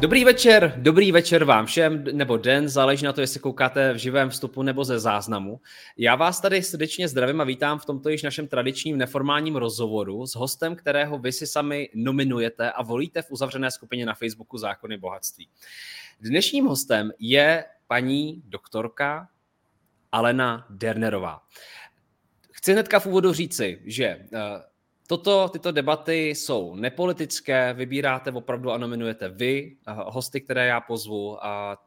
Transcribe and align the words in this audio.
Dobrý 0.00 0.24
večer, 0.24 0.74
dobrý 0.76 1.12
večer 1.12 1.44
vám 1.44 1.66
všem, 1.66 2.04
nebo 2.12 2.36
den, 2.36 2.68
záleží 2.68 3.04
na 3.04 3.12
to, 3.12 3.20
jestli 3.20 3.40
koukáte 3.40 3.92
v 3.92 3.96
živém 3.96 4.30
vstupu 4.30 4.62
nebo 4.62 4.84
ze 4.84 4.98
záznamu. 4.98 5.60
Já 5.96 6.14
vás 6.14 6.40
tady 6.40 6.62
srdečně 6.62 7.08
zdravím 7.08 7.40
a 7.40 7.44
vítám 7.44 7.78
v 7.78 7.84
tomto 7.84 8.08
již 8.08 8.22
našem 8.22 8.48
tradičním 8.48 8.98
neformálním 8.98 9.56
rozhovoru 9.56 10.26
s 10.26 10.34
hostem, 10.34 10.76
kterého 10.76 11.18
vy 11.18 11.32
si 11.32 11.46
sami 11.46 11.90
nominujete 11.94 12.72
a 12.72 12.82
volíte 12.82 13.22
v 13.22 13.30
uzavřené 13.30 13.70
skupině 13.70 14.06
na 14.06 14.14
Facebooku 14.14 14.58
Zákony 14.58 14.98
bohatství. 14.98 15.48
Dnešním 16.20 16.64
hostem 16.64 17.12
je 17.18 17.64
paní 17.86 18.42
doktorka 18.46 19.28
Alena 20.12 20.66
Dernerová. 20.70 21.40
Chci 22.52 22.72
hnedka 22.72 23.00
v 23.00 23.06
úvodu 23.06 23.32
říci, 23.32 23.82
že 23.84 24.04
eh, 24.04 24.28
Toto, 25.06 25.48
tyto 25.48 25.72
debaty 25.72 26.28
jsou 26.28 26.74
nepolitické, 26.74 27.74
vybíráte 27.74 28.30
opravdu 28.30 28.70
a 28.70 28.78
nominujete 28.78 29.28
vy, 29.28 29.76
hosty, 29.86 30.40
které 30.40 30.66
já 30.66 30.80
pozvu. 30.80 31.44
A 31.46 31.78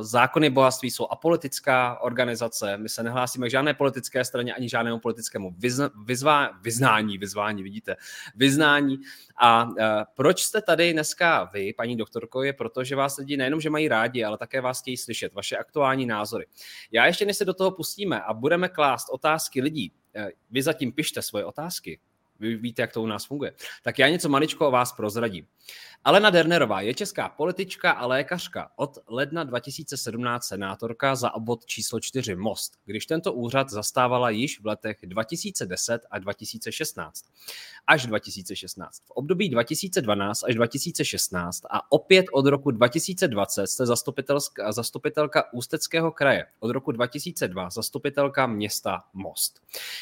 zákony 0.00 0.50
bohatství 0.50 0.90
jsou 0.90 1.06
apolitická 1.06 2.00
organizace, 2.00 2.76
my 2.76 2.88
se 2.88 3.02
nehlásíme 3.02 3.46
k 3.46 3.50
žádné 3.50 3.74
politické 3.74 4.24
straně 4.24 4.54
ani 4.54 4.68
žádnému 4.68 4.98
politickému 4.98 5.54
vyzna, 5.58 5.90
vyzvá, 6.04 6.50
vyznání, 6.62 7.18
vyzvání, 7.18 7.62
vidíte, 7.62 7.96
vyznání. 8.36 8.98
A 9.36 9.64
uh, 9.64 9.74
proč 10.14 10.42
jste 10.42 10.62
tady 10.62 10.92
dneska 10.92 11.44
vy, 11.44 11.72
paní 11.72 11.96
doktorko, 11.96 12.42
je 12.42 12.52
proto, 12.52 12.84
že 12.84 12.96
vás 12.96 13.16
lidi 13.16 13.36
nejenom, 13.36 13.60
že 13.60 13.70
mají 13.70 13.88
rádi, 13.88 14.24
ale 14.24 14.38
také 14.38 14.60
vás 14.60 14.80
chtějí 14.80 14.96
slyšet, 14.96 15.34
vaše 15.34 15.56
aktuální 15.56 16.06
názory. 16.06 16.46
Já 16.92 17.06
ještě, 17.06 17.26
než 17.26 17.36
se 17.36 17.44
do 17.44 17.54
toho 17.54 17.70
pustíme 17.70 18.22
a 18.22 18.34
budeme 18.34 18.68
klást 18.68 19.08
otázky 19.10 19.62
lidí, 19.62 19.92
vy 20.50 20.62
zatím 20.62 20.92
pište 20.92 21.22
svoje 21.22 21.44
otázky, 21.44 22.00
vy 22.40 22.56
víte, 22.56 22.82
jak 22.82 22.92
to 22.92 23.02
u 23.02 23.06
nás 23.06 23.26
funguje. 23.26 23.52
Tak 23.82 23.98
já 23.98 24.08
něco 24.08 24.28
maličko 24.28 24.68
o 24.68 24.70
vás 24.70 24.92
prozradím. 24.92 25.46
Alena 26.04 26.30
Dernerová 26.30 26.80
je 26.80 26.94
česká 26.94 27.28
politička 27.28 27.90
a 27.90 28.06
lékařka. 28.06 28.70
Od 28.76 28.98
ledna 29.08 29.44
2017 29.44 30.46
senátorka 30.46 31.14
za 31.14 31.34
obvod 31.34 31.66
číslo 31.66 32.00
4 32.00 32.34
Most, 32.34 32.72
když 32.84 33.06
tento 33.06 33.32
úřad 33.32 33.70
zastávala 33.70 34.30
již 34.30 34.60
v 34.60 34.66
letech 34.66 34.96
2010 35.02 36.02
a 36.10 36.18
2016. 36.18 37.24
Až 37.86 38.06
2016. 38.06 39.00
V 39.04 39.10
období 39.10 39.48
2012 39.48 40.44
až 40.44 40.54
2016 40.54 41.62
a 41.70 41.92
opět 41.92 42.26
od 42.32 42.46
roku 42.46 42.70
2020 42.70 43.66
jste 43.66 43.86
zastupitelka, 43.86 44.72
zastupitelka 44.72 45.52
Ústeckého 45.52 46.12
kraje. 46.12 46.46
Od 46.60 46.70
roku 46.70 46.92
2002 46.92 47.70
zastupitelka 47.70 48.46
města 48.46 49.04
Most. 49.12 49.60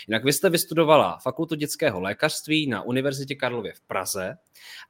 Jinak 0.08 0.24
vy 0.24 0.32
jste 0.32 0.50
vystudovala 0.50 1.18
fakultu 1.22 1.54
dětského 1.54 2.00
lékařství 2.00 2.66
na 2.66 2.82
Univerzitě 2.82 3.34
Karlově 3.34 3.72
v 3.72 3.80
Praze. 3.80 4.36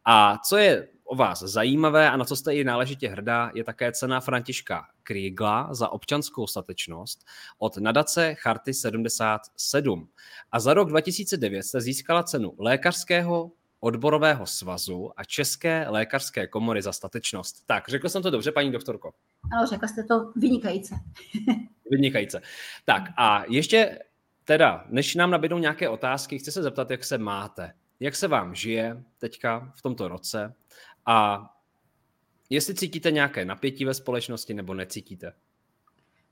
A 0.05 0.39
co 0.39 0.57
je 0.57 0.89
o 1.09 1.17
vás 1.17 1.43
zajímavé 1.43 2.11
a 2.11 2.17
na 2.17 2.25
co 2.25 2.37
jste 2.37 2.55
i 2.55 2.65
náležitě 2.65 3.09
hrdá, 3.09 3.51
je 3.55 3.65
také 3.65 3.93
cena 3.93 4.21
Františka 4.21 4.87
Kriegla 5.03 5.75
za 5.75 5.89
občanskou 5.89 6.47
statečnost 6.47 7.25
od 7.59 7.77
nadace 7.77 8.35
Charty 8.35 8.75
77. 8.75 10.09
A 10.53 10.61
za 10.61 10.75
rok 10.75 10.89
2009 10.89 11.63
jste 11.63 11.81
získala 11.81 12.23
cenu 12.23 12.55
lékařského 12.59 13.51
odborového 13.81 14.47
svazu 14.47 15.11
a 15.17 15.25
České 15.25 15.87
lékařské 15.89 16.47
komory 16.47 16.83
za 16.83 16.93
statečnost. 16.93 17.67
Tak, 17.67 17.89
řekl 17.89 18.09
jsem 18.09 18.23
to 18.23 18.31
dobře, 18.31 18.53
paní 18.53 18.73
doktorko? 18.73 19.13
Ano, 19.53 19.67
řekla 19.67 19.89
jste 19.89 20.05
to 20.05 20.33
vynikajíce. 20.37 20.95
vynikajíce. 21.91 22.41
Tak 22.85 23.03
a 23.17 23.45
ještě 23.49 23.99
teda, 24.45 24.85
než 24.89 25.15
nám 25.15 25.31
nabídnou 25.31 25.59
nějaké 25.59 25.89
otázky, 25.89 26.39
chci 26.39 26.53
se 26.53 26.63
zeptat, 26.63 26.91
jak 26.91 27.05
se 27.05 27.19
máte. 27.19 27.73
Jak 28.01 28.17
se 28.17 28.29
vám 28.29 28.55
žije 28.55 29.05
teďka 29.19 29.73
v 29.77 29.83
tomto 29.83 30.09
roce? 30.09 30.55
A 31.11 31.51
jestli 32.51 32.75
cítíte 32.75 33.11
nějaké 33.11 33.45
napětí 33.45 33.85
ve 33.85 33.95
společnosti 33.95 34.55
nebo 34.55 34.75
necítíte? 34.75 35.33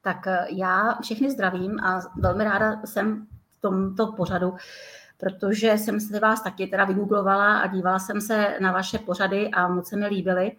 Tak 0.03 0.27
eh, 0.27 0.47
já 0.49 0.99
všechny 1.03 1.31
zdravím 1.31 1.81
a 1.81 2.01
velmi 2.17 2.45
ráda 2.45 2.83
jsem 2.85 3.27
v 3.51 3.61
tomto 3.61 4.13
pořadu, 4.13 4.57
protože 5.19 5.79
jsem 5.79 6.01
se 6.01 6.21
vás 6.21 6.43
taky 6.43 6.67
teda 6.67 6.85
vygooglovala 6.85 7.59
a 7.59 7.67
dívala 7.67 7.99
jsem 7.99 8.21
se 8.21 8.59
na 8.61 8.73
vaše 8.73 8.99
pořady 8.99 9.51
a 9.51 9.69
moc 9.69 9.89
se 9.89 9.97
mi 9.97 10.07
líbily. 10.07 10.53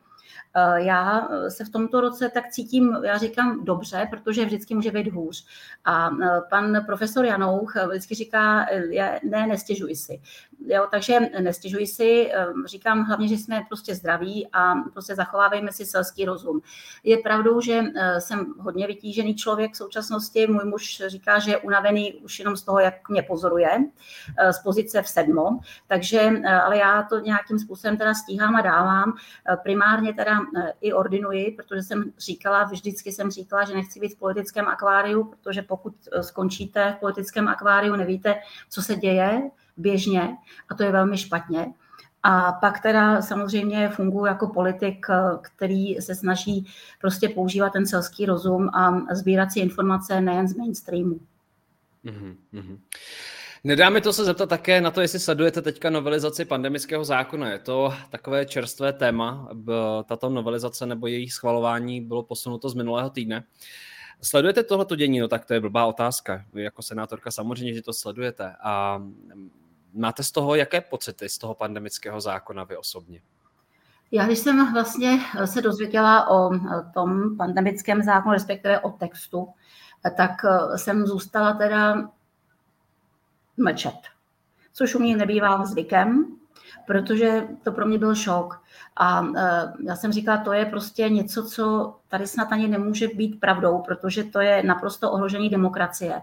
Eh, 0.57 0.83
já 0.83 1.27
se 1.47 1.65
v 1.65 1.69
tomto 1.69 2.01
roce 2.01 2.29
tak 2.29 2.49
cítím, 2.51 2.97
já 3.03 3.17
říkám 3.17 3.65
dobře, 3.65 4.07
protože 4.09 4.45
vždycky 4.45 4.75
může 4.75 4.91
být 4.91 5.13
hůř. 5.13 5.45
A 5.85 6.09
eh, 6.23 6.41
pan 6.49 6.85
profesor 6.85 7.25
Janouch 7.25 7.73
vždycky 7.87 8.15
říká, 8.15 8.65
ne, 9.23 9.47
nestěžuj 9.47 9.95
si. 9.95 10.21
Jo, 10.67 10.87
takže 10.91 11.19
nestěžuj 11.39 11.87
si, 11.87 12.31
eh, 12.33 12.45
říkám 12.65 13.03
hlavně, 13.03 13.27
že 13.27 13.35
jsme 13.35 13.61
prostě 13.67 13.95
zdraví 13.95 14.47
a 14.53 14.73
prostě 14.93 15.15
zachovávejme 15.15 15.71
si 15.71 15.85
selský 15.85 16.25
rozum. 16.25 16.61
Je 17.03 17.17
pravdou, 17.17 17.61
že 17.61 17.81
jsem 18.19 18.53
hodně 18.59 18.87
vytížený 18.87 19.35
člověk 19.35 19.73
v 19.73 19.77
současnosti, 19.77 20.47
můj 20.47 20.65
muž 20.65 21.01
říká, 21.07 21.39
že 21.39 21.51
je 21.51 21.57
unavený 21.57 22.13
už 22.13 22.39
jenom 22.39 22.57
z 22.57 22.63
toho, 22.63 22.79
jak 22.79 23.09
mě 23.09 23.23
pozoruje 23.23 23.69
z 24.51 24.59
pozice 24.63 25.01
v 25.01 25.07
sedmo, 25.07 25.59
takže, 25.87 26.31
ale 26.63 26.77
já 26.77 27.03
to 27.03 27.19
nějakým 27.19 27.59
způsobem 27.59 27.97
teda 27.97 28.13
stíhám 28.13 28.55
a 28.55 28.61
dávám. 28.61 29.13
Primárně 29.63 30.13
teda 30.27 30.39
Eh, 30.57 30.73
i 30.81 30.93
ordinuji, 30.93 31.51
protože 31.51 31.83
jsem 31.83 32.11
říkala, 32.17 32.63
vždycky 32.63 33.11
jsem 33.11 33.31
říkala, 33.31 33.65
že 33.65 33.73
nechci 33.73 33.99
být 33.99 34.15
v 34.15 34.19
politickém 34.19 34.67
akváriu, 34.67 35.23
protože 35.23 35.61
pokud 35.61 35.93
eh, 36.11 36.23
skončíte 36.23 36.93
v 36.97 36.99
politickém 36.99 37.47
akváriu, 37.47 37.95
nevíte, 37.95 38.35
co 38.69 38.81
se 38.81 38.95
děje 38.95 39.51
běžně 39.77 40.37
a 40.69 40.75
to 40.75 40.83
je 40.83 40.91
velmi 40.91 41.17
špatně. 41.17 41.73
A 42.23 42.51
pak 42.51 42.81
teda 42.81 43.21
samozřejmě 43.21 43.89
funguji 43.89 44.25
jako 44.25 44.47
politik, 44.47 45.05
eh, 45.09 45.15
který 45.41 45.95
se 45.95 46.15
snaží 46.15 46.65
prostě 47.01 47.29
používat 47.29 47.73
ten 47.73 47.87
selský 47.87 48.25
rozum 48.25 48.69
a 48.69 49.15
sbírat 49.15 49.51
si 49.51 49.59
informace 49.59 50.21
nejen 50.21 50.47
z 50.47 50.55
mainstreamu. 50.55 51.19
Mm-hmm. 52.05 52.77
Nedá 53.63 53.89
mi 53.89 54.01
to 54.01 54.13
se 54.13 54.25
zeptat 54.25 54.49
také 54.49 54.81
na 54.81 54.91
to, 54.91 55.01
jestli 55.01 55.19
sledujete 55.19 55.61
teďka 55.61 55.89
novelizaci 55.89 56.45
pandemického 56.45 57.05
zákona. 57.05 57.51
Je 57.51 57.59
to 57.59 57.93
takové 58.09 58.45
čerstvé 58.45 58.93
téma. 58.93 59.49
Tato 60.05 60.29
novelizace 60.29 60.85
nebo 60.85 61.07
její 61.07 61.29
schvalování 61.29 62.01
bylo 62.01 62.23
posunuto 62.23 62.69
z 62.69 62.73
minulého 62.73 63.09
týdne. 63.09 63.43
Sledujete 64.21 64.63
tohleto 64.63 64.95
dění? 64.95 65.19
No 65.19 65.27
tak 65.27 65.45
to 65.45 65.53
je 65.53 65.59
blbá 65.59 65.85
otázka. 65.85 66.45
Vy 66.53 66.63
jako 66.63 66.81
senátorka 66.81 67.31
samozřejmě, 67.31 67.73
že 67.73 67.81
to 67.81 67.93
sledujete. 67.93 68.55
A 68.63 69.01
máte 69.93 70.23
z 70.23 70.31
toho 70.31 70.55
jaké 70.55 70.81
pocity 70.81 71.29
z 71.29 71.37
toho 71.37 71.53
pandemického 71.55 72.21
zákona 72.21 72.63
vy 72.63 72.77
osobně? 72.77 73.21
Já 74.11 74.25
když 74.25 74.39
jsem 74.39 74.73
vlastně 74.73 75.19
se 75.45 75.61
dozvěděla 75.61 76.29
o 76.29 76.49
tom 76.93 77.37
pandemickém 77.37 78.03
zákonu, 78.03 78.33
respektive 78.33 78.79
o 78.79 78.89
textu, 78.89 79.47
tak 80.17 80.31
jsem 80.75 81.07
zůstala 81.07 81.53
teda 81.53 82.09
mlčet. 83.57 83.99
Což 84.73 84.95
u 84.95 84.99
mě 84.99 85.17
nebývá 85.17 85.65
zvykem, 85.65 86.25
protože 86.87 87.47
to 87.63 87.71
pro 87.71 87.85
mě 87.85 87.97
byl 87.97 88.15
šok. 88.15 88.61
A 88.95 89.21
uh, 89.21 89.35
já 89.83 89.95
jsem 89.95 90.11
říkala, 90.11 90.37
to 90.37 90.53
je 90.53 90.65
prostě 90.65 91.09
něco, 91.09 91.45
co 91.45 91.95
tady 92.07 92.27
snad 92.27 92.51
ani 92.51 92.67
nemůže 92.67 93.07
být 93.07 93.39
pravdou, 93.39 93.79
protože 93.79 94.23
to 94.23 94.39
je 94.39 94.63
naprosto 94.63 95.11
ohrožení 95.11 95.49
demokracie. 95.49 96.21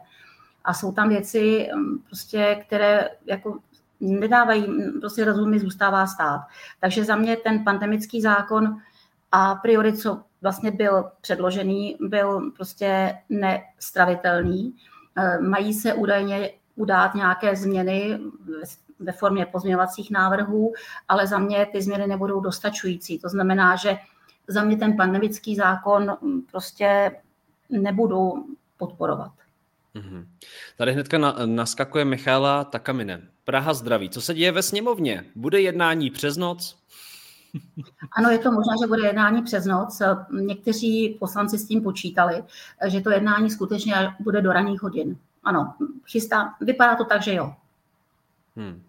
A 0.65 0.75
jsou 0.75 0.93
tam 0.93 1.09
věci, 1.09 1.69
prostě, 2.07 2.63
které 2.67 3.09
jako 3.27 3.59
nedávají, 4.01 4.67
prostě 5.01 5.25
rozum 5.25 5.59
zůstává 5.59 6.07
stát. 6.07 6.41
Takže 6.81 7.05
za 7.05 7.17
mě 7.17 7.37
ten 7.37 7.65
pandemický 7.65 8.21
zákon 8.21 8.81
a 9.33 9.55
priori, 9.55 9.93
co 9.93 10.23
vlastně 10.43 10.71
byl 10.71 11.11
předložený, 11.21 11.97
byl 12.01 12.51
prostě 12.57 13.19
nestravitelný. 13.29 14.77
Mají 15.41 15.75
se 15.75 15.95
údajně 15.95 16.51
udát 16.77 17.15
nějaké 17.15 17.57
změny 17.57 18.19
ve 18.99 19.13
formě 19.13 19.47
pozměňovacích 19.47 20.11
návrhů, 20.11 20.73
ale 21.09 21.27
za 21.27 21.39
mě 21.39 21.67
ty 21.67 21.83
změny 21.83 22.07
nebudou 22.07 22.41
dostačující. 22.41 23.19
To 23.19 23.29
znamená, 23.29 23.77
že 23.77 23.97
za 24.49 24.65
mě 24.65 24.77
ten 24.77 24.97
pandemický 24.97 25.57
zákon 25.57 26.17
prostě 26.51 27.17
nebudu 27.71 28.47
podporovat. 28.77 29.33
Mm-hmm. 29.95 30.27
Tady 30.77 30.93
hnedka 30.93 31.19
na, 31.19 31.37
naskakuje 31.47 32.05
Michála 32.05 32.65
Takaminen. 32.65 33.29
Praha 33.45 33.75
zdraví. 33.75 34.11
Co 34.11 34.21
se 34.21 34.35
děje 34.35 34.53
ve 34.53 34.63
sněmovně? 34.63 35.25
Bude 35.35 35.61
jednání 35.61 36.11
přes 36.11 36.37
noc? 36.37 36.77
Ano, 38.17 38.31
je 38.31 38.39
to 38.39 38.53
možné, 38.53 38.73
že 38.83 38.87
bude 38.87 39.07
jednání 39.07 39.43
přes 39.43 39.65
noc. 39.65 40.03
Někteří 40.41 41.17
poslanci 41.21 41.59
s 41.59 41.69
tím 41.69 41.83
počítali, 41.83 42.45
že 42.87 43.01
to 43.01 43.11
jednání 43.11 43.51
skutečně 43.51 43.95
bude 44.21 44.43
do 44.43 44.53
raných 44.53 44.83
hodin 44.83 45.17
ano, 45.45 45.75
chystá, 46.07 46.55
vypadá 46.61 46.97
to 46.97 47.05
tak, 47.05 47.23
že 47.23 47.35
jo. 47.35 47.55
Hmm. 48.57 48.83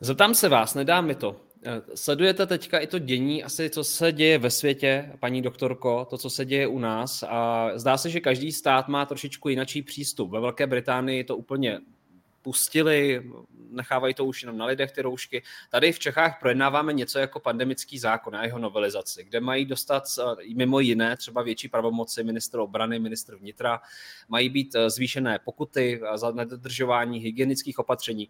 Zeptám 0.00 0.34
se 0.34 0.48
vás, 0.48 0.74
nedá 0.74 1.00
mi 1.00 1.14
to. 1.14 1.36
Eh, 1.66 1.82
sledujete 1.94 2.46
teďka 2.46 2.78
i 2.78 2.86
to 2.86 2.98
dění, 2.98 3.44
asi 3.44 3.70
co 3.70 3.84
se 3.84 4.12
děje 4.12 4.38
ve 4.38 4.50
světě, 4.50 5.12
paní 5.20 5.42
doktorko, 5.42 6.06
to, 6.10 6.18
co 6.18 6.30
se 6.30 6.44
děje 6.44 6.66
u 6.66 6.78
nás 6.78 7.22
a 7.22 7.70
zdá 7.74 7.96
se, 7.96 8.10
že 8.10 8.20
každý 8.20 8.52
stát 8.52 8.88
má 8.88 9.06
trošičku 9.06 9.48
jinačí 9.48 9.82
přístup. 9.82 10.30
Ve 10.30 10.40
Velké 10.40 10.66
Británii 10.66 11.24
to 11.24 11.36
úplně 11.36 11.80
pustili, 12.44 13.30
nechávají 13.70 14.14
to 14.14 14.24
už 14.24 14.42
jenom 14.42 14.58
na 14.58 14.66
lidech 14.66 14.92
ty 14.92 15.02
roušky. 15.02 15.42
Tady 15.70 15.92
v 15.92 15.98
Čechách 15.98 16.40
projednáváme 16.40 16.92
něco 16.92 17.18
jako 17.18 17.40
pandemický 17.40 17.98
zákon 17.98 18.36
a 18.36 18.44
jeho 18.44 18.58
novelizaci, 18.58 19.24
kde 19.24 19.40
mají 19.40 19.64
dostat 19.64 20.04
eh, 20.18 20.54
mimo 20.54 20.80
jiné 20.80 21.16
třeba 21.16 21.42
větší 21.42 21.68
pravomoci 21.68 22.24
ministr 22.24 22.58
obrany, 22.58 22.98
ministr 22.98 23.36
vnitra, 23.36 23.80
mají 24.28 24.48
být 24.48 24.74
eh, 24.74 24.90
zvýšené 24.90 25.38
pokuty 25.38 26.00
za 26.14 26.30
nedodržování 26.30 27.18
hygienických 27.18 27.78
opatření 27.78 28.28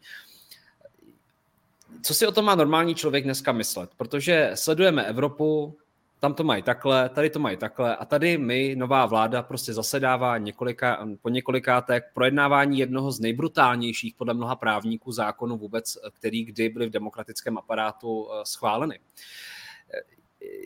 co 2.03 2.15
si 2.15 2.27
o 2.27 2.33
tom 2.33 2.45
má 2.45 2.55
normální 2.55 2.95
člověk 2.95 3.25
dneska 3.25 3.53
myslet? 3.53 3.91
Protože 3.97 4.51
sledujeme 4.55 5.05
Evropu, 5.05 5.79
tam 6.25 6.35
to 6.35 6.45
mají 6.45 6.63
takhle, 6.63 7.09
tady 7.09 7.31
to 7.31 7.39
mají 7.39 7.57
takhle 7.57 7.97
a 7.97 8.05
tady 8.05 8.39
my, 8.39 8.75
nová 8.77 9.07
vláda, 9.07 9.43
prostě 9.43 9.73
zasedává 9.73 10.39
několika, 10.39 11.07
po 11.23 11.29
několikáté 11.29 12.01
k 12.01 12.05
projednávání 12.15 12.79
jednoho 12.79 13.13
z 13.13 13.21
nejbrutálnějších 13.21 14.15
podle 14.15 14.35
mnoha 14.35 14.57
právníků 14.57 15.13
zákonů 15.13 15.59
vůbec, 15.59 15.99
který 16.13 16.45
kdy 16.45 16.69
byly 16.69 16.87
v 16.87 16.91
demokratickém 16.91 17.59
aparátu 17.59 18.29
eh, 18.29 18.41
schváleny. 18.45 19.01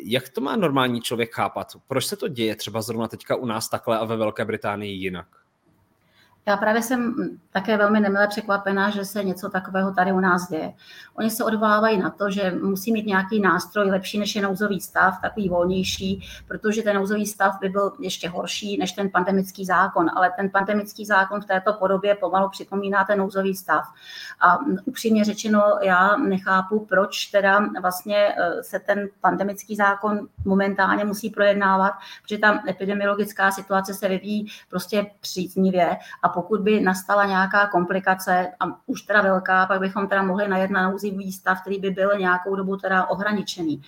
Jak 0.05 0.29
to 0.29 0.41
má 0.41 0.57
normální 0.57 1.01
člověk 1.01 1.35
chápat? 1.35 1.73
Proč 1.87 2.07
se 2.07 2.17
to 2.17 2.29
děje 2.29 2.57
třeba 2.57 2.83
zrovna 2.83 3.09
teďka 3.09 3.37
u 3.37 3.47
nás 3.47 3.69
takhle 3.69 3.99
a 3.99 4.05
ve 4.05 4.17
Velké 4.17 4.45
Británii 4.45 4.93
jinak? 4.93 5.27
Já 6.49 6.57
právě 6.57 6.83
jsem 6.83 7.15
také 7.53 7.77
velmi 7.77 8.01
nemile 8.01 8.29
překvapená, 8.29 8.91
že 8.91 9.05
se 9.05 9.25
něco 9.25 9.49
takového 9.49 9.93
tady 9.93 10.13
u 10.13 10.21
nás 10.21 10.49
děje. 10.49 10.73
Oni 11.15 11.31
se 11.31 11.45
odvolávají 11.45 11.99
na 11.99 12.11
to, 12.11 12.31
že 12.31 12.51
musí 12.63 12.93
mít 12.93 13.07
nějaký 13.07 13.41
nástroj 13.41 13.91
lepší 13.91 14.19
než 14.19 14.37
je 14.37 14.43
nouzový 14.43 14.81
stav, 14.81 15.21
takový 15.23 15.49
volnější, 15.49 16.29
protože 16.49 16.83
ten 16.83 16.97
nouzový 16.97 17.27
stav 17.27 17.61
by 17.61 17.69
byl 17.69 17.93
ještě 18.01 18.29
horší 18.29 18.79
než 18.79 18.93
ten 18.93 19.11
pandemický 19.11 19.65
zákon, 19.65 20.11
ale 20.17 20.33
ten 20.37 20.51
pandemický 20.51 21.07
zákon 21.07 21.41
v 21.41 21.45
této 21.45 21.73
podobě 21.73 22.15
pomalu 22.15 22.49
připomíná 22.49 23.05
ten 23.05 23.19
nouzový 23.19 23.55
stav. 23.55 23.85
A 24.41 24.59
upřímně 24.85 25.25
řečeno, 25.25 25.63
já 25.83 26.17
nechápu, 26.17 26.87
proč 26.89 27.27
teda 27.27 27.67
vlastně 27.81 28.17
e, 28.17 28.63
se 28.63 28.79
ten 28.79 29.09
pandemický 29.21 29.77
zákon 29.77 30.29
momentálně 30.45 31.05
musí 31.05 31.31
projednávat, 31.31 31.93
protože 32.23 32.39
tam 32.39 32.61
epidemiologická 32.69 33.51
situace 33.51 33.95
se 33.95 34.09
vyvíjí 34.09 34.47
prostě 34.71 35.07
příznivě 35.21 35.97
a 36.23 36.38
pokud 36.43 36.61
by 36.61 36.81
nastala 36.81 37.25
nějaká 37.27 37.67
komplikace, 37.67 38.53
a 38.61 38.65
už 38.87 39.03
teda 39.03 39.23
velká, 39.23 39.67
pak 39.67 39.81
bychom 39.81 40.09
teda 40.09 40.23
mohli 40.23 40.49
najet 40.49 40.71
na 40.71 40.91
nouzivý 40.91 41.33
stav, 41.33 41.61
který 41.61 41.79
by 41.81 41.91
byl 41.91 42.11
nějakou 42.19 42.57
dobu 42.57 42.77
teda 42.77 43.07
ohraničený. 43.07 43.83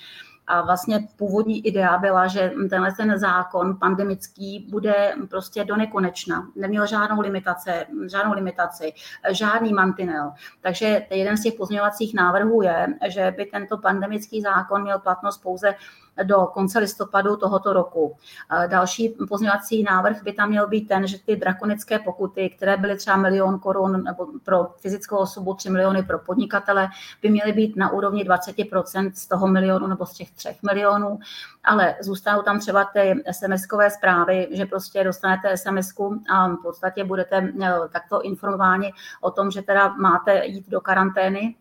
A 0.46 0.62
vlastně 0.62 1.08
původní 1.16 1.66
idea 1.66 1.98
byla, 1.98 2.26
že 2.26 2.52
tenhle 2.70 2.92
ten 2.92 3.18
zákon 3.18 3.76
pandemický 3.76 4.66
bude 4.70 5.14
prostě 5.30 5.64
do 5.64 5.76
nekonečna. 5.76 6.46
Neměl 6.56 6.86
žádnou 6.86 7.20
limitace, 7.20 7.86
žádnou 8.10 8.32
limitaci, 8.32 8.92
žádný 9.30 9.72
mantinel. 9.72 10.32
Takže 10.60 11.06
jeden 11.10 11.36
z 11.36 11.42
těch 11.42 11.54
pozměňovacích 11.54 12.14
návrhů 12.14 12.62
je, 12.62 12.86
že 13.08 13.34
by 13.36 13.44
tento 13.44 13.78
pandemický 13.78 14.42
zákon 14.42 14.82
měl 14.82 14.98
platnost 14.98 15.38
pouze 15.42 15.74
do 16.22 16.46
konce 16.46 16.78
listopadu 16.78 17.36
tohoto 17.36 17.72
roku. 17.72 18.16
Další 18.66 19.08
pozměňovací 19.28 19.82
návrh 19.82 20.22
by 20.22 20.32
tam 20.32 20.48
měl 20.48 20.68
být 20.68 20.88
ten, 20.88 21.06
že 21.06 21.18
ty 21.18 21.36
drakonické 21.36 21.98
pokuty, 21.98 22.50
které 22.56 22.76
byly 22.76 22.96
třeba 22.96 23.16
milion 23.16 23.58
korun 23.58 24.04
nebo 24.04 24.26
pro 24.44 24.66
fyzickou 24.80 25.16
osobu 25.16 25.54
3 25.54 25.70
miliony 25.70 26.02
pro 26.02 26.18
podnikatele, 26.18 26.88
by 27.22 27.30
měly 27.30 27.52
být 27.52 27.76
na 27.76 27.92
úrovni 27.92 28.24
20% 28.24 29.12
z 29.14 29.26
toho 29.26 29.46
milionu 29.48 29.86
nebo 29.86 30.06
z 30.06 30.12
těch 30.12 30.30
3 30.30 30.48
milionů, 30.62 31.18
ale 31.64 31.94
zůstanou 32.00 32.42
tam 32.42 32.60
třeba 32.60 32.84
ty 32.84 33.14
SMS-kové 33.30 33.90
zprávy, 33.90 34.48
že 34.50 34.66
prostě 34.66 35.04
dostanete 35.04 35.56
sms 35.56 35.90
a 36.30 36.48
v 36.48 36.62
podstatě 36.62 37.04
budete 37.04 37.52
eh, 37.62 37.72
takto 37.92 38.22
informováni 38.22 38.92
o 39.20 39.30
tom, 39.30 39.50
že 39.50 39.62
teda 39.62 39.88
máte 39.88 40.46
jít 40.46 40.68
do 40.68 40.80
karantény 40.80 41.54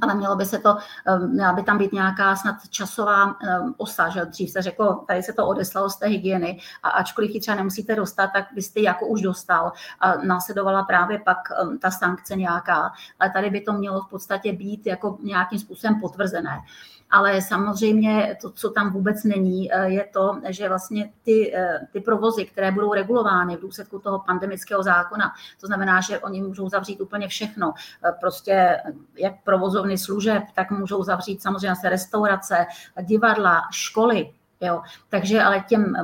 ale 0.00 0.14
mělo 0.14 0.36
by 0.36 0.44
se 0.44 0.58
to, 0.58 0.76
eh, 1.06 1.18
měla 1.18 1.52
by 1.52 1.62
tam 1.62 1.78
být 1.78 1.92
nějaká 1.92 2.36
snad 2.36 2.56
časová 2.70 3.30
eh, 3.30 3.58
osa, 3.76 4.08
že 4.08 4.24
dřív 4.24 4.50
se 4.50 4.62
řeklo, 4.62 5.04
tady 5.06 5.22
se 5.22 5.32
to 5.32 5.46
odeslalo 5.46 5.90
z 5.90 5.96
té 5.96 6.06
hygieny 6.06 6.60
a 6.82 6.88
ačkoliv 6.88 7.30
ji 7.30 7.40
třeba 7.40 7.56
nemusíte 7.56 7.96
dostat, 7.96 8.30
tak 8.32 8.46
byste 8.54 8.80
jako 8.80 9.06
už 9.06 9.20
dostal. 9.22 9.72
A 10.00 10.14
následovala 10.16 10.82
právě 10.82 11.18
pak 11.18 11.38
eh, 11.50 11.78
ta 11.78 11.90
sankce 11.90 12.36
nějaká, 12.36 12.92
ale 13.20 13.30
tady 13.30 13.50
by 13.50 13.60
to 13.60 13.72
mělo 13.72 14.00
v 14.00 14.10
podstatě 14.10 14.52
být 14.52 14.86
jako 14.86 15.18
nějakým 15.22 15.58
způsobem 15.58 16.00
potvrzené 16.00 16.62
ale 17.10 17.42
samozřejmě 17.42 18.36
to, 18.40 18.50
co 18.50 18.70
tam 18.70 18.92
vůbec 18.92 19.24
není, 19.24 19.72
eh, 19.72 19.88
je 19.88 20.08
to, 20.12 20.40
že 20.48 20.68
vlastně 20.68 21.12
ty, 21.24 21.56
eh, 21.56 21.80
ty 21.92 22.00
provozy, 22.00 22.44
které 22.44 22.72
budou 22.72 22.92
regulovány 22.94 23.56
v 23.56 23.60
důsledku 23.60 23.98
toho 23.98 24.18
pandemického 24.18 24.82
zákona, 24.82 25.32
to 25.60 25.66
znamená, 25.66 26.00
že 26.00 26.18
oni 26.18 26.42
můžou 26.42 26.68
zavřít 26.68 27.00
úplně 27.00 27.28
všechno, 27.28 27.74
eh, 28.04 28.12
prostě 28.20 28.82
jak 29.16 29.32
provozovny 29.44 29.98
služeb, 29.98 30.42
tak 30.54 30.70
můžou 30.70 31.02
zavřít 31.02 31.42
samozřejmě 31.42 31.76
se 31.76 31.88
restaurace, 31.88 32.66
divadla, 33.02 33.62
školy, 33.70 34.32
Jo. 34.60 34.82
Takže 35.08 35.42
ale 35.42 35.64
těm 35.68 35.94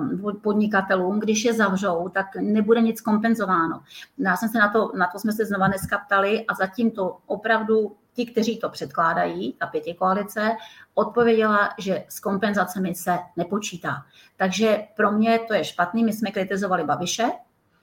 podnikatelům, 0.43 1.21
když 1.21 1.45
je 1.45 1.55
zavřou, 1.55 2.09
tak 2.09 2.27
nebude 2.37 2.81
nic 2.81 3.01
kompenzováno. 3.01 3.83
Já 4.19 4.37
jsem 4.37 4.49
se 4.49 4.59
na 4.59 4.69
to, 4.69 4.93
na 4.95 5.07
to 5.07 5.19
jsme 5.19 5.33
se 5.33 5.45
znova 5.45 5.69
dneska 5.69 5.99
ptali 5.99 6.47
a 6.47 6.55
zatím 6.55 6.91
to 6.91 7.19
opravdu 7.27 7.97
ti, 8.15 8.27
kteří 8.27 8.59
to 8.59 8.69
předkládají, 8.69 9.53
ta 9.53 9.67
pěti 9.67 9.95
koalice, 9.95 10.51
odpověděla, 10.95 11.69
že 11.79 12.05
s 12.09 12.21
kompenzacemi 12.21 12.95
se 12.95 13.19
nepočítá. 13.37 14.05
Takže 14.37 14.85
pro 14.97 15.13
mě 15.13 15.39
to 15.39 15.55
je 15.55 15.65
špatný, 15.65 16.05
my 16.05 16.13
jsme 16.13 16.31
kritizovali 16.31 16.85
Babiše 16.85 17.31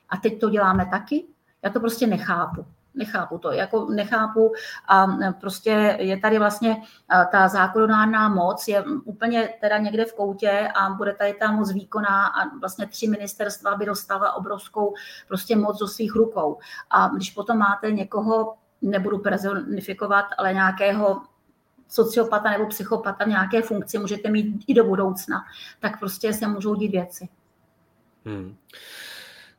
a 0.09 0.17
teď 0.17 0.39
to 0.39 0.49
děláme 0.49 0.85
taky. 0.85 1.25
Já 1.61 1.69
to 1.69 1.79
prostě 1.79 2.07
nechápu. 2.07 2.65
Nechápu 2.95 3.37
to, 3.37 3.51
jako 3.51 3.85
nechápu 3.85 4.53
a 4.87 5.07
prostě 5.41 5.97
je 5.99 6.19
tady 6.19 6.39
vlastně 6.39 6.81
ta 7.31 7.47
zákonodárná 7.47 8.29
moc, 8.29 8.67
je 8.67 8.83
úplně 9.03 9.49
teda 9.61 9.77
někde 9.77 10.05
v 10.05 10.13
koutě 10.13 10.69
a 10.75 10.89
bude 10.89 11.13
tady 11.13 11.33
ta 11.33 11.51
moc 11.51 11.73
výkonná 11.73 12.27
a 12.27 12.55
vlastně 12.59 12.87
tři 12.87 13.07
ministerstva 13.07 13.75
by 13.75 13.85
dostala 13.85 14.33
obrovskou 14.33 14.93
prostě 15.27 15.55
moc 15.55 15.79
do 15.79 15.87
svých 15.87 16.15
rukou. 16.15 16.59
A 16.89 17.07
když 17.07 17.31
potom 17.31 17.57
máte 17.57 17.91
někoho, 17.91 18.55
nebudu 18.81 19.19
personifikovat, 19.19 20.25
ale 20.37 20.53
nějakého 20.53 21.21
sociopata 21.87 22.51
nebo 22.51 22.67
psychopata 22.67 23.25
nějaké 23.25 23.61
funkci 23.61 23.97
můžete 23.97 24.29
mít 24.29 24.63
i 24.67 24.73
do 24.73 24.83
budoucna, 24.83 25.45
tak 25.79 25.99
prostě 25.99 26.33
se 26.33 26.47
můžou 26.47 26.75
dít 26.75 26.91
věci. 26.91 27.29
Hmm. 28.25 28.55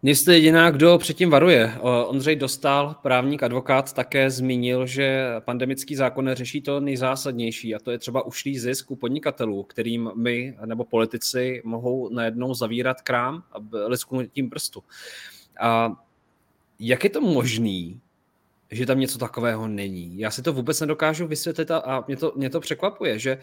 Jste 0.02 0.34
jediná, 0.34 0.70
kdo 0.70 0.98
předtím 0.98 1.30
varuje. 1.30 1.74
Ondřej 2.06 2.36
Dostal, 2.36 2.96
právník, 3.02 3.42
advokát, 3.42 3.92
také 3.92 4.30
zmínil, 4.30 4.86
že 4.86 5.26
pandemický 5.40 5.96
zákon 5.96 6.24
neřeší 6.24 6.60
to 6.60 6.80
nejzásadnější, 6.80 7.74
a 7.74 7.78
to 7.78 7.90
je 7.90 7.98
třeba 7.98 8.26
ušlý 8.26 8.58
zisk 8.58 8.90
u 8.90 8.96
podnikatelů, 8.96 9.62
kterým 9.62 10.10
my 10.14 10.56
nebo 10.64 10.84
politici 10.84 11.62
mohou 11.64 12.08
najednou 12.14 12.54
zavírat 12.54 13.00
krám 13.00 13.42
a 13.52 13.56
lesknutím 13.72 14.50
prstu. 14.50 14.82
A 15.60 15.92
jak 16.78 17.04
je 17.04 17.10
to 17.10 17.20
možný, 17.20 18.00
že 18.70 18.86
tam 18.86 19.00
něco 19.00 19.18
takového 19.18 19.68
není. 19.68 20.18
Já 20.18 20.30
si 20.30 20.42
to 20.42 20.52
vůbec 20.52 20.80
nedokážu 20.80 21.26
vysvětlit 21.26 21.70
a, 21.70 21.78
a 21.78 22.04
mě, 22.06 22.16
to, 22.16 22.32
mě 22.36 22.50
to 22.50 22.60
překvapuje, 22.60 23.18
že 23.18 23.38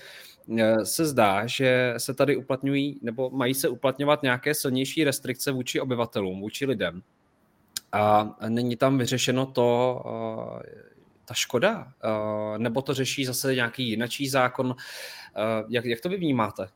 e, 0.58 0.86
se 0.86 1.06
zdá, 1.06 1.48
že 1.48 1.94
se 1.98 2.14
tady 2.14 2.38
uplatňují 2.38 3.00
nebo 3.02 3.30
mají 3.30 3.54
se 3.54 3.70
uplatňovat 3.70 4.24
nějaké 4.24 4.54
silnější 4.54 5.04
restrikce 5.04 5.52
vůči 5.52 5.80
obyvatelům, 5.82 6.42
vůči 6.42 6.66
lidem. 6.66 7.02
A 7.92 8.36
není 8.50 8.76
tam 8.76 8.98
vyřešeno 8.98 9.46
to, 9.46 10.02
e, 10.66 10.70
ta 11.26 11.34
škoda, 11.34 11.94
e, 12.04 12.60
nebo 12.60 12.82
to 12.82 12.94
řeší 12.94 13.26
zase 13.26 13.56
nějaký 13.56 13.90
jinačí 13.90 14.30
zákon. 14.30 14.76
Jak, 15.70 15.86
jak 15.86 16.02
to 16.02 16.10
vy 16.10 16.18
vnímáte? 16.18 16.68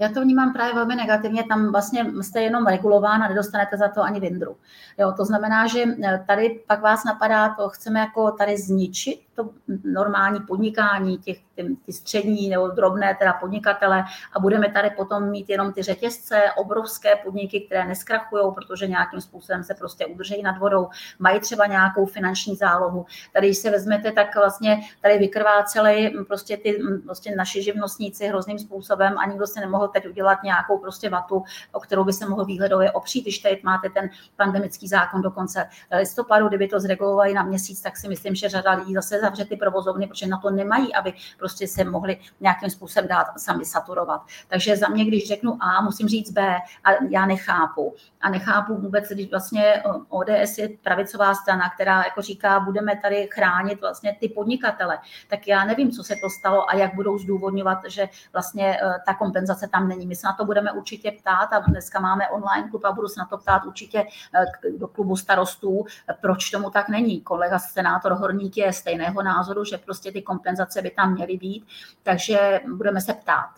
Já 0.00 0.08
to 0.08 0.20
vnímám 0.20 0.52
právě 0.52 0.74
velmi 0.74 0.96
negativně, 0.96 1.44
tam 1.44 1.72
vlastně 1.72 2.06
jste 2.20 2.42
jenom 2.42 2.66
regulován 2.66 3.22
a 3.22 3.28
nedostanete 3.28 3.76
za 3.76 3.88
to 3.88 4.02
ani 4.02 4.20
vindru. 4.20 4.56
Jo, 4.98 5.12
to 5.16 5.24
znamená, 5.24 5.66
že 5.66 5.84
eh, 6.04 6.24
tady 6.26 6.60
pak 6.66 6.80
vás 6.80 7.04
napadá, 7.04 7.54
to 7.54 7.68
chceme 7.68 8.00
jako 8.00 8.30
tady 8.30 8.56
zničit 8.58 9.20
to 9.42 9.50
normální 9.84 10.40
podnikání, 10.40 11.18
těch, 11.18 11.38
ty, 11.54 11.76
ty 11.86 11.92
střední 11.92 12.48
nebo 12.48 12.68
drobné 12.68 13.16
teda 13.18 13.32
podnikatele 13.32 14.04
a 14.32 14.40
budeme 14.40 14.72
tady 14.72 14.90
potom 14.90 15.30
mít 15.30 15.48
jenom 15.48 15.72
ty 15.72 15.82
řetězce, 15.82 16.42
obrovské 16.56 17.16
podniky, 17.16 17.60
které 17.60 17.84
neskrachují, 17.84 18.54
protože 18.54 18.86
nějakým 18.86 19.20
způsobem 19.20 19.64
se 19.64 19.74
prostě 19.74 20.06
udržejí 20.06 20.42
nad 20.42 20.58
vodou, 20.58 20.88
mají 21.18 21.40
třeba 21.40 21.66
nějakou 21.66 22.06
finanční 22.06 22.56
zálohu. 22.56 23.06
Tady, 23.32 23.46
když 23.46 23.58
se 23.58 23.70
vezmete, 23.70 24.12
tak 24.12 24.36
vlastně 24.36 24.80
tady 25.02 25.18
vykrváceli 25.18 26.12
prostě 26.26 26.56
ty 26.56 26.78
prostě 27.04 27.36
naši 27.36 27.62
živnostníci 27.62 28.26
hrozným 28.26 28.58
způsobem 28.58 29.18
a 29.18 29.26
nikdo 29.26 29.46
se 29.46 29.60
nemohl 29.60 29.88
teď 29.88 30.08
udělat 30.08 30.42
nějakou 30.42 30.78
prostě 30.78 31.08
vatu, 31.08 31.42
o 31.72 31.80
kterou 31.80 32.04
by 32.04 32.12
se 32.12 32.28
mohl 32.28 32.44
výhledově 32.44 32.92
opřít, 32.92 33.22
když 33.22 33.38
tady 33.38 33.60
máte 33.62 33.88
ten 33.88 34.10
pandemický 34.36 34.88
zákon 34.88 35.22
do 35.22 35.30
konce 35.30 35.68
listopadu, 35.98 36.48
kdyby 36.48 36.68
to 36.68 36.80
zregulovali 36.80 37.34
na 37.34 37.42
měsíc, 37.42 37.80
tak 37.80 37.96
si 37.96 38.08
myslím, 38.08 38.34
že 38.34 38.48
řada 38.48 38.72
lidí 38.72 38.94
zase 38.94 39.20
zavře 39.30 39.44
ty 39.44 39.56
provozovny, 39.56 40.06
protože 40.06 40.26
na 40.26 40.38
to 40.38 40.50
nemají, 40.50 40.94
aby 40.94 41.12
prostě 41.38 41.68
se 41.68 41.84
mohli 41.84 42.18
nějakým 42.40 42.70
způsobem 42.70 43.08
dát 43.08 43.26
sami 43.36 43.64
saturovat. 43.64 44.22
Takže 44.48 44.76
za 44.76 44.88
mě, 44.88 45.04
když 45.04 45.28
řeknu 45.28 45.58
A, 45.60 45.80
musím 45.80 46.08
říct 46.08 46.30
B 46.30 46.56
a 46.84 46.88
já 47.10 47.26
nechápu. 47.26 47.94
A 48.20 48.30
nechápu 48.30 48.74
vůbec, 48.74 49.08
když 49.08 49.30
vlastně 49.30 49.82
ODS 50.08 50.58
je 50.58 50.68
pravicová 50.82 51.34
strana, 51.34 51.70
která 51.70 52.04
jako 52.04 52.22
říká, 52.22 52.60
budeme 52.60 52.96
tady 53.02 53.28
chránit 53.32 53.80
vlastně 53.80 54.16
ty 54.20 54.28
podnikatele, 54.28 54.98
tak 55.30 55.48
já 55.48 55.64
nevím, 55.64 55.90
co 55.90 56.02
se 56.02 56.14
to 56.22 56.30
stalo 56.30 56.70
a 56.70 56.76
jak 56.76 56.94
budou 56.94 57.18
zdůvodňovat, 57.18 57.78
že 57.88 58.08
vlastně 58.32 58.78
eh, 58.82 58.94
ta 59.06 59.14
kompenzace 59.14 59.68
tam 59.68 59.88
není. 59.88 60.06
My 60.06 60.16
se 60.16 60.26
na 60.26 60.32
to 60.32 60.44
budeme 60.44 60.72
určitě 60.72 61.12
ptát 61.20 61.52
a 61.52 61.58
dneska 61.58 62.00
máme 62.00 62.28
online 62.28 62.68
klub 62.68 62.84
a 62.84 62.92
budu 62.92 63.08
se 63.08 63.20
na 63.20 63.26
to 63.26 63.38
ptát 63.38 63.64
určitě 63.64 64.04
eh, 64.34 64.70
do 64.78 64.88
klubu 64.88 65.16
starostů, 65.16 65.84
proč 66.20 66.50
tomu 66.50 66.70
tak 66.70 66.88
není. 66.88 67.20
Kolega 67.20 67.58
senátor 67.58 68.12
Horník 68.12 68.56
je 68.56 68.72
stejného 68.72 69.19
názoru, 69.22 69.64
že 69.64 69.78
prostě 69.78 70.12
ty 70.12 70.22
kompenzace 70.22 70.82
by 70.82 70.90
tam 70.90 71.14
měly 71.14 71.36
být, 71.36 71.66
takže 72.02 72.60
budeme 72.76 73.00
se 73.00 73.14
ptát. 73.14 73.50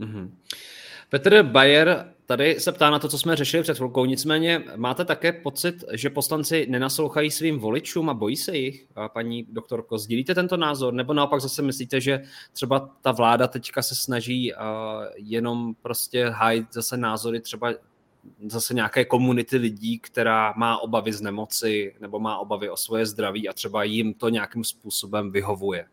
Mm-hmm. 0.00 0.30
Petr 1.10 1.42
Bayer 1.42 2.12
tady 2.26 2.60
se 2.60 2.72
ptá 2.72 2.90
na 2.90 2.98
to, 2.98 3.08
co 3.08 3.18
jsme 3.18 3.36
řešili 3.36 3.62
před 3.62 3.76
chvilkou. 3.76 4.04
Nicméně 4.04 4.64
máte 4.76 5.04
také 5.04 5.32
pocit, 5.32 5.84
že 5.92 6.10
poslanci 6.10 6.66
nenaslouchají 6.70 7.30
svým 7.30 7.58
voličům 7.58 8.10
a 8.10 8.14
bojí 8.14 8.36
se 8.36 8.56
jich? 8.56 8.86
A 8.94 9.08
paní 9.08 9.46
doktorko, 9.50 9.98
sdílíte 9.98 10.34
tento 10.34 10.56
názor? 10.56 10.94
Nebo 10.94 11.12
naopak 11.12 11.40
zase 11.40 11.62
myslíte, 11.62 12.00
že 12.00 12.22
třeba 12.52 12.90
ta 13.02 13.12
vláda 13.12 13.46
teďka 13.46 13.82
se 13.82 13.94
snaží 13.94 14.52
uh, 14.52 14.58
jenom 15.16 15.74
prostě 15.74 16.28
hájit 16.28 16.66
zase 16.72 16.96
názory 16.96 17.40
třeba 17.40 17.72
zase 18.48 18.74
nějaké 18.74 19.04
komunity 19.04 19.56
lidí, 19.56 19.98
která 19.98 20.54
má 20.56 20.78
obavy 20.78 21.12
z 21.12 21.20
nemoci 21.20 21.94
nebo 22.00 22.18
má 22.18 22.38
obavy 22.38 22.70
o 22.70 22.76
svoje 22.76 23.06
zdraví 23.06 23.48
a 23.48 23.52
třeba 23.52 23.84
jim 23.84 24.14
to 24.14 24.28
nějakým 24.28 24.64
způsobem 24.64 25.30
vyhovuje? 25.30 25.86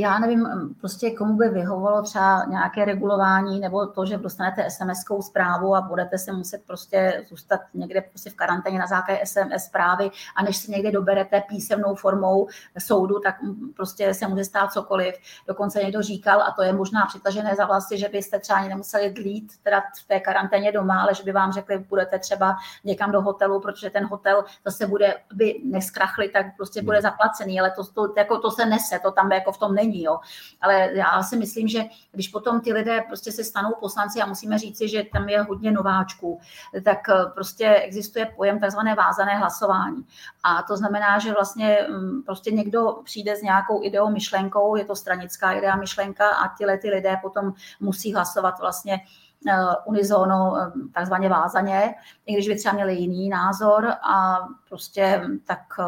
Já 0.00 0.18
nevím, 0.18 0.48
prostě 0.80 1.10
komu 1.10 1.36
by 1.36 1.48
vyhovovalo 1.48 2.02
třeba 2.02 2.44
nějaké 2.48 2.84
regulování 2.84 3.60
nebo 3.60 3.86
to, 3.86 4.06
že 4.06 4.18
dostanete 4.18 4.66
SMS-kou 4.68 5.22
zprávu 5.22 5.76
a 5.76 5.80
budete 5.80 6.18
se 6.18 6.32
muset 6.32 6.62
prostě 6.66 7.24
zůstat 7.28 7.60
někde 7.74 8.00
prostě 8.00 8.30
v 8.30 8.34
karanténě 8.34 8.78
na 8.78 8.86
základě 8.86 9.20
SMS 9.24 9.64
zprávy 9.64 10.10
a 10.36 10.42
než 10.42 10.56
se 10.56 10.70
někde 10.70 10.90
doberete 10.90 11.42
písemnou 11.48 11.94
formou 11.94 12.48
soudu, 12.78 13.20
tak 13.20 13.36
prostě 13.76 14.14
se 14.14 14.28
může 14.28 14.44
stát 14.44 14.72
cokoliv. 14.72 15.14
Dokonce 15.46 15.82
někdo 15.82 16.02
říkal, 16.02 16.42
a 16.42 16.52
to 16.52 16.62
je 16.62 16.72
možná 16.72 17.06
přitažené 17.06 17.54
za 17.54 17.66
vlasy, 17.66 17.98
že 17.98 18.08
byste 18.08 18.38
třeba 18.38 18.58
ani 18.58 18.68
nemuseli 18.68 19.10
dlít 19.10 19.52
teda 19.62 19.82
v 20.04 20.08
té 20.08 20.20
karanténě 20.20 20.72
doma, 20.72 21.02
ale 21.02 21.14
že 21.14 21.22
by 21.22 21.32
vám 21.32 21.52
řekli, 21.52 21.78
budete 21.78 22.18
třeba 22.18 22.56
někam 22.84 23.12
do 23.12 23.20
hotelu, 23.20 23.60
protože 23.60 23.90
ten 23.90 24.06
hotel 24.06 24.44
zase 24.64 24.86
bude, 24.86 25.14
by 25.34 25.60
neskrachli, 25.64 26.28
tak 26.28 26.46
prostě 26.56 26.82
bude 26.82 26.96
hmm. 26.96 27.02
zaplacený, 27.02 27.60
ale 27.60 27.70
to, 27.70 27.84
to, 27.84 28.14
jako 28.16 28.38
to 28.38 28.50
se 28.50 28.66
nese, 28.66 28.98
to 28.98 29.10
tam 29.10 29.32
jako 29.32 29.52
v 29.52 29.58
tom 29.58 29.74
není. 29.74 29.87
Jo. 29.94 30.18
Ale 30.60 30.90
já 30.94 31.22
si 31.22 31.36
myslím, 31.36 31.68
že 31.68 31.84
když 32.12 32.28
potom 32.28 32.60
ty 32.60 32.72
lidé 32.72 33.00
prostě 33.06 33.32
se 33.32 33.44
stanou 33.44 33.74
poslanci 33.80 34.20
a 34.20 34.26
musíme 34.26 34.58
říci, 34.58 34.88
že 34.88 35.02
tam 35.12 35.28
je 35.28 35.42
hodně 35.42 35.70
nováčků, 35.70 36.40
tak 36.84 37.08
eh, 37.08 37.14
prostě 37.34 37.74
existuje 37.74 38.26
pojem 38.26 38.60
takzvané 38.60 38.94
vázané 38.94 39.38
hlasování. 39.38 40.06
A 40.42 40.62
to 40.62 40.76
znamená, 40.76 41.18
že 41.18 41.32
vlastně 41.32 41.78
mm, 41.88 42.22
prostě 42.22 42.50
někdo 42.50 42.96
přijde 43.04 43.36
s 43.36 43.42
nějakou 43.42 43.84
ideou, 43.84 44.10
myšlenkou, 44.10 44.76
je 44.76 44.84
to 44.84 44.96
stranická 44.96 45.52
idea, 45.52 45.76
myšlenka 45.76 46.30
a 46.30 46.48
tyhle 46.48 46.78
ty 46.78 46.90
lidé 46.90 47.16
potom 47.22 47.52
musí 47.80 48.14
hlasovat 48.14 48.60
vlastně 48.60 49.00
Eh, 49.46 49.74
unizono 49.84 50.56
eh, 50.56 50.70
takzvaně 50.94 51.28
vázaně, 51.28 51.94
i 52.26 52.32
když 52.32 52.48
by 52.48 52.56
třeba 52.56 52.74
měli 52.74 52.94
jiný 52.94 53.28
názor 53.28 53.92
a 54.02 54.38
prostě 54.68 55.22
tak 55.44 55.60
eh, 55.80 55.84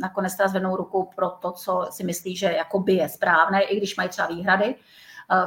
nakonec 0.00 0.36
teda 0.36 0.48
zvednou 0.48 0.76
ruku 0.76 1.10
pro 1.16 1.30
to, 1.30 1.52
co 1.52 1.86
si 1.90 2.04
myslí, 2.04 2.36
že 2.36 2.52
jakoby 2.52 2.92
je 2.92 3.08
správné, 3.08 3.62
i 3.62 3.76
když 3.76 3.96
mají 3.96 4.08
třeba 4.08 4.28
výhrady. 4.28 4.74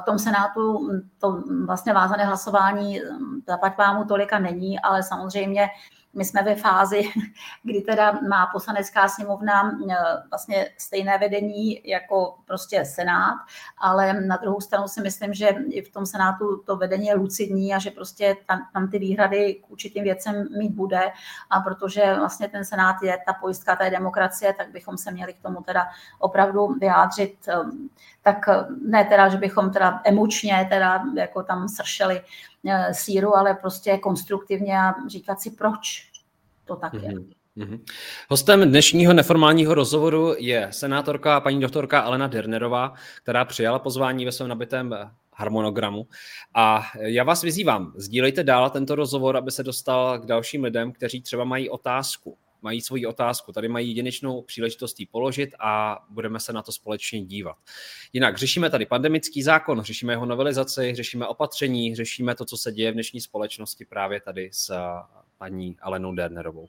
V 0.02 0.06
tom 0.06 0.20
Senátu 0.20 0.78
hm, 0.78 1.10
to 1.20 1.44
vlastně 1.66 1.94
vázané 1.94 2.26
hlasování 2.26 3.00
hm, 3.00 3.42
zaplať 3.48 3.74
mu 3.94 4.06
tolika 4.06 4.40
není, 4.40 4.80
ale 4.80 5.04
samozřejmě 5.04 5.70
my 6.16 6.26
jsme 6.26 6.44
ve 6.44 6.56
fázi, 6.56 7.02
kdy 7.64 7.82
teda 7.82 8.12
má 8.12 8.48
poslanecká 8.54 9.08
sněmovna 9.08 9.78
eh, 9.92 9.96
vlastně 10.30 10.70
stejné 10.78 11.18
vedení 11.18 11.82
jako 11.90 12.36
prostě 12.46 12.86
Senát, 12.86 13.38
ale 13.78 14.14
na 14.14 14.38
druhou 14.38 14.62
stranu 14.62 14.88
si 14.88 15.02
myslím, 15.02 15.34
že 15.34 15.48
i 15.70 15.82
v 15.82 15.92
tom 15.92 16.06
Senátu 16.06 16.58
to 16.58 16.76
vedení 16.76 17.08
je 17.08 17.16
lucidní 17.16 17.74
a 17.74 17.80
že 17.80 17.92
prostě 17.92 18.36
tam, 18.48 18.68
tam 18.74 18.90
ty 18.90 19.00
výhrady 19.00 19.54
k 19.54 19.72
určitým 19.72 20.04
věcem 20.04 20.48
mít 20.58 20.72
bude. 20.72 21.12
A 21.50 21.60
protože 21.60 22.16
vlastně 22.16 22.48
ten 22.48 22.66
Senát 22.66 22.96
je 23.04 23.18
ta 23.26 23.34
pojistka 23.34 23.76
té 23.76 23.90
demokracie, 23.90 24.54
tak 24.54 24.72
bychom 24.72 24.98
se 24.98 25.12
měli 25.12 25.34
k 25.34 25.42
tomu 25.42 25.62
teda 25.62 25.88
opravdu 26.20 26.68
vyjádřit 26.68 27.36
eh, 27.48 27.56
tak 28.26 28.50
ne 28.88 29.06
teda, 29.06 29.30
že 29.30 29.38
bychom 29.38 29.72
teda 29.72 30.02
emočně 30.04 30.68
teda 30.70 31.04
jako 31.16 31.44
tam 31.44 31.70
sršeli 31.70 32.22
síru, 32.92 33.38
ale 33.38 33.54
prostě 33.54 33.98
konstruktivně 33.98 34.80
a 34.80 34.94
říkat 35.08 35.42
si, 35.42 35.52
proč 35.52 36.12
to 36.66 36.76
tak 36.76 36.94
je. 36.94 37.14
Mm-hmm. 37.58 37.80
Hostem 38.30 38.70
dnešního 38.70 39.14
neformálního 39.14 39.74
rozhovoru 39.74 40.36
je 40.38 40.68
senátorka 40.72 41.40
paní 41.40 41.60
doktorka 41.60 42.00
Alena 42.00 42.28
Dernerová, 42.28 42.94
která 43.24 43.46
přijala 43.46 43.80
pozvání 43.80 44.26
ve 44.26 44.32
svém 44.32 44.50
nabitém 44.50 44.96
harmonogramu. 45.34 46.08
A 46.54 46.84
já 46.96 47.24
vás 47.24 47.42
vyzývám, 47.42 47.94
sdílejte 47.96 48.44
dál 48.44 48.70
tento 48.70 48.96
rozhovor, 48.96 49.38
aby 49.38 49.52
se 49.52 49.64
dostal 49.64 50.20
k 50.20 50.26
dalším 50.26 50.64
lidem, 50.64 50.92
kteří 50.92 51.22
třeba 51.22 51.44
mají 51.44 51.70
otázku 51.70 52.38
mají 52.62 52.82
svoji 52.82 53.06
otázku. 53.06 53.52
Tady 53.52 53.68
mají 53.68 53.88
jedinečnou 53.88 54.42
příležitost 54.42 55.00
ji 55.00 55.06
položit 55.06 55.50
a 55.60 56.00
budeme 56.10 56.40
se 56.40 56.54
na 56.54 56.62
to 56.62 56.72
společně 56.72 57.22
dívat. 57.22 57.56
Jinak 58.14 58.38
řešíme 58.38 58.70
tady 58.70 58.86
pandemický 58.86 59.44
zákon, 59.44 59.82
řešíme 59.82 60.14
jeho 60.14 60.26
novelizaci, 60.26 60.96
řešíme 60.96 61.28
opatření, 61.28 61.96
řešíme 61.96 62.36
to, 62.36 62.46
co 62.46 62.58
se 62.58 62.72
děje 62.72 62.92
v 62.92 62.94
dnešní 62.94 63.22
společnosti 63.22 63.86
právě 63.86 64.22
tady 64.22 64.50
s 64.54 64.74
paní 65.38 65.78
Alenou 65.82 66.16
Dernerovou. 66.16 66.68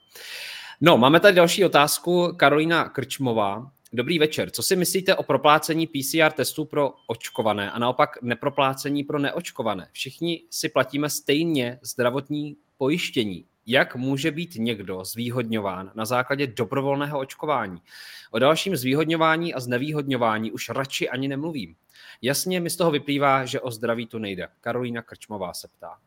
No, 0.81 0.99
máme 0.99 1.21
tady 1.21 1.37
další 1.37 1.65
otázku. 1.65 2.33
Karolina 2.37 2.89
Krčmová. 2.89 3.73
Dobrý 3.93 4.19
večer. 4.19 4.51
Co 4.51 4.63
si 4.63 4.77
myslíte 4.77 5.15
o 5.15 5.23
proplácení 5.23 5.87
PCR 5.87 6.33
testů 6.33 6.65
pro 6.65 6.93
očkované 7.07 7.71
a 7.71 7.79
naopak 7.79 8.23
neproplácení 8.23 9.05
pro 9.05 9.19
neočkované? 9.19 9.89
Všichni 9.93 10.43
si 10.51 10.69
platíme 10.69 11.11
stejně 11.11 11.79
zdravotní 11.83 12.57
pojištění 12.79 13.45
jak 13.67 13.97
může 13.97 14.31
být 14.31 14.55
někdo 14.55 15.05
zvýhodňován 15.05 15.91
na 15.95 16.05
základě 16.05 16.47
dobrovolného 16.47 17.19
očkování. 17.19 17.83
O 18.31 18.39
dalším 18.39 18.77
zvýhodňování 18.77 19.55
a 19.55 19.61
znevýhodňování 19.61 20.53
už 20.53 20.69
radši 20.69 21.09
ani 21.09 21.29
nemluvím. 21.29 21.77
Jasně 22.23 22.61
mi 22.61 22.71
z 22.71 22.77
toho 22.77 22.91
vyplývá, 22.91 23.45
že 23.45 23.61
o 23.61 23.71
zdraví 23.71 24.07
tu 24.07 24.19
nejde. 24.19 24.49
Karolína 24.61 25.03
Krčmová 25.03 25.55
se 25.55 25.69
ptá. 25.69 25.99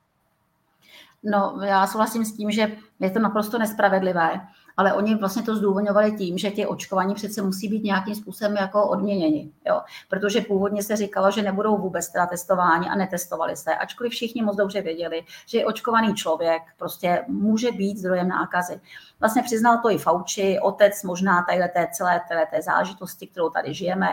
No, 1.23 1.59
já 1.65 1.87
souhlasím 1.87 2.25
s 2.25 2.37
tím, 2.37 2.51
že 2.51 2.77
je 2.99 3.11
to 3.11 3.19
naprosto 3.19 3.59
nespravedlivé 3.59 4.41
ale 4.79 4.93
oni 4.93 5.15
vlastně 5.15 5.43
to 5.43 5.55
zdůvodňovali 5.55 6.11
tím, 6.11 6.37
že 6.37 6.51
ti 6.51 6.65
očkovaní 6.65 7.15
přece 7.15 7.41
musí 7.41 7.67
být 7.67 7.83
nějakým 7.83 8.15
způsobem 8.15 8.55
jako 8.55 8.89
odměněni, 8.89 9.51
jo? 9.67 9.81
protože 10.09 10.41
původně 10.41 10.83
se 10.83 10.95
říkalo, 10.95 11.31
že 11.31 11.41
nebudou 11.41 11.77
vůbec 11.77 12.09
teda 12.09 12.25
testováni 12.25 12.89
a 12.89 12.95
netestovali 12.95 13.57
se, 13.57 13.75
ačkoliv 13.75 14.11
všichni 14.11 14.43
moc 14.43 14.55
dobře 14.55 14.81
věděli, 14.81 15.23
že 15.47 15.65
očkovaný 15.65 16.13
člověk 16.13 16.61
prostě 16.77 17.25
může 17.27 17.71
být 17.71 17.97
zdrojem 17.97 18.27
nákazy. 18.27 18.81
Vlastně 19.19 19.43
přiznal 19.43 19.77
to 19.81 19.89
i 19.91 19.97
Fauci, 19.97 20.59
otec 20.59 21.03
možná 21.03 21.45
tady 21.49 21.59
té 21.73 21.87
celé 21.91 22.21
té 22.51 22.61
zážitosti, 22.61 23.27
kterou 23.27 23.49
tady 23.49 23.73
žijeme. 23.73 24.07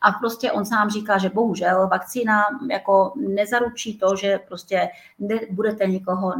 A 0.00 0.12
prostě 0.12 0.52
on 0.52 0.64
sám 0.64 0.90
říká, 0.90 1.18
že 1.18 1.30
bohužel 1.30 1.88
vakcína 1.88 2.42
jako 2.70 3.12
nezaručí 3.16 3.98
to, 3.98 4.16
že 4.16 4.38
prostě 4.38 4.88
nebudete 5.18 5.86
nikoho 5.86 6.34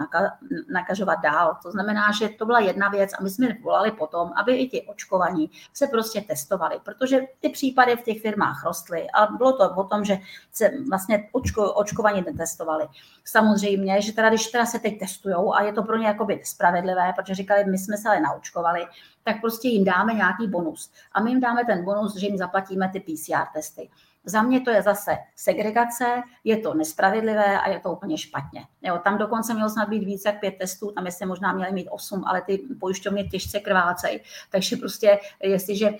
nakažovat 0.72 1.20
dál. 1.22 1.56
To 1.62 1.70
znamená, 1.70 2.12
že 2.12 2.28
to 2.28 2.46
byla 2.46 2.60
jedna 2.60 2.88
věc 2.88 3.12
a 3.18 3.22
my 3.22 3.30
jsme 3.30 3.48
volali 3.62 3.90
potom, 3.90 4.32
aby 4.36 4.56
i 4.56 4.68
ti 4.68 4.82
očkovaní 4.82 5.50
se 5.72 5.86
prostě 5.86 6.20
testovali, 6.20 6.80
protože 6.84 7.20
ty 7.40 7.48
případy 7.48 7.96
v 7.96 8.02
těch 8.02 8.22
firmách 8.22 8.64
rostly 8.64 9.06
a 9.10 9.26
bylo 9.26 9.52
to 9.52 9.70
o 9.70 9.84
tom, 9.84 10.04
že 10.04 10.18
se 10.52 10.70
vlastně 10.90 11.28
očko, 11.32 11.72
očkovaní 11.72 12.22
netestovali. 12.26 12.86
Samozřejmě, 13.24 14.02
že 14.02 14.12
teda, 14.12 14.28
když 14.28 14.46
teda 14.46 14.66
se 14.66 14.78
teď 14.78 14.98
testují 14.98 15.34
a 15.54 15.62
je 15.62 15.72
to 15.72 15.82
pro 15.82 15.96
ně 15.96 16.06
jakoby 16.06 16.40
spravedlivé, 16.44 17.12
protože 17.16 17.34
říkali, 17.34 17.64
my 17.64 17.78
jsme 17.78 17.96
se 17.96 18.08
ale 18.08 18.20
naočkovali, 18.20 18.86
tak 19.24 19.40
prostě 19.40 19.68
jim 19.68 19.84
dáme 19.84 20.14
nějaký 20.14 20.48
bonus. 20.48 20.92
A 21.12 21.22
my 21.22 21.30
jim 21.30 21.40
dáme 21.40 21.64
ten 21.64 21.84
bonus, 21.84 22.16
že 22.16 22.26
jim 22.26 22.36
zaplatíme 22.36 22.90
ty 22.92 23.00
PCR 23.00 23.46
testy. 23.54 23.90
Za 24.24 24.42
mě 24.42 24.60
to 24.60 24.70
je 24.70 24.82
zase 24.82 25.16
segregace, 25.36 26.22
je 26.44 26.56
to 26.56 26.74
nespravedlivé 26.74 27.60
a 27.60 27.68
je 27.68 27.80
to 27.80 27.92
úplně 27.92 28.18
špatně. 28.18 28.64
Jo, 28.82 29.00
tam 29.04 29.18
dokonce 29.18 29.54
mělo 29.54 29.70
snad 29.70 29.88
být 29.88 30.04
více 30.04 30.28
jak 30.28 30.40
pět 30.40 30.54
testů, 30.58 30.90
tam 30.90 31.06
jestli 31.06 31.26
možná 31.26 31.52
měli 31.52 31.72
mít 31.72 31.88
osm, 31.88 32.24
ale 32.26 32.42
ty 32.42 32.58
pojišťovny 32.80 33.28
těžce 33.28 33.60
krvácejí. 33.60 34.20
Takže 34.50 34.76
prostě, 34.76 35.18
jestliže 35.42 35.90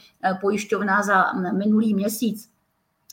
pojišťovna 0.40 1.02
za 1.02 1.32
minulý 1.32 1.94
měsíc 1.94 2.50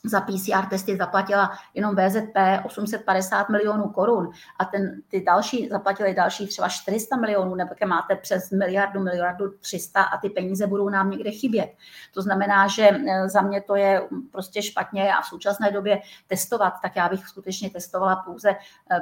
za 0.05 0.21
PCR 0.21 0.65
testy 0.69 0.97
zaplatila 0.97 1.51
jenom 1.73 1.95
VZP 1.95 2.65
850 2.65 3.49
milionů 3.49 3.89
korun 3.89 4.29
a 4.59 4.65
ten, 4.65 5.01
ty 5.07 5.23
další 5.23 5.69
zaplatili 5.69 6.13
další 6.13 6.47
třeba 6.47 6.69
400 6.69 7.17
milionů, 7.17 7.55
nebo 7.55 7.75
máte 7.85 8.15
přes 8.15 8.51
miliardu, 8.51 8.99
miliardu 8.99 9.45
300 9.59 10.03
a 10.03 10.17
ty 10.17 10.29
peníze 10.29 10.67
budou 10.67 10.89
nám 10.89 11.09
někde 11.09 11.31
chybět. 11.31 11.69
To 12.13 12.21
znamená, 12.21 12.67
že 12.67 12.83
e, 12.83 13.29
za 13.29 13.41
mě 13.41 13.61
to 13.61 13.75
je 13.75 14.01
prostě 14.31 14.61
špatně 14.61 15.13
a 15.13 15.21
v 15.21 15.25
současné 15.25 15.71
době 15.71 15.99
testovat, 16.27 16.73
tak 16.81 16.95
já 16.95 17.09
bych 17.09 17.27
skutečně 17.27 17.69
testovala 17.69 18.15
pouze 18.15 18.49
e, 18.49 18.55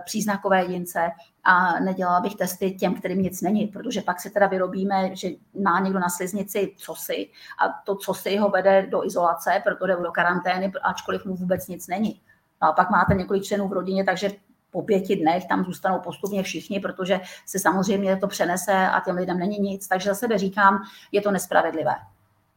příznakové 0.06 0.62
jedince 0.62 1.12
a 1.44 1.80
nedělala 1.80 2.20
bych 2.20 2.36
testy 2.36 2.72
těm, 2.72 2.96
kterým 2.96 3.22
nic 3.22 3.42
není, 3.42 3.68
protože 3.68 4.02
pak 4.02 4.20
se 4.20 4.30
teda 4.30 4.48
vyrobíme, 4.48 5.16
že 5.16 5.30
má 5.64 5.80
někdo 5.80 6.00
na 6.00 6.10
sliznici 6.10 6.76
cosi 6.78 7.30
a 7.60 7.70
to 7.86 7.96
cosi 7.96 8.38
ho 8.38 8.50
vede 8.50 8.88
do 8.90 9.06
izolace, 9.06 9.62
proto 9.64 9.88
jde 9.88 9.96
do 9.96 10.12
karantény, 10.12 10.72
ačkoliv 10.84 11.26
mu 11.26 11.36
vůbec 11.36 11.68
nic 11.68 11.88
není. 11.88 12.22
No 12.62 12.70
a 12.70 12.72
pak 12.74 12.90
máte 12.90 13.14
několik 13.14 13.44
členů 13.44 13.68
v 13.68 13.74
rodině, 13.74 14.04
takže 14.04 14.30
po 14.72 14.82
pěti 14.82 15.16
dnech 15.16 15.46
tam 15.46 15.66
zůstanou 15.66 16.00
postupně 16.00 16.44
všichni, 16.44 16.80
protože 16.80 17.22
se 17.46 17.60
samozřejmě 17.60 18.18
to 18.18 18.28
přenese 18.28 18.74
a 18.74 19.00
těm 19.00 19.16
lidem 19.16 19.40
není 19.40 19.60
nic. 19.60 19.88
Takže 19.88 20.10
za 20.10 20.16
sebe 20.16 20.38
říkám, 20.38 20.84
je 21.12 21.22
to 21.22 21.32
nespravedlivé. 21.32 21.96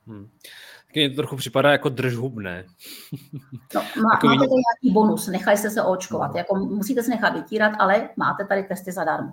Hmm. 0.07 0.29
Mně 0.95 1.11
to 1.11 1.17
trochu 1.17 1.37
připadá 1.37 1.73
jako 1.73 1.89
držhubné. 1.89 2.65
No, 3.75 3.81
má, 3.83 4.11
Takový... 4.13 4.37
Máte 4.37 4.49
tady 4.49 4.63
nějaký 4.83 4.95
bonus, 4.95 5.27
nechali 5.27 5.57
jste 5.57 5.71
se 5.71 5.83
očkovat. 5.83 6.31
No. 6.33 6.39
Jako 6.39 6.55
musíte 6.55 7.03
se 7.03 7.11
nechat 7.11 7.35
vytírat, 7.35 7.73
ale 7.79 8.09
máte 8.17 8.45
tady 8.45 8.63
testy 8.63 8.93
zadarmo. 8.93 9.33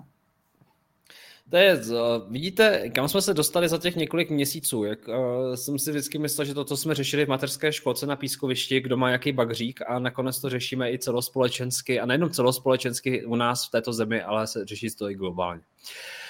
To 1.50 1.56
je, 1.56 1.80
vidíte, 2.28 2.90
kam 2.90 3.08
jsme 3.08 3.22
se 3.22 3.34
dostali 3.34 3.68
za 3.68 3.78
těch 3.78 3.96
několik 3.96 4.30
měsíců. 4.30 4.84
Jak, 4.84 5.08
uh, 5.08 5.14
jsem 5.54 5.78
si 5.78 5.90
vždycky 5.90 6.18
myslel, 6.18 6.44
že 6.44 6.54
to, 6.54 6.64
co 6.64 6.76
jsme 6.76 6.94
řešili 6.94 7.24
v 7.24 7.28
mateřské 7.28 7.72
školce 7.72 8.06
na 8.06 8.16
pískovišti, 8.16 8.80
kdo 8.80 8.96
má 8.96 9.10
jaký 9.10 9.32
bagřík 9.32 9.80
a 9.86 9.98
nakonec 9.98 10.40
to 10.40 10.50
řešíme 10.50 10.92
i 10.92 10.98
celospolečensky 10.98 12.00
a 12.00 12.06
nejenom 12.06 12.30
celospolečensky 12.30 13.24
u 13.24 13.36
nás 13.36 13.66
v 13.66 13.70
této 13.70 13.92
zemi, 13.92 14.22
ale 14.22 14.46
se 14.46 14.64
řeší 14.64 14.90
to 14.90 15.10
i 15.10 15.14
globálně. 15.14 15.60
Uh, 15.60 16.23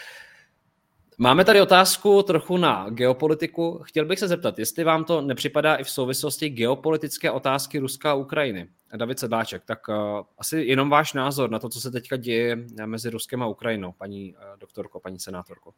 Máme 1.18 1.44
tady 1.44 1.60
otázku 1.60 2.22
trochu 2.22 2.56
na 2.56 2.86
geopolitiku. 2.90 3.80
Chtěl 3.82 4.04
bych 4.04 4.18
se 4.18 4.28
zeptat, 4.28 4.58
jestli 4.58 4.84
vám 4.84 5.04
to 5.04 5.20
nepřipadá 5.20 5.74
i 5.74 5.84
v 5.84 5.90
souvislosti 5.90 6.48
geopolitické 6.48 7.30
otázky 7.30 7.78
Ruska 7.78 8.10
a 8.10 8.14
Ukrajiny. 8.14 8.68
David 8.96 9.18
Sedláček, 9.18 9.62
tak 9.64 9.88
uh, 9.88 9.94
asi 10.38 10.58
jenom 10.58 10.90
váš 10.90 11.12
názor 11.12 11.50
na 11.50 11.58
to, 11.58 11.68
co 11.68 11.80
se 11.80 11.90
teďka 11.90 12.16
děje 12.16 12.56
mezi 12.86 13.10
Ruskem 13.10 13.42
a 13.42 13.46
Ukrajinou, 13.46 13.92
paní 13.92 14.34
uh, 14.34 14.40
doktorko, 14.58 15.00
paní 15.00 15.20
senátorko. 15.20 15.72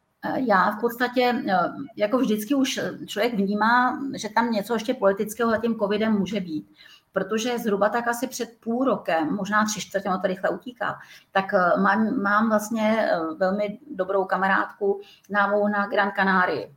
Já 0.47 0.71
v 0.71 0.81
podstatě, 0.81 1.43
jako 1.95 2.17
vždycky 2.17 2.55
už 2.55 2.79
člověk 3.05 3.33
vnímá, 3.33 3.99
že 4.15 4.29
tam 4.29 4.51
něco 4.51 4.73
ještě 4.73 4.93
politického 4.93 5.51
za 5.51 5.57
tím 5.57 5.75
covidem 5.75 6.13
může 6.13 6.39
být 6.39 6.67
protože 7.17 7.59
zhruba 7.59 7.89
tak 7.89 8.07
asi 8.07 8.27
před 8.27 8.49
půl 8.59 8.85
rokem, 8.85 9.35
možná 9.35 9.65
tři 9.65 9.81
čtvrtě, 9.81 10.09
to 10.21 10.27
rychle 10.27 10.49
utíká, 10.49 10.99
tak 11.31 11.53
eh, 11.53 11.81
mám, 11.81 12.21
mám 12.21 12.49
vlastně 12.49 13.09
eh, 13.11 13.19
velmi 13.37 13.79
dobrou 13.95 14.25
kamarádku 14.25 15.01
námou 15.29 15.67
na 15.67 15.87
Gran 15.87 16.11
Canaria. 16.15 16.67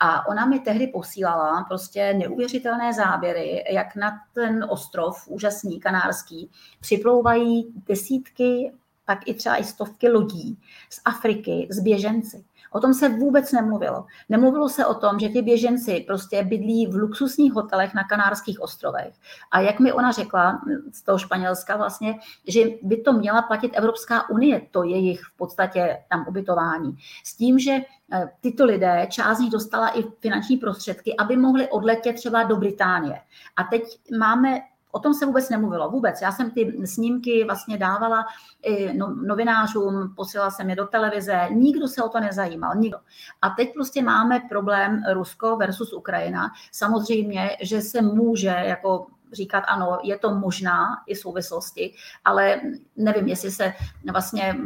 A 0.00 0.28
ona 0.28 0.46
mi 0.46 0.60
tehdy 0.60 0.86
posílala 0.86 1.64
prostě 1.64 2.14
neuvěřitelné 2.14 2.92
záběry, 2.92 3.64
jak 3.70 3.96
na 3.96 4.20
ten 4.32 4.66
ostrov 4.68 5.28
úžasný 5.28 5.80
kanárský 5.80 6.50
připlouvají 6.80 7.74
desítky, 7.88 8.72
pak 9.04 9.28
i 9.28 9.34
třeba 9.34 9.56
i 9.56 9.64
stovky 9.64 10.08
lodí 10.08 10.58
z 10.90 11.00
Afriky, 11.04 11.68
z 11.70 11.80
běženci. 11.80 12.44
O 12.72 12.80
tom 12.80 12.94
se 12.94 13.08
vůbec 13.08 13.52
nemluvilo. 13.52 14.06
Nemluvilo 14.28 14.68
se 14.68 14.86
o 14.86 14.94
tom, 14.94 15.18
že 15.18 15.28
ti 15.28 15.42
běženci 15.42 16.04
prostě 16.06 16.42
bydlí 16.42 16.86
v 16.86 16.94
luxusních 16.94 17.52
hotelech 17.52 17.94
na 17.94 18.04
Kanárských 18.04 18.60
ostrovech. 18.60 19.14
A 19.50 19.60
jak 19.60 19.80
mi 19.80 19.92
ona 19.92 20.12
řekla 20.12 20.60
z 20.92 21.02
toho 21.02 21.18
Španělska 21.18 21.76
vlastně, 21.76 22.18
že 22.48 22.60
by 22.82 22.96
to 22.96 23.12
měla 23.12 23.42
platit 23.42 23.72
Evropská 23.74 24.30
unie, 24.30 24.60
to 24.70 24.82
je 24.82 24.90
jejich 24.90 25.20
v 25.20 25.36
podstatě 25.36 25.98
tam 26.10 26.24
ubytování. 26.28 26.96
S 27.24 27.36
tím, 27.36 27.58
že 27.58 27.72
eh, 28.12 28.30
tyto 28.40 28.64
lidé, 28.64 29.06
část 29.10 29.38
z 29.38 29.40
nich 29.40 29.52
dostala 29.52 29.98
i 29.98 30.02
finanční 30.20 30.56
prostředky, 30.56 31.16
aby 31.16 31.36
mohli 31.36 31.68
odletět 31.68 32.16
třeba 32.16 32.42
do 32.42 32.56
Británie. 32.56 33.20
A 33.56 33.64
teď 33.64 33.82
máme 34.18 34.60
O 34.96 34.98
tom 34.98 35.14
se 35.14 35.26
vůbec 35.26 35.50
nemluvilo, 35.50 35.90
vůbec. 35.90 36.22
Já 36.22 36.32
jsem 36.32 36.50
ty 36.50 36.80
snímky 36.84 37.44
vlastně 37.44 37.78
dávala 37.78 38.24
i 38.62 38.92
no, 38.92 39.14
novinářům, 39.26 40.14
posílala 40.16 40.50
jsem 40.50 40.70
je 40.70 40.76
do 40.76 40.86
televize, 40.86 41.48
nikdo 41.50 41.88
se 41.88 42.02
o 42.02 42.08
to 42.08 42.20
nezajímal, 42.20 42.74
nikdo. 42.74 42.98
A 43.42 43.50
teď 43.50 43.74
prostě 43.74 44.02
máme 44.02 44.40
problém 44.48 45.02
Rusko 45.12 45.56
versus 45.56 45.92
Ukrajina. 45.92 46.50
Samozřejmě, 46.72 47.56
že 47.60 47.80
se 47.80 48.02
může 48.02 48.48
jako 48.48 49.06
říkat, 49.32 49.64
ano, 49.68 49.98
je 50.02 50.18
to 50.18 50.34
možná 50.34 51.02
i 51.06 51.16
souvislosti, 51.16 51.94
ale 52.24 52.60
nevím, 52.96 53.28
jestli 53.28 53.50
se 53.50 53.72
vlastně, 54.12 54.56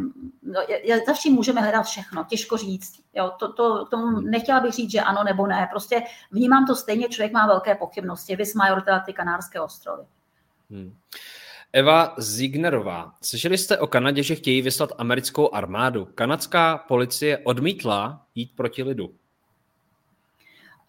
no, 0.42 0.60
za 1.06 1.12
vším 1.12 1.34
můžeme 1.34 1.60
hledat 1.60 1.82
všechno, 1.82 2.24
těžko 2.24 2.56
říct. 2.56 2.92
Jo, 3.14 3.32
to, 3.38 3.52
to, 3.52 3.86
tomu 3.86 4.20
nechtěla 4.20 4.60
bych 4.60 4.72
říct, 4.72 4.90
že 4.90 5.00
ano 5.00 5.24
nebo 5.24 5.46
ne, 5.46 5.68
prostě 5.70 6.02
vnímám 6.30 6.66
to 6.66 6.74
stejně, 6.74 7.08
člověk 7.08 7.32
má 7.32 7.46
velké 7.46 7.74
pochybnosti, 7.74 8.36
vys 8.36 8.54
major 8.54 8.82
teda 8.82 9.00
ty 9.00 9.12
Kanárské 9.12 9.60
ostrovy. 9.60 10.02
Hmm. 10.70 10.94
Eva 11.72 12.14
Zignerová. 12.18 13.12
Slyšeli 13.22 13.58
jste 13.58 13.78
o 13.78 13.86
Kanadě, 13.86 14.22
že 14.22 14.34
chtějí 14.34 14.62
vyslat 14.62 14.92
americkou 14.98 15.54
armádu. 15.54 16.08
Kanadská 16.14 16.78
policie 16.78 17.38
odmítla 17.38 18.26
jít 18.34 18.52
proti 18.56 18.82
lidu. 18.82 19.14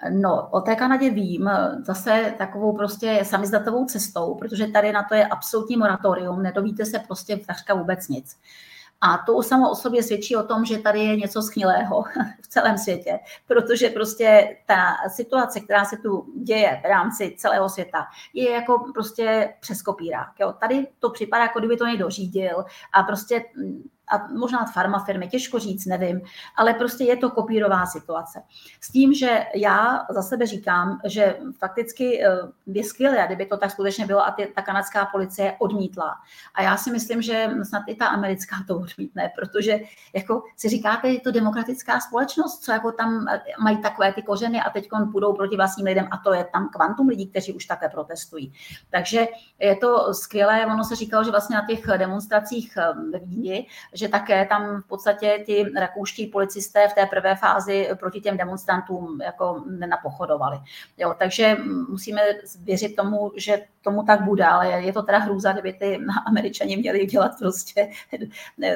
No, 0.09 0.49
o 0.51 0.61
té 0.61 0.75
Kanadě 0.75 1.09
vím 1.09 1.49
zase 1.83 2.33
takovou 2.37 2.77
prostě 2.77 3.19
samizdatovou 3.23 3.85
cestou, 3.85 4.35
protože 4.35 4.67
tady 4.67 4.91
na 4.91 5.03
to 5.03 5.15
je 5.15 5.27
absolutní 5.27 5.77
moratorium, 5.77 6.43
nedovíte 6.43 6.85
se 6.85 6.99
prostě 6.99 7.37
takřka 7.37 7.73
vůbec 7.73 8.07
nic. 8.07 8.37
A 9.01 9.17
to 9.17 9.43
samo 9.43 9.71
o 9.71 9.75
sobě 9.75 10.03
svědčí 10.03 10.35
o 10.35 10.43
tom, 10.43 10.65
že 10.65 10.77
tady 10.77 10.99
je 10.99 11.15
něco 11.15 11.41
schnilého 11.41 12.03
v 12.41 12.47
celém 12.47 12.77
světě, 12.77 13.19
protože 13.47 13.89
prostě 13.89 14.57
ta 14.65 14.95
situace, 15.07 15.59
která 15.59 15.85
se 15.85 15.97
tu 15.97 16.33
děje 16.43 16.81
v 16.83 16.89
rámci 16.89 17.35
celého 17.37 17.69
světa, 17.69 18.07
je 18.33 18.51
jako 18.51 18.91
prostě 18.93 19.53
přes 19.59 19.81
kopírák. 19.81 20.39
Jo. 20.39 20.53
Tady 20.59 20.87
to 20.99 21.09
připadá, 21.09 21.43
jako 21.43 21.59
kdyby 21.59 21.77
to 21.77 21.85
někdo 21.85 22.09
řídil 22.09 22.65
a 22.93 23.03
prostě 23.03 23.43
a 24.11 24.27
možná 24.27 24.65
farmafirmy, 24.65 25.27
těžko 25.27 25.59
říct, 25.59 25.85
nevím, 25.85 26.21
ale 26.55 26.73
prostě 26.73 27.03
je 27.03 27.17
to 27.17 27.29
kopírová 27.29 27.85
situace. 27.85 28.41
S 28.81 28.91
tím, 28.91 29.13
že 29.13 29.45
já 29.55 30.05
za 30.09 30.21
sebe 30.21 30.45
říkám, 30.45 30.99
že 31.05 31.37
fakticky 31.59 32.25
eh, 32.25 32.29
je 32.65 32.83
skvělé, 32.83 33.23
kdyby 33.25 33.45
to 33.45 33.57
tak 33.57 33.71
skutečně 33.71 34.05
bylo 34.05 34.25
a 34.25 34.31
ty, 34.31 34.51
ta 34.55 34.61
kanadská 34.61 35.05
policie 35.05 35.55
odmítla. 35.59 36.15
A 36.55 36.61
já 36.61 36.77
si 36.77 36.91
myslím, 36.91 37.21
že 37.21 37.49
snad 37.63 37.83
i 37.87 37.95
ta 37.95 38.07
americká 38.07 38.55
to 38.67 38.75
odmítne, 38.75 39.31
protože 39.39 39.79
jako 40.15 40.43
si 40.57 40.69
říkáte, 40.69 41.09
je 41.09 41.19
to 41.19 41.31
demokratická 41.31 41.99
společnost, 41.99 42.63
co 42.63 42.71
jako 42.71 42.91
tam 42.91 43.27
eh, 43.27 43.41
mají 43.63 43.77
takové 43.81 44.13
ty 44.13 44.21
kořeny 44.21 44.61
a 44.61 44.69
teď 44.69 44.89
půjdou 45.11 45.33
proti 45.33 45.55
vlastním 45.55 45.85
lidem 45.85 46.07
a 46.11 46.17
to 46.17 46.33
je 46.33 46.43
tam 46.53 46.69
kvantum 46.69 47.07
lidí, 47.07 47.27
kteří 47.27 47.53
už 47.53 47.65
také 47.65 47.89
protestují. 47.89 48.53
Takže 48.89 49.27
je 49.59 49.75
to 49.75 50.13
skvělé, 50.13 50.65
ono 50.65 50.83
se 50.83 50.95
říkalo, 50.95 51.23
že 51.23 51.31
vlastně 51.31 51.55
na 51.55 51.65
těch 51.67 51.87
demonstracích 51.97 52.77
eh, 52.77 52.93
ve 53.11 53.19
Vídni, 53.19 53.67
že 54.01 54.07
také 54.07 54.45
tam 54.45 54.81
v 54.81 54.87
podstatě 54.87 55.43
ti 55.45 55.65
rakouští 55.75 56.27
policisté 56.27 56.87
v 56.87 56.93
té 56.93 57.05
prvé 57.05 57.35
fázi 57.35 57.89
proti 57.99 58.21
těm 58.21 58.37
demonstrantům 58.37 59.21
jako 59.21 59.63
nenapochodovali. 59.69 60.57
Jo, 60.97 61.15
takže 61.19 61.57
musíme 61.89 62.21
věřit 62.63 62.95
tomu, 62.95 63.31
že 63.35 63.61
tomu 63.81 64.03
tak 64.03 64.21
bude, 64.21 64.45
ale 64.45 64.67
je 64.67 64.93
to 64.93 65.01
teda 65.01 65.17
hrůza, 65.17 65.51
kdyby 65.51 65.73
ty 65.73 65.99
američani 66.25 66.77
měli 66.77 67.05
dělat 67.05 67.31
prostě 67.39 67.89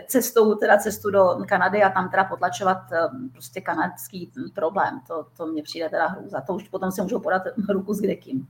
cestou, 0.07 0.55
teda 0.55 0.77
cestu 0.77 1.11
do 1.11 1.37
Kanady 1.47 1.83
a 1.83 1.89
tam 1.89 2.09
teda 2.09 2.23
potlačovat 2.23 2.77
eh, 2.91 2.97
prostě 3.31 3.61
kanadský 3.61 4.31
problém. 4.55 5.01
To, 5.07 5.27
to 5.37 5.45
mně 5.45 5.63
přijde 5.63 5.89
teda 5.89 6.07
hrůza. 6.07 6.41
To 6.41 6.53
už 6.53 6.69
potom 6.69 6.91
si 6.91 7.01
můžou 7.01 7.19
podat 7.19 7.41
ruku 7.69 7.93
s 7.93 8.01
kdekým. 8.01 8.47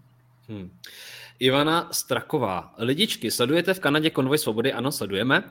Hmm. 0.49 0.69
Ivana 1.39 1.89
Straková. 1.91 2.73
Lidičky, 2.77 3.31
sledujete 3.31 3.73
v 3.73 3.79
Kanadě 3.79 4.09
konvoj 4.09 4.37
svobody? 4.37 4.73
Ano, 4.73 4.91
sledujeme. 4.91 5.43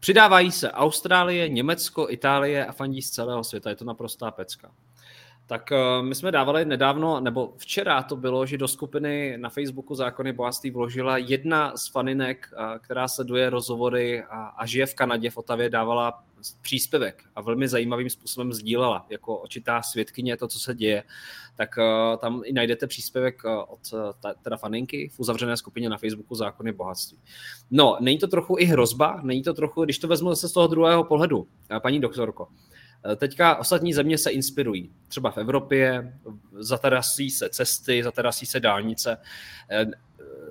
Přidávají 0.00 0.52
se 0.52 0.72
Austrálie, 0.72 1.48
Německo, 1.48 2.06
Itálie 2.10 2.66
a 2.66 2.72
fandí 2.72 3.02
z 3.02 3.10
celého 3.10 3.44
světa. 3.44 3.70
Je 3.70 3.76
to 3.76 3.84
naprostá 3.84 4.30
pecka. 4.30 4.70
Tak 5.48 5.70
uh, 5.72 6.06
my 6.06 6.14
jsme 6.14 6.32
dávali 6.32 6.64
nedávno, 6.64 7.20
nebo 7.20 7.54
včera 7.56 8.02
to 8.02 8.16
bylo, 8.16 8.46
že 8.46 8.58
do 8.58 8.68
skupiny 8.68 9.38
na 9.38 9.48
Facebooku 9.48 9.94
Zákony 9.94 10.32
bohatství 10.32 10.70
vložila 10.70 11.18
jedna 11.18 11.76
z 11.76 11.88
faninek, 11.88 12.50
uh, 12.52 12.78
která 12.78 13.08
sleduje 13.08 13.50
rozhovory 13.50 14.22
a, 14.30 14.66
žije 14.66 14.86
v 14.86 14.94
Kanadě, 14.94 15.30
v 15.30 15.36
Otavě, 15.36 15.70
dávala 15.70 16.24
příspěvek 16.60 17.24
a 17.36 17.40
velmi 17.40 17.68
zajímavým 17.68 18.10
způsobem 18.10 18.52
sdílela 18.52 19.06
jako 19.10 19.38
očitá 19.38 19.82
svědkyně 19.82 20.36
to, 20.36 20.48
co 20.48 20.60
se 20.60 20.74
děje, 20.74 21.02
tak 21.56 21.70
uh, 21.78 22.18
tam 22.20 22.42
i 22.44 22.52
najdete 22.52 22.86
příspěvek 22.86 23.42
od 23.68 23.80
teda 24.42 24.56
faninky 24.56 25.10
v 25.14 25.20
uzavřené 25.20 25.56
skupině 25.56 25.88
na 25.88 25.98
Facebooku 25.98 26.34
Zákony 26.34 26.72
bohatství. 26.72 27.18
No, 27.70 27.96
není 28.00 28.18
to 28.18 28.26
trochu 28.26 28.56
i 28.58 28.64
hrozba, 28.64 29.20
není 29.22 29.42
to 29.42 29.54
trochu, 29.54 29.84
když 29.84 29.98
to 29.98 30.08
vezmu 30.08 30.28
zase 30.30 30.48
z 30.48 30.52
toho 30.52 30.66
druhého 30.66 31.04
pohledu, 31.04 31.46
paní 31.82 32.00
doktorko, 32.00 32.48
Teďka 33.16 33.56
ostatní 33.56 33.94
země 33.94 34.18
se 34.18 34.30
inspirují. 34.30 34.92
Třeba 35.08 35.30
v 35.30 35.38
Evropě 35.38 36.14
zaterasí 36.52 37.30
se 37.30 37.48
cesty, 37.48 38.02
zaterasí 38.02 38.46
se 38.46 38.60
dálnice 38.60 39.16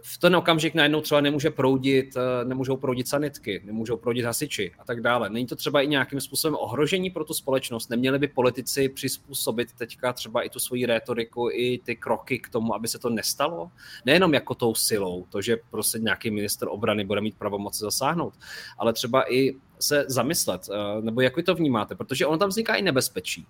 v 0.03 0.17
ten 0.17 0.35
okamžik 0.35 0.75
najednou 0.75 1.01
třeba 1.01 1.21
nemůže 1.21 1.51
proudit, 1.51 2.17
eh, 2.17 2.45
nemůžou 2.45 2.77
proudit 2.77 3.07
sanitky, 3.07 3.61
nemůžou 3.65 3.97
proudit 3.97 4.25
hasiči 4.25 4.71
a 4.79 4.85
tak 4.85 5.01
dále. 5.01 5.29
Není 5.29 5.45
to 5.45 5.55
třeba 5.55 5.81
i 5.81 5.87
nějakým 5.87 6.21
způsobem 6.21 6.57
ohrožení 6.59 7.09
pro 7.09 7.25
tu 7.25 7.33
společnost? 7.33 7.89
Neměli 7.89 8.19
by 8.19 8.27
politici 8.27 8.89
přizpůsobit 8.89 9.73
teďka 9.73 10.13
třeba 10.13 10.41
i 10.41 10.49
tu 10.49 10.59
svoji 10.59 10.85
rétoriku, 10.85 11.49
i 11.53 11.79
ty 11.83 11.95
kroky 11.95 12.39
k 12.39 12.49
tomu, 12.49 12.75
aby 12.75 12.87
se 12.87 12.99
to 12.99 13.09
nestalo? 13.09 13.71
Nejenom 14.05 14.33
jako 14.33 14.55
tou 14.55 14.75
silou, 14.75 15.25
to, 15.29 15.41
že 15.41 15.57
prostě 15.71 15.99
nějaký 15.99 16.31
minister 16.31 16.67
obrany 16.71 17.05
bude 17.05 17.21
mít 17.21 17.37
pravomoci 17.37 17.79
zasáhnout, 17.79 18.33
ale 18.77 18.93
třeba 18.93 19.33
i 19.33 19.55
se 19.79 20.05
zamyslet, 20.07 20.69
eh, 20.71 21.01
nebo 21.01 21.21
jak 21.21 21.35
vy 21.35 21.43
to 21.43 21.55
vnímáte, 21.55 21.95
protože 21.95 22.25
ono 22.25 22.37
tam 22.37 22.49
vzniká 22.49 22.75
i 22.75 22.81
nebezpečí. 22.81 23.47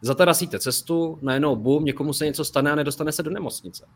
Zatarasíte 0.00 0.58
cestu, 0.58 1.18
najednou 1.22 1.56
bum, 1.56 1.84
někomu 1.84 2.12
se 2.12 2.26
něco 2.26 2.44
stane 2.44 2.72
a 2.72 2.74
nedostane 2.74 3.12
se 3.12 3.22
do 3.22 3.30
nemocnice. 3.30 3.86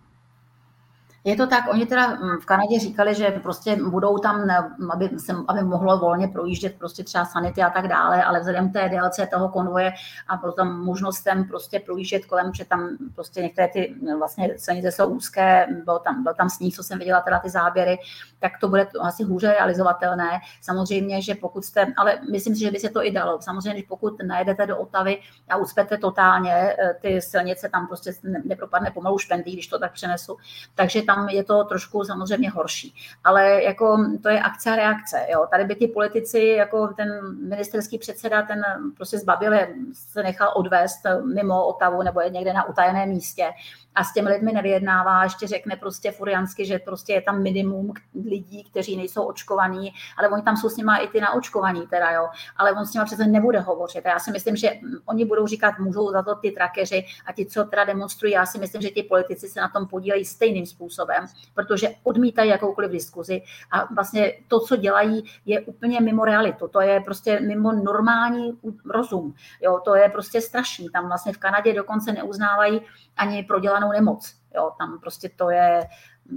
Je 1.26 1.36
to 1.36 1.46
tak, 1.46 1.64
oni 1.70 1.86
teda 1.86 2.08
mm, 2.08 2.38
v 2.40 2.46
Kanadě 2.46 2.78
říkali, 2.80 3.14
že 3.14 3.30
prostě 3.30 3.76
budou 3.76 4.18
tam, 4.18 4.50
aby, 4.90 5.10
se, 5.18 5.32
aby 5.48 5.62
mohlo 5.62 5.98
volně 5.98 6.28
projíždět 6.28 6.78
prostě 6.78 7.04
třeba 7.04 7.24
sanity 7.24 7.62
a 7.62 7.70
tak 7.70 7.88
dále, 7.88 8.24
ale 8.24 8.40
vzhledem 8.40 8.70
k 8.70 8.72
té 8.72 8.88
délce 8.88 9.26
toho 9.26 9.48
konvoje 9.48 9.92
a 10.28 10.36
potom 10.36 10.80
možnostem 10.80 11.44
prostě 11.44 11.80
projíždět 11.80 12.26
kolem, 12.26 12.54
že 12.54 12.64
tam 12.64 12.96
prostě 13.14 13.42
některé 13.42 13.68
ty 13.68 13.94
vlastně 14.18 14.54
silnice 14.56 14.92
jsou 14.92 15.06
úzké, 15.06 15.66
byl 15.84 15.98
tam, 15.98 16.22
byl 16.22 16.34
tam 16.34 16.50
sníh, 16.50 16.74
co 16.74 16.82
jsem 16.82 16.98
viděla 16.98 17.20
teda 17.20 17.38
ty 17.38 17.50
záběry, 17.50 17.98
tak 18.38 18.52
to 18.60 18.68
bude 18.68 18.88
asi 19.00 19.24
hůře 19.24 19.48
realizovatelné. 19.48 20.30
Samozřejmě, 20.60 21.22
že 21.22 21.34
pokud 21.34 21.64
jste, 21.64 21.86
ale 21.96 22.18
myslím 22.30 22.54
si, 22.54 22.60
že 22.60 22.70
by 22.70 22.78
se 22.78 22.88
to 22.88 23.04
i 23.04 23.10
dalo. 23.10 23.38
Samozřejmě, 23.42 23.80
že 23.80 23.86
pokud 23.88 24.22
najedete 24.22 24.66
do 24.66 24.78
Otavy 24.78 25.18
a 25.48 25.56
ucpete 25.56 25.98
totálně, 25.98 26.52
eh, 26.52 26.94
ty 27.00 27.22
silnice 27.22 27.68
tam 27.68 27.86
prostě 27.86 28.12
nepropadne 28.44 28.90
pomalu 28.90 29.18
špendlí, 29.18 29.52
když 29.52 29.66
to 29.66 29.78
tak 29.78 29.92
přenesu, 29.92 30.36
takže 30.74 31.02
tam 31.02 31.15
tam 31.16 31.28
je 31.28 31.44
to 31.44 31.64
trošku 31.64 32.04
samozřejmě 32.04 32.50
horší. 32.50 32.94
Ale 33.24 33.62
jako 33.62 33.98
to 34.22 34.28
je 34.28 34.40
akce 34.40 34.70
a 34.70 34.76
reakce. 34.76 35.26
Jo. 35.32 35.46
Tady 35.50 35.64
by 35.64 35.74
ty 35.74 35.88
politici, 35.88 36.38
jako 36.38 36.88
ten 36.88 37.08
ministerský 37.48 37.98
předseda, 37.98 38.42
ten 38.42 38.62
prostě 38.96 39.18
zbabile 39.18 39.68
se 39.92 40.22
nechal 40.22 40.52
odvést 40.54 41.00
mimo 41.34 41.66
Otavu 41.66 42.02
nebo 42.02 42.20
někde 42.20 42.52
na 42.52 42.68
utajeném 42.68 43.08
místě 43.08 43.50
a 43.96 44.04
s 44.04 44.12
těmi 44.12 44.30
lidmi 44.30 44.52
nevyjednává, 44.52 45.24
ještě 45.24 45.46
řekne 45.46 45.76
prostě 45.76 46.10
furiansky, 46.10 46.66
že 46.66 46.78
prostě 46.78 47.12
je 47.12 47.22
tam 47.22 47.42
minimum 47.42 47.92
lidí, 48.28 48.64
kteří 48.64 48.96
nejsou 48.96 49.22
očkovaní, 49.22 49.92
ale 50.18 50.28
oni 50.28 50.42
tam 50.42 50.56
jsou 50.56 50.68
s 50.68 50.76
nimi 50.76 50.92
i 51.00 51.08
ty 51.08 51.20
naočkovaní 51.20 51.86
teda, 51.86 52.10
jo. 52.10 52.28
Ale 52.56 52.72
on 52.72 52.86
s 52.86 52.94
nimi 52.94 53.04
přece 53.04 53.26
nebude 53.26 53.60
hovořit. 53.60 54.06
A 54.06 54.08
já 54.08 54.18
si 54.18 54.30
myslím, 54.30 54.56
že 54.56 54.70
oni 55.06 55.24
budou 55.24 55.46
říkat, 55.46 55.78
můžou 55.78 56.12
za 56.12 56.22
to 56.22 56.34
ty 56.34 56.50
trakeři 56.50 57.04
a 57.26 57.32
ti, 57.32 57.46
co 57.46 57.64
teda 57.64 57.84
demonstrují, 57.84 58.32
já 58.32 58.46
si 58.46 58.58
myslím, 58.58 58.82
že 58.82 58.90
ti 58.90 59.02
politici 59.02 59.48
se 59.48 59.60
na 59.60 59.68
tom 59.68 59.86
podílejí 59.86 60.24
stejným 60.24 60.66
způsobem, 60.66 61.26
protože 61.54 61.88
odmítají 62.02 62.50
jakoukoliv 62.50 62.90
diskuzi 62.90 63.42
a 63.70 63.94
vlastně 63.94 64.32
to, 64.48 64.60
co 64.60 64.76
dělají, 64.76 65.24
je 65.46 65.60
úplně 65.60 66.00
mimo 66.00 66.24
realitu. 66.24 66.68
To 66.68 66.80
je 66.80 67.00
prostě 67.00 67.40
mimo 67.40 67.72
normální 67.72 68.58
rozum. 68.84 69.34
Jo, 69.60 69.80
to 69.84 69.94
je 69.94 70.08
prostě 70.08 70.40
strašný. 70.40 70.90
Tam 70.90 71.06
vlastně 71.06 71.32
v 71.32 71.38
Kanadě 71.38 71.74
dokonce 71.74 72.12
neuznávají 72.12 72.80
ani 73.16 73.42
prodělanou 73.42 73.85
nemoc. 73.92 74.34
Jo, 74.54 74.70
tam 74.78 75.00
prostě 75.00 75.30
to 75.36 75.50
je 75.50 75.84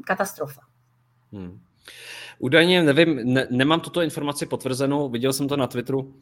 katastrofa. 0.06 0.62
Hmm. 1.32 1.60
Údajně, 2.40 2.84
nevím, 2.84 3.34
ne, 3.34 3.48
nemám 3.50 3.80
tuto 3.80 4.02
informaci 4.02 4.46
potvrzenou, 4.46 5.10
viděl 5.10 5.34
jsem 5.34 5.48
to 5.48 5.58
na 5.58 5.68
Twitteru, 5.68 6.14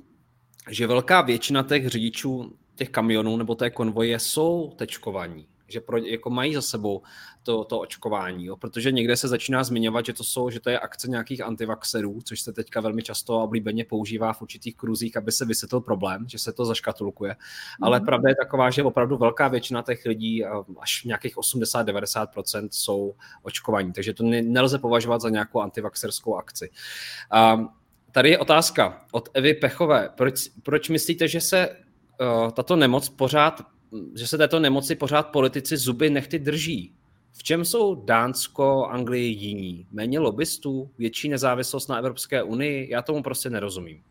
že 0.70 0.88
velká 0.88 1.22
většina 1.22 1.64
těch 1.64 1.88
řidičů 1.88 2.54
těch 2.76 2.90
kamionů 2.90 3.38
nebo 3.38 3.56
té 3.56 3.70
konvoje 3.70 4.20
jsou 4.20 4.74
tečkovaní 4.76 5.48
že 5.68 5.82
pro, 5.82 5.98
jako 5.98 6.30
mají 6.30 6.54
za 6.54 6.62
sebou 6.62 7.02
to, 7.44 7.64
to 7.64 7.80
očkování, 7.80 8.46
jo? 8.46 8.58
protože 8.58 8.92
někde 8.92 9.18
se 9.18 9.28
začíná 9.28 9.64
zmiňovat, 9.64 10.06
že 10.06 10.14
to 10.14 10.24
jsou, 10.24 10.50
že 10.50 10.60
to 10.60 10.70
je 10.70 10.80
akce 10.80 11.10
nějakých 11.10 11.42
antivaxerů, 11.42 12.20
což 12.24 12.42
se 12.42 12.54
teďka 12.54 12.82
velmi 12.82 13.04
často 13.04 13.40
a 13.40 13.44
oblíbeně 13.44 13.86
používá 13.86 14.34
v 14.34 14.42
určitých 14.42 14.76
kruzích, 14.76 15.18
aby 15.18 15.32
se 15.32 15.46
vysvětlil 15.46 15.82
problém, 15.82 16.26
že 16.30 16.40
se 16.40 16.54
to 16.54 16.66
zaškatulkuje. 16.66 17.32
Mm. 17.32 17.84
Ale 17.84 18.02
pravda 18.02 18.30
je 18.30 18.36
taková, 18.36 18.70
že 18.70 18.84
opravdu 18.84 19.18
velká 19.18 19.48
většina 19.48 19.82
těch 19.82 20.06
lidí, 20.06 20.46
až 20.80 21.04
nějakých 21.04 21.38
80-90% 21.38 22.68
jsou 22.72 23.16
očkovaní, 23.44 23.94
takže 23.94 24.14
to 24.14 24.24
nelze 24.24 24.80
považovat 24.80 25.22
za 25.22 25.30
nějakou 25.30 25.62
antivaxerskou 25.62 26.36
akci. 26.36 26.70
Um, 27.54 27.70
tady 28.12 28.30
je 28.30 28.38
otázka 28.40 29.06
od 29.12 29.30
Evy 29.34 29.54
Pechové. 29.54 30.10
Proč, 30.16 30.50
proč 30.64 30.90
myslíte, 30.90 31.28
že 31.28 31.42
se 31.42 31.70
uh, 31.70 32.52
tato 32.52 32.76
nemoc 32.76 33.10
pořád 33.10 33.77
že 34.16 34.28
se 34.28 34.38
této 34.38 34.60
nemoci 34.60 34.96
pořád 34.96 35.24
politici 35.24 35.78
zuby 35.78 36.10
nechty 36.10 36.40
drží. 36.40 36.94
V 37.32 37.44
čem 37.44 37.66
jsou 37.66 37.96
Dánsko, 37.96 38.86
Anglii 38.86 39.34
jiní? 39.34 39.88
Méně 39.92 40.20
lobbystů, 40.20 40.90
větší 40.98 41.30
nezávislost 41.30 41.88
na 41.88 41.98
Evropské 41.98 42.44
unii? 42.44 42.92
Já 42.92 43.02
tomu 43.02 43.24
prostě 43.24 43.50
nerozumím. 43.50 44.04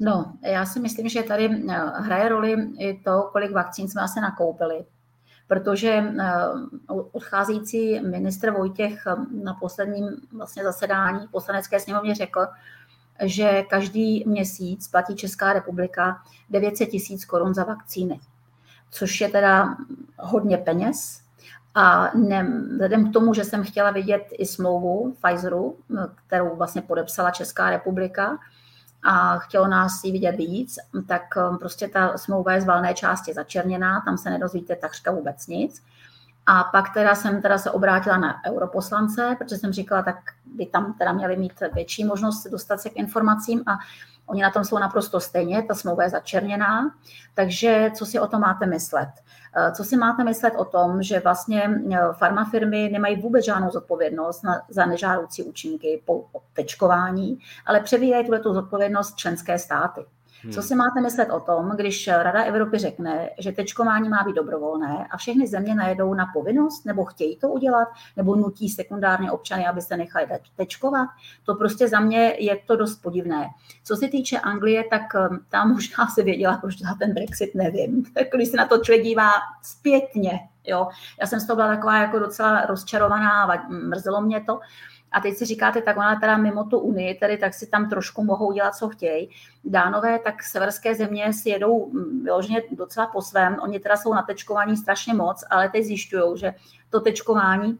No, 0.00 0.32
já 0.42 0.66
si 0.66 0.80
myslím, 0.80 1.08
že 1.08 1.22
tady 1.22 1.44
eh, 1.44 1.76
hraje 1.94 2.28
roli 2.28 2.56
i 2.78 3.00
to, 3.04 3.28
kolik 3.32 3.50
vakcín 3.50 3.88
jsme 3.88 4.02
asi 4.02 4.20
nakoupili. 4.20 4.84
Protože 5.46 5.88
eh, 5.88 6.24
odcházející 7.12 8.00
ministr 8.00 8.50
Vojtěch 8.50 9.06
eh, 9.06 9.14
na 9.44 9.54
posledním 9.54 10.08
vlastně 10.32 10.64
zasedání 10.64 11.26
poslanecké 11.30 11.80
sněmovně 11.80 12.14
řekl, 12.14 12.40
že 13.22 13.62
každý 13.62 14.24
měsíc 14.26 14.88
platí 14.88 15.16
Česká 15.16 15.52
republika 15.52 16.22
900 16.50 16.88
tisíc 16.88 17.24
korun 17.24 17.54
za 17.54 17.64
vakcíny, 17.64 18.20
což 18.90 19.20
je 19.20 19.28
teda 19.28 19.76
hodně 20.18 20.58
peněz. 20.58 21.20
A 21.74 22.10
ne, 22.14 22.62
vzhledem 22.72 23.10
k 23.10 23.12
tomu, 23.12 23.34
že 23.34 23.44
jsem 23.44 23.64
chtěla 23.64 23.90
vidět 23.90 24.22
i 24.32 24.46
smlouvu 24.46 25.16
Pfizeru, 25.22 25.76
kterou 26.26 26.56
vlastně 26.56 26.82
podepsala 26.82 27.30
Česká 27.30 27.70
republika, 27.70 28.38
a 29.02 29.38
chtělo 29.38 29.68
nás 29.68 30.04
ji 30.04 30.12
vidět 30.12 30.32
víc, 30.32 30.78
tak 31.06 31.22
um, 31.50 31.58
prostě 31.58 31.88
ta 31.88 32.18
smlouva 32.18 32.52
je 32.52 32.60
z 32.60 32.64
valné 32.64 32.94
části 32.94 33.34
začerněná, 33.34 34.00
tam 34.00 34.18
se 34.18 34.30
nedozvíte 34.30 34.76
takřka 34.76 35.10
vůbec 35.10 35.46
nic. 35.46 35.82
A 36.50 36.64
pak 36.64 36.94
teda 36.94 37.14
jsem 37.14 37.42
teda 37.42 37.58
se 37.58 37.70
obrátila 37.70 38.16
na 38.16 38.40
europoslance, 38.46 39.36
protože 39.38 39.56
jsem 39.56 39.72
říkala, 39.72 40.02
tak 40.02 40.16
by 40.46 40.66
tam 40.66 40.94
teda 40.98 41.12
měli 41.12 41.36
mít 41.36 41.52
větší 41.74 42.04
možnost 42.04 42.46
dostat 42.46 42.80
se 42.80 42.90
k 42.90 42.96
informacím 42.96 43.62
a 43.66 43.78
oni 44.26 44.42
na 44.42 44.50
tom 44.50 44.64
jsou 44.64 44.78
naprosto 44.78 45.20
stejně, 45.20 45.62
ta 45.62 45.74
smlouva 45.74 46.02
je 46.02 46.10
začerněná, 46.10 46.94
takže 47.34 47.90
co 47.94 48.06
si 48.06 48.20
o 48.20 48.26
tom 48.26 48.40
máte 48.40 48.66
myslet? 48.66 49.08
Eh, 49.56 49.72
co 49.72 49.84
si 49.84 49.96
máte 49.96 50.24
myslet 50.24 50.54
o 50.56 50.64
tom, 50.64 51.02
že 51.02 51.20
vlastně 51.20 51.70
eh, 51.92 51.98
farmafirmy 52.12 52.88
nemají 52.92 53.20
vůbec 53.20 53.44
žádnou 53.44 53.70
zodpovědnost 53.70 54.42
za 54.68 54.86
nežádoucí 54.86 55.42
účinky 55.42 56.02
po 56.04 56.24
tečkování, 56.52 57.38
ale 57.66 57.80
přebírají 57.80 58.26
tuto 58.26 58.54
zodpovědnost 58.54 59.16
členské 59.16 59.58
státy. 59.58 60.06
Hmm. 60.42 60.52
Co 60.52 60.62
si 60.62 60.74
máte 60.74 61.00
myslet 61.00 61.30
o 61.30 61.40
tom, 61.40 61.72
když 61.76 62.08
Rada 62.08 62.42
Evropy 62.42 62.78
řekne, 62.78 63.30
že 63.38 63.52
tečkování 63.52 64.08
má 64.08 64.24
být 64.24 64.36
dobrovolné 64.36 65.06
a 65.10 65.16
všechny 65.16 65.46
země 65.46 65.74
najedou 65.74 66.14
na 66.14 66.26
povinnost, 66.32 66.84
nebo 66.84 67.04
chtějí 67.04 67.36
to 67.36 67.48
udělat, 67.48 67.88
nebo 68.16 68.36
nutí 68.36 68.68
sekundárně 68.68 69.30
občany, 69.30 69.66
aby 69.66 69.82
se 69.82 69.96
nechali 69.96 70.26
tečkovat? 70.56 71.08
To 71.44 71.54
prostě 71.54 71.88
za 71.88 72.00
mě 72.00 72.34
je 72.38 72.56
to 72.66 72.76
dost 72.76 72.96
podivné. 72.96 73.46
Co 73.84 73.96
se 73.96 74.08
týče 74.08 74.38
Anglie, 74.38 74.84
tak 74.90 75.02
um, 75.30 75.40
tam 75.48 75.72
možná 75.72 76.06
se 76.06 76.22
věděla, 76.22 76.56
proč 76.56 76.76
ten 76.98 77.14
Brexit, 77.14 77.54
nevím. 77.54 78.04
Tak 78.14 78.26
když 78.34 78.48
se 78.48 78.56
na 78.56 78.66
to 78.66 78.78
člověk 78.78 79.04
dívá 79.04 79.30
zpětně, 79.62 80.40
jo. 80.64 80.88
Já 81.20 81.26
jsem 81.26 81.40
z 81.40 81.46
toho 81.46 81.56
byla 81.56 81.68
taková 81.68 81.98
jako 81.98 82.18
docela 82.18 82.66
rozčarovaná, 82.66 83.66
mrzelo 83.68 84.20
mě 84.20 84.40
to, 84.40 84.60
A 85.12 85.20
teď 85.20 85.36
si 85.36 85.44
říkáte, 85.44 85.82
tak 85.82 85.96
ona 85.96 86.20
teda 86.20 86.36
mimo 86.36 86.64
tu 86.64 86.78
Unii, 86.78 87.14
tedy 87.14 87.38
tak 87.38 87.54
si 87.54 87.66
tam 87.66 87.88
trošku 87.88 88.24
mohou 88.24 88.52
dělat, 88.52 88.74
co 88.74 88.88
chtějí. 88.88 89.30
Dánové, 89.64 90.18
tak 90.18 90.42
severské 90.42 90.94
země 90.94 91.32
si 91.32 91.48
jedou 91.48 91.90
mm, 91.90 92.24
vyloženě 92.24 92.62
docela 92.70 93.06
po 93.06 93.22
svém. 93.22 93.56
Oni 93.62 93.80
teda 93.80 93.96
jsou 93.96 94.14
na 94.14 94.22
tečkování 94.22 94.76
strašně 94.76 95.14
moc, 95.14 95.44
ale 95.50 95.68
teď 95.68 95.84
zjišťují, 95.84 96.38
že 96.38 96.54
to 96.90 97.00
tečkování 97.00 97.78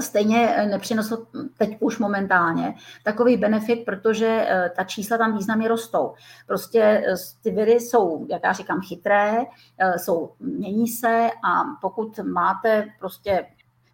stejně 0.00 0.66
nepřinesl 0.70 1.26
teď 1.58 1.76
už 1.80 1.98
momentálně 1.98 2.74
takový 3.04 3.36
benefit, 3.36 3.84
protože 3.84 4.46
eh, 4.48 4.70
ta 4.76 4.84
čísla 4.84 5.18
tam 5.18 5.36
významně 5.36 5.68
rostou. 5.68 6.14
Prostě 6.46 6.80
eh, 6.80 7.14
ty 7.42 7.50
viry 7.50 7.72
jsou, 7.72 8.26
jak 8.30 8.40
já 8.44 8.52
říkám, 8.52 8.80
chytré, 8.80 9.38
eh, 9.78 9.98
jsou, 9.98 10.32
mění 10.40 10.88
se 10.88 11.30
a 11.44 11.62
pokud 11.80 12.18
máte 12.18 12.86
prostě 12.98 13.46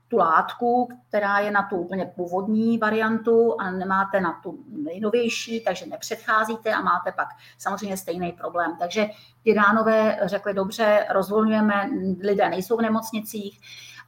tu 0.08 0.16
látku, 0.16 0.88
která 1.08 1.38
je 1.38 1.50
na 1.50 1.62
tu 1.62 1.76
úplně 1.76 2.12
původní 2.16 2.78
variantu 2.78 3.60
a 3.60 3.70
nemáte 3.70 4.20
na 4.20 4.40
tu 4.42 4.58
nejnovější, 4.68 5.64
takže 5.64 5.86
nepředcházíte 5.86 6.72
a 6.74 6.80
máte 6.80 7.12
pak 7.12 7.28
samozřejmě 7.58 7.96
stejný 7.96 8.32
problém. 8.32 8.76
Takže 8.78 9.06
ty 9.42 9.54
dánové 9.54 10.18
řekli, 10.22 10.54
dobře, 10.54 11.06
rozvolňujeme, 11.10 11.90
lidé 12.20 12.48
nejsou 12.48 12.76
v 12.76 12.82
nemocnicích, 12.82 13.60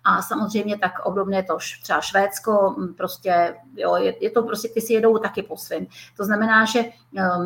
a 0.05 0.23
samozřejmě 0.23 0.79
tak 0.79 0.99
obdobně 0.99 1.43
to 1.43 1.59
třeba 1.83 2.01
Švédsko, 2.01 2.77
prostě, 2.97 3.57
jo, 3.77 3.97
je, 3.97 4.25
je 4.25 4.31
to 4.31 4.43
prostě, 4.43 4.69
ty 4.69 4.81
si 4.81 4.93
jedou 4.93 5.19
taky 5.19 5.43
po 5.43 5.57
svým. 5.57 5.87
To 6.17 6.25
znamená, 6.25 6.65
že 6.65 6.81
e, 6.81 6.93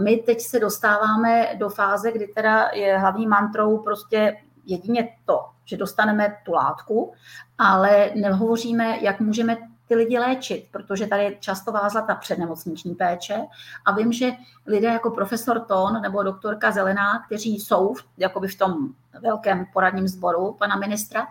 my 0.03 0.17
teď 0.17 0.41
se 0.41 0.61
dostáváme 0.61 1.49
do 1.59 1.69
fáze, 1.69 2.13
kdy 2.13 2.27
teda 2.27 2.71
je 2.73 2.99
hlavní 2.99 3.27
mantrou 3.27 3.79
prostě 3.79 4.37
jedině 4.67 5.09
to, 5.25 5.41
že 5.65 5.77
dostaneme 5.77 6.37
tu 6.45 6.53
látku, 6.53 7.13
ale 7.59 8.11
nehovoříme, 8.15 8.99
jak 9.01 9.21
můžeme 9.21 9.57
ty 9.89 9.95
lidi 9.95 10.19
léčit, 10.19 10.69
protože 10.71 11.07
tady 11.07 11.25
je 11.25 11.37
často 11.41 11.73
vázla 11.73 12.03
ta 12.03 12.15
přednemocniční 12.15 12.95
péče. 12.95 13.37
A 13.85 13.93
vím, 13.93 14.13
že 14.13 14.31
lidé 14.67 14.89
jako 14.89 15.11
profesor 15.11 15.61
Ton 15.61 16.01
nebo 16.03 16.23
doktorka 16.23 16.71
Zelená, 16.71 17.23
kteří 17.27 17.57
jsou 17.57 17.95
jakoby 18.19 18.49
v 18.49 18.59
tom 18.59 18.89
velkém 19.23 19.67
poradním 19.73 20.09
sboru 20.09 20.53
pana 20.59 20.77
ministra, 20.77 21.27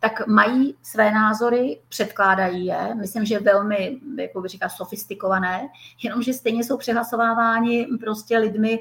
tak 0.00 0.26
mají 0.26 0.76
své 0.82 1.10
názory, 1.10 1.80
předkládají 1.88 2.66
je, 2.66 2.94
myslím, 2.94 3.24
že 3.24 3.40
velmi, 3.40 4.00
jako 4.18 4.40
by 4.40 4.48
říká, 4.48 4.68
sofistikované, 4.68 5.68
jenomže 6.02 6.32
stejně 6.32 6.64
jsou 6.64 6.76
přehlasováváni 6.76 7.86
prostě 8.00 8.38
lidmi, 8.38 8.78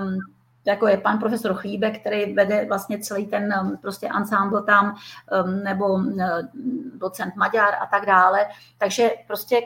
um, 0.00 0.18
jako 0.68 0.88
je 0.88 0.96
pan 0.96 1.18
profesor 1.18 1.54
Chlíbek, 1.54 2.00
který 2.00 2.34
vede 2.34 2.66
vlastně 2.68 2.98
celý 2.98 3.26
ten 3.26 3.54
um, 3.62 3.76
prostě 3.76 4.08
ensemble 4.16 4.62
tam, 4.62 4.96
um, 5.44 5.62
nebo 5.62 5.86
um, 5.86 6.18
docent 6.94 7.36
Maďar 7.36 7.74
a 7.74 7.86
tak 7.86 8.06
dále. 8.06 8.46
Takže 8.78 9.10
prostě 9.26 9.60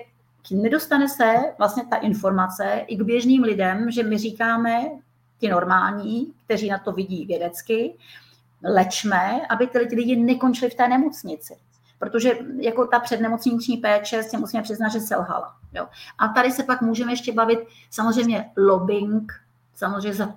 nedostane 0.51 1.09
se 1.09 1.35
vlastně 1.59 1.87
ta 1.87 1.97
informace 1.97 2.85
i 2.87 2.97
k 2.97 3.03
běžným 3.03 3.43
lidem, 3.43 3.91
že 3.91 4.03
my 4.03 4.19
říkáme, 4.19 4.81
ti 5.39 5.49
normální, 5.49 6.33
kteří 6.45 6.69
na 6.71 6.79
to 6.79 6.93
vidí 6.93 7.27
vědecky, 7.27 7.95
lečme, 8.65 9.41
aby 9.49 9.67
ty 9.67 9.79
lidi 9.79 10.17
nekončili 10.17 10.71
v 10.71 10.75
té 10.75 10.89
nemocnici. 10.89 11.57
Protože 11.99 12.39
jako 12.61 12.87
ta 12.87 13.01
přednemocniční 13.01 13.77
péče 13.77 14.23
si 14.23 14.37
musíme 14.37 14.63
přiznat, 14.63 14.89
že 14.89 15.01
selhala. 15.01 15.55
Jo. 15.73 15.89
A 16.19 16.29
tady 16.29 16.51
se 16.51 16.63
pak 16.63 16.83
můžeme 16.83 17.13
ještě 17.13 17.33
bavit 17.33 17.59
samozřejmě 17.91 18.51
lobbying, 18.57 19.33
samozřejmě 19.75 20.15
za 20.15 20.35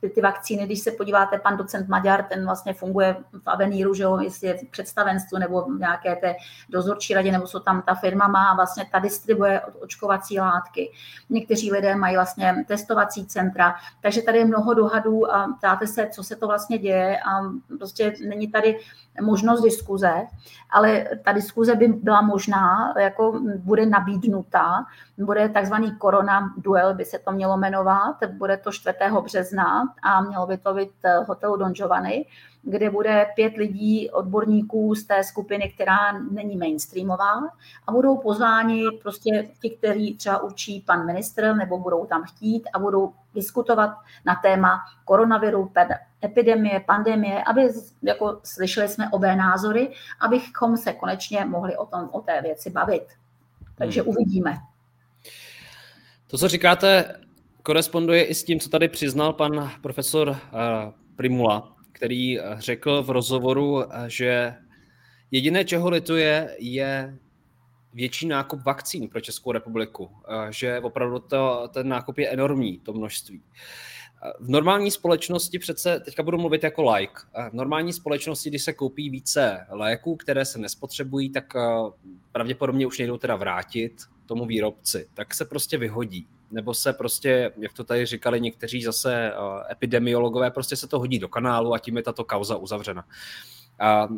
ty, 0.00 0.08
ty 0.08 0.20
vakcíny, 0.20 0.66
když 0.66 0.80
se 0.80 0.90
podíváte, 0.90 1.38
pan 1.38 1.56
docent 1.56 1.88
Maďar, 1.88 2.22
ten 2.22 2.44
vlastně 2.44 2.74
funguje 2.74 3.16
v 3.32 3.42
Aveníru, 3.46 3.94
že 3.94 4.02
jo, 4.02 4.18
jestli 4.18 4.46
je 4.46 4.54
v 4.54 4.70
představenstvu 4.70 5.38
nebo 5.38 5.62
v 5.62 5.78
nějaké 5.78 6.16
té 6.16 6.34
dozorčí 6.68 7.14
radě, 7.14 7.32
nebo 7.32 7.46
co 7.46 7.60
tam 7.60 7.82
ta 7.82 7.94
firma 7.94 8.28
má, 8.28 8.54
vlastně 8.54 8.84
ta 8.92 8.98
distribuje 8.98 9.60
očkovací 9.60 10.40
látky. 10.40 10.92
Někteří 11.30 11.72
lidé 11.72 11.96
mají 11.96 12.16
vlastně 12.16 12.64
testovací 12.68 13.26
centra, 13.26 13.74
takže 14.00 14.22
tady 14.22 14.38
je 14.38 14.44
mnoho 14.44 14.74
dohadů 14.74 15.34
a 15.34 15.56
ptáte 15.58 15.86
se, 15.86 16.08
co 16.12 16.22
se 16.22 16.36
to 16.36 16.46
vlastně 16.46 16.78
děje 16.78 17.18
a 17.20 17.30
prostě 17.78 18.14
není 18.28 18.48
tady 18.48 18.78
možnost 19.20 19.62
diskuze, 19.62 20.12
ale 20.70 21.04
ta 21.24 21.32
diskuze 21.32 21.74
by 21.74 21.88
byla 21.88 22.20
možná, 22.20 22.94
jako 23.00 23.40
bude 23.58 23.86
nabídnuta, 23.86 24.86
bude 25.18 25.48
takzvaný 25.48 25.96
korona 25.96 26.54
duel, 26.56 26.94
by 26.94 27.04
se 27.04 27.18
to 27.18 27.32
mělo 27.32 27.56
jmenovat, 27.56 28.16
bude 28.32 28.56
to 28.56 28.72
4. 28.72 28.98
března 29.24 29.55
a 30.02 30.20
mělo 30.20 30.46
by 30.46 30.58
to 30.58 30.74
být 30.74 30.90
eh, 31.04 31.18
hotelu 31.18 31.56
Don 31.56 31.72
Giovanni, 31.72 32.26
kde 32.62 32.90
bude 32.90 33.26
pět 33.34 33.56
lidí, 33.56 34.10
odborníků 34.10 34.94
z 34.94 35.04
té 35.04 35.24
skupiny, 35.24 35.72
která 35.74 36.12
není 36.12 36.56
mainstreamová 36.56 37.32
a 37.86 37.92
budou 37.92 38.16
pozváni 38.16 38.84
prostě 39.02 39.48
ti, 39.60 39.70
kteří 39.70 40.16
třeba 40.16 40.42
učí 40.42 40.80
pan 40.86 41.06
ministr 41.06 41.54
nebo 41.54 41.78
budou 41.78 42.06
tam 42.06 42.22
chtít 42.24 42.68
a 42.72 42.78
budou 42.78 43.12
diskutovat 43.34 43.90
na 44.24 44.34
téma 44.34 44.80
koronaviru, 45.04 45.72
epidemie, 46.24 46.80
pandemie, 46.80 47.44
aby 47.44 47.68
jako 48.02 48.40
slyšeli 48.44 48.88
jsme 48.88 49.10
obé 49.10 49.36
názory, 49.36 49.92
abychom 50.20 50.76
se 50.76 50.92
konečně 50.92 51.44
mohli 51.44 51.76
o, 51.76 51.86
tom, 51.86 52.08
o 52.12 52.20
té 52.20 52.42
věci 52.42 52.70
bavit. 52.70 53.06
Takže 53.78 54.00
hmm. 54.02 54.10
uvidíme. 54.10 54.56
To, 56.26 56.38
co 56.38 56.48
říkáte, 56.48 57.20
koresponduje 57.66 58.24
i 58.24 58.34
s 58.34 58.44
tím, 58.44 58.60
co 58.60 58.68
tady 58.68 58.88
přiznal 58.88 59.32
pan 59.32 59.72
profesor 59.82 60.28
uh, 60.28 60.36
Primula, 61.16 61.76
který 61.92 62.40
eh, 62.40 62.42
řekl 62.58 63.02
v 63.02 63.10
rozhovoru, 63.10 63.72
uh, 63.72 63.84
že 64.06 64.54
jediné, 65.30 65.64
čeho 65.64 65.90
lituje, 65.90 66.56
je 66.58 67.18
větší 67.92 68.26
nákup 68.26 68.60
vakcín 68.64 69.08
pro 69.08 69.20
Českou 69.20 69.52
republiku, 69.52 70.10
že 70.50 70.80
opravdu 70.80 71.18
to, 71.18 71.68
ten 71.74 71.88
nákup 71.88 72.18
je 72.18 72.28
enormní, 72.28 72.78
to 72.78 72.92
množství. 72.92 73.42
V 74.40 74.48
normální 74.48 74.90
společnosti 74.90 75.58
přece, 75.58 76.00
teďka 76.00 76.22
budu 76.22 76.38
mluvit 76.38 76.64
jako 76.64 76.92
like, 76.92 77.14
v 77.50 77.52
normální 77.52 77.92
společnosti, 77.92 78.50
když 78.50 78.62
se 78.62 78.72
koupí 78.72 79.10
více 79.10 79.66
léků, 79.70 80.16
které 80.16 80.44
se 80.44 80.58
nespotřebují, 80.58 81.30
tak 81.30 81.44
pravděpodobně 82.32 82.86
už 82.86 82.98
nejdou 82.98 83.18
teda 83.18 83.36
vrátit 83.36 83.92
tomu 84.26 84.46
výrobci, 84.46 85.08
tak 85.14 85.34
se 85.34 85.44
prostě 85.44 85.78
vyhodí 85.78 86.26
nebo 86.50 86.74
se 86.74 86.92
prostě, 86.92 87.52
jak 87.56 87.72
to 87.72 87.84
tady 87.84 88.06
říkali 88.06 88.40
někteří 88.40 88.82
zase 88.82 89.32
uh, 89.32 89.62
epidemiologové, 89.70 90.50
prostě 90.50 90.76
se 90.76 90.86
to 90.86 90.98
hodí 90.98 91.18
do 91.18 91.28
kanálu 91.28 91.74
a 91.74 91.78
tím 91.78 91.96
je 91.96 92.02
tato 92.02 92.24
kauza 92.24 92.56
uzavřena. 92.56 93.04
A, 93.78 94.08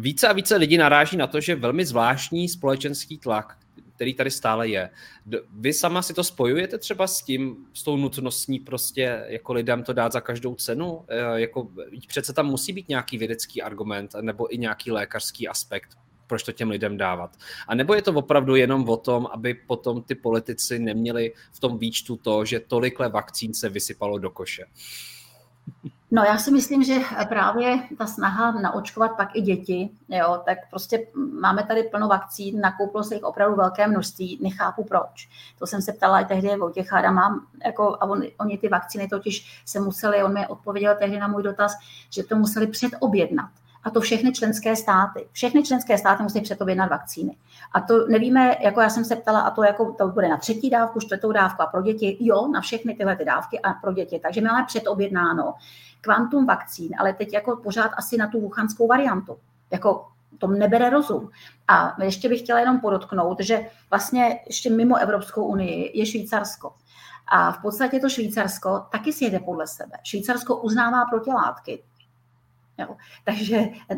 více 0.00 0.28
a 0.28 0.32
více 0.32 0.56
lidí 0.56 0.76
naráží 0.76 1.16
na 1.16 1.26
to, 1.26 1.40
že 1.40 1.54
velmi 1.54 1.86
zvláštní 1.86 2.48
společenský 2.48 3.18
tlak, 3.18 3.58
který 3.96 4.14
tady 4.14 4.30
stále 4.30 4.68
je. 4.68 4.90
Vy 5.52 5.72
sama 5.72 6.02
si 6.02 6.14
to 6.14 6.24
spojujete 6.24 6.78
třeba 6.78 7.06
s 7.06 7.22
tím, 7.22 7.56
s 7.74 7.82
tou 7.82 7.96
nutností 7.96 8.58
prostě 8.58 9.24
jako 9.26 9.52
lidem 9.52 9.82
to 9.82 9.92
dát 9.92 10.12
za 10.12 10.20
každou 10.20 10.54
cenu? 10.54 11.04
E, 11.08 11.40
jako, 11.40 11.70
přece 12.06 12.32
tam 12.32 12.46
musí 12.46 12.72
být 12.72 12.88
nějaký 12.88 13.18
vědecký 13.18 13.62
argument 13.62 14.14
nebo 14.20 14.54
i 14.54 14.58
nějaký 14.58 14.90
lékařský 14.90 15.48
aspekt 15.48 15.88
proč 16.26 16.42
to 16.42 16.52
těm 16.52 16.70
lidem 16.70 16.96
dávat. 16.96 17.30
A 17.68 17.74
nebo 17.74 17.94
je 17.94 18.02
to 18.02 18.12
opravdu 18.12 18.56
jenom 18.56 18.88
o 18.88 18.96
tom, 18.96 19.26
aby 19.32 19.54
potom 19.54 20.02
ty 20.02 20.14
politici 20.14 20.78
neměli 20.78 21.32
v 21.52 21.60
tom 21.60 21.78
výčtu 21.78 22.16
to, 22.16 22.44
že 22.44 22.60
tolikle 22.60 23.08
vakcín 23.08 23.54
se 23.54 23.68
vysypalo 23.68 24.18
do 24.18 24.30
koše? 24.30 24.64
No 26.10 26.22
já 26.22 26.38
si 26.38 26.50
myslím, 26.50 26.84
že 26.84 26.94
právě 27.28 27.78
ta 27.98 28.06
snaha 28.06 28.60
naočkovat 28.60 29.16
pak 29.16 29.36
i 29.36 29.40
děti, 29.40 29.90
jo, 30.08 30.42
tak 30.44 30.58
prostě 30.70 31.06
máme 31.40 31.62
tady 31.62 31.82
plno 31.82 32.08
vakcín, 32.08 32.60
nakoupilo 32.60 33.04
se 33.04 33.14
jich 33.14 33.24
opravdu 33.24 33.56
velké 33.56 33.86
množství, 33.86 34.38
nechápu 34.42 34.84
proč. 34.84 35.28
To 35.58 35.66
jsem 35.66 35.82
se 35.82 35.92
ptala 35.92 36.20
i 36.20 36.24
tehdy 36.24 36.56
Vojtěcha 36.56 37.10
mám 37.10 37.46
jako, 37.64 37.96
a 38.00 38.02
on, 38.02 38.22
oni 38.40 38.58
ty 38.58 38.68
vakcíny 38.68 39.08
totiž 39.08 39.62
se 39.66 39.80
museli, 39.80 40.22
on 40.22 40.34
mi 40.34 40.46
odpověděl 40.46 40.96
tehdy 40.98 41.18
na 41.18 41.28
můj 41.28 41.42
dotaz, 41.42 41.72
že 42.10 42.22
to 42.22 42.36
museli 42.36 42.66
předobjednat 42.66 43.50
a 43.84 43.90
to 43.90 44.00
všechny 44.00 44.32
členské 44.32 44.76
státy. 44.76 45.28
Všechny 45.32 45.62
členské 45.62 45.98
státy 45.98 46.22
musí 46.22 46.40
předobjednat 46.40 46.90
vakcíny. 46.90 47.36
A 47.72 47.80
to 47.80 48.06
nevíme, 48.08 48.56
jako 48.60 48.80
já 48.80 48.88
jsem 48.88 49.04
se 49.04 49.16
ptala, 49.16 49.40
a 49.40 49.50
to 49.50 49.62
jako 49.62 49.92
to 49.92 50.08
bude 50.08 50.28
na 50.28 50.36
třetí 50.36 50.70
dávku, 50.70 51.00
čtvrtou 51.00 51.32
dávku 51.32 51.62
a 51.62 51.66
pro 51.66 51.82
děti, 51.82 52.16
jo, 52.20 52.48
na 52.48 52.60
všechny 52.60 52.94
tyhle 52.94 53.16
ty 53.16 53.24
dávky 53.24 53.60
a 53.60 53.72
pro 53.72 53.92
děti. 53.92 54.20
Takže 54.22 54.40
máme 54.40 54.64
předobjednáno 54.66 55.54
kvantum 56.00 56.46
vakcín, 56.46 56.88
ale 56.98 57.12
teď 57.12 57.32
jako 57.32 57.56
pořád 57.56 57.90
asi 57.96 58.16
na 58.16 58.28
tu 58.28 58.40
wuchanskou 58.40 58.86
variantu. 58.86 59.36
Jako 59.70 60.06
to 60.38 60.46
nebere 60.46 60.90
rozum. 60.90 61.30
A 61.68 61.96
ještě 62.02 62.28
bych 62.28 62.40
chtěla 62.40 62.60
jenom 62.60 62.80
podotknout, 62.80 63.40
že 63.40 63.66
vlastně 63.90 64.40
ještě 64.46 64.70
mimo 64.70 64.96
Evropskou 64.96 65.44
unii 65.44 65.98
je 65.98 66.06
Švýcarsko. 66.06 66.74
A 67.28 67.52
v 67.52 67.62
podstatě 67.62 68.00
to 68.00 68.08
Švýcarsko 68.08 68.86
taky 68.92 69.12
si 69.12 69.24
jede 69.24 69.38
podle 69.38 69.66
sebe. 69.66 69.96
Švýcarsko 70.02 70.56
uznává 70.56 71.04
protilátky. 71.04 71.82
Jo. 72.78 72.96
Takže 73.24 73.56
eh, 73.90 73.96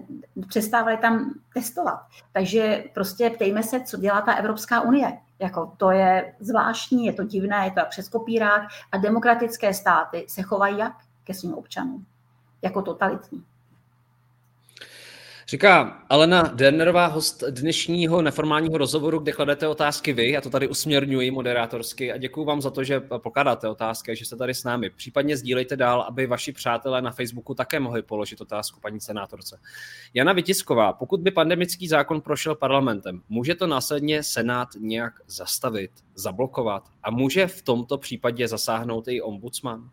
přestávali 0.48 0.96
tam 0.96 1.34
testovat. 1.54 2.00
Takže 2.32 2.84
prostě 2.94 3.30
ptejme 3.30 3.62
se, 3.62 3.80
co 3.80 3.96
dělá 3.96 4.20
ta 4.20 4.34
Evropská 4.34 4.80
unie. 4.80 5.18
Jako 5.38 5.72
to 5.76 5.90
je 5.90 6.34
zvláštní, 6.40 7.06
je 7.06 7.12
to 7.12 7.24
divné, 7.24 7.64
je 7.64 7.70
to 7.70 7.80
jak 7.80 7.88
přes 7.88 8.08
kopírák 8.08 8.62
a 8.92 8.96
demokratické 8.96 9.74
státy 9.74 10.26
se 10.28 10.42
chovají 10.42 10.78
jak 10.78 10.92
ke 11.24 11.34
svým 11.34 11.54
občanům? 11.54 12.06
Jako 12.62 12.82
totalitní. 12.82 13.44
Říká 15.48 16.02
Alena 16.08 16.42
Dernerová, 16.42 17.06
host 17.06 17.44
dnešního 17.50 18.22
neformálního 18.22 18.78
rozhovoru, 18.78 19.18
kde 19.18 19.32
kladete 19.32 19.68
otázky 19.68 20.12
vy. 20.12 20.30
Já 20.30 20.40
to 20.40 20.50
tady 20.50 20.68
usměrňuji 20.68 21.30
moderátorsky 21.30 22.12
a 22.12 22.16
děkuji 22.16 22.44
vám 22.44 22.62
za 22.62 22.70
to, 22.70 22.84
že 22.84 23.00
pokládáte 23.00 23.68
otázky, 23.68 24.16
že 24.16 24.24
jste 24.24 24.36
tady 24.36 24.54
s 24.54 24.64
námi. 24.64 24.90
Případně 24.90 25.36
sdílejte 25.36 25.76
dál, 25.76 26.02
aby 26.02 26.26
vaši 26.26 26.52
přátelé 26.52 27.02
na 27.02 27.10
Facebooku 27.10 27.54
také 27.54 27.80
mohli 27.80 28.02
položit 28.02 28.40
otázku 28.40 28.80
paní 28.80 29.00
senátorce. 29.00 29.58
Jana 30.14 30.32
Vytisková, 30.32 30.92
pokud 30.92 31.20
by 31.20 31.30
pandemický 31.30 31.88
zákon 31.88 32.20
prošel 32.20 32.54
parlamentem, 32.54 33.22
může 33.28 33.54
to 33.54 33.66
následně 33.66 34.22
Senát 34.22 34.68
nějak 34.78 35.12
zastavit, 35.26 35.90
zablokovat 36.14 36.88
a 37.02 37.10
může 37.10 37.46
v 37.46 37.62
tomto 37.62 37.98
případě 37.98 38.48
zasáhnout 38.48 39.08
i 39.08 39.22
ombudsman? 39.22 39.90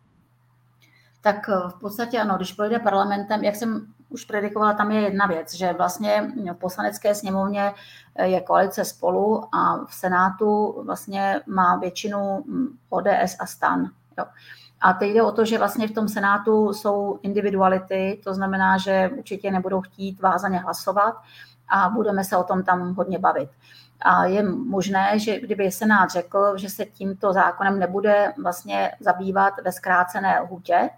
tak 1.23 1.49
eh, 1.49 1.69
v 1.69 1.79
podstatě 1.79 2.19
ano, 2.19 2.35
když 2.37 2.53
projde 2.53 2.79
parlamentem, 2.79 3.43
jak 3.43 3.55
jsem 3.55 3.93
už 4.13 4.25
predikovala, 4.25 4.73
tam 4.73 4.91
je 4.91 5.01
jedna 5.01 5.25
věc, 5.25 5.53
že 5.53 5.73
vlastně 5.73 6.31
v 6.51 6.53
poslanecké 6.53 7.15
sněmovně 7.15 7.73
eh, 8.15 8.27
je 8.27 8.41
koalice 8.41 8.85
spolu 8.85 9.55
a 9.55 9.85
v 9.85 9.93
Senátu 9.93 10.81
vlastně 10.85 11.41
má 11.47 11.75
většinu 11.75 12.43
hm, 12.47 12.77
ODS 12.89 13.35
a 13.39 13.45
stan. 13.45 13.89
Jo. 14.17 14.25
A 14.81 14.93
teď 14.93 15.11
jde 15.11 15.23
o 15.23 15.31
to, 15.31 15.45
že 15.45 15.57
vlastně 15.57 15.87
v 15.87 15.91
tom 15.91 16.07
Senátu 16.07 16.73
jsou 16.73 17.19
individuality, 17.21 18.21
to 18.23 18.33
znamená, 18.33 18.77
že 18.77 19.09
určitě 19.17 19.51
nebudou 19.51 19.81
chtít 19.81 20.21
vázaně 20.21 20.59
hlasovat 20.59 21.15
a 21.69 21.89
budeme 21.89 22.23
se 22.23 22.37
o 22.37 22.43
tom 22.43 22.63
tam 22.63 22.95
hodně 22.95 23.19
bavit. 23.19 23.49
A 24.01 24.25
je 24.25 24.43
možné, 24.43 25.19
že 25.19 25.39
kdyby 25.39 25.71
Senát 25.71 26.09
řekl, 26.09 26.57
že 26.57 26.69
se 26.69 26.85
tímto 26.85 27.33
zákonem 27.33 27.79
nebude 27.79 28.33
vlastně 28.43 28.91
zabývat 28.99 29.53
ve 29.63 29.71
zkrácené 29.71 30.39
lhůtě, 30.39 30.89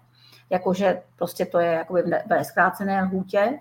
jakože 0.50 1.02
prostě 1.16 1.46
to 1.46 1.58
je 1.58 1.72
jakoby 1.72 2.02
ve 2.26 2.44
zkrácené 2.44 3.02
lhůtě, 3.02 3.58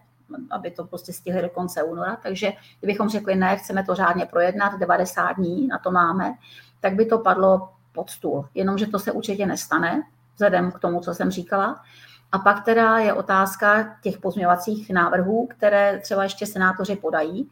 aby 0.52 0.72
to 0.72 0.86
prostě 0.86 1.14
stihli 1.14 1.42
do 1.42 1.50
konce 1.50 1.84
února. 1.84 2.18
Takže 2.24 2.52
kdybychom 2.80 3.10
řekli, 3.10 3.36
ne, 3.36 3.58
chceme 3.58 3.84
to 3.84 3.96
řádně 3.96 4.26
projednat, 4.26 4.80
90 4.80 5.32
dní 5.32 5.68
na 5.68 5.78
to 5.78 5.92
máme, 5.92 6.34
tak 6.80 6.94
by 6.94 7.06
to 7.06 7.20
padlo 7.20 7.70
pod 7.92 8.10
stůl. 8.10 8.50
Jenomže 8.56 8.88
to 8.88 9.00
se 9.00 9.12
určitě 9.12 9.46
nestane, 9.46 10.04
vzhledem 10.34 10.72
k 10.72 10.80
tomu, 10.80 11.00
co 11.00 11.14
jsem 11.14 11.32
říkala. 11.32 11.84
A 12.32 12.40
pak 12.40 12.66
teda 12.66 12.98
je 12.98 13.14
otázka 13.14 13.98
těch 14.02 14.18
pozměňovacích 14.18 14.90
návrhů, 14.90 15.48
které 15.48 16.00
třeba 16.00 16.24
ještě 16.24 16.46
senátoři 16.46 16.96
podají, 16.96 17.50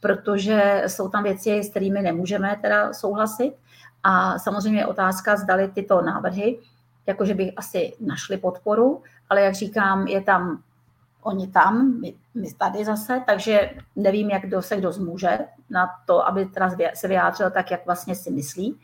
protože 0.00 0.82
jsou 0.86 1.08
tam 1.08 1.22
věci, 1.22 1.64
s 1.64 1.70
kterými 1.70 2.02
nemůžeme 2.02 2.58
teda 2.62 2.92
souhlasit. 2.92 3.54
A 4.02 4.38
samozřejmě 4.38 4.80
je 4.80 4.86
otázka, 4.86 5.36
zdali 5.36 5.68
tyto 5.68 6.02
návrhy 6.02 6.58
jakože 7.06 7.34
by 7.34 7.52
asi 7.52 7.92
našli 8.00 8.36
podporu, 8.36 9.02
ale 9.30 9.40
jak 9.40 9.54
říkám, 9.54 10.06
je 10.06 10.20
tam 10.20 10.62
oni 11.26 11.48
tam, 11.48 12.00
my, 12.00 12.14
my 12.34 12.52
tady 12.52 12.84
zase, 12.84 13.22
takže 13.26 13.70
nevím, 13.96 14.30
jak 14.30 14.42
kdo 14.42 14.62
se 14.62 14.76
kdo 14.76 14.92
zmůže 14.92 15.38
na 15.70 15.88
to, 16.06 16.28
aby 16.28 16.46
teda 16.46 16.70
se 16.94 17.08
vyjádřil 17.08 17.50
tak, 17.50 17.70
jak 17.70 17.86
vlastně 17.86 18.14
si 18.14 18.30
myslí. 18.30 18.78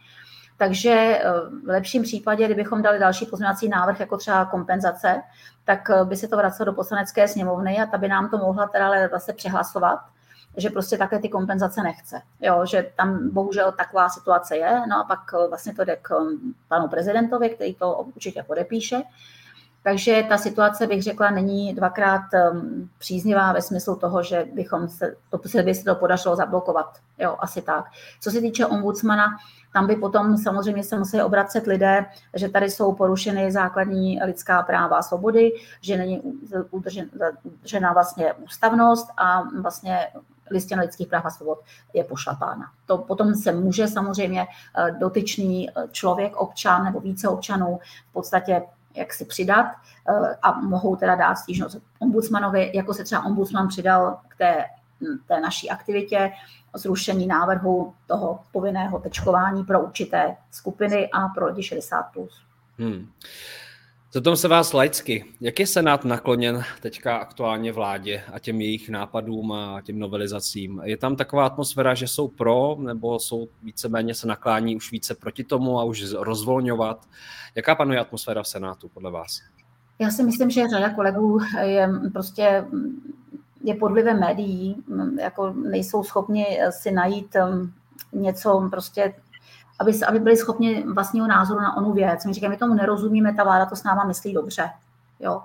Takže 0.56 0.90
eh, 0.90 1.22
v 1.64 1.68
lepším 1.68 2.02
případě, 2.02 2.44
kdybychom 2.44 2.82
dali 2.82 2.98
další 2.98 3.26
pozměňovací 3.26 3.68
návrh, 3.68 4.00
jako 4.00 4.16
třeba 4.16 4.44
kompenzace, 4.44 5.22
tak 5.64 5.90
eh, 5.90 6.04
by 6.04 6.16
se 6.16 6.28
to 6.28 6.36
vracelo 6.36 6.64
do 6.64 6.72
poslanecké 6.72 7.28
sněmovny 7.28 7.78
a 7.78 7.86
ta 7.86 7.98
by 7.98 8.08
nám 8.08 8.30
to 8.30 8.38
mohla 8.38 8.66
teda 8.66 8.86
ale 8.86 9.08
zase 9.08 9.32
přehlasovat 9.32 9.98
že 10.56 10.70
prostě 10.70 10.98
také 10.98 11.18
ty 11.18 11.28
kompenzace 11.28 11.82
nechce. 11.82 12.22
Jo, 12.40 12.66
že 12.66 12.86
tam 12.96 13.30
bohužel 13.30 13.72
taková 13.72 14.08
situace 14.08 14.56
je, 14.56 14.80
no 14.88 14.98
a 14.98 15.04
pak 15.04 15.20
eh, 15.34 15.48
vlastně 15.48 15.74
to 15.74 15.84
jde 15.84 15.96
k 15.96 16.20
hm, 16.20 16.52
panu 16.68 16.88
prezidentovi, 16.88 17.50
který 17.50 17.74
to 17.74 17.92
určitě 18.14 18.42
podepíše. 18.42 19.02
Takže 19.84 20.24
ta 20.28 20.38
situace, 20.38 20.86
bych 20.86 21.02
řekla, 21.02 21.30
není 21.30 21.74
dvakrát 21.74 22.22
um, 22.52 22.90
příznivá 22.98 23.52
ve 23.52 23.62
smyslu 23.62 23.96
toho, 23.96 24.22
že 24.22 24.46
bychom 24.52 24.88
se, 24.88 25.16
to, 25.30 25.48
se 25.48 25.62
by 25.62 25.74
se 25.74 25.84
to 25.84 25.94
podařilo 25.94 26.36
zablokovat. 26.36 26.98
Jo, 27.18 27.36
asi 27.38 27.62
tak. 27.62 27.84
Co 28.20 28.30
se 28.30 28.40
týče 28.40 28.66
ombudsmana, 28.66 29.26
tam 29.72 29.86
by 29.86 29.96
potom 29.96 30.36
samozřejmě 30.36 30.84
se 30.84 30.98
museli 30.98 31.22
obracet 31.22 31.66
lidé, 31.66 32.06
že 32.34 32.48
tady 32.48 32.70
jsou 32.70 32.92
porušeny 32.92 33.52
základní 33.52 34.20
lidská 34.24 34.62
práva 34.62 34.96
a 34.96 35.02
svobody, 35.02 35.52
že 35.80 35.96
není 35.96 36.22
udržena 36.70 37.92
vlastně 37.92 38.32
ústavnost 38.32 39.08
a 39.16 39.42
vlastně 39.60 40.06
listina 40.50 40.82
lidských 40.82 41.08
práv 41.08 41.24
a 41.24 41.30
svobod 41.30 41.58
je 41.94 42.04
pošlapána. 42.04 42.72
To 42.86 42.98
potom 42.98 43.34
se 43.34 43.52
může 43.52 43.88
samozřejmě 43.88 44.46
eh, 44.46 44.90
dotyčný 44.90 45.70
eh, 45.70 45.72
člověk, 45.92 46.36
občan 46.36 46.84
nebo 46.84 47.00
více 47.00 47.28
občanů 47.28 47.80
v 48.10 48.12
podstatě 48.12 48.62
jak 48.94 49.12
si 49.12 49.24
přidat 49.24 49.66
eh, 49.66 50.36
a 50.42 50.60
mohou 50.60 50.96
teda 50.96 51.14
dát 51.14 51.34
stížnost 51.34 51.78
ombudsmanovi, 51.98 52.70
jako 52.74 52.94
se 52.94 53.04
třeba 53.04 53.24
ombudsman 53.24 53.68
přidal 53.68 54.18
k 54.28 54.36
té, 54.36 54.64
hm, 55.00 55.18
té 55.26 55.40
naší 55.40 55.70
aktivitě, 55.70 56.32
zrušení 56.74 57.26
návrhu 57.26 57.94
toho 58.06 58.40
povinného 58.52 58.98
tečkování 58.98 59.64
pro 59.64 59.80
určité 59.80 60.36
skupiny 60.50 61.10
a 61.10 61.28
pro 61.28 61.46
lidi 61.46 61.62
60+. 61.62 62.02
Plus. 62.12 62.42
Hmm. 62.78 63.08
Zeptám 64.14 64.36
se 64.36 64.48
vás 64.48 64.72
laicky, 64.72 65.24
jak 65.40 65.60
je 65.60 65.66
Senát 65.66 66.04
nakloněn 66.04 66.62
teďka 66.80 67.16
aktuálně 67.16 67.72
vládě 67.72 68.22
a 68.32 68.38
těm 68.38 68.60
jejich 68.60 68.88
nápadům 68.88 69.52
a 69.52 69.80
těm 69.80 69.98
novelizacím? 69.98 70.80
Je 70.84 70.96
tam 70.96 71.16
taková 71.16 71.46
atmosféra, 71.46 71.94
že 71.94 72.08
jsou 72.08 72.28
pro, 72.28 72.76
nebo 72.78 73.18
jsou 73.18 73.48
víceméně 73.62 74.14
se 74.14 74.26
naklání 74.26 74.76
už 74.76 74.92
více 74.92 75.14
proti 75.14 75.44
tomu 75.44 75.80
a 75.80 75.84
už 75.84 76.12
rozvolňovat? 76.12 77.08
Jaká 77.54 77.74
panuje 77.74 77.98
atmosféra 77.98 78.42
v 78.42 78.48
Senátu 78.48 78.88
podle 78.88 79.10
vás? 79.10 79.40
Já 79.98 80.10
si 80.10 80.22
myslím, 80.22 80.50
že 80.50 80.68
řada 80.68 80.94
kolegů 80.94 81.38
je 81.62 81.88
prostě 82.12 82.64
je 83.64 83.74
pod 83.74 83.92
médií, 83.92 84.76
jako 85.20 85.52
nejsou 85.52 86.04
schopni 86.04 86.46
si 86.70 86.92
najít 86.92 87.36
um, 87.48 87.72
něco 88.12 88.68
prostě 88.70 89.14
aby, 89.82 89.92
aby 90.08 90.18
byli 90.18 90.36
schopni 90.36 90.84
vlastního 90.92 91.26
názoru 91.26 91.60
na 91.60 91.76
onu 91.76 91.92
věc. 91.92 92.24
My 92.24 92.32
říkáme, 92.32 92.50
my 92.50 92.56
tomu 92.56 92.74
nerozumíme, 92.74 93.34
ta 93.34 93.44
vláda 93.44 93.66
to 93.66 93.76
s 93.76 93.84
náma 93.84 94.04
myslí 94.04 94.34
dobře. 94.34 94.70
Jo. 95.20 95.42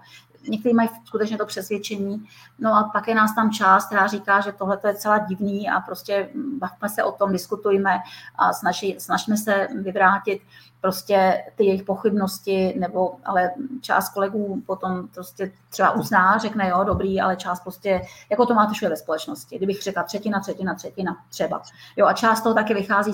Někteří 0.48 0.76
mají 0.76 0.90
skutečně 1.06 1.38
to 1.38 1.46
přesvědčení, 1.46 2.28
no 2.60 2.74
a 2.74 2.90
pak 2.94 3.08
je 3.08 3.16
nás 3.16 3.36
tam 3.36 3.52
část, 3.52 3.86
která 3.86 4.08
říká, 4.08 4.42
že 4.42 4.52
tohle 4.52 4.80
je 4.88 4.96
celá 4.96 5.18
divný 5.18 5.70
a 5.70 5.80
prostě 5.80 6.30
bavme 6.60 6.90
se 6.90 7.04
o 7.04 7.12
tom, 7.12 7.32
diskutujme 7.32 8.00
a 8.36 8.54
snaži, 8.54 8.96
snažme 9.00 9.38
se 9.38 9.68
vyvrátit 9.82 10.42
prostě 10.82 11.44
ty 11.56 11.66
jejich 11.66 11.84
pochybnosti, 11.84 12.76
nebo 12.80 13.16
ale 13.26 13.52
část 13.82 14.10
kolegů 14.14 14.64
potom 14.66 15.08
prostě 15.08 15.52
třeba 15.70 15.92
uzná, 15.92 16.38
řekne 16.38 16.70
jo, 16.70 16.84
dobrý, 16.84 17.22
ale 17.22 17.36
část 17.36 17.60
prostě, 17.60 18.02
jako 18.30 18.46
to 18.46 18.54
máte 18.54 18.74
všude 18.74 18.90
ve 18.90 18.98
společnosti, 18.98 19.58
kdybych 19.58 19.82
řekla 19.82 20.04
třetina, 20.04 20.40
třetina, 20.40 20.76
třetina, 20.76 21.18
třeba. 21.30 21.62
Jo, 21.98 22.06
a 22.06 22.14
část 22.14 22.42
toho 22.42 22.56
taky 22.56 22.74
vychází 22.74 23.12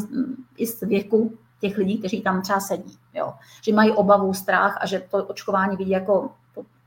i 0.57 0.67
z 0.67 0.81
věku 0.81 1.37
těch 1.61 1.77
lidí, 1.77 1.97
kteří 1.97 2.21
tam 2.21 2.41
třeba 2.41 2.59
sedí, 2.59 2.97
jo. 3.13 3.33
že 3.61 3.73
mají 3.73 3.91
obavu, 3.91 4.33
strach 4.33 4.77
a 4.81 4.85
že 4.85 4.99
to 4.99 5.25
očkování 5.25 5.77
vidí 5.77 5.91
jako, 5.91 6.31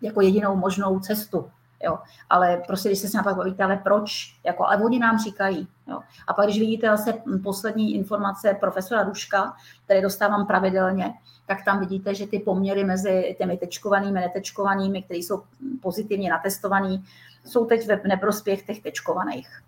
jako 0.02 0.20
jedinou 0.20 0.56
možnou 0.56 1.00
cestu. 1.00 1.50
Jo. 1.82 1.98
Ale 2.30 2.62
prostě, 2.66 2.88
když 2.88 2.98
se 2.98 3.08
s 3.08 3.12
námi 3.12 3.24
pak 3.24 3.36
bavíte, 3.36 3.64
ale 3.64 3.76
proč? 3.76 4.36
Jako, 4.44 4.66
ale 4.66 4.84
oni 4.84 4.98
nám 4.98 5.18
říkají. 5.18 5.68
Jo. 5.88 6.00
A 6.26 6.32
pak, 6.32 6.46
když 6.46 6.58
vidíte 6.58 6.86
zase 6.86 7.14
poslední 7.42 7.94
informace 7.94 8.56
profesora 8.60 9.02
Ruška, 9.02 9.56
které 9.84 10.02
dostávám 10.02 10.46
pravidelně, 10.46 11.14
tak 11.46 11.64
tam 11.64 11.80
vidíte, 11.80 12.14
že 12.14 12.26
ty 12.26 12.38
poměry 12.38 12.84
mezi 12.84 13.36
těmi 13.38 13.56
tečkovanými, 13.56 14.20
netečkovanými, 14.20 15.02
které 15.02 15.18
jsou 15.18 15.42
pozitivně 15.82 16.30
natestovaný, 16.30 17.04
jsou 17.44 17.64
teď 17.64 17.86
ve 17.86 18.00
neprospěch 18.08 18.66
těch 18.66 18.82
tečkovaných. 18.82 19.62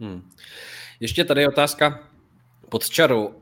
Hmm. 0.00 0.30
Ještě 1.00 1.24
tady 1.24 1.48
otázka 1.48 1.98
pod 2.68 2.88
čarou 2.88 3.34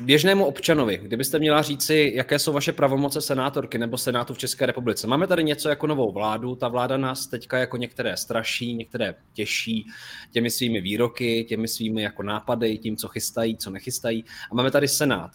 běžnému 0.00 0.44
občanovi, 0.44 0.98
kdybyste 1.02 1.38
měla 1.38 1.62
říci, 1.62 2.12
jaké 2.14 2.38
jsou 2.38 2.52
vaše 2.52 2.72
pravomoce 2.72 3.20
senátorky 3.20 3.78
nebo 3.78 3.98
senátu 3.98 4.34
v 4.34 4.38
České 4.38 4.66
republice. 4.66 5.06
Máme 5.06 5.26
tady 5.26 5.44
něco 5.44 5.68
jako 5.68 5.86
novou 5.86 6.12
vládu, 6.12 6.54
ta 6.54 6.68
vláda 6.68 6.96
nás 6.96 7.26
teďka 7.26 7.58
jako 7.58 7.76
některé 7.76 8.16
straší, 8.16 8.74
některé 8.74 9.14
těší 9.32 9.86
těmi 10.30 10.50
svými 10.50 10.80
výroky, 10.80 11.44
těmi 11.44 11.68
svými 11.68 12.02
jako 12.02 12.22
nápady, 12.22 12.78
tím, 12.78 12.96
co 12.96 13.08
chystají, 13.08 13.56
co 13.56 13.70
nechystají. 13.70 14.24
A 14.50 14.54
máme 14.54 14.70
tady 14.70 14.88
senát. 14.88 15.30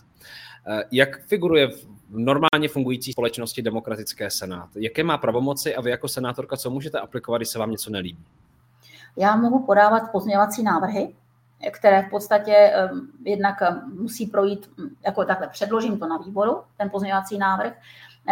Eh, 0.68 0.84
jak 0.92 1.28
figuruje 1.28 1.68
v 1.68 1.88
normálně 2.10 2.68
fungující 2.68 3.12
společnosti 3.12 3.62
demokratické 3.62 4.30
senát? 4.30 4.70
Jaké 4.76 5.04
má 5.04 5.18
pravomoci 5.18 5.76
a 5.76 5.82
vy 5.82 5.92
jako 5.92 6.08
senátorka, 6.08 6.58
co 6.58 6.70
můžete 6.70 7.00
aplikovat, 7.00 7.38
když 7.38 7.50
se 7.50 7.60
vám 7.60 7.72
něco 7.72 7.92
nelíbí? 7.92 8.26
Já 9.18 9.36
mohu 9.36 9.66
podávat 9.66 10.12
pozměňovací 10.12 10.64
návrhy, 10.64 11.14
které 11.72 12.02
v 12.02 12.10
podstatě 12.10 12.74
jednak 13.24 13.56
musí 14.00 14.28
projít, 14.28 14.70
jako 15.06 15.26
takhle 15.26 15.48
předložím 15.48 16.00
to 16.00 16.08
na 16.08 16.18
výboru, 16.18 16.64
ten 16.78 16.90
pozměňovací 16.90 17.38
návrh, 17.38 17.74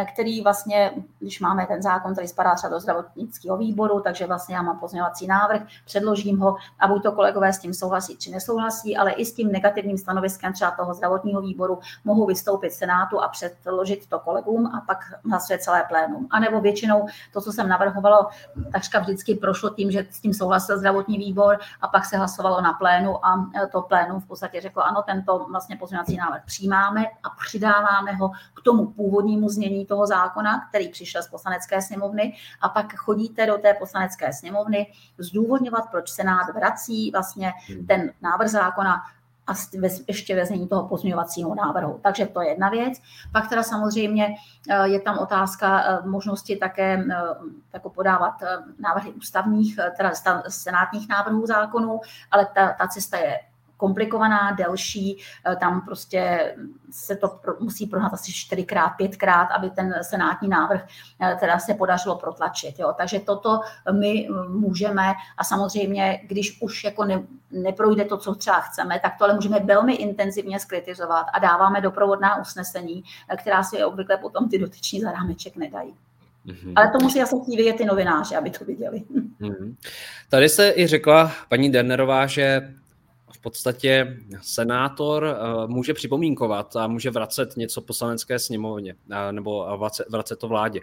který 0.05 0.41
vlastně, 0.41 0.91
když 1.19 1.39
máme 1.39 1.65
ten 1.65 1.81
zákon, 1.81 2.11
který 2.11 2.27
spadá 2.27 2.55
třeba 2.55 2.73
do 2.73 2.79
zdravotnického 2.79 3.57
výboru, 3.57 3.99
takže 3.99 4.27
vlastně 4.27 4.55
já 4.55 4.61
mám 4.61 4.79
pozměňovací 4.79 5.27
návrh, 5.27 5.61
předložím 5.85 6.39
ho 6.39 6.55
a 6.79 6.87
buď 6.87 7.03
to 7.03 7.11
kolegové 7.11 7.53
s 7.53 7.59
tím 7.59 7.73
souhlasí 7.73 8.17
či 8.17 8.31
nesouhlasí, 8.31 8.97
ale 8.97 9.11
i 9.11 9.25
s 9.25 9.33
tím 9.33 9.51
negativním 9.51 9.97
stanoviskem 9.97 10.53
třeba 10.53 10.71
toho 10.71 10.93
zdravotního 10.93 11.41
výboru 11.41 11.79
mohou 12.05 12.25
vystoupit 12.25 12.71
Senátu 12.71 13.21
a 13.21 13.27
předložit 13.27 14.07
to 14.09 14.19
kolegům 14.19 14.67
a 14.67 14.81
pak 14.87 14.97
hlasuje 15.29 15.59
celé 15.59 15.83
plénum. 15.89 16.27
A 16.31 16.39
nebo 16.39 16.61
většinou 16.61 17.07
to, 17.33 17.41
co 17.41 17.51
jsem 17.51 17.69
navrhovalo, 17.69 18.27
takřka 18.71 18.99
vždycky 18.99 19.35
prošlo 19.35 19.69
tím, 19.69 19.91
že 19.91 20.07
s 20.09 20.21
tím 20.21 20.33
souhlasil 20.33 20.77
zdravotní 20.77 21.17
výbor 21.17 21.59
a 21.81 21.87
pak 21.87 22.05
se 22.05 22.17
hlasovalo 22.17 22.61
na 22.61 22.73
plénu 22.73 23.25
a 23.25 23.49
to 23.71 23.81
plénum 23.81 24.21
v 24.21 24.27
podstatě 24.27 24.61
řeklo, 24.61 24.83
ano, 24.85 25.03
tento 25.05 25.45
vlastně 25.49 25.75
pozměňovací 25.75 26.17
návrh 26.17 26.41
přijímáme 26.45 27.05
a 27.23 27.29
přidáváme 27.29 28.11
ho 28.11 28.29
k 28.29 28.61
tomu 28.63 28.85
původnímu 28.85 29.49
znění 29.49 29.85
toho 29.87 30.07
zákona, 30.07 30.67
který 30.69 30.89
přišel 30.89 31.23
z 31.23 31.27
poslanecké 31.27 31.81
sněmovny 31.81 32.33
a 32.61 32.69
pak 32.69 32.95
chodíte 32.95 33.45
do 33.45 33.57
té 33.57 33.73
poslanecké 33.73 34.33
sněmovny 34.33 34.91
zdůvodňovat, 35.17 35.91
proč 35.91 36.09
Senát 36.09 36.53
vrací 36.53 37.11
vlastně 37.11 37.53
hmm. 37.67 37.87
ten 37.87 38.13
návrh 38.21 38.49
zákona 38.49 39.01
a 39.47 39.53
ještě 40.07 40.35
ve 40.35 40.45
znění 40.45 40.67
toho 40.67 40.87
pozměňovacího 40.87 41.55
návrhu. 41.55 41.99
Takže 42.03 42.25
to 42.25 42.41
je 42.41 42.49
jedna 42.49 42.69
věc. 42.69 42.93
Pak 43.31 43.49
teda 43.49 43.63
samozřejmě 43.63 44.35
eh, 44.69 44.87
je 44.87 44.99
tam 44.99 45.17
otázka 45.17 45.83
eh, 45.83 46.07
možnosti 46.07 46.55
také 46.55 47.03
jako 47.73 47.89
podávat 47.89 48.33
návrhy 48.79 49.11
ústavních, 49.13 49.79
teda 49.97 50.11
senátních 50.47 51.09
návrhů 51.09 51.45
zákonů, 51.45 52.01
ale 52.31 52.47
ta, 52.55 52.73
ta 52.73 52.87
cesta 52.87 53.17
je 53.17 53.39
komplikovaná, 53.77 54.51
delší, 54.51 55.17
eh, 55.51 55.55
tam 55.55 55.81
prostě 55.81 56.53
se 56.91 57.15
to 57.15 57.39
musí 57.59 57.87
prohnat 57.87 58.13
asi 58.13 58.33
čtyřikrát, 58.33 58.89
pětkrát, 58.89 59.49
aby 59.51 59.69
ten 59.69 59.93
senátní 60.01 60.49
návrh 60.49 60.87
eh, 61.21 61.37
teda 61.39 61.59
se 61.59 61.73
podařilo 61.73 62.15
protlačit. 62.15 62.79
Jo. 62.79 62.93
Takže 62.97 63.19
toto 63.19 63.59
my 63.91 64.27
eh, 64.29 64.49
můžeme 64.49 65.13
a 65.37 65.43
samozřejmě, 65.43 66.21
když 66.27 66.61
už 66.61 66.83
jako 66.83 67.05
ne, 67.05 67.23
neprojde 67.51 68.05
to, 68.05 68.17
co 68.17 68.35
třeba 68.35 68.59
chceme, 68.59 68.99
tak 68.99 69.17
to 69.17 69.23
ale 69.23 69.33
můžeme 69.33 69.59
velmi 69.59 69.93
intenzivně 69.93 70.59
skritizovat 70.59 71.25
a 71.33 71.39
dáváme 71.39 71.81
doprovodná 71.81 72.41
usnesení, 72.41 73.03
která 73.37 73.63
si 73.63 73.83
obvykle 73.83 74.17
potom 74.17 74.49
ty 74.49 74.59
dotyční 74.59 75.01
zarámeček 75.01 75.55
nedají. 75.55 75.93
Mm-hmm. 76.47 76.73
Ale 76.75 76.91
to 76.91 76.99
musí 76.99 77.21
asi 77.21 77.35
vidět 77.57 77.75
ty 77.75 77.85
novináři, 77.85 78.35
aby 78.35 78.49
to 78.49 78.65
viděli. 78.65 79.03
Mm-hmm. 79.41 79.75
Tady 80.29 80.49
se 80.49 80.73
i 80.75 80.87
řekla 80.87 81.31
paní 81.49 81.71
Dernerová, 81.71 82.27
že 82.27 82.73
v 83.37 83.41
podstatě 83.41 84.17
senátor 84.41 85.25
eh, 85.25 85.67
může 85.67 85.93
připomínkovat 85.93 86.75
a 86.75 86.87
může 86.87 87.09
vracet 87.09 87.57
něco 87.57 87.81
poslanecké 87.81 88.39
sněmovně 88.39 88.95
eh, 89.11 89.31
nebo 89.31 89.79
vracet 90.09 90.39
to 90.39 90.47
vládě. 90.47 90.79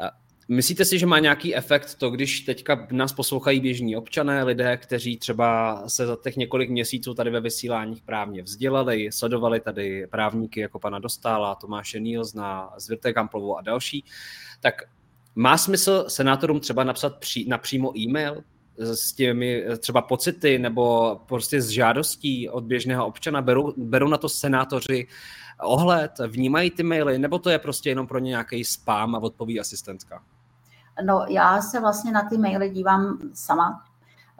Eh, 0.00 0.10
myslíte 0.48 0.84
si, 0.84 0.98
že 0.98 1.06
má 1.06 1.18
nějaký 1.18 1.56
efekt 1.56 1.94
to, 1.94 2.10
když 2.10 2.40
teďka 2.40 2.86
nás 2.90 3.12
poslouchají 3.12 3.60
běžní 3.60 3.96
občané, 3.96 4.44
lidé, 4.44 4.76
kteří 4.76 5.16
třeba 5.16 5.82
se 5.88 6.06
za 6.06 6.16
těch 6.22 6.36
několik 6.36 6.70
měsíců 6.70 7.14
tady 7.14 7.30
ve 7.30 7.40
vysíláních 7.40 8.02
právně 8.02 8.42
vzdělali, 8.42 9.12
sledovali 9.12 9.60
tady 9.60 10.06
právníky 10.06 10.60
jako 10.60 10.78
pana 10.78 10.98
Dostála, 10.98 11.54
Tomáše 11.54 12.00
Nílzna, 12.00 12.70
Zvirte 12.78 13.12
Kamplovou 13.12 13.56
a 13.56 13.62
další, 13.62 14.04
tak 14.60 14.74
má 15.34 15.58
smysl 15.58 16.04
senátorům 16.08 16.60
třeba 16.60 16.84
napsat 16.84 17.16
pří, 17.18 17.48
napřímo 17.48 17.98
e-mail, 17.98 18.42
s 18.78 19.12
těmi 19.12 19.64
třeba 19.78 20.02
pocity 20.02 20.58
nebo 20.58 21.16
prostě 21.26 21.62
s 21.62 21.68
žádostí 21.68 22.48
od 22.48 22.64
běžného 22.64 23.06
občana? 23.06 23.42
Berou, 23.42 23.72
berou 23.76 24.08
na 24.08 24.16
to 24.18 24.28
senátoři 24.28 25.06
ohled, 25.62 26.12
vnímají 26.26 26.70
ty 26.70 26.82
maily, 26.82 27.18
nebo 27.18 27.38
to 27.38 27.50
je 27.50 27.58
prostě 27.58 27.88
jenom 27.88 28.06
pro 28.06 28.18
ně 28.18 28.28
nějaký 28.28 28.64
spam 28.64 29.14
a 29.14 29.18
odpoví 29.18 29.60
asistentka? 29.60 30.22
No, 31.04 31.26
já 31.28 31.62
se 31.62 31.80
vlastně 31.80 32.12
na 32.12 32.28
ty 32.28 32.38
maily 32.38 32.70
dívám 32.70 33.18
sama. 33.34 33.84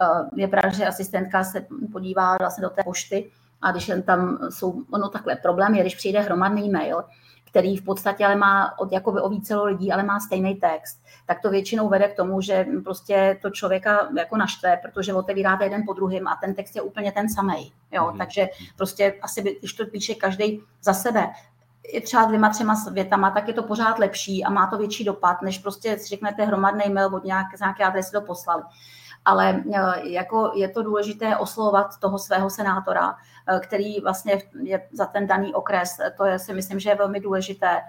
Eh, 0.02 0.06
je 0.36 0.48
pravda, 0.48 0.70
že 0.70 0.86
asistentka 0.86 1.44
se 1.44 1.66
podívá 1.92 2.36
vlastně 2.36 2.62
do 2.62 2.70
té 2.70 2.82
pošty 2.84 3.30
a 3.62 3.72
když 3.72 3.88
jen 3.88 4.02
tam 4.02 4.38
jsou, 4.50 4.84
ono 4.90 5.08
takhle, 5.08 5.36
problém 5.36 5.74
je, 5.74 5.80
když 5.80 5.94
přijde 5.94 6.20
hromadný 6.20 6.70
mail, 6.70 7.04
který 7.50 7.76
v 7.76 7.84
podstatě 7.84 8.26
ale 8.26 8.36
má 8.36 8.78
od 8.78 8.92
jakoby 8.92 9.20
o 9.20 9.28
více 9.28 9.56
lidí, 9.56 9.92
ale 9.92 10.02
má 10.02 10.20
stejný 10.20 10.54
text, 10.54 11.02
tak 11.26 11.40
to 11.40 11.50
většinou 11.50 11.88
vede 11.88 12.08
k 12.08 12.16
tomu, 12.16 12.40
že 12.40 12.66
prostě 12.84 13.38
to 13.42 13.50
člověka 13.50 14.08
jako 14.18 14.36
naštve, 14.36 14.76
protože 14.82 15.14
otevíráte 15.14 15.64
jeden 15.64 15.82
po 15.86 15.92
druhém 15.92 16.28
a 16.28 16.36
ten 16.36 16.54
text 16.54 16.76
je 16.76 16.82
úplně 16.82 17.12
ten 17.12 17.28
samý. 17.28 17.72
Jo? 17.92 18.08
Mm. 18.12 18.18
Takže 18.18 18.48
prostě 18.76 19.14
asi, 19.22 19.42
by, 19.42 19.56
když 19.58 19.72
to 19.72 19.86
píše 19.86 20.14
každý 20.14 20.62
za 20.82 20.94
sebe, 20.94 21.28
je 21.92 22.00
třeba 22.00 22.24
dvěma, 22.24 22.48
třema 22.48 22.84
větama, 22.92 23.30
tak 23.30 23.48
je 23.48 23.54
to 23.54 23.62
pořád 23.62 23.98
lepší 23.98 24.44
a 24.44 24.50
má 24.50 24.66
to 24.66 24.78
větší 24.78 25.04
dopad, 25.04 25.42
než 25.42 25.58
prostě 25.58 25.98
si 25.98 26.08
řeknete 26.08 26.44
hromadný 26.44 26.92
mail 26.92 27.14
od 27.16 27.24
nějaké, 27.24 27.56
z 27.56 27.60
nějaké 27.60 27.84
adresy 27.84 28.12
to 28.12 28.20
poslali 28.20 28.62
ale 29.24 29.62
eh, 29.72 30.08
jako 30.08 30.52
je 30.54 30.68
to 30.68 30.82
důležité 30.82 31.36
oslovovat 31.36 31.98
toho 32.00 32.18
svého 32.18 32.50
senátora, 32.50 33.16
eh, 33.46 33.60
který 33.60 34.00
vlastně 34.00 34.42
je 34.62 34.88
za 34.92 35.06
ten 35.06 35.26
daný 35.26 35.54
okres. 35.54 35.96
To 36.16 36.24
je, 36.24 36.38
si 36.38 36.54
myslím, 36.54 36.80
že 36.80 36.90
je 36.90 36.94
velmi 36.94 37.20
důležité, 37.20 37.80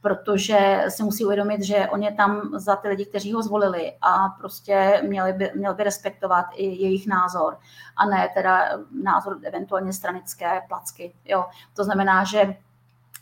protože 0.00 0.84
si 0.88 1.02
musí 1.02 1.24
uvědomit, 1.24 1.62
že 1.62 1.88
on 1.90 2.02
je 2.02 2.12
tam 2.12 2.50
za 2.54 2.76
ty 2.76 2.88
lidi, 2.88 3.06
kteří 3.06 3.32
ho 3.32 3.42
zvolili 3.42 3.92
a 4.02 4.28
prostě 4.28 5.02
měli 5.06 5.32
by, 5.32 5.52
měl 5.54 5.74
by 5.74 5.84
respektovat 5.84 6.46
i 6.54 6.64
jejich 6.64 7.06
názor 7.06 7.58
a 7.96 8.06
ne 8.06 8.28
teda 8.34 8.68
názor 9.02 9.38
eventuálně 9.42 9.92
stranické 9.92 10.62
placky. 10.68 11.14
Jo. 11.24 11.44
To 11.74 11.84
znamená, 11.84 12.24
že 12.24 12.56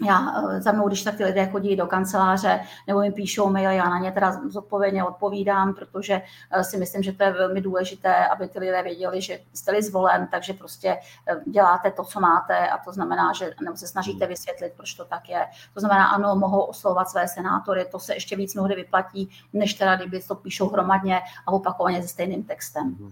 já 0.03 0.43
eh, 0.51 0.63
za 0.63 0.73
mnou, 0.73 0.89
když 0.89 1.03
tak 1.03 1.17
ty 1.17 1.25
lidé 1.25 1.47
chodí 1.47 1.77
do 1.77 1.87
kanceláře 1.87 2.61
nebo 2.87 3.01
mi 3.01 3.13
píšou 3.13 3.51
mail, 3.51 3.71
já 3.71 3.89
na 3.89 3.99
ně 3.99 4.13
teda 4.13 4.41
zodpovědně 4.49 5.05
odpovídám, 5.05 5.75
protože 5.75 6.23
eh, 6.51 6.65
si 6.65 6.77
myslím, 6.77 7.03
že 7.03 7.13
to 7.13 7.25
je 7.25 7.33
velmi 7.33 7.61
důležité, 7.61 8.27
aby 8.27 8.49
ty 8.49 8.59
lidé 8.59 8.83
věděli, 8.83 9.21
že 9.21 9.41
jste 9.53 9.83
zvolen, 9.83 10.29
takže 10.31 10.53
prostě 10.53 10.99
eh, 11.29 11.37
děláte 11.47 11.91
to, 11.91 12.05
co 12.05 12.21
máte 12.21 12.69
a 12.69 12.79
to 12.79 12.93
znamená, 12.93 13.33
že 13.33 13.51
nebo 13.65 13.77
se 13.77 13.87
snažíte 13.87 14.27
vysvětlit, 14.27 14.73
proč 14.77 14.95
to 14.95 15.05
tak 15.05 15.29
je. 15.29 15.47
To 15.75 15.81
znamená, 15.81 16.07
ano, 16.07 16.37
mohou 16.37 16.61
oslovovat 16.61 17.11
své 17.11 17.29
senátory, 17.29 17.85
to 17.91 17.99
se 17.99 18.15
ještě 18.15 18.37
víc 18.37 18.55
mnohdy 18.55 18.75
vyplatí, 18.75 19.31
než 19.53 19.75
teda, 19.75 19.97
kdyby 19.97 20.23
to 20.23 20.35
píšou 20.35 20.69
hromadně 20.69 21.21
a 21.47 21.53
opakovaně 21.53 22.03
se 22.03 22.09
stejným 22.09 22.45
textem. 22.45 22.97
Mhm. 22.99 23.11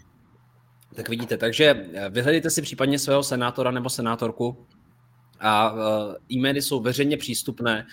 Tak 0.97 1.09
vidíte, 1.09 1.37
takže 1.37 1.87
vyhledejte 2.11 2.51
si 2.51 2.63
případně 2.63 2.99
svého 2.99 3.23
senátora 3.23 3.71
nebo 3.71 3.91
senátorku, 3.91 4.67
a 5.43 5.75
e-maily 6.33 6.63
jsou 6.63 6.81
veřejně 6.81 7.17
přístupné 7.17 7.87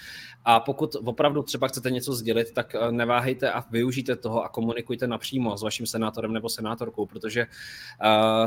a 0.46 0.60
pokud 0.60 0.96
opravdu 1.06 1.44
třeba 1.44 1.68
chcete 1.68 1.92
něco 1.92 2.14
sdělit, 2.14 2.52
tak 2.52 2.76
e, 2.76 2.92
neváhejte 2.92 3.52
a 3.52 3.64
využijte 3.72 4.16
toho 4.16 4.44
a 4.44 4.50
komunikujte 4.50 5.08
napřímo 5.08 5.58
s 5.58 5.62
vaším 5.62 5.86
senátorem 5.86 6.34
nebo 6.34 6.50
senátorkou, 6.50 7.06
protože 7.06 7.42
e, 7.42 7.48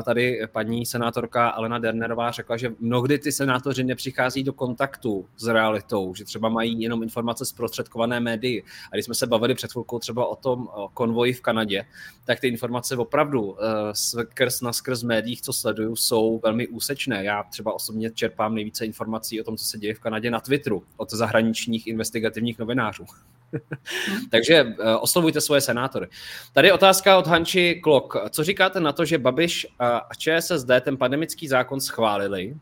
tady 0.02 0.40
paní 0.52 0.86
senátorka 0.86 1.48
Alena 1.48 1.78
Dernerová 1.78 2.30
řekla, 2.30 2.56
že 2.56 2.74
mnohdy 2.80 3.18
ty 3.18 3.32
senátoři 3.32 3.84
nepřichází 3.84 4.42
do 4.42 4.52
kontaktu 4.52 5.26
s 5.36 5.46
realitou, 5.46 6.14
že 6.14 6.24
třeba 6.24 6.48
mají 6.48 6.82
jenom 6.82 7.02
informace 7.02 7.44
zprostředkované 7.44 8.20
médii. 8.20 8.64
A 8.92 8.96
když 8.96 9.04
jsme 9.04 9.14
se 9.14 9.26
bavili 9.26 9.54
před 9.54 9.72
chvilkou 9.72 9.98
třeba 9.98 10.26
o 10.26 10.36
tom 10.36 10.68
konvoji 10.94 11.32
v 11.32 11.40
Kanadě, 11.40 11.84
tak 12.24 12.40
ty 12.40 12.48
informace 12.48 12.96
opravdu 12.96 13.56
skrz 13.92 14.60
na 14.60 14.72
skrz 14.72 15.02
médiích, 15.02 15.42
co 15.42 15.52
sleduju, 15.52 15.96
jsou 15.96 16.40
velmi 16.42 16.68
úsečné. 16.68 17.24
Já 17.24 17.42
třeba 17.42 17.72
osobně 17.72 18.10
čerpám 18.10 18.54
nejvíce 18.54 18.86
informací 18.86 19.40
o 19.40 19.44
tom, 19.44 19.56
co 19.56 19.64
se 19.64 19.78
děje 19.78 19.94
v 19.94 20.00
Kanadě 20.00 20.30
na 20.30 20.40
Twitteru 20.40 20.82
od 20.96 21.10
zahraničních 21.10 21.81
investigativních 21.86 22.58
novinářů. 22.58 23.04
Takže 24.30 24.64
uh, 24.64 24.72
oslovujte 25.00 25.40
svoje 25.40 25.60
senátory. 25.60 26.08
Tady 26.52 26.68
je 26.68 26.72
otázka 26.72 27.18
od 27.18 27.26
Hanči 27.26 27.80
Klok. 27.82 28.16
Co 28.30 28.44
říkáte 28.44 28.80
na 28.80 28.92
to, 28.92 29.04
že 29.04 29.18
Babiš 29.18 29.66
a 29.78 30.08
ČSSD 30.18 30.70
ten 30.80 30.96
pandemický 30.96 31.48
zákon 31.48 31.80
schválili 31.80 32.56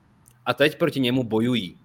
a 0.47 0.55
teď 0.55 0.79
proti 0.79 1.01
němu 1.01 1.25
bojují? 1.25 1.77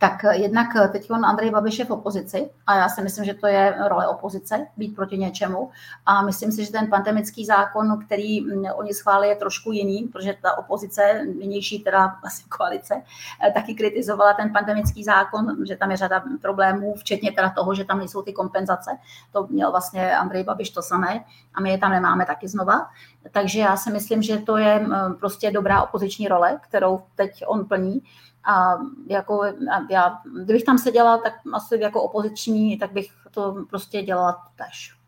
Tak 0.00 0.24
jednak 0.32 0.66
teď 0.92 1.10
on 1.10 1.26
Andrej 1.26 1.50
Babiš 1.50 1.78
je 1.78 1.84
v 1.84 1.90
opozici 1.90 2.50
a 2.66 2.76
já 2.76 2.88
si 2.88 3.02
myslím, 3.02 3.24
že 3.24 3.34
to 3.34 3.46
je 3.46 3.74
role 3.88 4.08
opozice, 4.08 4.66
být 4.76 4.96
proti 4.96 5.18
něčemu 5.18 5.70
a 6.06 6.22
myslím 6.22 6.52
si, 6.52 6.64
že 6.64 6.72
ten 6.72 6.90
pandemický 6.90 7.44
zákon, 7.44 8.04
který 8.06 8.40
mm, 8.40 8.64
oni 8.74 8.94
schválili, 8.94 9.28
je 9.28 9.36
trošku 9.36 9.72
jiný, 9.72 10.08
protože 10.12 10.36
ta 10.42 10.58
opozice, 10.58 11.24
nynější 11.38 11.78
teda 11.78 12.16
asi 12.24 12.42
koalice, 12.48 13.02
eh, 13.48 13.52
taky 13.52 13.74
kritizovala 13.74 14.34
ten 14.34 14.52
pandemický 14.52 15.04
zákon, 15.04 15.56
že 15.66 15.76
tam 15.76 15.90
je 15.90 15.96
řada 15.96 16.22
problémů, 16.42 16.94
včetně 16.94 17.32
teda 17.32 17.50
toho, 17.50 17.74
že 17.74 17.84
tam 17.84 17.98
nejsou 17.98 18.22
ty 18.22 18.32
kompenzace. 18.32 18.90
To 19.32 19.46
měl 19.50 19.70
vlastně 19.70 20.16
Andrej 20.16 20.44
Babiš 20.44 20.70
to 20.70 20.82
samé 20.82 21.24
a 21.54 21.60
my 21.60 21.70
je 21.70 21.78
tam 21.78 21.90
nemáme 21.90 22.26
taky 22.26 22.48
znova. 22.48 22.90
Takže 23.30 23.60
já 23.60 23.76
si 23.76 23.90
myslím, 23.90 24.22
že 24.22 24.38
to 24.38 24.56
je 24.56 24.78
mm, 24.78 25.14
prostě 25.14 25.50
dobrá 25.50 25.82
opoziční 25.82 26.28
role, 26.28 26.60
kterou 26.62 27.02
teď 27.14 27.44
on 27.46 27.64
plní. 27.64 28.02
A 28.44 28.74
jako 29.06 29.42
já, 29.90 30.18
kdybych 30.44 30.64
tam 30.64 30.78
seděla, 30.78 31.18
tak 31.18 31.32
asi 31.52 31.80
jako 31.80 32.02
opoziční, 32.02 32.78
tak 32.78 32.92
bych 32.92 33.10
to 33.30 33.64
prostě 33.70 34.02
dělala 34.02 34.42
tež. 34.56 35.00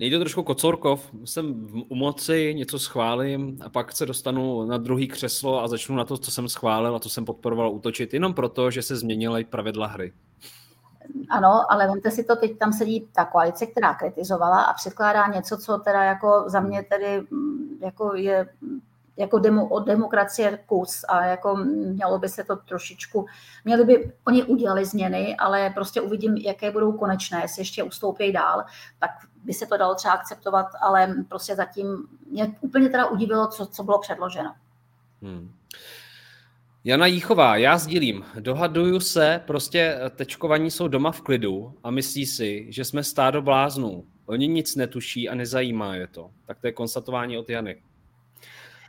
Nejde 0.00 0.18
trošku 0.18 0.42
kocorkov, 0.42 1.10
jsem 1.24 1.68
u 1.88 1.94
moci, 1.94 2.54
něco 2.54 2.78
schválím 2.78 3.58
a 3.64 3.68
pak 3.68 3.92
se 3.92 4.06
dostanu 4.06 4.64
na 4.64 4.78
druhý 4.78 5.08
křeslo 5.08 5.62
a 5.62 5.68
začnu 5.68 5.96
na 5.96 6.04
to, 6.04 6.18
co 6.18 6.30
jsem 6.30 6.48
schválil 6.48 6.96
a 6.96 7.00
co 7.00 7.10
jsem 7.10 7.24
podporoval 7.24 7.70
útočit, 7.70 8.14
jenom 8.14 8.34
proto, 8.34 8.70
že 8.70 8.82
se 8.82 8.96
změnily 8.96 9.44
pravidla 9.44 9.86
hry. 9.86 10.12
ano, 11.30 11.72
ale 11.72 11.86
vemte 11.86 12.10
si 12.10 12.24
to, 12.24 12.36
teď 12.36 12.58
tam 12.58 12.72
sedí 12.72 13.08
ta 13.12 13.24
koalice, 13.24 13.66
která 13.66 13.94
kritizovala 13.94 14.62
a 14.62 14.72
předkládá 14.72 15.26
něco, 15.26 15.56
co 15.56 15.78
teda 15.78 16.04
jako 16.04 16.44
za 16.46 16.60
mě 16.60 16.82
tedy 16.82 17.20
mm, 17.30 17.78
jako 17.82 18.14
je 18.14 18.48
jako 19.18 19.38
demo, 19.38 19.68
od 19.68 19.86
demokracie 19.86 20.58
kus 20.66 21.04
a 21.08 21.24
jako 21.24 21.56
mělo 21.56 22.18
by 22.18 22.28
se 22.28 22.44
to 22.44 22.56
trošičku, 22.56 23.26
měli 23.64 23.84
by, 23.84 24.12
oni 24.26 24.44
udělali 24.44 24.84
změny, 24.84 25.36
ale 25.36 25.70
prostě 25.70 26.00
uvidím, 26.00 26.36
jaké 26.36 26.70
budou 26.70 26.92
konečné, 26.92 27.40
jestli 27.42 27.60
ještě 27.60 27.82
ustoupí 27.82 28.32
dál, 28.32 28.64
tak 28.98 29.10
by 29.44 29.52
se 29.52 29.66
to 29.66 29.76
dalo 29.76 29.94
třeba 29.94 30.14
akceptovat, 30.14 30.66
ale 30.80 31.14
prostě 31.28 31.56
zatím 31.56 32.08
mě 32.30 32.54
úplně 32.60 32.88
teda 32.88 33.06
udivilo, 33.06 33.46
co, 33.46 33.66
co 33.66 33.82
bylo 33.82 33.98
předloženo. 33.98 34.54
Hmm. 35.22 35.52
Jana 36.84 37.06
Jíchová, 37.06 37.56
já 37.56 37.78
sdílím. 37.78 38.24
Dohaduju 38.40 39.00
se, 39.00 39.40
prostě 39.46 39.98
tečkovaní 40.16 40.70
jsou 40.70 40.88
doma 40.88 41.12
v 41.12 41.20
klidu 41.20 41.74
a 41.82 41.90
myslí 41.90 42.26
si, 42.26 42.66
že 42.68 42.84
jsme 42.84 43.04
stádo 43.04 43.42
bláznů. 43.42 44.04
Oni 44.26 44.48
nic 44.48 44.76
netuší 44.76 45.28
a 45.28 45.34
nezajímá 45.34 45.94
je 45.94 46.06
to. 46.06 46.30
Tak 46.46 46.60
to 46.60 46.66
je 46.66 46.72
konstatování 46.72 47.38
od 47.38 47.50
Jany. 47.50 47.82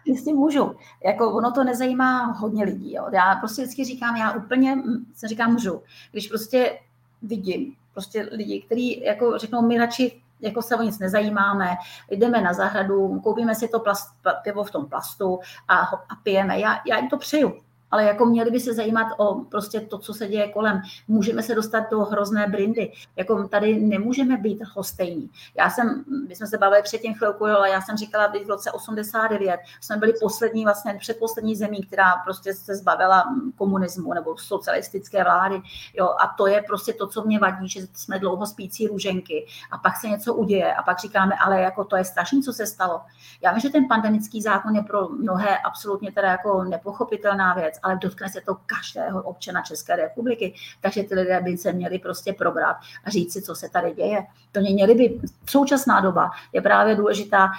Jestli 0.05 0.33
můžu. 0.33 0.75
Jako 1.05 1.31
ono 1.33 1.51
to 1.51 1.63
nezajímá 1.63 2.25
hodně 2.25 2.63
lidí. 2.63 2.93
Jo. 2.93 3.07
Já 3.11 3.35
prostě 3.35 3.61
vždycky 3.61 3.85
říkám, 3.85 4.15
já 4.15 4.31
úplně 4.31 4.77
se 5.15 5.27
říkám 5.27 5.51
můžu. 5.53 5.81
Když 6.11 6.27
prostě 6.27 6.79
vidím 7.21 7.75
prostě 7.93 8.29
lidi, 8.31 8.61
kteří 8.61 9.03
jako 9.03 9.37
řeknou, 9.37 9.61
my 9.61 9.77
radši 9.77 10.21
jako 10.41 10.61
se 10.61 10.75
o 10.75 10.81
nic 10.81 10.99
nezajímáme, 10.99 11.75
jdeme 12.11 12.41
na 12.41 12.53
zahradu, 12.53 13.19
koupíme 13.19 13.55
si 13.55 13.67
to 13.67 13.79
plast, 13.79 14.13
pivo 14.43 14.63
v 14.63 14.71
tom 14.71 14.85
plastu 14.85 15.39
a, 15.67 15.77
a 15.79 16.15
pijeme. 16.23 16.59
Já, 16.59 16.79
já 16.85 16.97
jim 16.97 17.09
to 17.09 17.17
přeju 17.17 17.61
ale 17.91 18.03
jako 18.03 18.25
měli 18.25 18.51
by 18.51 18.59
se 18.59 18.73
zajímat 18.73 19.07
o 19.17 19.35
prostě 19.35 19.81
to, 19.81 19.97
co 19.97 20.13
se 20.13 20.27
děje 20.27 20.51
kolem. 20.51 20.81
Můžeme 21.07 21.43
se 21.43 21.55
dostat 21.55 21.89
do 21.91 21.99
hrozné 21.99 22.47
brindy. 22.47 22.91
Jako 23.15 23.47
tady 23.47 23.79
nemůžeme 23.79 24.37
být 24.37 24.63
hostejní. 24.73 25.29
Já 25.57 25.69
jsem, 25.69 26.03
my 26.27 26.35
jsme 26.35 26.47
se 26.47 26.57
bavili 26.57 26.81
předtím 26.83 27.13
chvilku, 27.13 27.45
ale 27.45 27.69
já 27.69 27.81
jsem 27.81 27.97
říkala, 27.97 28.31
že 28.37 28.45
v 28.45 28.49
roce 28.49 28.71
89 28.71 29.59
jsme 29.81 29.97
byli 29.97 30.13
poslední, 30.21 30.63
vlastně 30.63 30.97
předposlední 30.99 31.55
zemí, 31.55 31.83
která 31.83 32.15
prostě 32.23 32.53
se 32.53 32.75
zbavila 32.75 33.23
komunismu 33.57 34.13
nebo 34.13 34.37
socialistické 34.37 35.23
vlády. 35.23 35.61
Jo, 35.93 36.05
a 36.05 36.27
to 36.37 36.47
je 36.47 36.63
prostě 36.67 36.93
to, 36.93 37.07
co 37.07 37.23
mě 37.23 37.39
vadí, 37.39 37.69
že 37.69 37.79
jsme 37.93 38.19
dlouho 38.19 38.45
spící 38.45 38.87
růženky 38.87 39.47
a 39.71 39.77
pak 39.77 39.97
se 39.97 40.07
něco 40.07 40.33
uděje 40.33 40.73
a 40.73 40.83
pak 40.83 40.99
říkáme, 40.99 41.35
ale 41.35 41.61
jako 41.61 41.83
to 41.83 41.95
je 41.95 42.03
strašné, 42.03 42.41
co 42.41 42.53
se 42.53 42.65
stalo. 42.65 43.01
Já 43.41 43.51
vím, 43.51 43.59
že 43.59 43.69
ten 43.69 43.87
pandemický 43.87 44.41
zákon 44.41 44.75
je 44.75 44.83
pro 44.83 45.09
mnohé 45.09 45.57
absolutně 45.57 46.11
teda 46.11 46.31
jako 46.31 46.63
nepochopitelná 46.63 47.53
věc, 47.53 47.78
ale 47.83 47.99
dotkne 48.01 48.29
se 48.29 48.41
to 48.41 48.55
každého 48.65 49.23
občana 49.23 49.61
České 49.61 49.95
republiky. 49.95 50.53
Takže 50.81 51.03
ty 51.03 51.15
lidé 51.15 51.41
by 51.41 51.57
se 51.57 51.73
měli 51.73 51.99
prostě 51.99 52.33
probrat 52.33 52.77
a 53.03 53.09
říct 53.09 53.33
si, 53.33 53.41
co 53.41 53.55
se 53.55 53.69
tady 53.69 53.93
děje. 53.93 54.25
To 54.51 54.59
měli 54.59 54.95
by, 54.95 55.19
současná 55.45 55.99
doba 56.01 56.31
je 56.53 56.61
právě 56.61 56.95
důležitá 56.95 57.49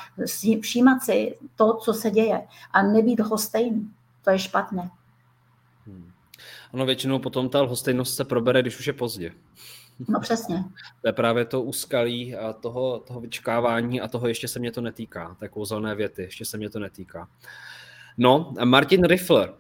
všímat 0.61 1.03
si 1.03 1.39
to, 1.57 1.75
co 1.75 1.93
se 1.93 2.11
děje 2.11 2.43
a 2.73 2.83
nebýt 2.83 3.21
hostejný. 3.21 3.91
To 4.25 4.31
je 4.31 4.39
špatné. 4.39 4.91
Hmm. 5.87 6.11
Ono 6.73 6.87
většinou 6.87 7.19
potom 7.19 7.49
ta 7.49 7.63
lhostejnost 7.63 8.17
se 8.17 8.25
probere, 8.25 8.63
když 8.63 8.79
už 8.79 8.87
je 8.87 8.93
pozdě. 8.93 9.33
No 10.09 10.21
přesně. 10.21 10.65
To 11.03 11.09
je 11.09 11.13
právě 11.13 11.45
to 11.45 11.63
úskalí 11.63 12.35
toho, 12.61 12.99
toho 12.99 13.21
vyčkávání 13.21 14.01
a 14.01 14.09
toho 14.09 14.29
ještě 14.29 14.49
se 14.49 14.59
mě 14.59 14.73
to 14.73 14.81
netýká, 14.81 15.37
té 15.41 15.49
kouzelné 15.49 15.95
věty, 15.95 16.23
ještě 16.23 16.45
se 16.45 16.57
mě 16.57 16.71
to 16.71 16.79
netýká. 16.79 17.29
No, 18.19 18.55
Martin 18.65 19.05
Riffler, 19.05 19.55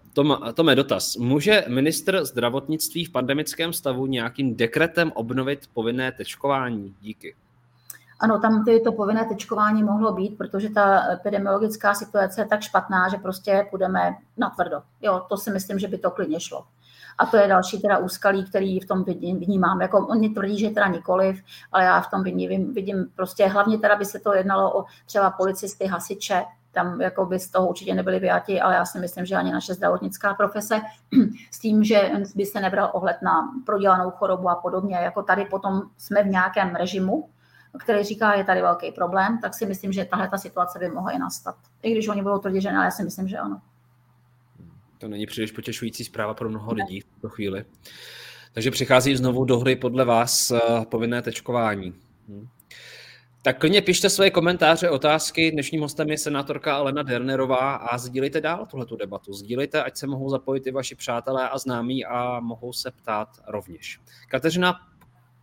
to 0.54 0.70
je 0.70 0.76
dotaz. 0.76 1.16
Může 1.16 1.64
minister 1.68 2.24
zdravotnictví 2.24 3.04
v 3.04 3.12
pandemickém 3.12 3.72
stavu 3.72 4.06
nějakým 4.06 4.56
dekretem 4.56 5.12
obnovit 5.14 5.60
povinné 5.74 6.12
tečkování? 6.12 6.94
Díky. 7.00 7.34
Ano, 8.20 8.38
tam 8.38 8.64
ty 8.64 8.80
to 8.80 8.92
povinné 8.92 9.24
tečkování 9.24 9.82
mohlo 9.82 10.12
být, 10.12 10.38
protože 10.38 10.70
ta 10.70 11.12
epidemiologická 11.12 11.94
situace 11.94 12.40
je 12.40 12.46
tak 12.46 12.62
špatná, 12.62 13.08
že 13.08 13.16
prostě 13.16 13.66
půjdeme 13.70 14.16
na 14.36 14.50
tvrdo. 14.50 14.82
Jo, 15.02 15.22
to 15.28 15.36
si 15.36 15.50
myslím, 15.50 15.78
že 15.78 15.88
by 15.88 15.98
to 15.98 16.10
klidně 16.10 16.40
šlo. 16.40 16.64
A 17.18 17.26
to 17.26 17.36
je 17.36 17.48
další 17.48 17.80
teda 17.80 17.98
úskalí, 17.98 18.44
který 18.44 18.80
v 18.80 18.86
tom 18.86 19.04
vnímám. 19.18 19.80
Jako 19.80 20.06
oni 20.06 20.30
tvrdí, 20.30 20.58
že 20.58 20.70
teda 20.70 20.86
nikoliv, 20.86 21.42
ale 21.72 21.84
já 21.84 22.00
v 22.00 22.10
tom 22.10 22.22
vidím, 22.22 22.74
vidím 22.74 23.06
prostě 23.16 23.46
hlavně 23.46 23.78
teda 23.78 23.96
by 23.96 24.04
se 24.04 24.18
to 24.18 24.34
jednalo 24.34 24.78
o 24.78 24.84
třeba 25.06 25.30
policisty, 25.30 25.86
hasiče, 25.86 26.44
tam 26.72 27.00
jako 27.00 27.26
by 27.26 27.38
z 27.38 27.50
toho 27.50 27.68
určitě 27.68 27.94
nebyli 27.94 28.18
vyjati, 28.18 28.60
ale 28.60 28.74
já 28.74 28.84
si 28.84 28.98
myslím, 28.98 29.26
že 29.26 29.36
ani 29.36 29.52
naše 29.52 29.74
zdravotnická 29.74 30.34
profese 30.34 30.80
s 31.50 31.58
tím, 31.58 31.84
že 31.84 32.10
by 32.34 32.46
se 32.46 32.60
nebral 32.60 32.90
ohled 32.92 33.16
na 33.22 33.50
prodělanou 33.66 34.10
chorobu 34.10 34.48
a 34.48 34.54
podobně, 34.54 34.96
jako 34.96 35.22
tady 35.22 35.44
potom 35.44 35.82
jsme 35.98 36.22
v 36.22 36.26
nějakém 36.26 36.74
režimu, 36.74 37.28
který 37.78 38.04
říká, 38.04 38.34
je 38.34 38.44
tady 38.44 38.62
velký 38.62 38.92
problém, 38.92 39.38
tak 39.42 39.54
si 39.54 39.66
myslím, 39.66 39.92
že 39.92 40.04
tahle 40.04 40.28
ta 40.28 40.38
situace 40.38 40.78
by 40.78 40.88
mohla 40.88 41.10
i 41.10 41.18
nastat. 41.18 41.56
I 41.82 41.92
když 41.92 42.08
oni 42.08 42.22
budou 42.22 42.38
tvrdit, 42.38 42.60
že 42.60 42.70
ne, 42.72 42.76
ale 42.76 42.84
já 42.84 42.90
si 42.90 43.04
myslím, 43.04 43.28
že 43.28 43.38
ano. 43.38 43.60
To 44.98 45.08
není 45.08 45.26
příliš 45.26 45.52
potěšující 45.52 46.04
zpráva 46.04 46.34
pro 46.34 46.48
mnoho 46.48 46.74
ne. 46.74 46.84
lidí 46.84 47.00
v 47.00 47.04
tuto 47.04 47.28
chvíli. 47.28 47.64
Takže 48.52 48.70
přichází 48.70 49.16
znovu 49.16 49.44
do 49.44 49.58
hry 49.58 49.76
podle 49.76 50.04
vás 50.04 50.50
eh, 50.50 50.60
povinné 50.84 51.22
tečkování. 51.22 51.94
Tak 53.42 53.58
klidně 53.58 53.82
pište 53.82 54.10
svoje 54.10 54.30
komentáře, 54.30 54.90
otázky. 54.90 55.50
Dnešním 55.50 55.80
hostem 55.80 56.10
je 56.10 56.18
senátorka 56.18 56.76
Alena 56.76 57.02
Dernerová 57.02 57.74
a 57.74 57.98
sdílejte 57.98 58.40
dál 58.40 58.66
tuhletu 58.66 58.96
debatu. 58.96 59.32
Sdílejte, 59.32 59.82
ať 59.82 59.96
se 59.96 60.06
mohou 60.06 60.28
zapojit 60.28 60.66
i 60.66 60.70
vaši 60.70 60.94
přátelé 60.94 61.48
a 61.48 61.58
známí 61.58 62.04
a 62.04 62.40
mohou 62.40 62.72
se 62.72 62.90
ptát 62.90 63.28
rovněž. 63.48 64.00
Kateřina 64.28 64.80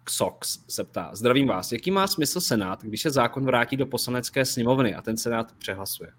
Xox 0.04 0.60
se 0.68 0.84
ptá, 0.84 1.10
zdravím 1.14 1.48
vás, 1.48 1.72
jaký 1.72 1.91
má 1.91 2.08
smysl 2.08 2.41
Senát, 2.41 2.84
když 2.84 3.02
se 3.02 3.12
zákon 3.12 3.45
vrátí 3.45 3.78
do 3.78 3.86
poslanecké 3.86 4.45
sněmovny 4.45 4.95
a 4.95 5.02
ten 5.02 5.18
Senát 5.18 5.54
přehlasuje? 5.58 6.10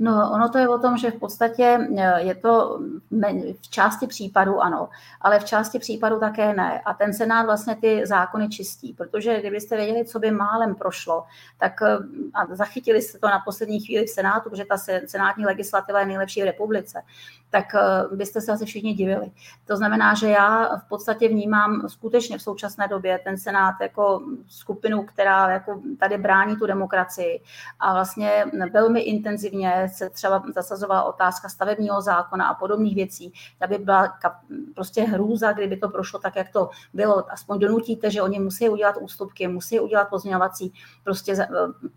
No, 0.00 0.30
ono 0.32 0.48
to 0.48 0.58
je 0.58 0.68
o 0.68 0.78
tom, 0.78 0.96
že 0.96 1.10
v 1.10 1.18
podstatě 1.18 1.78
e, 1.96 2.22
je 2.22 2.34
to 2.34 2.80
v 3.62 3.68
části 3.70 4.06
případů 4.06 4.60
ano, 4.60 4.88
ale 5.20 5.40
v 5.40 5.44
části 5.44 5.78
případů 5.78 6.20
také 6.20 6.54
ne. 6.54 6.80
A 6.84 6.94
ten 6.94 7.14
Senát 7.14 7.46
vlastně 7.46 7.76
ty 7.76 8.06
zákony 8.06 8.48
čistí, 8.48 8.92
protože 8.92 9.40
kdybyste 9.40 9.76
věděli, 9.76 10.04
co 10.04 10.18
by 10.18 10.30
málem 10.30 10.74
prošlo, 10.74 11.24
tak 11.58 11.82
e, 11.82 11.86
a 12.34 12.54
zachytili 12.54 13.02
jste 13.02 13.18
to 13.18 13.26
na 13.26 13.38
poslední 13.44 13.80
chvíli 13.80 14.06
v 14.06 14.10
Senátu, 14.10 14.50
protože 14.50 14.64
ta 14.64 14.76
senátní 15.06 15.46
legislativa 15.46 16.00
je 16.00 16.06
nejlepší 16.06 16.42
v 16.42 16.44
republice, 16.44 17.02
tak 17.50 17.74
e, 17.74 17.78
byste 18.16 18.40
se 18.40 18.52
asi 18.52 18.64
všichni 18.64 18.94
divili. 18.94 19.30
To 19.66 19.76
znamená, 19.76 20.14
že 20.14 20.28
já 20.28 20.76
v 20.76 20.88
podstatě 20.88 21.28
vnímám 21.28 21.88
skutečně 21.88 22.38
v 22.38 22.42
současné 22.42 22.88
době 22.88 23.20
ten 23.24 23.38
Senát 23.38 23.74
jako 23.82 24.22
skupinu, 24.48 25.02
která 25.02 25.50
jako 25.50 25.80
tady 25.98 26.18
brání 26.18 26.56
tu 26.56 26.66
demokracii 26.66 27.40
a 27.80 27.92
vlastně 27.92 28.44
velmi 28.72 29.00
intenzivně 29.00 29.87
se 29.88 30.10
třeba 30.10 30.42
zasazovala 30.54 31.02
otázka 31.02 31.48
stavebního 31.48 32.00
zákona 32.00 32.48
a 32.48 32.54
podobných 32.54 32.94
věcí, 32.94 33.32
ta 33.58 33.66
by 33.66 33.78
byla 33.78 34.18
prostě 34.74 35.02
hrůza, 35.02 35.52
kdyby 35.52 35.76
to 35.76 35.88
prošlo 35.88 36.18
tak, 36.18 36.36
jak 36.36 36.52
to 36.52 36.70
bylo. 36.92 37.32
Aspoň 37.32 37.58
donutíte, 37.58 38.10
že 38.10 38.22
oni 38.22 38.38
musí 38.40 38.68
udělat 38.68 38.96
ústupky, 39.00 39.48
musí 39.48 39.80
udělat 39.80 40.08
pozměňovací 40.08 40.72
prostě 41.04 41.32
eh, 41.32 41.46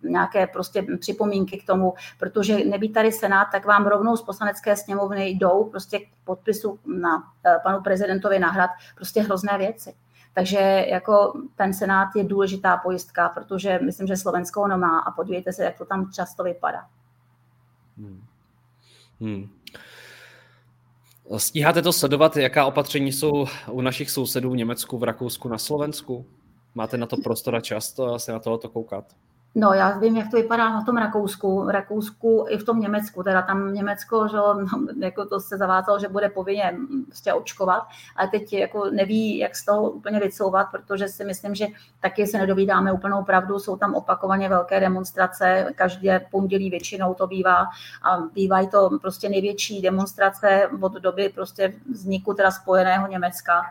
nějaké 0.04 0.48
prostě 0.48 0.86
připomínky 1.00 1.58
k 1.58 1.66
tomu, 1.66 1.94
protože 2.20 2.66
nebýt 2.66 2.94
tady 2.94 3.12
Senát, 3.12 3.48
tak 3.52 3.66
vám 3.66 3.86
rovnou 3.86 4.18
z 4.18 4.22
poslanecké 4.22 4.76
sněmovny 4.76 5.30
jdou 5.30 5.64
prostě 5.64 6.00
k 6.00 6.08
podpisu 6.24 6.80
na 6.86 7.24
eh, 7.46 7.60
panu 7.64 7.82
prezidentovi 7.82 8.40
nahrad 8.40 8.70
prostě 8.96 9.22
hrozné 9.22 9.58
věci. 9.58 9.94
Takže 10.34 10.86
jako 10.90 11.34
ten 11.56 11.74
Senát 11.74 12.16
je 12.16 12.24
důležitá 12.24 12.78
pojistka, 12.78 13.30
protože 13.30 13.80
myslím, 13.84 14.08
že 14.08 14.18
Slovensko 14.18 14.62
ho 14.62 14.68
nemá 14.68 15.00
a 15.00 15.12
podívejte 15.12 15.54
se, 15.54 15.64
jak 15.64 15.78
to 15.78 15.86
tam 15.86 16.12
často 16.12 16.44
vypadá. 16.44 16.86
Hmm. 17.98 18.24
Hmm. 19.20 19.50
Stíháte 21.38 21.82
to 21.82 21.94
sledovat, 21.94 22.38
jaká 22.38 22.66
opatření 22.66 23.12
jsou 23.12 23.46
u 23.72 23.82
našich 23.82 24.10
sousedů 24.10 24.50
v 24.50 24.56
Německu, 24.56 24.98
v 24.98 25.04
Rakousku, 25.04 25.50
na 25.50 25.58
Slovensku? 25.58 26.26
Máte 26.76 26.98
na 26.98 27.06
to 27.06 27.18
prostor 27.18 27.56
a 27.56 27.62
čas 27.62 27.96
se 28.18 28.32
na 28.32 28.40
tohle 28.40 28.60
koukat? 28.74 29.16
No, 29.56 29.74
já 29.74 29.98
vím, 29.98 30.18
jak 30.18 30.32
to 30.32 30.38
vypadá 30.38 30.70
na 30.70 30.84
tom 30.84 30.98
Rakousku, 30.98 31.70
Rakousku 31.70 32.46
i 32.50 32.58
v 32.58 32.64
tom 32.64 32.80
Německu. 32.80 33.24
Teda 33.24 33.42
tam 33.42 33.74
Německo, 33.74 34.28
že 34.28 34.38
no, 34.38 34.66
jako 35.00 35.26
to 35.26 35.40
se 35.40 35.58
zavázalo, 35.58 36.00
že 36.00 36.08
bude 36.08 36.30
povinně 36.30 36.78
prostě 37.06 37.34
očkovat, 37.34 37.84
ale 38.16 38.28
teď 38.28 38.54
jako 38.54 38.90
neví, 38.90 39.38
jak 39.38 39.56
z 39.56 39.66
toho 39.66 39.92
úplně 39.92 40.20
vycouvat, 40.20 40.68
protože 40.72 41.08
si 41.08 41.26
myslím, 41.26 41.56
že 41.56 41.66
taky 42.00 42.28
se 42.28 42.38
nedovídáme 42.38 42.92
úplnou 42.92 43.24
pravdu. 43.24 43.60
Jsou 43.60 43.78
tam 43.78 43.96
opakovaně 43.96 44.50
velké 44.50 44.80
demonstrace, 44.80 45.66
každé 45.76 46.26
pondělí 46.32 46.70
většinou 46.70 47.14
to 47.14 47.28
bývá 47.28 47.68
a 48.04 48.18
bývají 48.34 48.68
to 48.68 48.90
prostě 49.02 49.30
největší 49.30 49.82
demonstrace 49.82 50.70
od 50.82 50.94
doby 50.94 51.32
prostě 51.36 51.74
vzniku 51.92 52.34
teda 52.34 52.52
spojeného 52.52 53.08
Německa. 53.08 53.62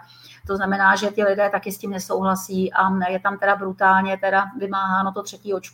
To 0.47 0.57
znamená, 0.57 0.97
že 0.97 1.07
ti 1.07 1.24
lidé 1.24 1.51
taky 1.51 1.72
s 1.72 1.78
tím 1.78 1.91
nesouhlasí 1.91 2.72
a 2.72 3.09
je 3.09 3.20
tam 3.20 3.39
teda 3.39 3.57
brutálně 3.57 4.18
teda 4.18 4.45
vymáháno 4.59 5.12
to 5.12 5.22
třetí 5.22 5.55
očkování, 5.55 5.70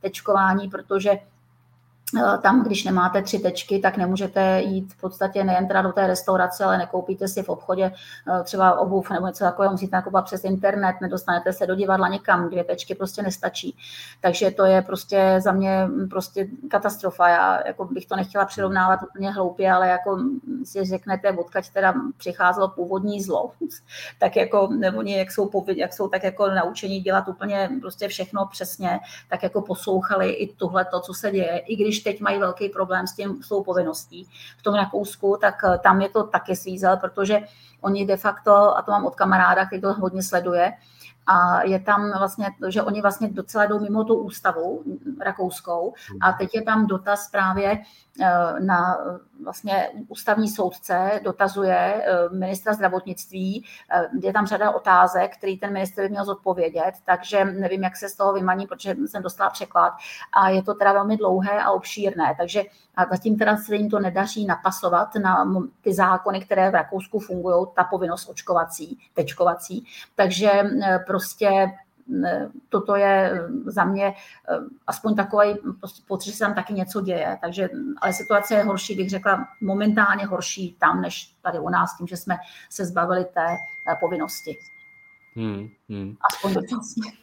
tečkování, 0.00 0.68
protože 0.68 1.10
tam, 2.42 2.64
když 2.64 2.84
nemáte 2.84 3.22
tři 3.22 3.38
tečky, 3.38 3.78
tak 3.78 3.96
nemůžete 3.96 4.60
jít 4.60 4.92
v 4.92 5.00
podstatě 5.00 5.44
nejen 5.44 5.68
teda 5.68 5.82
do 5.82 5.92
té 5.92 6.06
restaurace, 6.06 6.64
ale 6.64 6.78
nekoupíte 6.78 7.28
si 7.28 7.42
v 7.42 7.48
obchodě 7.48 7.92
eh, 7.92 8.42
třeba 8.44 8.78
obuv 8.78 9.10
nebo 9.10 9.26
něco 9.26 9.44
takového, 9.44 9.72
musíte 9.72 9.96
nakupovat 9.96 10.24
přes 10.24 10.44
internet, 10.44 10.96
nedostanete 11.00 11.52
se 11.52 11.66
do 11.66 11.74
divadla 11.74 12.08
někam, 12.08 12.48
dvě 12.48 12.64
tečky 12.64 12.94
prostě 12.94 13.22
nestačí. 13.22 13.76
Takže 14.20 14.50
to 14.50 14.64
je 14.64 14.82
prostě 14.82 15.36
za 15.38 15.52
mě 15.52 15.88
prostě 16.10 16.46
katastrofa. 16.70 17.28
Já 17.28 17.66
jako 17.66 17.84
bych 17.84 18.06
to 18.06 18.16
nechtěla 18.16 18.44
přirovnávat 18.44 19.00
úplně 19.02 19.30
hloupě, 19.30 19.72
ale 19.72 19.88
jako 19.88 20.18
si 20.64 20.84
řeknete, 20.84 21.32
odkaď 21.32 21.70
teda 21.70 21.94
přicházelo 22.16 22.68
původní 22.68 23.22
zlo, 23.22 23.52
tak 24.18 24.36
jako 24.36 24.68
oni, 24.96 25.18
jak 25.18 25.32
jsou, 25.32 25.50
jak 25.76 25.92
jsou 25.92 26.08
tak 26.08 26.24
jako 26.24 26.50
naučení 26.50 27.00
dělat 27.00 27.28
úplně 27.28 27.70
prostě 27.80 28.08
všechno 28.08 28.46
přesně, 28.46 29.00
tak 29.28 29.42
jako 29.42 29.62
poslouchali 29.62 30.30
i 30.32 30.54
tuhle 30.54 30.84
to, 30.84 31.00
co 31.00 31.14
se 31.14 31.30
děje, 31.30 31.58
i 31.58 31.76
když 31.76 31.99
teď 32.02 32.20
mají 32.20 32.38
velký 32.38 32.68
problém 32.68 33.06
s, 33.06 33.12
tím, 33.12 33.42
s 33.42 33.48
tou 33.48 33.62
povinností 33.62 34.28
v 34.58 34.62
tom 34.62 34.74
Rakousku, 34.74 35.38
tak 35.40 35.54
eh, 35.64 35.78
tam 35.78 36.02
je 36.02 36.08
to 36.08 36.24
taky 36.24 36.56
svízel, 36.56 36.96
protože 36.96 37.40
oni 37.80 38.06
de 38.06 38.16
facto, 38.16 38.78
a 38.78 38.82
to 38.82 38.90
mám 38.90 39.06
od 39.06 39.14
kamaráda, 39.14 39.66
který 39.66 39.82
to 39.82 39.92
hodně 39.92 40.22
sleduje, 40.22 40.72
a 41.26 41.62
je 41.62 41.80
tam 41.80 42.12
vlastně, 42.18 42.50
že 42.68 42.82
oni 42.82 43.00
vlastně 43.02 43.28
docela 43.28 43.66
jdou 43.66 43.80
mimo 43.80 44.04
tu 44.04 44.14
ústavu 44.14 44.82
rakouskou. 45.20 45.94
A 46.20 46.32
teď 46.32 46.54
je 46.54 46.62
tam 46.62 46.86
dotaz 46.86 47.30
právě 47.30 47.78
eh, 48.22 48.60
na 48.60 48.98
vlastně 49.44 49.90
ústavní 50.08 50.48
soudce, 50.48 51.20
dotazuje 51.24 51.76
eh, 51.76 52.28
ministra 52.28 52.72
zdravotnictví, 52.72 53.64
eh, 53.92 54.08
je 54.22 54.32
tam 54.32 54.46
řada 54.46 54.70
otázek, 54.70 55.36
který 55.36 55.58
ten 55.58 55.72
minister 55.72 56.04
by 56.04 56.10
měl 56.10 56.24
zodpovědět, 56.24 56.92
takže 57.04 57.44
nevím, 57.44 57.82
jak 57.82 57.96
se 57.96 58.08
z 58.08 58.16
toho 58.16 58.32
vymaní, 58.32 58.66
protože 58.66 58.96
jsem 59.06 59.22
dostala 59.22 59.50
překlad. 59.50 59.92
A 60.32 60.48
je 60.48 60.62
to 60.62 60.74
teda 60.74 60.92
velmi 60.92 61.16
dlouhé 61.16 61.62
a 61.62 61.70
obšírné, 61.70 62.34
takže 62.38 62.62
a 63.00 63.06
zatím 63.10 63.38
teda 63.38 63.56
se 63.56 63.76
jim 63.76 63.90
to 63.90 63.98
nedaří 63.98 64.46
napasovat 64.46 65.14
na 65.14 65.52
ty 65.80 65.94
zákony, 65.94 66.40
které 66.40 66.70
v 66.70 66.74
Rakousku 66.74 67.18
fungují, 67.18 67.66
ta 67.74 67.84
povinnost 67.84 68.28
očkovací, 68.28 68.98
tečkovací, 69.14 69.86
takže 70.14 70.50
prostě 71.06 71.66
toto 72.68 72.96
je 72.96 73.40
za 73.66 73.84
mě 73.84 74.14
aspoň 74.86 75.14
takový 75.14 75.54
prostě 75.80 76.02
pocit, 76.08 76.30
že 76.30 76.36
se 76.36 76.44
tam 76.44 76.54
taky 76.54 76.74
něco 76.74 77.00
děje. 77.00 77.38
Takže, 77.40 77.68
ale 77.98 78.12
situace 78.12 78.54
je 78.54 78.62
horší, 78.62 78.94
bych 78.94 79.10
řekla, 79.10 79.48
momentálně 79.60 80.26
horší 80.26 80.76
tam, 80.80 81.00
než 81.00 81.34
tady 81.42 81.58
u 81.58 81.68
nás, 81.68 81.96
tím, 81.96 82.06
že 82.06 82.16
jsme 82.16 82.36
se 82.70 82.84
zbavili 82.84 83.24
té 83.24 83.56
povinnosti. 84.00 84.58
Hmm, 85.36 85.68
hmm. 85.88 86.16
Aspoň 86.32 86.54
dočasně. 86.54 87.19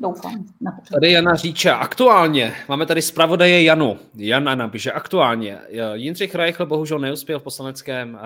Doufám. 0.00 0.46
Tady 0.92 1.12
Jana 1.12 1.34
říče, 1.34 1.70
aktuálně, 1.70 2.54
máme 2.68 2.86
tady 2.86 3.02
zpravodaje 3.02 3.62
Janu. 3.62 3.98
Jana 4.16 4.54
napíše, 4.54 4.92
aktuálně. 4.92 5.58
Jindřich 5.94 6.34
Reichl 6.34 6.66
bohužel 6.66 6.98
neuspěl 6.98 7.40
v 7.40 7.42
poslaneckém 7.42 8.14
uh, 8.14 8.20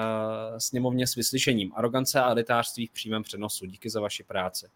sněmovně 0.58 1.06
s 1.06 1.14
vyslyšením. 1.14 1.72
Arogance 1.74 2.20
a 2.20 2.30
elitářství 2.30 2.86
v 2.86 2.92
přímém 2.92 3.22
přenosu. 3.22 3.66
Díky 3.66 3.90
za 3.90 4.00
vaši 4.00 4.24
práci. 4.24 4.66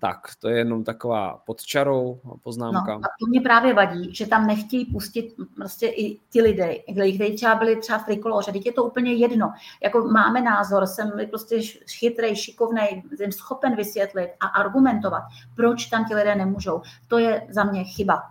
Tak, 0.00 0.18
to 0.38 0.48
je 0.48 0.58
jenom 0.58 0.84
taková 0.84 1.42
pod 1.46 1.62
čarou 1.62 2.20
poznámka. 2.42 2.94
No, 2.94 3.04
a 3.04 3.08
to 3.20 3.26
mě 3.28 3.40
právě 3.40 3.74
vadí, 3.74 4.14
že 4.14 4.26
tam 4.26 4.46
nechtějí 4.46 4.84
pustit 4.84 5.34
prostě 5.56 5.86
i 5.86 6.18
ti 6.30 6.42
lidé, 6.42 6.74
kteří 7.14 7.36
třeba 7.36 7.54
byli 7.54 7.76
třeba 7.76 7.98
v 7.98 8.04
trikoloře. 8.04 8.52
Teď 8.52 8.66
je 8.66 8.72
to 8.72 8.84
úplně 8.84 9.12
jedno. 9.12 9.52
Jako 9.82 10.00
máme 10.00 10.40
názor, 10.40 10.86
jsem 10.86 11.12
prostě 11.30 11.60
chytrý, 11.98 12.36
šikovný, 12.36 13.02
jsem 13.16 13.32
schopen 13.32 13.76
vysvětlit 13.76 14.30
a 14.40 14.46
argumentovat, 14.46 15.22
proč 15.56 15.86
tam 15.86 16.04
ti 16.04 16.14
lidé 16.14 16.34
nemůžou. 16.34 16.82
To 17.08 17.18
je 17.18 17.46
za 17.50 17.64
mě 17.64 17.84
chyba. 17.84 18.22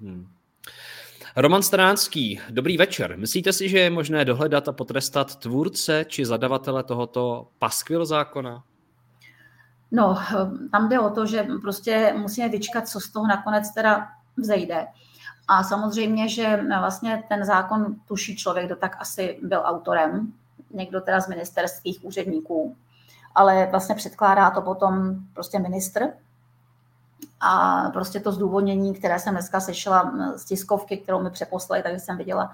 Hmm. 0.00 0.26
Roman 1.36 1.62
Stránský, 1.62 2.40
dobrý 2.50 2.76
večer. 2.76 3.18
Myslíte 3.18 3.52
si, 3.52 3.68
že 3.68 3.78
je 3.78 3.90
možné 3.90 4.24
dohledat 4.24 4.68
a 4.68 4.72
potrestat 4.72 5.36
tvůrce 5.36 6.04
či 6.08 6.26
zadavatele 6.26 6.82
tohoto 6.82 7.48
paskvil 7.58 8.06
zákona? 8.06 8.64
No, 9.90 10.18
tam 10.72 10.88
jde 10.88 11.00
o 11.00 11.10
to, 11.10 11.26
že 11.26 11.46
prostě 11.62 12.14
musíme 12.16 12.48
vyčkat, 12.48 12.88
co 12.88 13.00
z 13.00 13.10
toho 13.10 13.26
nakonec 13.26 13.70
teda 13.74 14.08
vzejde. 14.36 14.86
A 15.48 15.64
samozřejmě, 15.64 16.28
že 16.28 16.60
vlastně 16.78 17.24
ten 17.28 17.44
zákon 17.44 17.96
tuší 18.08 18.36
člověk, 18.36 18.66
kdo 18.66 18.76
tak 18.76 18.96
asi 19.00 19.38
byl 19.42 19.62
autorem, 19.64 20.32
někdo 20.70 21.00
teda 21.00 21.20
z 21.20 21.28
ministerských 21.28 22.04
úředníků, 22.04 22.76
ale 23.34 23.68
vlastně 23.70 23.94
předkládá 23.94 24.50
to 24.50 24.62
potom 24.62 25.16
prostě 25.34 25.58
ministr. 25.58 26.00
A 27.40 27.82
prostě 27.92 28.20
to 28.20 28.32
zdůvodnění, 28.32 28.94
které 28.94 29.18
jsem 29.18 29.34
dneska 29.34 29.60
slyšela 29.60 30.12
z 30.36 30.44
tiskovky, 30.44 30.96
kterou 30.96 31.22
mi 31.22 31.30
přeposlali, 31.30 31.82
takže 31.82 31.98
jsem 31.98 32.16
viděla, 32.16 32.52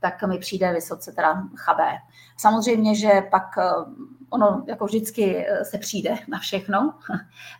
tak 0.00 0.22
mi 0.22 0.38
přijde 0.38 0.72
vysoce 0.72 1.12
teda 1.12 1.42
chabé. 1.56 1.98
Samozřejmě, 2.36 2.94
že 2.94 3.22
pak 3.30 3.56
ono 4.30 4.64
jako 4.66 4.86
vždycky 4.86 5.46
eh, 5.48 5.64
se 5.64 5.78
přijde 5.78 6.14
na 6.28 6.38
všechno 6.38 6.94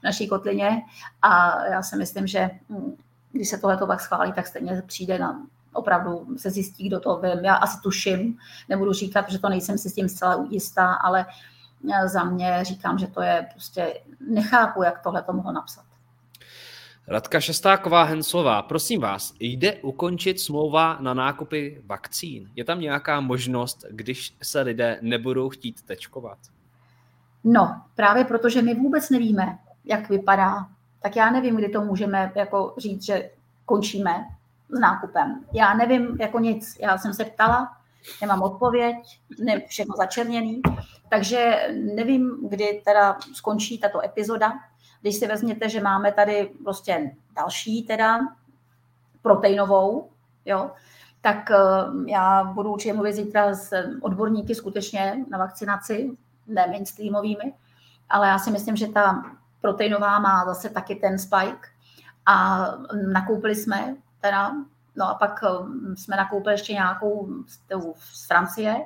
v 0.01 0.03
naší 0.05 0.29
kotlině 0.29 0.83
a 1.23 1.65
já 1.67 1.83
si 1.83 1.97
myslím, 1.97 2.27
že 2.27 2.51
hm, 2.69 2.97
když 3.33 3.49
se 3.49 3.59
tohle 3.59 3.77
pak 3.77 4.01
schválí, 4.01 4.33
tak 4.33 4.47
stejně 4.47 4.83
přijde 4.87 5.19
na 5.19 5.43
opravdu 5.73 6.27
se 6.37 6.51
zjistí, 6.51 6.89
kdo 6.89 7.01
to 7.01 7.17
vím. 7.19 7.45
Já 7.45 7.55
asi 7.55 7.81
tuším, 7.83 8.39
nebudu 8.69 8.93
říkat, 8.93 9.31
že 9.31 9.39
to 9.39 9.49
nejsem 9.49 9.79
si 9.79 9.91
s 9.91 9.95
tím 9.95 10.09
zcela 10.09 10.47
jistá, 10.51 10.93
ale 10.93 11.27
eh, 11.95 12.09
za 12.09 12.25
mě 12.25 12.59
říkám, 12.63 12.99
že 12.99 13.07
to 13.07 13.23
je 13.23 13.49
prostě, 13.53 14.01
nechápu, 14.31 14.83
jak 14.83 15.03
tohle 15.03 15.23
to 15.23 15.33
mohlo 15.33 15.53
napsat. 15.53 15.90
Radka 17.11 17.41
Šestáková 17.41 18.03
Henslová, 18.03 18.63
prosím 18.63 19.01
vás, 19.01 19.35
jde 19.41 19.75
ukončit 19.75 20.41
smlouva 20.41 20.97
na 21.01 21.15
nákupy 21.15 21.83
vakcín? 21.87 22.51
Je 22.57 22.65
tam 22.65 22.81
nějaká 22.81 23.21
možnost, 23.21 23.85
když 23.91 24.37
se 24.43 24.61
lidé 24.61 24.99
nebudou 25.03 25.49
chtít 25.49 25.83
tečkovat? 25.83 26.39
No, 27.45 27.83
právě 27.95 28.25
protože 28.25 28.63
my 28.63 28.75
vůbec 28.75 29.11
nevíme, 29.11 29.59
jak 29.85 30.09
vypadá, 30.09 30.67
tak 31.03 31.17
já 31.17 31.31
nevím, 31.31 31.57
kdy 31.57 31.69
to 31.69 31.81
můžeme 31.81 32.33
jako 32.35 32.75
říct, 32.79 33.05
že 33.05 33.31
končíme 33.65 34.27
s 34.69 34.81
nákupem. 34.81 35.45
Já 35.53 35.75
nevím 35.75 36.17
jako 36.21 36.39
nic. 36.39 36.77
Já 36.81 36.99
jsem 36.99 37.15
se 37.15 37.25
ptala, 37.25 37.77
nemám 38.21 38.43
odpověď, 38.43 38.97
ne, 39.39 39.61
všechno 39.67 39.95
začerněný, 39.97 40.63
takže 41.09 41.69
nevím, 41.95 42.49
kdy 42.49 42.83
teda 42.85 43.19
skončí 43.35 43.79
tato 43.79 44.05
epizoda. 44.05 44.53
Když 45.01 45.17
si 45.17 45.27
vezměte, 45.27 45.69
že 45.69 45.81
máme 45.81 46.13
tady 46.13 46.51
prostě 46.65 47.11
další 47.37 47.83
teda 47.83 48.19
proteinovou, 49.23 50.11
jo, 50.45 50.71
tak 51.21 51.51
eh, 51.51 51.57
já 52.07 52.45
budu 52.45 52.73
určitě 52.73 52.93
mluvit 52.93 53.13
zítra 53.13 53.55
s 53.55 53.73
odborníky 54.01 54.55
skutečně 54.55 55.25
na 55.31 55.39
vakcinaci, 55.39 56.17
ne 56.47 56.67
mainstreamovými, 56.67 57.55
ale 58.09 58.29
já 58.29 58.39
si 58.39 58.51
myslím, 58.51 58.77
že 58.77 58.89
ta 58.89 59.23
proteinová 59.61 60.19
má 60.19 60.45
zase 60.45 60.69
taky 60.69 60.95
ten 60.95 61.19
spike 61.19 61.69
a 62.27 62.67
nakoupili 63.13 63.55
jsme 63.55 63.97
teda, 64.21 64.53
no 64.97 65.09
a 65.09 65.15
pak 65.15 65.41
um, 65.61 65.97
jsme 65.97 66.17
nakoupili 66.17 66.55
ještě 66.55 66.73
nějakou 66.73 67.29
z 68.13 68.27
Francie, 68.27 68.77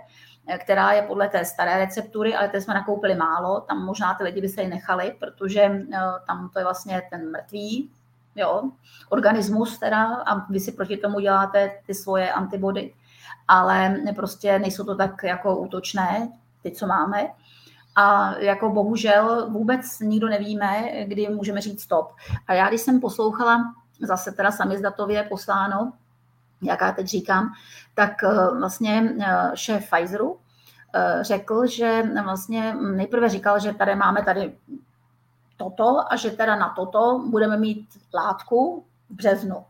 která 0.59 0.93
je 0.93 1.03
podle 1.03 1.29
té 1.29 1.45
staré 1.45 1.79
receptury, 1.79 2.35
ale 2.35 2.49
té 2.49 2.61
jsme 2.61 2.75
nakoupili 2.75 3.15
málo, 3.15 3.61
tam 3.61 3.85
možná 3.85 4.15
ty 4.15 4.25
lidi 4.25 4.41
by 4.41 4.49
se 4.49 4.63
ji 4.63 4.69
nechali, 4.69 5.17
protože 5.21 5.67
uh, 5.71 5.97
tam 6.27 6.51
to 6.53 6.59
je 6.59 6.65
vlastně 6.65 7.03
ten 7.11 7.31
mrtvý 7.31 7.91
jo, 8.37 8.63
organismus 9.09 9.79
teda 9.79 10.05
a 10.05 10.47
vy 10.53 10.61
si 10.61 10.73
proti 10.73 10.97
tomu 10.97 11.21
děláte 11.21 11.71
ty 11.87 11.95
svoje 11.95 12.33
antibody, 12.33 12.95
ale 13.49 13.97
prostě 14.15 14.59
nejsou 14.59 14.85
to 14.85 14.95
tak 14.95 15.23
jako 15.23 15.57
útočné, 15.57 16.29
ty, 16.63 16.71
co 16.71 16.87
máme. 16.87 17.27
A 17.97 18.35
jako 18.39 18.71
bohužel 18.71 19.51
vůbec 19.51 20.01
nikdo 20.01 20.29
nevíme, 20.29 20.89
kdy 21.05 21.29
můžeme 21.29 21.61
říct 21.61 21.83
stop. 21.83 22.13
A 22.47 22.55
já, 22.55 22.69
když 22.69 22.81
jsem 22.81 23.01
poslouchala 23.01 23.75
zase 24.01 24.33
teda 24.33 24.51
samizdatově 24.51 25.23
posláno, 25.23 25.93
jak 26.65 26.81
já 26.81 26.93
teď 26.93 27.07
říkám, 27.07 27.53
tak 27.95 28.25
eh, 28.25 28.59
vlastně 28.59 29.15
eh, 29.21 29.51
šéf 29.55 29.91
Pfizeru 29.91 30.39
eh, 30.95 31.19
řekl, 31.21 31.67
že 31.67 32.03
vlastně 32.25 32.75
nejprve 32.75 33.29
říkal, 33.29 33.59
že 33.59 33.73
tady 33.73 33.95
máme 33.95 34.23
tady 34.23 34.59
toto 35.57 36.13
a 36.13 36.17
že 36.17 36.31
teda 36.31 36.57
na 36.57 36.69
toto 36.77 37.25
budeme 37.27 37.57
mít 37.57 37.89
látku 38.15 38.85
v 39.11 39.15
březnu. 39.15 39.65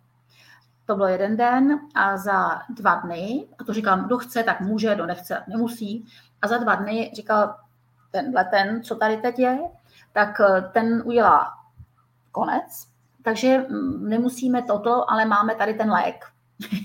To 0.87 0.97
byl 0.97 1.07
jeden 1.07 1.37
den 1.37 1.81
a 1.95 2.17
za 2.17 2.63
dva 2.69 2.95
dny, 2.95 3.49
a 3.59 3.65
to 3.65 3.73
říkám, 3.73 4.05
kdo 4.05 4.19
chce, 4.19 4.43
tak 4.43 4.61
může, 4.61 4.95
kdo 4.95 5.07
nechce, 5.07 5.45
nemusí. 5.49 6.07
A 6.43 6.49
za 6.49 6.59
dva 6.59 6.75
dny 6.75 7.13
říkal, 7.15 7.55
tenhle 8.11 8.45
ten, 8.45 8.83
co 8.83 8.95
tady 8.95 9.17
teď 9.17 9.39
je, 9.39 9.59
tak 10.13 10.41
ten 10.73 11.03
udělá 11.05 11.53
konec. 12.33 12.87
Takže 13.23 13.59
mm, 13.59 14.09
nemusíme 14.09 14.63
toto, 14.63 15.11
ale 15.11 15.25
máme 15.25 15.55
tady 15.55 15.75
ten 15.75 15.91
lék, 15.91 16.25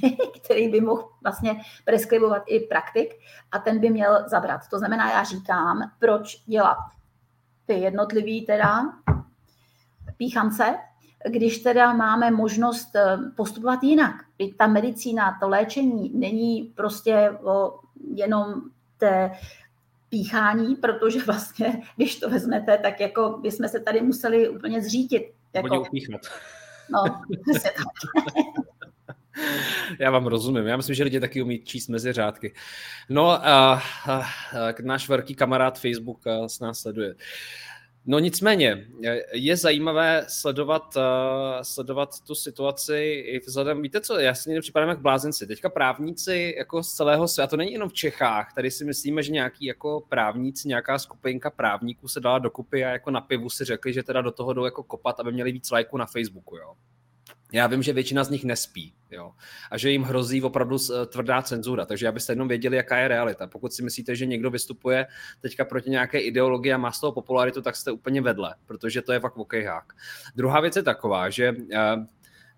který 0.43 0.67
by 0.67 0.81
mohl 0.81 1.09
vlastně 1.23 1.61
preskribovat 1.85 2.43
i 2.47 2.59
praktik 2.59 3.15
a 3.51 3.59
ten 3.59 3.79
by 3.79 3.89
měl 3.89 4.23
zabrat. 4.27 4.61
To 4.69 4.79
znamená, 4.79 5.11
já 5.11 5.23
říkám, 5.23 5.91
proč 5.99 6.43
dělat 6.45 6.77
ty 7.65 7.73
jednotlivý 7.73 8.45
teda 8.45 8.81
píchance, 10.17 10.75
když 11.29 11.57
teda 11.57 11.93
máme 11.93 12.31
možnost 12.31 12.95
eh, 12.95 13.17
postupovat 13.35 13.83
jinak. 13.83 14.15
Ta 14.57 14.67
medicína, 14.67 15.37
to 15.39 15.49
léčení 15.49 16.11
není 16.13 16.63
prostě 16.63 17.37
o 17.43 17.79
jenom 18.15 18.61
té 18.97 19.31
píchání, 20.09 20.75
protože 20.75 21.23
vlastně, 21.23 21.81
když 21.95 22.19
to 22.19 22.29
vezmete, 22.29 22.77
tak 22.77 22.99
jako 22.99 23.39
bychom 23.41 23.67
se 23.67 23.79
tady 23.79 24.01
museli 24.01 24.49
úplně 24.49 24.81
zřítit. 24.81 25.23
Jako, 25.53 25.67
no, 26.91 27.03
tak. 27.03 27.73
Já 29.99 30.11
vám 30.11 30.27
rozumím. 30.27 30.67
Já 30.67 30.77
myslím, 30.77 30.95
že 30.95 31.03
lidi 31.03 31.19
taky 31.19 31.41
umí 31.41 31.59
číst 31.59 31.87
mezi 31.87 32.13
řádky. 32.13 32.53
No 33.09 33.29
a, 33.29 33.39
a, 33.47 33.81
a 34.07 34.23
náš 34.81 35.09
velký 35.09 35.35
kamarád 35.35 35.79
Facebook 35.79 36.21
s 36.47 36.59
nás 36.59 36.79
sleduje. 36.79 37.15
No 38.05 38.19
nicméně, 38.19 38.87
je 39.33 39.57
zajímavé 39.57 40.25
sledovat, 40.27 40.95
uh, 40.97 41.03
sledovat 41.61 42.09
tu 42.27 42.35
situaci 42.35 43.23
i 43.27 43.39
vzhledem, 43.39 43.81
víte 43.81 44.01
co, 44.01 44.19
já 44.19 44.33
si 44.33 44.59
připadám 44.61 44.89
jak 44.89 45.01
blázenci. 45.01 45.47
Teďka 45.47 45.69
právníci 45.69 46.55
jako 46.57 46.83
z 46.83 46.93
celého 46.93 47.27
světa, 47.27 47.47
to 47.47 47.57
není 47.57 47.73
jenom 47.73 47.89
v 47.89 47.93
Čechách, 47.93 48.53
tady 48.53 48.71
si 48.71 48.85
myslíme, 48.85 49.23
že 49.23 49.31
nějaký 49.31 49.65
jako 49.65 50.03
právníci, 50.09 50.67
nějaká 50.67 50.99
skupinka 50.99 51.49
právníků 51.49 52.07
se 52.07 52.19
dala 52.19 52.39
dokupy 52.39 52.85
a 52.85 52.89
jako 52.89 53.11
na 53.11 53.21
pivu 53.21 53.49
si 53.49 53.65
řekli, 53.65 53.93
že 53.93 54.03
teda 54.03 54.21
do 54.21 54.31
toho 54.31 54.53
jdou 54.53 54.65
jako 54.65 54.83
kopat, 54.83 55.19
aby 55.19 55.31
měli 55.31 55.51
víc 55.51 55.71
lajků 55.71 55.97
na 55.97 56.05
Facebooku, 56.05 56.57
jo 56.57 56.73
já 57.51 57.67
vím, 57.67 57.83
že 57.83 57.93
většina 57.93 58.23
z 58.23 58.29
nich 58.29 58.43
nespí 58.43 58.93
jo? 59.11 59.31
a 59.71 59.77
že 59.77 59.91
jim 59.91 60.03
hrozí 60.03 60.41
opravdu 60.41 60.77
eh, 60.77 61.05
tvrdá 61.05 61.41
cenzura, 61.41 61.85
takže 61.85 62.07
abyste 62.07 62.33
jenom 62.33 62.47
věděli, 62.47 62.77
jaká 62.77 62.97
je 62.97 63.07
realita. 63.07 63.47
Pokud 63.47 63.73
si 63.73 63.83
myslíte, 63.83 64.15
že 64.15 64.25
někdo 64.25 64.49
vystupuje 64.49 65.07
teďka 65.41 65.65
proti 65.65 65.89
nějaké 65.89 66.19
ideologii 66.19 66.73
a 66.73 66.77
má 66.77 66.91
z 66.91 66.99
toho 66.99 67.11
popularitu, 67.11 67.61
tak 67.61 67.75
jste 67.75 67.91
úplně 67.91 68.21
vedle, 68.21 68.55
protože 68.65 69.01
to 69.01 69.13
je 69.13 69.19
fakt 69.19 69.37
okejhák. 69.37 69.93
Druhá 70.35 70.61
věc 70.61 70.75
je 70.75 70.83
taková, 70.83 71.29
že 71.29 71.51
uh, 71.51 72.05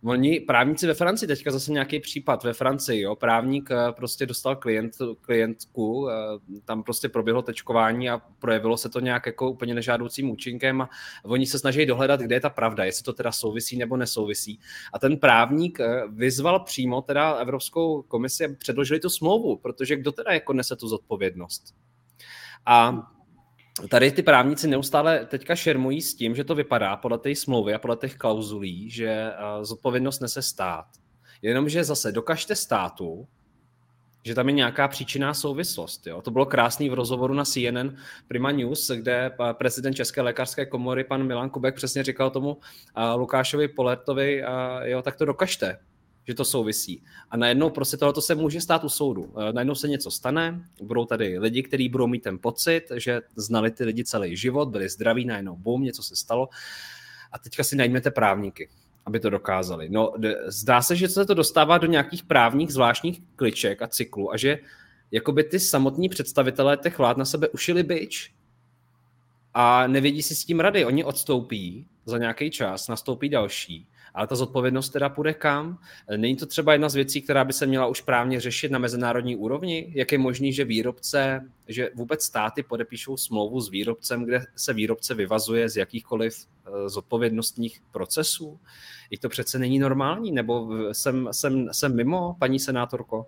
Oni 0.03 0.39
právníci 0.39 0.87
ve 0.87 0.93
Francii, 0.93 1.27
teďka 1.27 1.51
zase 1.51 1.71
nějaký 1.71 1.99
případ 1.99 2.43
ve 2.43 2.53
Francii, 2.53 3.01
jo, 3.01 3.15
právník 3.15 3.71
eh, 3.71 3.91
prostě 3.91 4.25
dostal 4.25 4.55
klient, 4.55 4.91
klientku, 5.21 6.09
eh, 6.09 6.13
tam 6.65 6.83
prostě 6.83 7.09
proběhlo 7.09 7.41
tečkování 7.41 8.09
a 8.09 8.21
projevilo 8.39 8.77
se 8.77 8.89
to 8.89 8.99
nějak 8.99 9.25
jako 9.25 9.51
úplně 9.51 9.73
nežádoucím 9.73 10.29
účinkem 10.29 10.81
a 10.81 10.89
oni 11.25 11.45
se 11.45 11.59
snaží 11.59 11.85
dohledat, 11.85 12.19
kde 12.19 12.35
je 12.35 12.39
ta 12.39 12.49
pravda, 12.49 12.83
jestli 12.83 13.03
to 13.03 13.13
teda 13.13 13.31
souvisí 13.31 13.77
nebo 13.77 13.97
nesouvisí. 13.97 14.59
A 14.93 14.99
ten 14.99 15.17
právník 15.17 15.79
eh, 15.79 16.03
vyzval 16.09 16.59
přímo 16.59 17.01
teda 17.01 17.31
Evropskou 17.31 18.01
komisi, 18.01 18.45
aby 18.45 18.55
předložili 18.55 18.99
tu 18.99 19.09
smlouvu, 19.09 19.57
protože 19.57 19.95
kdo 19.95 20.11
teda 20.11 20.31
jako 20.33 20.53
nese 20.53 20.75
tu 20.75 20.87
zodpovědnost. 20.87 21.75
A 22.65 23.07
tady 23.89 24.11
ty 24.11 24.23
právníci 24.23 24.67
neustále 24.67 25.25
teďka 25.25 25.55
šermují 25.55 26.01
s 26.01 26.15
tím, 26.15 26.35
že 26.35 26.43
to 26.43 26.55
vypadá 26.55 26.95
podle 26.95 27.17
té 27.17 27.35
smlouvy 27.35 27.73
a 27.73 27.79
podle 27.79 27.97
těch 27.97 28.15
klauzulí, 28.15 28.89
že 28.89 29.07
eh, 29.07 29.33
zodpovědnost 29.65 30.19
nese 30.19 30.41
stát. 30.41 30.85
Jenomže 31.41 31.83
zase 31.83 32.11
dokažte 32.11 32.55
státu, 32.55 33.27
že 34.23 34.35
tam 34.35 34.49
je 34.49 34.53
nějaká 34.53 34.87
příčinná 34.87 35.33
souvislost. 35.33 36.07
Jo? 36.07 36.21
To 36.21 36.31
bylo 36.31 36.45
krásný 36.45 36.89
v 36.89 36.93
rozhovoru 36.93 37.33
na 37.33 37.45
CNN 37.45 37.95
Prima 38.27 38.51
News, 38.51 38.91
kde 38.95 39.25
eh, 39.25 39.53
prezident 39.53 39.93
České 39.93 40.21
lékařské 40.21 40.65
komory, 40.65 41.03
pan 41.03 41.23
Milan 41.27 41.49
Kubek, 41.49 41.75
přesně 41.75 42.03
říkal 42.03 42.29
tomu 42.29 42.57
eh, 42.97 43.13
Lukášovi 43.13 43.67
Polertovi, 43.67 44.43
jo, 44.83 45.01
tak 45.01 45.15
to 45.15 45.25
dokažte 45.25 45.77
že 46.31 46.35
to 46.35 46.45
souvisí. 46.45 47.03
A 47.29 47.37
najednou 47.37 47.69
prostě 47.69 47.97
tohle 47.97 48.21
se 48.21 48.35
může 48.35 48.61
stát 48.61 48.83
u 48.83 48.89
soudu. 48.89 49.33
Eh, 49.37 49.53
najednou 49.53 49.75
se 49.75 49.87
něco 49.87 50.11
stane, 50.11 50.65
budou 50.81 51.05
tady 51.05 51.39
lidi, 51.39 51.63
kteří 51.63 51.89
budou 51.89 52.07
mít 52.07 52.23
ten 52.23 52.39
pocit, 52.39 52.81
že 52.95 53.21
znali 53.35 53.71
ty 53.71 53.83
lidi 53.83 54.03
celý 54.03 54.37
život, 54.37 54.69
byli 54.69 54.89
zdraví, 54.89 55.25
najednou 55.25 55.55
bum, 55.55 55.83
něco 55.83 56.03
se 56.03 56.15
stalo. 56.15 56.49
A 57.31 57.39
teďka 57.39 57.63
si 57.63 57.75
najmete 57.75 58.11
právníky, 58.11 58.69
aby 59.05 59.19
to 59.19 59.29
dokázali. 59.29 59.89
No, 59.89 60.13
zdá 60.47 60.81
se, 60.81 60.95
že 60.95 61.07
se 61.07 61.25
to 61.25 61.33
dostává 61.33 61.77
do 61.77 61.87
nějakých 61.87 62.23
právních 62.23 62.73
zvláštních 62.73 63.21
kliček 63.35 63.81
a 63.81 63.87
cyklů 63.87 64.33
a 64.33 64.37
že 64.37 64.59
jakoby 65.11 65.43
ty 65.43 65.59
samotní 65.59 66.09
představitelé 66.09 66.77
těch 66.77 66.97
vlád 66.97 67.17
na 67.17 67.25
sebe 67.25 67.49
ušili 67.49 67.83
byč 67.83 68.33
a 69.53 69.87
nevědí 69.87 70.21
si 70.21 70.35
s 70.35 70.45
tím 70.45 70.59
rady. 70.59 70.85
Oni 70.85 71.03
odstoupí 71.03 71.87
za 72.05 72.17
nějaký 72.17 72.51
čas, 72.51 72.87
nastoupí 72.87 73.29
další 73.29 73.90
ale 74.13 74.27
ta 74.27 74.35
zodpovědnost 74.35 74.89
teda 74.89 75.09
půjde 75.09 75.33
kam? 75.33 75.77
Není 76.17 76.35
to 76.35 76.45
třeba 76.45 76.73
jedna 76.73 76.89
z 76.89 76.95
věcí, 76.95 77.21
která 77.21 77.45
by 77.45 77.53
se 77.53 77.65
měla 77.65 77.87
už 77.87 78.01
právně 78.01 78.39
řešit 78.39 78.71
na 78.71 78.79
mezinárodní 78.79 79.35
úrovni? 79.35 79.91
Jak 79.95 80.11
je 80.11 80.17
možný, 80.17 80.53
že 80.53 80.65
výrobce, 80.65 81.49
že 81.67 81.89
vůbec 81.95 82.23
státy 82.23 82.63
podepíšou 82.63 83.17
smlouvu 83.17 83.61
s 83.61 83.69
výrobcem, 83.69 84.25
kde 84.25 84.45
se 84.55 84.73
výrobce 84.73 85.13
vyvazuje 85.13 85.69
z 85.69 85.77
jakýchkoliv 85.77 86.47
eh, 86.65 86.89
zodpovědnostních 86.89 87.81
procesů? 87.91 88.59
I 89.09 89.17
to 89.17 89.29
přece 89.29 89.59
není 89.59 89.79
normální, 89.79 90.31
nebo 90.31 90.69
jsem, 90.91 91.29
jsem, 91.31 91.69
jsem 91.71 91.95
mimo, 91.95 92.35
paní 92.39 92.59
senátorko? 92.59 93.25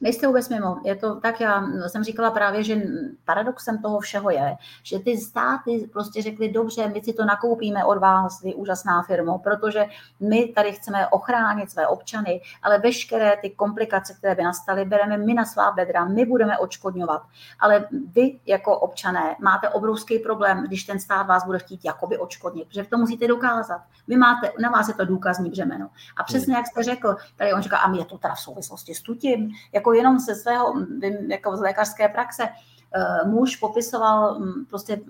Nejste 0.00 0.26
vůbec 0.26 0.48
mimo. 0.48 0.76
Je 0.84 0.96
to 0.96 1.20
tak, 1.20 1.40
já 1.40 1.62
jsem 1.86 2.04
říkala 2.04 2.30
právě, 2.30 2.62
že 2.62 2.82
paradoxem 3.24 3.82
toho 3.82 4.00
všeho 4.00 4.30
je, 4.30 4.56
že 4.82 4.98
ty 4.98 5.18
státy 5.18 5.88
prostě 5.92 6.22
řekly, 6.22 6.48
dobře, 6.48 6.88
my 6.88 7.00
si 7.04 7.12
to 7.12 7.24
nakoupíme 7.24 7.84
od 7.84 7.98
vás, 7.98 8.42
vy 8.42 8.54
úžasná 8.54 9.02
firmo, 9.02 9.38
protože 9.38 9.86
my 10.20 10.48
tady 10.48 10.72
chceme 10.72 11.08
ochránit 11.08 11.70
své 11.70 11.86
občany, 11.86 12.40
ale 12.62 12.78
veškeré 12.78 13.36
ty 13.36 13.50
komplikace, 13.50 14.14
které 14.14 14.34
by 14.34 14.42
nastaly, 14.42 14.84
bereme 14.84 15.18
my 15.18 15.34
na 15.34 15.44
svá 15.44 15.70
bedra, 15.70 16.04
my 16.04 16.26
budeme 16.26 16.58
odškodňovat. 16.58 17.22
Ale 17.60 17.88
vy 18.14 18.40
jako 18.46 18.78
občané 18.78 19.36
máte 19.40 19.68
obrovský 19.68 20.18
problém, 20.18 20.64
když 20.66 20.84
ten 20.84 21.00
stát 21.00 21.26
vás 21.26 21.44
bude 21.44 21.58
chtít 21.58 21.84
jakoby 21.84 22.18
odškodnit, 22.18 22.68
protože 22.68 22.84
to 22.84 22.98
musíte 22.98 23.28
dokázat. 23.28 23.80
Vy 24.08 24.16
máte, 24.16 24.52
na 24.60 24.70
vás 24.70 24.88
je 24.88 24.94
to 24.94 25.04
důkazní 25.04 25.50
břemeno. 25.50 25.88
A 26.16 26.24
přesně 26.24 26.54
jak 26.54 26.66
jste 26.66 26.82
řekl, 26.82 27.16
tady 27.36 27.52
on 27.52 27.62
říká, 27.62 27.78
a 27.78 27.88
mě 27.88 28.04
to 28.04 28.18
teda 28.18 28.34
v 28.34 28.40
souvislosti 28.40 28.94
s 28.94 29.02
tutím, 29.02 29.50
jako 29.72 29.85
jenom 29.92 30.18
ze 30.18 30.34
svého, 30.34 30.74
vím, 30.74 31.30
jako 31.30 31.56
z 31.56 31.60
lékařské 31.60 32.08
praxe, 32.08 32.48
eh, 32.48 33.28
muž 33.28 33.56
popisoval 33.56 34.38
mm, 34.38 34.64
prostě 34.64 35.00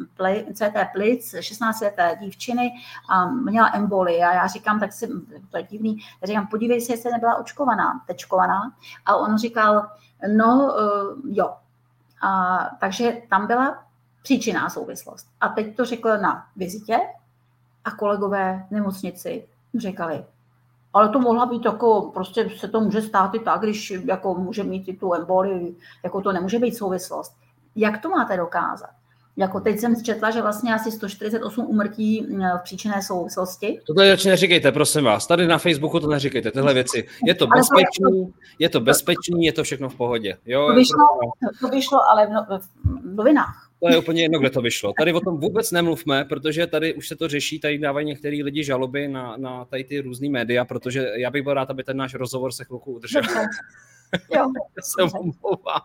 CT 0.55 0.93
plic 0.93 1.35
16 1.41 1.81
leté 1.81 2.17
dívčiny 2.21 2.73
a 3.11 3.27
měla 3.31 3.71
emboli 3.75 4.23
a 4.23 4.35
já 4.35 4.47
říkám, 4.47 4.81
tak 4.81 4.93
si, 4.93 5.09
to 5.51 5.57
je 5.57 5.63
divný, 5.63 5.99
já 6.23 6.27
říkám, 6.27 6.47
podívej 6.47 6.81
se, 6.81 6.93
jestli 6.93 7.13
nebyla 7.13 7.37
očkovaná, 7.37 8.03
tečkovaná 8.07 8.73
a 9.07 9.17
on 9.17 9.39
říkal, 9.39 9.87
no 10.37 10.77
eh, 10.79 11.33
jo. 11.35 11.57
A, 12.23 12.59
takže 12.81 13.17
tam 13.31 13.47
byla 13.47 13.83
příčinná 14.23 14.71
souvislost. 14.71 15.27
A 15.41 15.49
teď 15.49 15.77
to 15.77 15.85
řekl 15.85 16.19
na 16.19 16.47
vizitě 16.57 16.99
a 17.85 17.91
kolegové 17.91 18.67
v 18.69 18.71
nemocnici 18.71 19.49
říkali, 19.79 20.25
ale 20.97 21.09
to 21.09 21.21
mohla 21.21 21.47
být 21.47 21.65
jako, 21.65 22.11
prostě 22.15 22.51
se 22.57 22.69
to 22.69 22.81
může 22.81 23.03
stát 23.03 23.35
i 23.35 23.39
tak, 23.39 23.61
když 23.61 23.91
jako 23.91 24.35
může 24.35 24.63
mít 24.63 24.89
i 24.89 24.97
tu 24.97 25.15
emboli, 25.15 25.75
jako 26.05 26.21
to 26.21 26.33
nemůže 26.33 26.59
být 26.59 26.77
souvislost. 26.77 27.33
Jak 27.77 28.03
to 28.03 28.09
máte 28.09 28.37
dokázat? 28.37 28.91
Jako 29.37 29.61
teď 29.61 29.79
jsem 29.79 30.03
četla, 30.03 30.31
že 30.31 30.43
vlastně 30.43 30.75
asi 30.75 30.91
148 30.91 31.67
umrtí 31.67 32.27
v 32.59 32.63
příčinné 32.63 33.03
souvislosti. 33.03 33.81
To 33.87 33.95
tady 33.95 34.17
neříkejte, 34.27 34.73
prosím 34.73 35.05
vás. 35.05 35.27
Tady 35.27 35.47
na 35.47 35.59
Facebooku 35.59 36.01
to 36.01 36.07
neříkejte, 36.07 36.51
tyhle 36.51 36.75
věci. 36.75 37.09
Je 37.27 37.35
to 37.35 37.47
bezpečný, 37.47 38.35
je 38.59 38.69
to 38.69 38.81
bezpečný, 38.81 39.45
je 39.45 39.53
to 39.53 39.65
všechno 39.65 39.89
v 39.89 39.95
pohodě. 39.95 40.37
Jo, 40.47 40.67
to, 40.67 40.75
vyšlo, 40.75 40.97
to 41.61 41.69
vyšlo 41.69 42.11
ale 42.11 42.27
v, 42.27 42.31
no, 42.31 42.47
v 43.03 43.17
novinách. 43.17 43.66
To 43.83 43.89
je 43.89 43.99
úplně 43.99 44.23
jedno, 44.23 44.39
kde 44.39 44.51
to 44.51 44.63
vyšlo. 44.63 44.93
Tady 44.99 45.13
o 45.13 45.21
tom 45.21 45.41
vůbec 45.41 45.73
nemluvme, 45.73 46.25
protože 46.25 46.67
tady 46.67 46.95
už 46.95 47.09
se 47.09 47.17
to 47.17 47.29
řeší, 47.29 47.61
tady 47.61 47.79
dávají 47.79 48.07
některý 48.07 48.43
lidi 48.43 48.65
žaloby 48.65 49.09
na, 49.09 49.37
na 49.37 49.65
tady 49.65 49.85
ty 49.85 50.01
různé 50.01 50.29
média, 50.29 50.65
protože 50.65 51.13
já 51.15 51.31
bych 51.31 51.43
byl 51.43 51.55
rád, 51.55 51.71
aby 51.71 51.85
ten 51.85 51.97
náš 51.97 52.15
rozhovor 52.15 52.53
se 52.53 52.65
chvilku 52.65 52.93
udržel. 52.93 53.23
Jo. 53.25 53.45
já 54.35 54.47
se 54.83 55.03
omlouvám. 55.03 55.81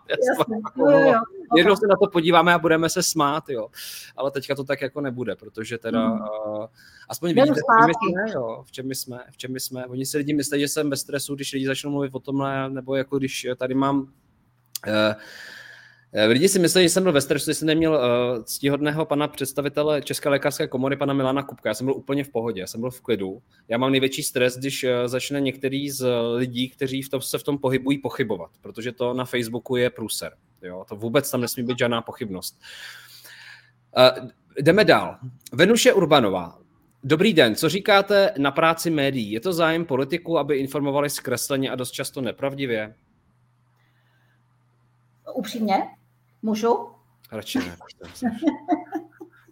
Jednou 1.58 1.76
se 1.76 1.88
na 1.88 1.96
to 1.96 2.10
podíváme 2.12 2.54
a 2.54 2.60
budeme 2.60 2.90
se 2.90 3.04
smát, 3.04 3.50
jo. 3.50 3.68
Ale 4.16 4.32
teďka 4.32 4.56
to 4.56 4.64
tak 4.64 4.82
jako 4.82 5.02
nebude, 5.02 5.36
protože 5.36 5.78
teda 5.78 6.08
hmm. 6.08 6.22
uh, 6.22 6.66
aspoň 7.10 7.34
vidíte, 7.34 7.54
v 7.54 7.86
čem 7.86 7.94
jsme, 7.94 8.34
jo, 8.34 8.64
v 8.66 8.72
čem 8.72 8.88
my 8.88 8.96
jsme, 8.96 9.20
v 9.32 9.38
čem 9.38 9.54
my 9.54 9.60
jsme. 9.60 9.86
Oni 9.86 10.06
si 10.06 10.18
lidi 10.18 10.34
myslí, 10.34 10.60
že 10.60 10.68
jsem 10.68 10.90
ve 10.90 10.98
stresu, 10.98 11.36
když 11.36 11.54
lidi 11.54 11.68
začnou 11.68 11.92
mluvit 11.92 12.16
o 12.16 12.20
tomhle, 12.20 12.70
nebo 12.70 12.96
jako 12.96 13.18
když 13.18 13.48
tady 13.58 13.74
mám 13.74 14.00
uh, 14.02 14.08
lidi 16.14 16.50
si 16.50 16.60
myslí, 16.60 16.84
že 16.84 16.90
jsem 16.90 17.04
byl 17.04 17.12
ve 17.12 17.22
stresu, 17.22 17.52
že 17.52 17.54
jsem 17.54 17.68
neměl 17.68 17.94
uh, 17.94 18.44
ctihodného 18.44 19.06
pana 19.06 19.28
představitele 19.28 20.02
České 20.02 20.30
lékařské 20.30 20.68
komory, 20.68 20.98
pana 20.98 21.14
Milana 21.14 21.44
Kupka. 21.44 21.70
Já 21.70 21.74
jsem 21.74 21.86
byl 21.86 21.96
úplně 21.96 22.24
v 22.24 22.30
pohodě, 22.30 22.62
já 22.62 22.68
jsem 22.68 22.82
byl 22.82 22.92
v 22.92 23.02
klidu. 23.02 23.42
Já 23.68 23.78
mám 23.78 23.92
největší 23.92 24.24
stres, 24.24 24.58
když 24.58 24.84
uh, 24.84 24.90
začne 25.06 25.42
některý 25.42 25.90
z 25.90 26.08
lidí, 26.36 26.70
kteří 26.70 27.02
v 27.02 27.10
tom, 27.10 27.22
se 27.22 27.38
v 27.38 27.44
tom 27.44 27.58
pohybují, 27.58 27.98
pochybovat, 27.98 28.52
protože 28.62 28.92
to 28.92 29.14
na 29.14 29.26
Facebooku 29.26 29.76
je 29.76 29.90
průser. 29.90 30.34
Jo? 30.62 30.86
To 30.90 30.96
vůbec 30.96 31.32
tam 31.32 31.42
nesmí 31.42 31.64
být 31.64 31.80
žádná 31.80 32.02
pochybnost. 32.02 32.62
Uh, 33.98 34.30
jdeme 34.62 34.86
dál. 34.86 35.18
Venuše 35.54 35.94
Urbanová. 35.94 36.58
Dobrý 37.04 37.34
den, 37.34 37.56
co 37.56 37.70
říkáte 37.70 38.34
na 38.38 38.52
práci 38.52 38.90
médií? 38.90 39.32
Je 39.32 39.40
to 39.40 39.54
zájem 39.54 39.86
politiku, 39.86 40.38
aby 40.38 40.58
informovali 40.58 41.10
zkresleně 41.10 41.70
a 41.70 41.76
dost 41.76 41.92
často 41.92 42.22
nepravdivě? 42.22 42.96
Upřímně? 45.34 45.76
Můžu? 46.42 46.90
Radši 47.32 47.60
ne. 47.60 47.78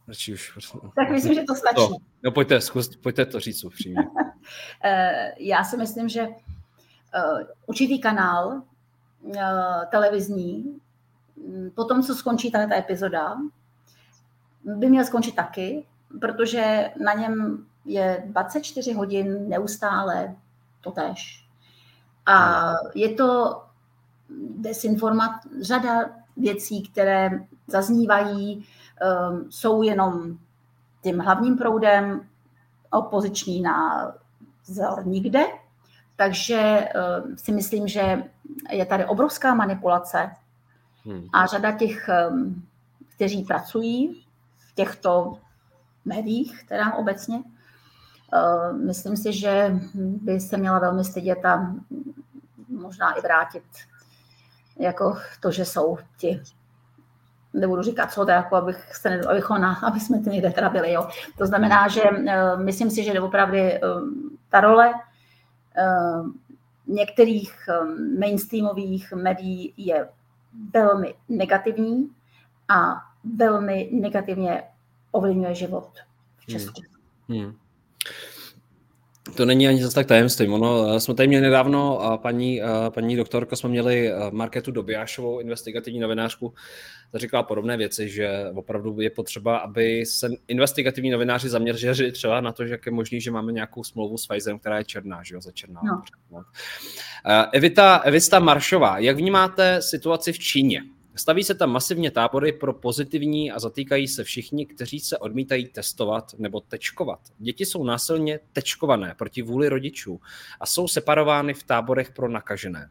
Radši 0.08 0.34
už. 0.34 0.76
Tak 0.96 1.10
myslím, 1.10 1.34
že 1.34 1.44
to 1.44 1.56
stačí. 1.56 1.76
To, 1.76 1.90
no 2.24 2.32
pojďte, 2.32 2.62
zkus, 2.62 2.96
pojďte 2.96 3.26
to 3.26 3.40
říct 3.40 3.64
upřímně. 3.64 4.04
Eh, 4.84 5.32
já 5.40 5.64
si 5.64 5.78
myslím, 5.78 6.10
že 6.10 6.22
eh, 6.22 7.22
určitý 7.66 8.02
kanál 8.02 8.62
eh, 9.38 9.42
televizní, 9.92 10.80
mm, 11.36 11.72
po 11.76 11.84
tom, 11.84 12.04
co 12.04 12.16
skončí 12.16 12.52
tato 12.52 12.74
epizoda, 12.74 13.38
by 14.64 14.90
měl 14.90 15.06
skončit 15.06 15.36
taky, 15.36 15.86
protože 16.22 16.92
na 17.04 17.14
něm 17.14 17.66
je 17.86 18.24
24 18.26 18.94
hodin 18.94 19.50
neustále 19.50 20.36
to 20.82 20.92
tež. 20.92 21.48
A 22.26 22.74
je 22.96 23.14
to 23.14 23.62
desinformat, 24.58 25.32
řada 25.62 26.10
věcí, 26.40 26.84
které 26.84 27.30
zaznívají, 27.68 28.66
um, 29.30 29.52
jsou 29.52 29.84
jenom 29.84 30.38
tím 31.04 31.20
hlavním 31.20 31.58
proudem, 31.58 32.28
opoziční 32.92 33.62
na 33.62 34.12
vzor 34.66 35.08
nikde. 35.08 35.46
Takže 36.16 36.88
um, 37.24 37.38
si 37.38 37.52
myslím, 37.52 37.88
že 37.88 38.24
je 38.72 38.86
tady 38.86 39.06
obrovská 39.06 39.54
manipulace 39.54 40.32
hmm. 41.06 41.28
a 41.34 41.46
řada 41.46 41.72
těch, 41.72 42.10
um, 42.30 42.64
kteří 43.16 43.44
pracují 43.44 44.26
v 44.58 44.76
těchto 44.76 45.38
médiích, 46.06 46.66
teda 46.68 46.94
obecně, 46.94 47.44
myslím 48.86 49.18
si, 49.18 49.34
že 49.34 49.80
by 49.96 50.40
se 50.40 50.58
měla 50.58 50.80
velmi 50.80 51.04
stydět 51.04 51.46
a 51.46 51.76
možná 52.70 53.12
i 53.12 53.22
vrátit 53.22 53.64
jako 54.80 55.18
to, 55.40 55.52
že 55.52 55.66
jsou 55.66 55.98
ti 56.18 56.42
nebudu 57.54 57.82
říkat 57.82 58.12
co, 58.12 58.26
to 58.26 58.32
jako 58.32 58.56
abych 58.56 58.96
se, 58.96 59.22
abychom 59.22 59.62
na, 59.62 59.80
aby 59.84 60.00
jsme 60.00 60.20
ty 60.20 60.30
někde 60.30 60.52
teda 60.52 60.70
byli. 60.70 60.94
Jo. 60.94 61.10
To 61.38 61.46
znamená, 61.46 61.88
že 61.88 62.02
uh, 62.04 62.64
myslím 62.64 62.90
si, 62.90 63.04
že 63.04 63.22
opravdu 63.22 63.58
uh, 63.58 63.70
ta 64.50 64.60
role 64.60 64.94
uh, 64.94 66.30
některých 66.88 67.70
um, 67.82 68.20
mainstreamových 68.20 69.14
médií 69.14 69.74
je 69.78 70.10
velmi 70.74 71.16
negativní 71.30 72.10
a 72.68 73.02
velmi 73.36 73.90
negativně 73.92 74.64
ovlivňuje 75.12 75.56
život 75.56 75.90
v 76.38 76.46
Česku. 76.46 76.82
Hmm. 77.30 77.42
Hmm. 77.42 77.56
To 79.36 79.46
není 79.46 79.68
ani 79.68 79.84
zase 79.84 79.96
tak 79.96 80.08
tajemstvím. 80.08 80.54
Ono, 80.54 80.96
eh, 80.96 81.00
jsme 81.00 81.14
tady 81.14 81.28
měli 81.28 81.44
nedávno, 81.44 82.02
a 82.02 82.18
paní, 82.18 82.62
a 82.62 82.88
eh, 82.88 82.90
paní 82.90 83.16
doktorko, 83.16 83.56
jsme 83.56 83.70
měli 83.70 84.12
eh, 84.12 84.16
Marketu 84.32 84.72
Dobijášovou, 84.72 85.40
investigativní 85.40 86.00
novinářku, 86.00 86.54
ta 87.12 87.18
říkala 87.18 87.44
podobné 87.44 87.78
věci, 87.78 88.10
že 88.10 88.46
opravdu 88.56 89.02
je 89.02 89.10
potřeba, 89.10 89.58
aby 89.58 90.06
se 90.06 90.30
investigativní 90.48 91.10
novináři 91.10 91.50
zaměřili 91.50 92.12
třeba 92.12 92.42
na 92.42 92.52
to, 92.52 92.66
že 92.66 92.72
jak 92.72 92.86
je 92.86 92.92
možný, 92.92 93.22
že 93.22 93.32
máme 93.32 93.52
nějakou 93.52 93.84
smlouvu 93.84 94.18
s 94.18 94.28
Pfizerem, 94.28 94.60
která 94.60 94.78
je 94.78 94.84
černá, 94.84 95.24
že 95.24 95.36
jo, 95.36 95.42
za 95.42 95.52
černá. 95.52 95.82
No. 96.32 96.44
Evita, 97.54 97.98
Evista 97.98 98.40
Maršová, 98.40 98.98
jak 98.98 99.18
vnímáte 99.18 99.82
situaci 99.82 100.34
v 100.34 100.40
Číně? 100.40 100.82
Staví 101.20 101.44
se 101.44 101.56
tam 101.56 101.72
masivně 101.72 102.12
tábory 102.12 102.52
pro 102.52 102.74
pozitivní 102.74 103.52
a 103.52 103.60
zatýkají 103.60 104.08
se 104.08 104.24
všichni, 104.24 104.66
kteří 104.66 105.00
se 105.00 105.18
odmítají 105.18 105.68
testovat 105.68 106.36
nebo 106.38 106.60
tečkovat. 106.60 107.20
Děti 107.38 107.66
jsou 107.66 107.84
násilně 107.84 108.40
tečkované 108.54 109.16
proti 109.18 109.42
vůli 109.42 109.70
rodičů 109.70 110.22
a 110.60 110.66
jsou 110.66 110.88
separovány 110.88 111.54
v 111.54 111.64
táborech 111.64 112.12
pro 112.12 112.30
nakažené. 112.30 112.90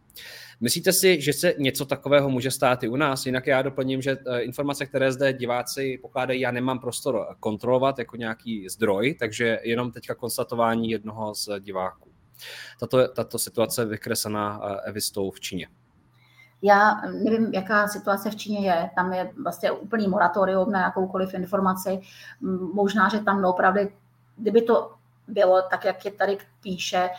Myslíte 0.61 0.93
si, 0.93 1.21
že 1.21 1.33
se 1.33 1.55
něco 1.59 1.85
takového 1.85 2.31
může 2.31 2.51
stát 2.51 2.83
i 2.83 2.89
u 2.89 2.97
nás? 2.97 3.27
Jinak 3.27 3.47
já 3.47 3.63
doplním, 3.63 4.03
že 4.03 4.19
eh, 4.27 4.41
informace, 4.41 4.87
které 4.87 5.13
zde 5.13 5.33
diváci 5.33 5.99
pokládají, 6.03 6.41
já 6.41 6.51
nemám 6.51 6.79
prostor 6.79 7.27
kontrolovat 7.41 7.99
jako 7.99 8.17
nějaký 8.17 8.69
zdroj, 8.69 9.15
takže 9.15 9.59
jenom 9.63 9.93
teďka 9.93 10.15
konstatování 10.15 10.91
jednoho 10.91 11.35
z 11.35 11.49
diváků. 11.61 12.11
Tato, 12.81 13.09
tato 13.09 13.39
situace 13.39 13.85
vykreslená 13.85 14.61
eh, 14.63 14.89
Evistou 14.89 15.31
v 15.31 15.41
Číně. 15.41 15.69
Já 16.63 17.01
nevím, 17.25 17.55
jaká 17.55 17.89
situace 17.89 18.31
v 18.31 18.37
Číně 18.37 18.67
je. 18.67 18.91
Tam 18.95 19.13
je 19.13 19.31
vlastně 19.43 19.71
úplný 19.71 20.09
moratorium 20.09 20.71
na 20.71 20.81
jakoukoliv 20.81 21.35
informaci. 21.35 22.01
Možná, 22.73 23.09
že 23.09 23.21
tam 23.21 23.45
opravdu, 23.45 23.81
kdyby 24.37 24.63
to 24.63 24.95
bylo 25.29 25.63
tak, 25.63 25.85
jak 25.85 26.05
je 26.05 26.11
tady 26.11 26.39
píše 26.63 27.11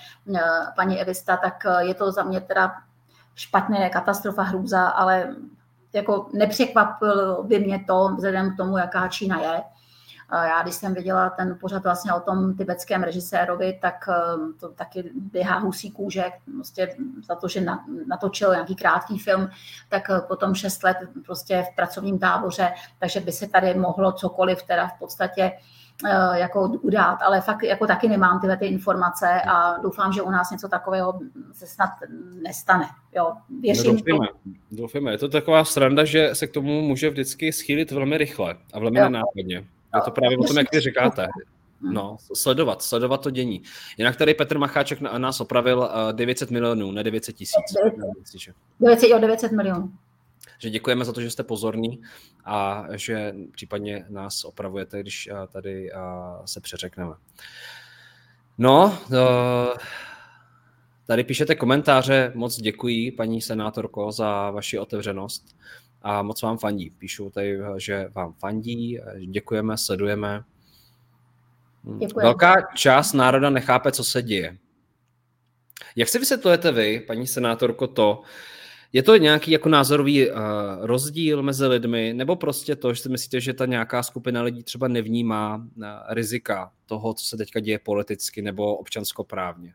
paní 0.75 1.01
Evista, 1.01 1.37
tak 1.37 1.65
eh, 1.65 1.85
je 1.85 1.93
to 1.93 2.11
za 2.11 2.23
mě 2.23 2.41
teda 2.41 2.75
špatné, 3.35 3.89
katastrofa, 3.89 4.41
hrůza, 4.41 4.87
ale 4.87 5.35
jako 5.93 6.29
nepřekvapilo 6.33 7.43
by 7.43 7.59
mě 7.59 7.83
to 7.87 8.09
vzhledem 8.15 8.53
k 8.53 8.57
tomu, 8.57 8.77
jaká 8.77 9.07
Čína 9.07 9.41
je. 9.41 9.63
Já, 10.33 10.61
když 10.61 10.75
jsem 10.75 10.93
viděla 10.93 11.29
ten 11.29 11.57
pořad 11.61 11.83
vlastně 11.83 12.13
o 12.13 12.19
tom 12.19 12.57
tibetském 12.57 13.03
režisérovi, 13.03 13.79
tak 13.81 14.05
ehm, 14.09 14.53
to 14.59 14.69
taky 14.69 15.11
běhá 15.15 15.59
husí 15.59 15.91
kůže, 15.91 16.23
prostě 16.55 16.95
za 17.27 17.35
to, 17.35 17.47
že 17.47 17.65
natočil 18.07 18.51
nějaký 18.51 18.75
krátký 18.75 19.19
film, 19.19 19.49
tak 19.89 20.09
eh, 20.09 20.21
potom 20.27 20.55
šest 20.55 20.83
let 20.83 20.97
prostě 21.25 21.65
v 21.71 21.75
pracovním 21.75 22.19
táboře, 22.19 22.73
takže 22.99 23.19
by 23.19 23.31
se 23.31 23.47
tady 23.47 23.73
mohlo 23.73 24.11
cokoliv 24.11 24.63
teda 24.63 24.87
v 24.87 24.99
podstatě 24.99 25.51
eh, 26.05 26.39
jako 26.39 26.67
udát, 26.67 27.21
ale 27.21 27.41
fakt 27.41 27.63
jako 27.63 27.87
taky 27.87 28.09
nemám 28.09 28.39
tyhle 28.39 28.57
ty 28.57 28.65
informace 28.65 29.41
a 29.41 29.77
doufám, 29.77 30.13
že 30.13 30.21
u 30.21 30.29
nás 30.29 30.51
něco 30.51 30.67
takového 30.67 31.19
se 31.51 31.67
snad 31.67 31.89
nestane. 32.43 32.85
Jo, 33.15 33.33
věřím. 33.61 33.85
No, 33.85 33.91
doufíme, 33.91 34.27
doufíme. 34.71 35.11
Je 35.11 35.17
to 35.17 35.29
taková 35.29 35.65
sranda, 35.65 36.05
že 36.05 36.29
se 36.33 36.47
k 36.47 36.53
tomu 36.53 36.81
může 36.81 37.09
vždycky 37.09 37.53
schýlit 37.53 37.91
velmi 37.91 38.17
rychle 38.17 38.55
a 38.73 38.79
velmi 38.79 38.99
nenápadně. 38.99 39.65
Je 39.95 40.01
to 40.05 40.11
právě 40.11 40.37
o 40.37 40.43
tom, 40.43 40.57
jak 40.57 40.73
vy 40.73 40.79
říkáte. 40.79 41.27
No, 41.81 42.17
sledovat, 42.33 42.81
sledovat 42.81 43.21
to 43.21 43.29
dění. 43.29 43.61
Jinak 43.97 44.15
tady 44.15 44.33
Petr 44.33 44.57
Macháček 44.57 45.01
na, 45.01 45.17
nás 45.17 45.41
opravil 45.41 45.89
900 46.11 46.51
milionů, 46.51 46.91
ne 46.91 47.03
900 47.03 47.35
tisíc. 47.35 47.55
900, 48.79 49.09
jo, 49.09 49.19
900 49.19 49.51
milionů. 49.51 49.93
Že 50.59 50.69
děkujeme 50.69 51.05
za 51.05 51.13
to, 51.13 51.21
že 51.21 51.31
jste 51.31 51.43
pozorní 51.43 52.01
a 52.45 52.85
že 52.95 53.33
případně 53.51 54.05
nás 54.09 54.43
opravujete, 54.43 55.01
když 55.01 55.29
tady 55.51 55.91
se 56.45 56.61
přeřekneme. 56.61 57.13
No, 58.57 58.97
tady 61.07 61.23
píšete 61.23 61.55
komentáře, 61.55 62.31
moc 62.35 62.57
děkuji, 62.57 63.11
paní 63.11 63.41
senátorko, 63.41 64.11
za 64.11 64.51
vaši 64.51 64.79
otevřenost 64.79 65.55
a 66.01 66.21
moc 66.21 66.41
vám 66.41 66.57
fandí. 66.57 66.89
Píšu 66.89 67.29
tady, 67.29 67.57
že 67.77 68.09
vám 68.15 68.33
fandí, 68.33 68.99
děkujeme, 69.29 69.77
sledujeme. 69.77 70.43
Děkujeme. 71.83 72.27
Velká 72.27 72.55
část 72.75 73.13
národa 73.13 73.49
nechápe, 73.49 73.91
co 73.91 74.03
se 74.03 74.21
děje. 74.21 74.57
Jak 75.95 76.09
si 76.09 76.19
vysvětlujete 76.19 76.71
vy, 76.71 76.99
paní 77.07 77.27
senátorko, 77.27 77.87
to, 77.87 78.21
je 78.93 79.03
to 79.03 79.17
nějaký 79.17 79.51
jako 79.51 79.69
názorový 79.69 80.31
uh, 80.31 80.37
rozdíl 80.81 81.43
mezi 81.43 81.67
lidmi, 81.67 82.13
nebo 82.13 82.35
prostě 82.35 82.75
to, 82.75 82.93
že 82.93 83.01
si 83.01 83.09
myslíte, 83.09 83.41
že 83.41 83.53
ta 83.53 83.65
nějaká 83.65 84.03
skupina 84.03 84.41
lidí 84.41 84.63
třeba 84.63 84.87
nevnímá 84.87 85.55
uh, 85.55 85.83
rizika 86.09 86.71
toho, 86.85 87.13
co 87.13 87.25
se 87.25 87.37
teďka 87.37 87.59
děje 87.59 87.79
politicky 87.79 88.41
nebo 88.41 88.77
občanskoprávně? 88.77 89.73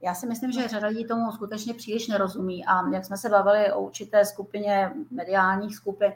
Já 0.00 0.14
si 0.14 0.26
myslím, 0.26 0.52
že 0.52 0.68
řada 0.68 0.88
lidí 0.88 1.06
tomu 1.06 1.32
skutečně 1.32 1.74
příliš 1.74 2.08
nerozumí 2.08 2.66
a 2.66 2.88
jak 2.88 3.04
jsme 3.04 3.16
se 3.16 3.28
bavili 3.28 3.72
o 3.72 3.80
určité 3.80 4.24
skupině 4.24 4.92
mediálních 5.10 5.76
skupin, 5.76 6.12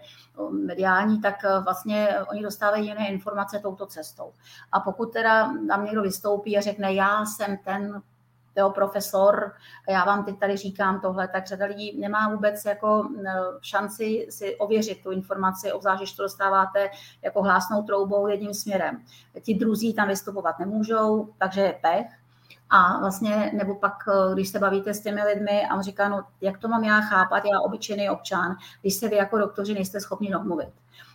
mediální, 0.50 1.20
tak 1.20 1.44
eh, 1.44 1.60
vlastně 1.60 2.08
oni 2.30 2.42
dostávají 2.42 2.86
jiné 2.86 3.08
informace 3.08 3.58
touto 3.58 3.86
cestou. 3.86 4.32
A 4.72 4.80
pokud 4.80 5.12
teda 5.12 5.52
tam 5.68 5.84
někdo 5.84 6.02
vystoupí 6.02 6.58
a 6.58 6.60
řekne, 6.60 6.94
já 6.94 7.24
jsem 7.24 7.56
ten 7.56 8.02
jo, 8.56 8.70
profesor, 8.70 9.52
já 9.88 10.04
vám 10.04 10.24
teď 10.24 10.38
tady 10.38 10.56
říkám 10.56 11.00
tohle, 11.00 11.28
tak 11.28 11.46
řada 11.46 11.66
lidí 11.66 12.00
nemá 12.00 12.28
vůbec 12.28 12.64
jako 12.64 13.08
eh, 13.26 13.32
šanci 13.60 14.26
si 14.30 14.56
ověřit 14.56 15.02
tu 15.02 15.10
informaci, 15.10 15.72
obzvlášť, 15.72 16.00
když 16.00 16.12
to 16.12 16.22
dostáváte 16.22 16.90
jako 17.22 17.42
hlásnou 17.42 17.82
troubou 17.82 18.26
jedním 18.26 18.54
směrem. 18.54 19.02
Ti 19.42 19.54
druzí 19.54 19.94
tam 19.94 20.08
vystupovat 20.08 20.58
nemůžou, 20.58 21.28
takže 21.38 21.60
je 21.60 21.78
pech. 21.82 22.19
A 22.70 23.00
vlastně, 23.00 23.50
nebo 23.54 23.74
pak, 23.74 23.94
eh, 24.08 24.34
když 24.34 24.48
se 24.48 24.58
bavíte 24.58 24.94
s 24.94 25.00
těmi 25.00 25.22
lidmi 25.22 25.66
a 25.70 25.74
on 25.74 25.82
říká, 25.82 26.08
no 26.08 26.24
jak 26.40 26.58
to 26.58 26.68
mám 26.68 26.84
já 26.84 27.00
chápat, 27.00 27.44
já 27.44 27.60
obyčejný 27.60 28.10
občan, 28.10 28.56
když 28.80 28.94
se 28.94 29.08
vy 29.08 29.16
jako 29.16 29.38
doktoři 29.38 29.74
nejste 29.74 30.00
schopni 30.00 30.30
domluvit. 30.30 30.68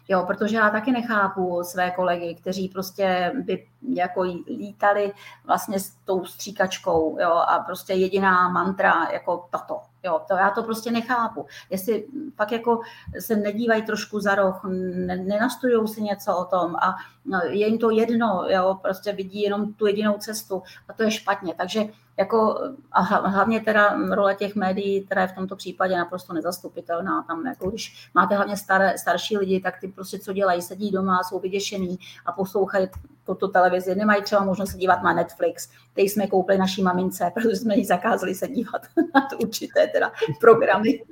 Jo, 0.07 0.23
protože 0.27 0.55
já 0.55 0.69
taky 0.69 0.91
nechápu 0.91 1.63
své 1.63 1.91
kolegy, 1.91 2.35
kteří 2.35 2.69
prostě 2.69 3.33
by 3.43 3.67
jako 3.89 4.21
lítali 4.47 5.13
vlastně 5.45 5.79
s 5.79 5.95
tou 6.05 6.25
stříkačkou, 6.25 7.17
jo, 7.21 7.31
a 7.31 7.59
prostě 7.59 7.93
jediná 7.93 8.49
mantra 8.49 9.09
jako 9.13 9.47
tato, 9.51 9.81
Jo, 10.05 10.21
to 10.27 10.33
já 10.33 10.49
to 10.49 10.63
prostě 10.63 10.91
nechápu. 10.91 11.45
Jestli 11.69 12.05
pak 12.35 12.51
jako 12.51 12.81
se 13.19 13.35
nedívají 13.35 13.81
trošku 13.81 14.19
za 14.19 14.35
roh, 14.35 14.61
nenastudují 15.03 15.87
si 15.87 16.01
něco 16.01 16.37
o 16.37 16.45
tom 16.45 16.75
a 16.75 16.95
no, 17.25 17.39
je 17.43 17.67
jim 17.67 17.77
to 17.77 17.89
jedno, 17.89 18.45
jo, 18.49 18.79
prostě 18.81 19.13
vidí 19.13 19.41
jenom 19.41 19.73
tu 19.73 19.87
jedinou 19.87 20.17
cestu 20.17 20.63
a 20.87 20.93
to 20.93 21.03
je 21.03 21.11
špatně. 21.11 21.53
Takže 21.53 21.81
jako, 22.17 22.59
a 22.91 23.01
hlavně 23.01 23.61
teda 23.61 23.97
role 24.09 24.35
těch 24.35 24.55
médií, 24.55 25.05
která 25.05 25.21
je 25.21 25.27
v 25.27 25.35
tomto 25.35 25.55
případě 25.55 25.97
naprosto 25.97 26.33
nezastupitelná. 26.33 27.23
Tam, 27.23 27.45
jako 27.45 27.69
když 27.69 28.09
máte 28.13 28.35
hlavně 28.35 28.57
staré, 28.57 28.97
starší 28.97 29.37
lidi, 29.37 29.59
tak 29.59 29.79
ty 29.79 29.87
prostě 29.87 30.19
co 30.19 30.33
dělají, 30.33 30.61
sedí 30.61 30.91
doma, 30.91 31.23
jsou 31.23 31.39
vyděšený 31.39 31.99
a 32.25 32.31
poslouchají 32.31 32.87
tuto 33.25 33.47
televizi, 33.47 33.95
nemají 33.95 34.23
třeba 34.23 34.43
možnost 34.43 34.71
se 34.71 34.77
dívat 34.77 35.03
na 35.03 35.13
Netflix, 35.13 35.69
který 35.91 36.09
jsme 36.09 36.27
koupili 36.27 36.57
naší 36.57 36.83
mamince, 36.83 37.31
protože 37.33 37.55
jsme 37.55 37.75
jí 37.75 37.85
zakázali 37.85 38.35
se 38.35 38.47
dívat 38.47 38.81
na 39.15 39.27
určité 39.39 39.87
teda 39.87 40.11
programy. 40.39 41.03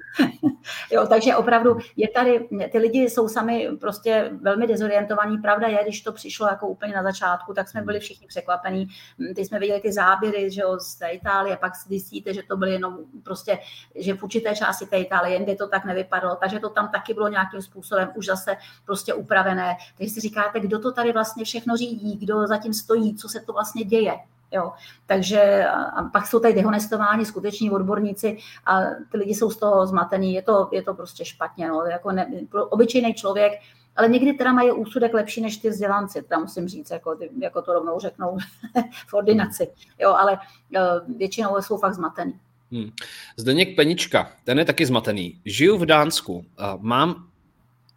jo, 0.91 1.07
takže 1.07 1.35
opravdu 1.35 1.77
je 1.95 2.07
tady, 2.09 2.47
ty 2.71 2.77
lidi 2.77 3.03
jsou 3.03 3.27
sami 3.27 3.69
prostě 3.79 4.31
velmi 4.41 4.67
dezorientovaní. 4.67 5.37
Pravda 5.37 5.67
je, 5.67 5.79
když 5.83 6.01
to 6.01 6.11
přišlo 6.11 6.47
jako 6.47 6.67
úplně 6.67 6.93
na 6.93 7.03
začátku, 7.03 7.53
tak 7.53 7.69
jsme 7.69 7.81
byli 7.81 7.99
všichni 7.99 8.27
překvapení. 8.27 8.87
Teď 9.35 9.47
jsme 9.47 9.59
viděli 9.59 9.81
ty 9.81 9.93
záběry 9.93 10.43
že 10.53 10.61
jo, 10.61 10.79
z 10.79 10.95
té 10.95 11.09
Itálie, 11.09 11.57
pak 11.57 11.75
si 11.75 11.89
zjistíte, 11.89 12.33
že 12.33 12.43
to 12.43 12.57
byly 12.57 12.71
jenom 12.71 12.97
prostě, 13.23 13.59
že 13.95 14.13
v 14.13 14.23
určité 14.23 14.55
části 14.55 14.85
té 14.85 14.97
Itálie, 14.97 15.37
jinde 15.37 15.55
to 15.55 15.67
tak 15.67 15.85
nevypadalo, 15.85 16.35
takže 16.35 16.59
to 16.59 16.69
tam 16.69 16.89
taky 16.89 17.13
bylo 17.13 17.27
nějakým 17.27 17.61
způsobem 17.61 18.11
už 18.15 18.25
zase 18.25 18.57
prostě 18.85 19.13
upravené. 19.13 19.75
Takže 19.97 20.13
si 20.13 20.19
říkáte, 20.19 20.59
kdo 20.59 20.79
to 20.79 20.91
tady 20.91 21.11
vlastně 21.11 21.45
všechno 21.45 21.77
řídí, 21.77 22.02
kdo 22.17 22.47
zatím 22.47 22.73
stojí, 22.73 23.15
co 23.15 23.29
se 23.29 23.39
to 23.39 23.53
vlastně 23.53 23.83
děje. 23.83 24.13
Jo. 24.51 24.71
Takže 25.05 25.65
a 25.67 26.03
pak 26.03 26.27
jsou 26.27 26.39
tady 26.39 26.53
dehonestováni 26.53 27.25
skuteční 27.25 27.71
odborníci 27.71 28.37
a 28.65 28.79
ty 29.11 29.17
lidi 29.17 29.35
jsou 29.35 29.51
z 29.51 29.57
toho 29.57 29.87
zmatení. 29.87 30.33
Je 30.33 30.41
to, 30.41 30.69
je 30.71 30.83
to 30.83 30.93
prostě 30.93 31.25
špatně. 31.25 31.67
No. 31.67 31.81
Jako 31.81 32.11
ne, 32.11 32.27
obyčejný 32.69 33.13
člověk, 33.13 33.53
ale 33.95 34.09
někdy 34.09 34.33
teda 34.33 34.53
mají 34.53 34.71
úsudek 34.71 35.13
lepší 35.13 35.41
než 35.41 35.57
ty 35.57 35.69
vzdělanci, 35.69 36.21
tam 36.21 36.41
musím 36.41 36.67
říct, 36.67 36.91
jako, 36.91 37.15
ty, 37.15 37.29
jako 37.39 37.61
to 37.61 37.73
rovnou 37.73 37.99
řeknou 37.99 38.37
v 39.07 39.13
ordinaci. 39.13 39.67
Jo, 39.99 40.13
ale 40.13 40.33
uh, 40.33 41.17
většinou 41.17 41.61
jsou 41.61 41.77
fakt 41.77 41.93
zmatený. 41.93 42.33
Hmm. 42.71 42.91
Zdeněk 43.37 43.75
Penička, 43.75 44.31
ten 44.43 44.59
je 44.59 44.65
taky 44.65 44.85
zmatený. 44.85 45.41
Žiju 45.45 45.77
v 45.77 45.85
Dánsku, 45.85 46.45
mám 46.79 47.27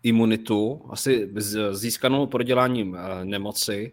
imunitu, 0.07 0.83
asi 0.91 1.31
získanou 1.71 2.27
proděláním 2.27 2.91
uh, 2.91 2.99
nemoci, 3.25 3.93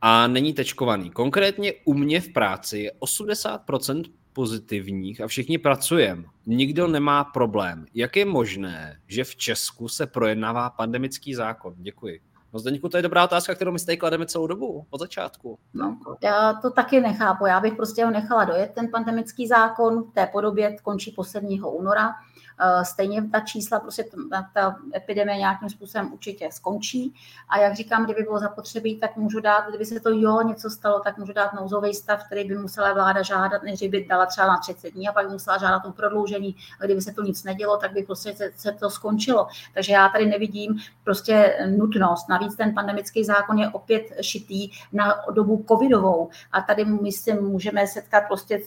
a 0.00 0.26
není 0.26 0.52
tečkovaný. 0.52 1.10
Konkrétně 1.10 1.72
u 1.84 1.94
mě 1.94 2.20
v 2.20 2.32
práci 2.32 2.78
je 2.78 2.92
80% 3.00 4.04
pozitivních 4.32 5.20
a 5.20 5.26
všichni 5.26 5.58
pracujeme. 5.58 6.24
Nikdo 6.46 6.88
nemá 6.88 7.24
problém. 7.24 7.86
Jak 7.94 8.16
je 8.16 8.24
možné, 8.24 9.00
že 9.06 9.24
v 9.24 9.36
Česku 9.36 9.88
se 9.88 10.06
projednává 10.06 10.70
pandemický 10.70 11.34
zákon? 11.34 11.74
Děkuji. 11.76 12.20
No 12.52 12.58
Zdeňku, 12.58 12.88
to 12.88 12.96
je 12.96 13.02
dobrá 13.02 13.24
otázka, 13.24 13.54
kterou 13.54 13.72
my 13.72 13.78
tady 13.78 13.96
klademe 13.96 14.26
celou 14.26 14.46
dobu, 14.46 14.86
od 14.90 15.00
začátku. 15.00 15.58
No, 15.74 15.98
já 16.22 16.54
to 16.62 16.70
taky 16.70 17.00
nechápu. 17.00 17.46
Já 17.46 17.60
bych 17.60 17.74
prostě 17.74 18.04
ho 18.04 18.10
nechala 18.10 18.44
dojet, 18.44 18.72
ten 18.74 18.88
pandemický 18.90 19.46
zákon. 19.46 20.02
V 20.02 20.12
té 20.12 20.26
podobě 20.26 20.76
končí 20.82 21.10
posledního 21.10 21.70
února. 21.70 22.12
Eh, 22.60 22.84
stejně 22.84 23.28
ta 23.28 23.40
čísla, 23.40 23.80
prostě 23.80 24.04
ta, 24.30 24.48
ta 24.54 24.76
epidemie 24.94 25.38
nějakým 25.38 25.70
způsobem 25.70 26.12
určitě 26.12 26.48
skončí. 26.52 27.14
A 27.48 27.58
jak 27.58 27.74
říkám, 27.74 28.04
kdyby 28.04 28.22
bylo 28.22 28.38
zapotřebí, 28.38 28.96
tak 28.96 29.16
můžu 29.16 29.40
dát, 29.40 29.68
kdyby 29.68 29.84
se 29.84 30.00
to 30.00 30.10
jo 30.10 30.42
něco 30.42 30.70
stalo, 30.70 31.00
tak 31.00 31.18
můžu 31.18 31.32
dát 31.32 31.52
nouzový 31.52 31.94
stav, 31.94 32.24
který 32.26 32.48
by 32.48 32.58
musela 32.58 32.92
vláda 32.92 33.22
žádat, 33.22 33.62
než 33.62 33.80
by 33.80 34.04
dala 34.04 34.26
třeba 34.26 34.46
na 34.46 34.58
30 34.58 34.90
dní 34.90 35.08
a 35.08 35.12
pak 35.12 35.30
musela 35.30 35.58
žádat 35.58 35.84
o 35.84 35.92
prodloužení. 35.92 36.56
Kdyby 36.84 37.02
se 37.02 37.12
to 37.12 37.22
nic 37.22 37.44
nedělo, 37.44 37.76
tak 37.76 37.92
by 37.92 38.02
prostě 38.02 38.36
se, 38.36 38.50
se 38.56 38.72
to 38.72 38.90
skončilo. 38.90 39.48
Takže 39.74 39.92
já 39.92 40.08
tady 40.08 40.26
nevidím 40.26 40.78
prostě 41.04 41.58
nutnost. 41.76 42.28
Navíc 42.28 42.56
ten 42.56 42.74
pandemický 42.74 43.24
zákon 43.24 43.58
je 43.58 43.68
opět 43.68 44.02
šitý 44.20 44.70
na 44.92 45.14
dobu 45.32 45.64
covidovou. 45.68 46.30
A 46.52 46.60
tady 46.60 46.84
my 46.84 47.12
si 47.12 47.32
můžeme 47.34 47.86
setkat 47.86 48.24
prostě 48.26 48.60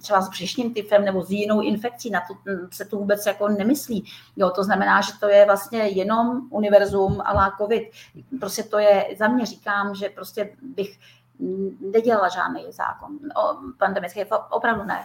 třeba 0.00 0.20
s 0.20 0.28
břišním 0.28 0.74
tyfem 0.74 1.04
nebo 1.04 1.22
s 1.22 1.30
jinou 1.30 1.60
infekcí. 1.60 2.10
Na 2.10 2.20
to 2.20 2.34
se 2.70 2.84
tu 2.84 2.99
vůbec 3.00 3.26
jako 3.26 3.48
nemyslí. 3.48 4.04
Jo, 4.36 4.50
to 4.50 4.64
znamená, 4.64 5.00
že 5.00 5.12
to 5.20 5.28
je 5.28 5.46
vlastně 5.46 5.78
jenom 5.78 6.40
univerzum 6.50 7.20
a 7.20 7.50
COVID. 7.58 7.82
Prostě 8.40 8.62
to 8.62 8.78
je, 8.78 9.06
za 9.18 9.28
mě 9.28 9.46
říkám, 9.46 9.94
že 9.94 10.08
prostě 10.08 10.50
bych 10.62 10.98
nedělala 11.80 12.28
žádný 12.28 12.64
zákon 12.72 13.18
o 13.36 13.56
pandemický, 13.78 14.20
opravdu 14.50 14.84
ne. 14.84 15.04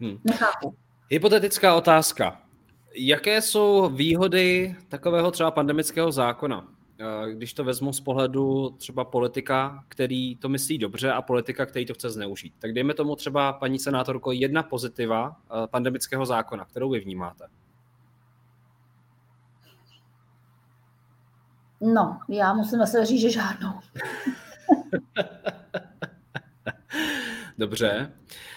Hmm. 0.00 0.18
Nechápu. 0.24 0.74
Hypotetická 1.10 1.74
otázka. 1.74 2.40
Jaké 2.94 3.42
jsou 3.42 3.88
výhody 3.88 4.76
takového 4.88 5.30
třeba 5.30 5.50
pandemického 5.50 6.12
zákona? 6.12 6.64
Eh, 7.00 7.32
když 7.32 7.54
to 7.54 7.64
vezmu 7.64 7.92
z 7.92 8.00
pohledu 8.00 8.70
třeba 8.70 9.04
politika, 9.04 9.84
který 9.88 10.36
to 10.36 10.48
myslí 10.48 10.78
dobře 10.78 11.12
a 11.12 11.22
politika, 11.22 11.66
který 11.66 11.86
to 11.86 11.94
chce 11.94 12.10
zneužít. 12.10 12.54
Tak 12.58 12.72
dejme 12.72 12.94
tomu 12.94 13.16
třeba, 13.16 13.52
paní 13.52 13.78
senátorko, 13.78 14.32
jedna 14.32 14.62
pozitiva 14.62 15.36
eh, 15.36 15.66
pandemického 15.66 16.26
zákona, 16.26 16.64
kterou 16.64 16.90
vy 16.90 17.00
vnímáte. 17.00 17.44
No, 21.80 22.20
já 22.28 22.54
musím 22.54 22.78
zase 22.78 23.06
říct, 23.06 23.20
že 23.20 23.30
žádnou. 23.30 23.72
Dobře. 27.58 28.12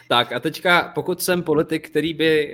Tak 0.09 0.31
a 0.31 0.39
teďka, 0.39 0.91
pokud 0.95 1.21
jsem 1.21 1.43
politik, 1.43 1.89
který 1.89 2.13
by 2.13 2.53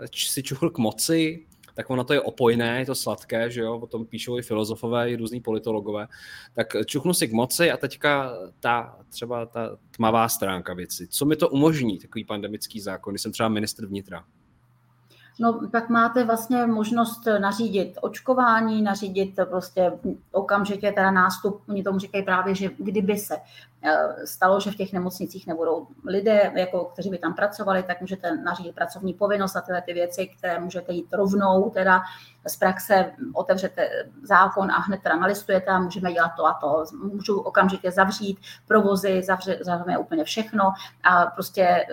uh, 0.00 0.06
si 0.12 0.42
čuchl 0.42 0.70
k 0.70 0.78
moci, 0.78 1.46
tak 1.78 1.90
ono 1.90 2.04
to 2.04 2.12
je 2.12 2.20
opojné, 2.20 2.78
je 2.78 2.86
to 2.86 2.94
sladké, 2.94 3.50
že 3.50 3.60
jo, 3.60 3.78
o 3.78 3.86
tom 3.86 4.06
píšou 4.06 4.38
i 4.38 4.42
filozofové, 4.42 5.10
i 5.10 5.16
různí 5.16 5.40
politologové. 5.40 6.08
Tak 6.54 6.66
čuchnu 6.86 7.14
si 7.14 7.28
k 7.28 7.32
moci 7.32 7.70
a 7.70 7.76
teďka 7.76 8.32
ta 8.60 8.98
třeba 9.08 9.46
ta 9.46 9.76
tmavá 9.96 10.28
stránka 10.28 10.74
věci. 10.74 11.08
Co 11.08 11.24
mi 11.24 11.36
to 11.36 11.48
umožní, 11.48 11.98
takový 11.98 12.24
pandemický 12.24 12.80
zákon, 12.80 13.12
když 13.12 13.22
jsem 13.22 13.32
třeba 13.32 13.48
ministr 13.48 13.86
vnitra? 13.86 14.24
No, 15.40 15.68
tak 15.72 15.88
máte 15.88 16.24
vlastně 16.24 16.66
možnost 16.66 17.20
nařídit 17.38 17.98
očkování, 18.00 18.82
nařídit 18.82 19.40
prostě 19.50 19.92
okamžitě 20.32 20.92
teda 20.92 21.10
nástup, 21.10 21.62
oni 21.68 21.82
tomu 21.82 21.98
říkají 21.98 22.24
právě, 22.24 22.54
že 22.54 22.70
kdyby 22.78 23.16
se 23.16 23.36
stalo, 24.24 24.60
že 24.60 24.70
v 24.70 24.76
těch 24.76 24.92
nemocnicích 24.92 25.46
nebudou 25.46 25.86
lidé, 26.04 26.52
jako, 26.54 26.84
kteří 26.84 27.10
by 27.10 27.18
tam 27.18 27.34
pracovali, 27.34 27.82
tak 27.82 28.00
můžete 28.00 28.36
nařídit 28.36 28.74
pracovní 28.74 29.14
povinnost 29.14 29.56
a 29.56 29.60
tyhle 29.60 29.82
ty 29.82 29.92
věci, 29.92 30.26
které 30.26 30.60
můžete 30.60 30.92
jít 30.92 31.12
rovnou, 31.12 31.70
teda 31.70 32.02
z 32.46 32.56
praxe 32.56 33.12
otevřete 33.34 33.88
zákon 34.22 34.70
a 34.70 34.78
hned 34.78 35.02
teda 35.02 35.16
nalistujete 35.16 35.70
a 35.70 35.78
můžeme 35.78 36.12
dělat 36.12 36.32
to 36.36 36.46
a 36.46 36.52
to. 36.52 36.84
Můžu 37.02 37.40
okamžitě 37.40 37.90
zavřít 37.90 38.38
provozy, 38.66 39.22
zavře, 39.22 39.58
zavřeme 39.60 39.98
úplně 39.98 40.24
všechno 40.24 40.72
a 41.02 41.26
prostě 41.26 41.62
eh, 41.62 41.86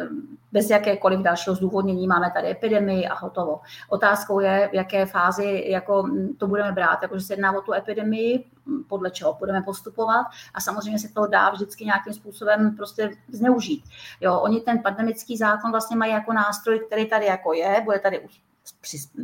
bez 0.51 0.69
jakékoliv 0.69 1.19
dalšího 1.19 1.55
zdůvodnění 1.55 2.07
máme 2.07 2.31
tady 2.31 2.51
epidemii 2.51 3.07
a 3.07 3.15
hotovo. 3.15 3.59
Otázkou 3.89 4.39
je, 4.39 4.69
v 4.71 4.75
jaké 4.75 5.05
fázi 5.05 5.65
jako 5.67 6.03
hm, 6.03 6.36
to 6.38 6.47
budeme 6.47 6.71
brát, 6.71 7.01
jakože 7.01 7.25
se 7.25 7.33
jedná 7.33 7.57
o 7.57 7.61
tu 7.61 7.73
epidemii, 7.73 8.45
podle 8.88 9.11
čeho 9.11 9.34
budeme 9.34 9.61
postupovat 9.61 10.26
a 10.53 10.61
samozřejmě 10.61 10.99
se 10.99 11.13
to 11.13 11.28
dá 11.28 11.49
vždycky 11.49 11.86
nějakým 11.86 12.13
způsobem 12.13 12.76
prostě 12.76 13.18
zneužít. 13.32 13.84
Jo, 14.22 14.39
oni 14.39 14.61
ten 14.61 14.80
pandemický 14.84 15.38
zákon 15.38 15.72
vlastně 15.72 15.95
mají 15.95 16.11
jako 16.11 16.34
nástroj, 16.34 16.80
který 16.80 17.09
tady 17.09 17.26
jako 17.26 17.53
je, 17.53 17.82
bude 17.86 17.99
tady 17.99 18.20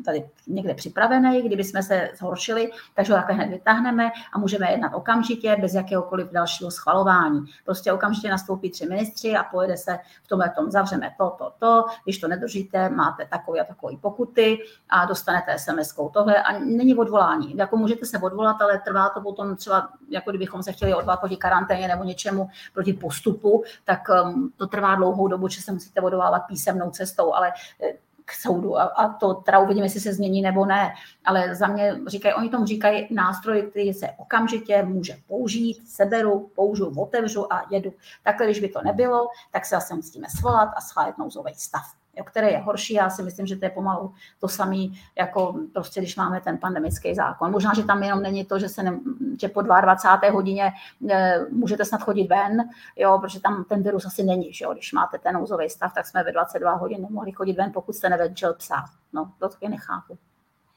tady 0.06 0.30
někde 0.48 0.74
připravený, 0.74 1.42
kdyby 1.42 1.64
jsme 1.64 1.84
se 1.84 2.10
zhoršili, 2.18 2.72
takže 2.96 3.14
ho 3.14 3.20
takhle 3.20 3.36
hned 3.36 3.50
vytáhneme 3.50 4.12
a 4.34 4.39
můžeme 4.39 4.72
jednat 4.72 4.94
okamžitě, 4.94 5.58
bez 5.62 5.74
jakéhokoliv 5.74 6.32
dalšího 6.32 6.72
schvalování. 6.72 7.46
Prostě 7.66 7.94
okamžitě 7.94 8.30
nastoupí 8.30 8.72
tři 8.72 8.86
ministři 8.86 9.36
a 9.36 9.44
pojede 9.44 9.78
se 9.78 10.00
v 10.24 10.28
tomhle 10.28 10.50
tom, 10.50 10.72
zavřeme 10.72 11.16
to, 11.18 11.36
to, 11.38 11.54
to, 11.60 11.86
když 12.04 12.18
to 12.18 12.28
nedržíte, 12.28 12.89
máte 12.89 13.26
takové 13.26 13.60
a 13.60 13.64
takové 13.64 13.98
pokuty 13.98 14.60
a 14.89 15.06
dostanete 15.06 15.56
SMS-kou 15.56 16.12
tohle 16.12 16.44
a 16.44 16.60
není 16.60 16.96
odvolání. 16.96 17.58
Jako 17.58 17.78
můžete 17.78 18.06
se 18.06 18.18
odvolat, 18.18 18.62
ale 18.62 18.82
trvá 18.86 19.10
to 19.10 19.22
potom 19.22 19.56
třeba, 19.56 19.89
jako 20.10 20.30
kdybychom 20.30 20.64
se 20.64 20.72
chtěli 20.72 20.94
odvolat 20.94 21.20
proti 21.20 21.38
karanténě 21.38 21.88
nebo 21.88 22.04
něčemu, 22.04 22.50
proti 22.74 22.94
postupu, 22.94 23.64
tak 23.86 24.00
um, 24.24 24.54
to 24.58 24.68
trvá 24.68 24.96
dlouhou 24.96 25.28
dobu, 25.28 25.48
že 25.48 25.62
se 25.62 25.72
musíte 25.72 26.02
odvolávat 26.02 26.44
písemnou 26.48 26.92
cestou, 26.92 27.34
ale 27.34 27.52
eh, 27.84 27.94
k 28.32 28.42
soudu 28.42 28.78
a, 28.78 28.84
a 28.84 29.14
to 29.14 29.34
teda 29.34 29.60
uvidíme, 29.60 29.86
jestli 29.86 30.00
se 30.00 30.14
změní 30.14 30.42
nebo 30.42 30.66
ne. 30.66 30.94
Ale 31.26 31.56
za 31.56 31.68
mě 31.68 32.00
říkají, 32.08 32.34
oni 32.36 32.50
tomu 32.50 32.66
říkají 32.66 33.08
nástroj, 33.12 33.62
který 33.62 33.94
se 33.94 34.08
okamžitě 34.18 34.84
může 34.84 35.18
použít, 35.28 35.90
seberu, 35.90 36.52
použiju, 36.56 37.02
otevřu 37.02 37.54
a 37.54 37.66
jedu. 37.70 37.94
Takhle, 38.24 38.46
když 38.46 38.60
by 38.60 38.70
to 38.70 38.82
nebylo, 38.82 39.28
tak 39.52 39.66
se 39.66 39.76
zase 39.76 39.96
musíme 39.96 40.28
svolat 40.40 40.70
a 40.78 40.82
schválit 40.82 41.18
nouzový 41.18 41.54
stav. 41.56 42.01
Které 42.26 42.51
je 42.51 42.57
horší. 42.57 42.93
Já 42.93 43.09
si 43.09 43.24
myslím, 43.24 43.47
že 43.47 43.55
to 43.55 43.66
je 43.66 43.70
pomalu 43.70 44.14
to 44.39 44.47
samé, 44.47 44.78
jako 45.18 45.55
prostě, 45.74 46.01
když 46.01 46.16
máme 46.16 46.41
ten 46.41 46.57
pandemický 46.57 47.16
zákon. 47.16 47.51
Možná, 47.51 47.74
že 47.74 47.84
tam 47.84 48.03
jenom 48.03 48.22
není 48.22 48.45
to, 48.45 48.59
že, 48.59 48.70
se 48.70 48.84
ne, 48.84 48.99
že 49.41 49.47
po 49.47 49.62
22. 49.62 50.32
hodině 50.32 50.72
e, 51.09 51.39
můžete 51.49 51.86
snad 51.86 52.01
chodit 52.01 52.28
ven, 52.28 52.70
jo, 52.95 53.20
protože 53.22 53.39
tam 53.39 53.64
ten 53.70 53.84
virus 53.84 54.05
asi 54.05 54.24
není. 54.24 54.53
Že 54.53 54.66
jo? 54.66 54.74
Když 54.74 54.93
máte 54.93 55.18
ten 55.18 55.34
nouzový 55.34 55.70
stav, 55.70 55.93
tak 55.93 56.07
jsme 56.07 56.24
ve 56.24 56.32
22 56.32 56.74
hodin 56.74 57.01
nemohli 57.01 57.32
chodit 57.32 57.53
ven, 57.53 57.72
pokud 57.74 57.95
jste 57.95 58.09
nevenčil 58.09 58.53
psa. 58.53 58.86
No, 59.14 59.32
to 59.39 59.49
taky 59.49 59.70
nechápu. 59.70 60.18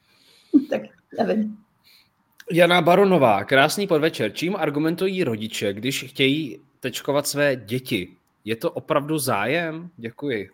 tak 0.69 0.81
nevím. 1.17 1.57
Jana 2.51 2.81
Baronová, 2.81 3.43
krásný 3.43 3.87
podvečer. 3.87 4.31
Čím 4.33 4.55
argumentují 4.55 5.23
rodiče, 5.23 5.73
když 5.73 6.03
chtějí 6.03 6.59
tečkovat 6.79 7.27
své 7.27 7.55
děti? 7.55 8.15
Je 8.45 8.55
to 8.55 8.71
opravdu 8.71 9.17
zájem? 9.17 9.89
Děkuji. 9.97 10.49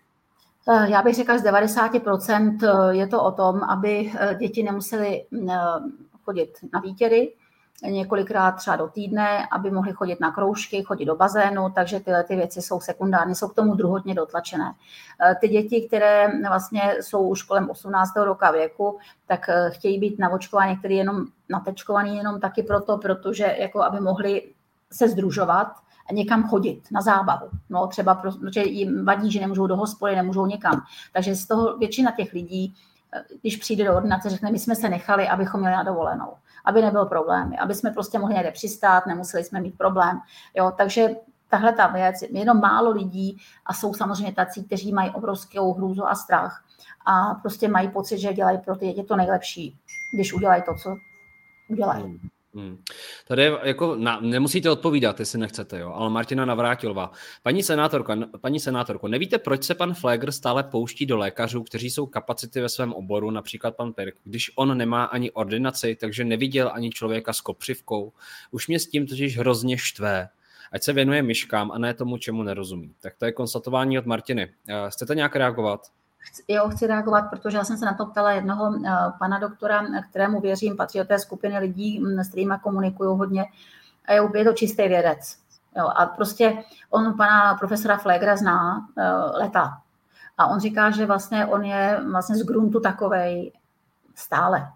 Eh, 0.69 0.89
já 0.89 1.01
bych 1.01 1.15
řekla, 1.15 1.37
z 1.37 1.43
90% 1.43 2.57
eh, 2.63 2.95
je 2.95 3.07
to 3.07 3.23
o 3.23 3.31
tom, 3.31 3.63
aby 3.63 4.11
eh, 4.19 4.35
děti 4.35 4.63
nemusely 4.63 5.25
chodit 6.23 6.57
na 6.73 6.79
výtěry, 6.79 7.33
několikrát 7.83 8.51
třeba 8.51 8.75
do 8.75 8.87
týdne, 8.87 9.47
aby 9.51 9.71
mohli 9.71 9.91
chodit 9.93 10.19
na 10.19 10.31
kroužky, 10.31 10.83
chodit 10.83 11.05
do 11.05 11.15
bazénu, 11.15 11.69
takže 11.75 11.99
tyhle 11.99 12.23
ty 12.23 12.35
věci 12.35 12.61
jsou 12.61 12.79
sekundární, 12.79 13.35
jsou 13.35 13.47
k 13.47 13.55
tomu 13.55 13.75
druhotně 13.75 14.15
dotlačené. 14.15 14.73
Ty 15.39 15.47
děti, 15.47 15.87
které 15.87 16.27
vlastně 16.47 16.95
jsou 17.01 17.27
už 17.27 17.43
kolem 17.43 17.69
18. 17.69 18.11
roka 18.15 18.51
věku, 18.51 18.97
tak 19.27 19.49
chtějí 19.69 19.99
být 19.99 20.19
navočkovány, 20.19 20.69
některý 20.71 20.95
jenom 20.95 21.25
natečkovaný 21.49 22.17
jenom 22.17 22.39
taky 22.39 22.63
proto, 22.63 22.97
protože 22.97 23.55
jako 23.59 23.83
aby 23.83 23.99
mohli 23.99 24.43
se 24.91 25.07
združovat, 25.07 25.67
někam 26.11 26.49
chodit 26.49 26.81
na 26.91 27.01
zábavu. 27.01 27.49
No, 27.69 27.87
třeba 27.87 28.15
protože 28.15 28.63
jim 28.63 29.05
vadí, 29.05 29.31
že 29.31 29.39
nemůžou 29.39 29.67
do 29.67 29.75
hospody, 29.75 30.15
nemůžou 30.15 30.45
někam. 30.45 30.81
Takže 31.13 31.35
z 31.35 31.47
toho 31.47 31.77
většina 31.77 32.11
těch 32.11 32.33
lidí, 32.33 32.75
eh, 33.13 33.23
když 33.41 33.57
přijde 33.57 33.85
do 33.85 33.95
ordinace, 33.95 34.29
řekne, 34.29 34.51
my 34.51 34.59
jsme 34.59 34.75
se 34.75 34.89
nechali, 34.89 35.27
abychom 35.27 35.59
měli 35.59 35.75
na 35.75 35.83
dovolenou, 35.83 36.33
aby 36.65 36.81
nebyl 36.81 37.05
problém, 37.05 37.53
aby 37.59 37.75
jsme 37.75 37.91
prostě 37.91 38.19
mohli 38.19 38.35
někde 38.35 38.51
přistát, 38.51 39.05
nemuseli 39.05 39.43
jsme 39.43 39.61
mít 39.61 39.77
problém. 39.77 40.19
Jo, 40.55 40.71
takže 40.77 41.09
tahle 41.49 41.73
ta 41.73 41.87
věc, 41.87 42.15
jenom 42.29 42.59
málo 42.59 42.91
lidí 42.91 43.37
a 43.65 43.73
jsou 43.73 43.93
samozřejmě 43.93 44.33
tací, 44.33 44.63
kteří 44.63 44.93
mají 44.93 45.09
obrovskou 45.09 45.73
hrůzu 45.73 46.07
a 46.07 46.15
strach 46.15 46.63
a 47.05 47.33
prostě 47.33 47.67
mají 47.67 47.89
pocit, 47.89 48.17
že 48.17 48.33
dělají 48.33 48.57
pro 48.57 48.75
ty 48.75 48.87
děti 48.87 49.03
to 49.03 49.15
nejlepší, 49.15 49.79
když 50.15 50.33
udělají 50.33 50.63
to, 50.63 50.75
co 50.75 50.95
udělají. 51.69 52.19
Hmm. 52.55 52.83
Tady 53.27 53.51
jako, 53.63 53.95
na, 53.95 54.19
nemusíte 54.19 54.69
odpovídat, 54.69 55.19
jestli 55.19 55.39
nechcete, 55.39 55.79
jo, 55.79 55.91
ale 55.95 56.09
Martina 56.09 56.45
Navrátilová. 56.45 57.11
Paní 57.43 57.63
senátorko, 57.63 58.13
paní 58.41 58.59
senátorko, 58.59 59.07
nevíte, 59.07 59.37
proč 59.37 59.63
se 59.63 59.75
pan 59.75 59.93
Flegr 59.93 60.31
stále 60.31 60.63
pouští 60.63 61.05
do 61.05 61.17
lékařů, 61.17 61.63
kteří 61.63 61.89
jsou 61.89 62.05
kapacity 62.05 62.61
ve 62.61 62.69
svém 62.69 62.93
oboru, 62.93 63.31
například 63.31 63.75
pan 63.75 63.93
Pirk, 63.93 64.15
když 64.23 64.51
on 64.55 64.77
nemá 64.77 65.03
ani 65.03 65.31
ordinaci, 65.31 65.95
takže 65.95 66.23
neviděl 66.23 66.71
ani 66.73 66.89
člověka 66.89 67.33
s 67.33 67.41
kopřivkou. 67.41 68.13
Už 68.51 68.67
mě 68.67 68.79
s 68.79 68.87
tím 68.87 69.07
totiž 69.07 69.37
hrozně 69.37 69.77
štvé. 69.77 70.29
Ať 70.71 70.83
se 70.83 70.93
věnuje 70.93 71.23
myškám 71.23 71.71
a 71.71 71.77
ne 71.77 71.93
tomu, 71.93 72.17
čemu 72.17 72.43
nerozumí. 72.43 72.95
Tak 72.99 73.15
to 73.17 73.25
je 73.25 73.31
konstatování 73.31 73.99
od 73.99 74.05
Martiny. 74.05 74.53
Eh, 74.67 74.89
chcete 74.89 75.15
nějak 75.15 75.35
reagovat? 75.35 75.81
Jo, 76.47 76.69
chci 76.69 76.87
reagovat, 76.87 77.21
protože 77.21 77.57
já 77.57 77.63
jsem 77.63 77.77
se 77.77 77.85
na 77.85 77.93
to 77.93 78.05
ptala 78.05 78.31
jednoho 78.31 78.69
uh, 78.69 78.85
pana 79.19 79.39
doktora, 79.39 79.85
kterému 80.09 80.41
věřím, 80.41 80.77
patří 80.77 80.99
do 80.99 81.05
té 81.05 81.19
skupiny 81.19 81.59
lidí, 81.59 81.99
mm, 81.99 82.19
s 82.19 82.27
kterými 82.27 82.53
komunikuju 82.63 83.15
hodně, 83.15 83.45
a 84.05 84.13
je, 84.13 84.21
je 84.35 84.43
to 84.43 84.53
čistý 84.53 84.87
vědec. 84.87 85.37
Jo, 85.77 85.87
a 85.87 86.05
prostě 86.05 86.63
on 86.89 87.17
pana 87.17 87.55
profesora 87.55 87.97
Flegra 87.97 88.35
zná 88.35 88.77
uh, 88.77 89.39
leta. 89.39 89.81
A 90.37 90.47
on 90.47 90.59
říká, 90.59 90.91
že 90.91 91.05
vlastně 91.05 91.45
on 91.45 91.63
je 91.63 92.01
vlastně 92.11 92.35
z 92.35 92.43
gruntu 92.43 92.79
takovej 92.79 93.51
stále. 94.15 94.71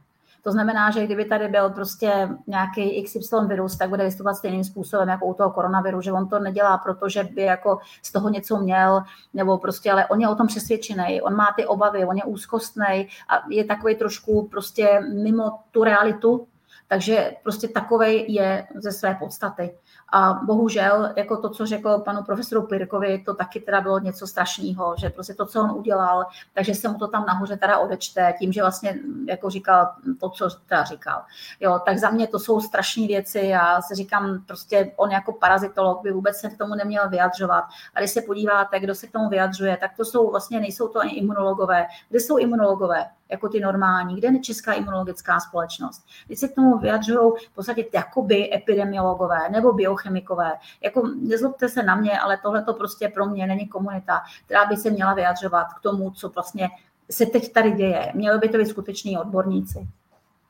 To 0.46 0.52
znamená, 0.52 0.92
že 0.92 1.06
kdyby 1.06 1.26
tady 1.26 1.48
byl 1.48 1.70
prostě 1.70 2.30
nějaký 2.48 3.04
XY 3.04 3.36
virus, 3.48 3.78
tak 3.78 3.90
bude 3.90 4.04
vystupovat 4.04 4.38
stejným 4.38 4.64
způsobem 4.64 5.10
jako 5.10 5.26
u 5.26 5.34
toho 5.34 5.52
koronaviru, 5.52 6.02
že 6.02 6.12
on 6.12 6.30
to 6.30 6.40
nedělá, 6.40 6.78
protože 6.78 7.24
by 7.24 7.42
jako 7.42 7.80
z 8.04 8.12
toho 8.12 8.30
něco 8.30 8.58
měl, 8.58 9.02
nebo 9.34 9.58
prostě, 9.58 9.92
ale 9.92 10.08
on 10.08 10.22
je 10.22 10.30
o 10.30 10.36
tom 10.36 10.48
přesvědčený, 10.48 11.22
on 11.22 11.36
má 11.36 11.54
ty 11.56 11.66
obavy, 11.66 12.06
on 12.06 12.18
je 12.18 12.24
úzkostný 12.24 13.08
a 13.30 13.44
je 13.50 13.64
takový 13.64 13.96
trošku 13.96 14.48
prostě 14.52 15.02
mimo 15.24 15.60
tu 15.72 15.84
realitu, 15.84 16.48
takže 16.88 17.32
prostě 17.44 17.68
takovej 17.68 18.26
je 18.30 18.68
ze 18.76 18.92
své 18.92 19.16
podstaty. 19.16 19.76
A 20.10 20.34
bohužel, 20.34 21.14
jako 21.16 21.38
to, 21.38 21.50
co 21.50 21.66
řekl 21.66 22.00
panu 22.00 22.24
profesoru 22.24 22.68
Pirkovi, 22.68 23.24
to 23.26 23.34
taky 23.34 23.60
teda 23.60 23.82
bylo 23.82 24.00
něco 24.00 24.28
strašného, 24.28 24.96
že 24.98 25.10
prostě 25.10 25.34
to, 25.34 25.46
co 25.46 25.62
on 25.62 25.72
udělal, 25.72 26.26
takže 26.54 26.76
se 26.76 26.88
mu 26.88 26.98
to 26.98 27.08
tam 27.08 27.26
nahoře 27.26 27.58
teda 27.58 27.78
odečte, 27.78 28.34
tím, 28.40 28.52
že 28.52 28.62
vlastně, 28.62 29.00
jako 29.28 29.50
říkal 29.50 29.92
to, 30.20 30.30
co 30.30 30.50
teda 30.66 30.84
říkal. 30.84 31.22
Jo, 31.60 31.80
tak 31.86 31.98
za 31.98 32.10
mě 32.10 32.28
to 32.28 32.40
jsou 32.40 32.62
strašné 32.62 33.08
věci, 33.08 33.40
já 33.40 33.82
si 33.82 33.96
říkám, 33.96 34.42
prostě 34.48 34.92
on 34.96 35.12
jako 35.12 35.34
parazitolog 35.34 36.04
by 36.04 36.12
vůbec 36.12 36.38
se 36.38 36.50
k 36.50 36.58
tomu 36.58 36.76
neměl 36.76 37.10
vyjadřovat. 37.10 37.64
A 37.96 38.00
když 38.00 38.12
se 38.12 38.22
podíváte, 38.22 38.80
kdo 38.80 38.96
se 38.96 39.08
k 39.08 39.12
tomu 39.12 39.30
vyjadřuje, 39.30 39.78
tak 39.78 39.92
to 39.98 40.06
jsou 40.06 40.32
vlastně, 40.32 40.60
nejsou 40.60 40.88
to 40.88 41.00
ani 41.00 41.12
imunologové. 41.12 41.88
Kde 42.10 42.20
jsou 42.20 42.38
imunologové? 42.38 43.06
Jako 43.30 43.50
ty 43.50 43.60
normální, 43.60 44.16
kde 44.16 44.28
je 44.28 44.40
Česká 44.40 44.74
imunologická 44.74 45.40
společnost. 45.40 46.06
Když 46.26 46.40
se 46.40 46.48
k 46.48 46.56
tomu 46.56 46.78
vyjadřují 46.78 47.32
v 47.52 47.56
podstatě 47.56 47.86
jakoby 47.94 48.54
epidemiologové 48.54 49.50
nebo 49.50 49.74
biochemikové. 49.74 50.52
Jako 50.82 51.08
nezlobte 51.22 51.70
se 51.70 51.84
na 51.84 51.96
mě, 51.96 52.20
ale 52.20 52.38
tohle 52.38 52.64
to 52.64 52.74
prostě 52.74 53.10
pro 53.10 53.26
mě 53.26 53.48
není 53.48 53.68
komunita, 53.68 54.22
která 54.46 54.66
by 54.66 54.78
se 54.78 54.90
měla 54.90 55.14
vyjadřovat 55.14 55.74
k 55.74 55.82
tomu, 55.82 56.12
co 56.12 56.30
vlastně 56.30 56.70
se 57.12 57.26
teď 57.26 57.54
tady 57.54 57.72
děje. 57.72 58.12
Měli 58.16 58.40
by 58.40 58.50
to 58.50 58.58
být 58.58 58.68
skuteční 58.68 59.18
odborníci. 59.18 59.88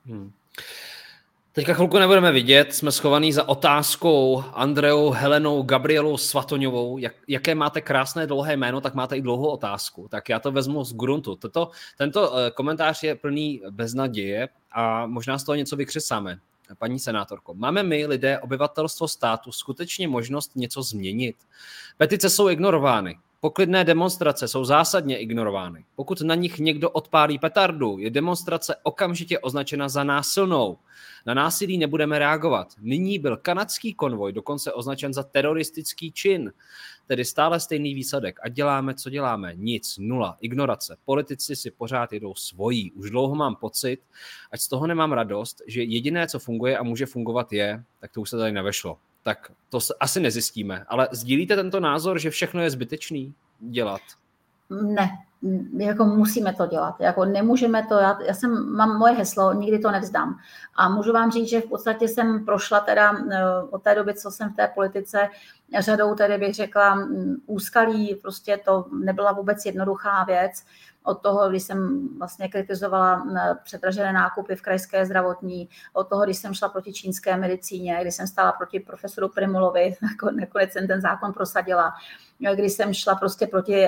Hmm. 0.05 0.31
Teďka 1.55 1.73
chvilku 1.73 1.99
nebudeme 1.99 2.31
vidět, 2.31 2.73
jsme 2.73 2.91
schovaný 2.91 3.33
za 3.33 3.47
otázkou 3.49 4.43
Andreou 4.53 5.09
Helenou 5.09 5.63
Gabrielou 5.63 6.17
Svatoňovou. 6.17 6.97
Jak, 6.97 7.13
jaké 7.27 7.55
máte 7.55 7.81
krásné 7.81 8.27
dlouhé 8.27 8.57
jméno, 8.57 8.81
tak 8.81 8.93
máte 8.93 9.17
i 9.17 9.21
dlouhou 9.21 9.47
otázku. 9.47 10.07
Tak 10.11 10.29
já 10.29 10.39
to 10.39 10.51
vezmu 10.51 10.83
z 10.83 10.93
gruntu. 10.93 11.35
Toto, 11.35 11.71
tento 11.97 12.37
eh, 12.37 12.51
komentář 12.51 13.03
je 13.03 13.15
plný 13.15 13.61
beznaděje 13.69 14.49
a 14.71 15.07
možná 15.07 15.37
z 15.37 15.43
toho 15.43 15.55
něco 15.55 15.75
vykřesáme. 15.75 16.39
Paní 16.77 16.99
senátorko, 16.99 17.53
máme 17.53 17.83
my, 17.83 18.05
lidé, 18.05 18.39
obyvatelstvo 18.39 19.07
státu, 19.07 19.51
skutečně 19.51 20.07
možnost 20.07 20.55
něco 20.55 20.83
změnit? 20.83 21.35
Petice 21.97 22.29
jsou 22.29 22.49
ignorovány. 22.49 23.17
Poklidné 23.45 23.83
demonstrace 23.83 24.47
jsou 24.47 24.65
zásadně 24.65 25.17
ignorovány. 25.17 25.85
Pokud 25.95 26.21
na 26.21 26.35
nich 26.35 26.59
někdo 26.59 26.89
odpálí 26.89 27.39
petardu, 27.39 27.97
je 27.99 28.09
demonstrace 28.09 28.75
okamžitě 28.83 29.39
označena 29.39 29.89
za 29.89 30.03
násilnou. 30.03 30.77
Na 31.25 31.33
násilí 31.33 31.77
nebudeme 31.77 32.19
reagovat. 32.19 32.67
Nyní 32.81 33.19
byl 33.19 33.37
kanadský 33.37 33.93
konvoj 33.93 34.33
dokonce 34.33 34.73
označen 34.73 35.13
za 35.13 35.23
teroristický 35.23 36.11
čin. 36.11 36.53
Tedy 37.07 37.25
stále 37.25 37.59
stejný 37.59 37.93
výsledek. 37.93 38.39
A 38.43 38.49
děláme, 38.49 38.93
co 38.93 39.09
děláme. 39.09 39.53
Nic, 39.55 39.97
nula, 39.97 40.37
ignorace. 40.41 40.97
Politici 41.05 41.55
si 41.55 41.71
pořád 41.71 42.13
jedou 42.13 42.35
svojí. 42.35 42.91
Už 42.91 43.09
dlouho 43.09 43.35
mám 43.35 43.55
pocit, 43.55 43.99
ať 44.51 44.61
z 44.61 44.67
toho 44.67 44.87
nemám 44.87 45.11
radost, 45.11 45.61
že 45.67 45.83
jediné, 45.83 46.27
co 46.27 46.39
funguje 46.39 46.77
a 46.77 46.83
může 46.83 47.05
fungovat 47.05 47.53
je, 47.53 47.83
tak 47.99 48.11
to 48.11 48.21
už 48.21 48.29
se 48.29 48.37
tady 48.37 48.51
nevešlo 48.51 48.97
tak 49.25 49.51
to 49.69 49.79
asi 49.99 50.19
nezjistíme. 50.19 50.85
Ale 50.87 51.09
sdílíte 51.11 51.55
tento 51.55 51.79
názor, 51.79 52.19
že 52.19 52.29
všechno 52.29 52.61
je 52.61 52.69
zbytečný 52.69 53.33
dělat? 53.59 54.01
Ne, 54.69 55.09
jako 55.77 56.05
musíme 56.05 56.53
to 56.53 56.67
dělat. 56.67 56.95
Jako 56.99 57.25
nemůžeme 57.25 57.85
to, 57.89 57.93
já, 57.93 58.17
já 58.27 58.33
jsem, 58.33 58.75
mám 58.75 58.97
moje 58.97 59.13
heslo, 59.13 59.53
nikdy 59.53 59.79
to 59.79 59.91
nevzdám. 59.91 60.39
A 60.75 60.89
můžu 60.89 61.13
vám 61.13 61.31
říct, 61.31 61.49
že 61.49 61.61
v 61.61 61.69
podstatě 61.69 62.07
jsem 62.07 62.45
prošla 62.45 62.79
teda 62.79 63.13
eh, 63.31 63.45
od 63.69 63.83
té 63.83 63.95
doby, 63.95 64.13
co 64.13 64.31
jsem 64.31 64.49
v 64.49 64.55
té 64.55 64.67
politice, 64.67 65.29
řadou 65.79 66.15
tedy 66.15 66.37
bych 66.37 66.55
řekla 66.55 67.07
úskalí, 67.45 68.15
prostě 68.15 68.59
to 68.65 68.85
nebyla 68.91 69.31
vůbec 69.31 69.65
jednoduchá 69.65 70.23
věc 70.23 70.63
od 71.05 71.21
toho, 71.21 71.49
když 71.49 71.63
jsem 71.63 72.09
vlastně 72.17 72.49
kritizovala 72.49 73.27
přetražené 73.63 74.13
nákupy 74.13 74.55
v 74.55 74.61
krajské 74.61 75.05
zdravotní, 75.05 75.69
od 75.93 76.09
toho, 76.09 76.23
když 76.23 76.37
jsem 76.37 76.53
šla 76.53 76.69
proti 76.69 76.93
čínské 76.93 77.37
medicíně, 77.37 77.97
když 78.01 78.15
jsem 78.15 78.27
stála 78.27 78.51
proti 78.51 78.79
profesoru 78.79 79.29
Primulovi, 79.29 79.95
nakonec 80.39 80.71
jsem 80.71 80.87
ten 80.87 81.01
zákon 81.01 81.33
prosadila, 81.33 81.93
když 82.55 82.73
jsem 82.73 82.93
šla 82.93 83.15
prostě 83.15 83.47
proti 83.47 83.87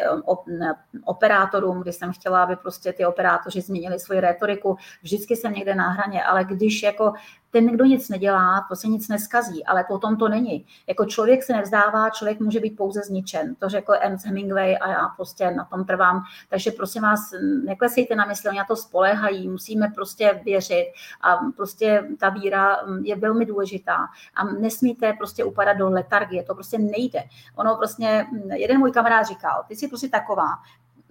operátorům, 1.06 1.82
když 1.82 1.96
jsem 1.96 2.12
chtěla, 2.12 2.44
aby 2.44 2.56
prostě 2.56 2.94
ty 2.94 3.06
operátoři 3.06 3.62
změnili 3.62 4.00
svoji 4.00 4.20
retoriku, 4.20 4.78
vždycky 5.04 5.36
jsem 5.36 5.54
někde 5.54 5.76
na 5.76 5.90
hraně, 5.90 6.24
ale 6.24 6.44
když 6.44 6.84
jako 6.84 7.14
ten, 7.58 7.68
kdo 7.68 7.86
nic 7.86 8.10
nedělá, 8.10 8.66
to 8.70 8.76
se 8.76 8.88
nic 8.88 9.08
neskazí, 9.08 9.66
ale 9.66 9.84
potom 9.84 10.18
to 10.18 10.28
není. 10.28 10.66
Jako 10.88 11.06
člověk 11.06 11.44
se 11.44 11.54
nevzdává, 11.54 12.10
člověk 12.10 12.40
může 12.40 12.60
být 12.60 12.78
pouze 12.78 13.02
zničen. 13.02 13.56
To 13.56 13.70
řekl 13.70 13.94
Ernst 14.00 14.26
Hemingway 14.26 14.78
a 14.82 14.90
já 14.90 15.08
prostě 15.16 15.52
na 15.52 15.66
tom 15.66 15.86
trvám. 15.86 16.24
Takže 16.50 16.72
prosím 16.72 17.02
vás, 17.02 17.20
neklesejte 17.66 18.16
na 18.16 18.26
mysl, 18.26 18.50
oni 18.50 18.58
na 18.58 18.66
to 18.66 18.76
spolehají, 18.76 19.50
musíme 19.50 19.92
prostě 19.96 20.42
věřit 20.46 20.86
a 21.22 21.36
prostě 21.56 22.08
ta 22.20 22.30
víra 22.30 22.78
je 23.02 23.16
velmi 23.16 23.46
důležitá 23.46 23.98
a 24.36 24.44
nesmíte 24.44 25.14
prostě 25.14 25.44
upadat 25.44 25.78
do 25.78 25.90
letargie, 25.90 26.44
to 26.44 26.56
prostě 26.56 26.78
nejde. 26.78 27.24
Ono 27.56 27.76
prostě, 27.76 28.26
jeden 28.54 28.80
můj 28.80 28.92
kamarád 28.92 29.28
říkal, 29.28 29.64
ty 29.68 29.76
jsi 29.76 29.88
prostě 29.88 30.10
taková, 30.10 30.48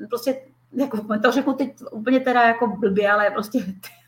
prostě, 0.09 0.41
jako 0.73 1.19
to 1.23 1.33
řeknu 1.33 1.53
teď 1.53 1.77
úplně 1.93 2.21
teda 2.21 2.43
jako 2.43 2.67
blbě, 2.67 3.11
ale 3.11 3.31
prostě 3.31 3.59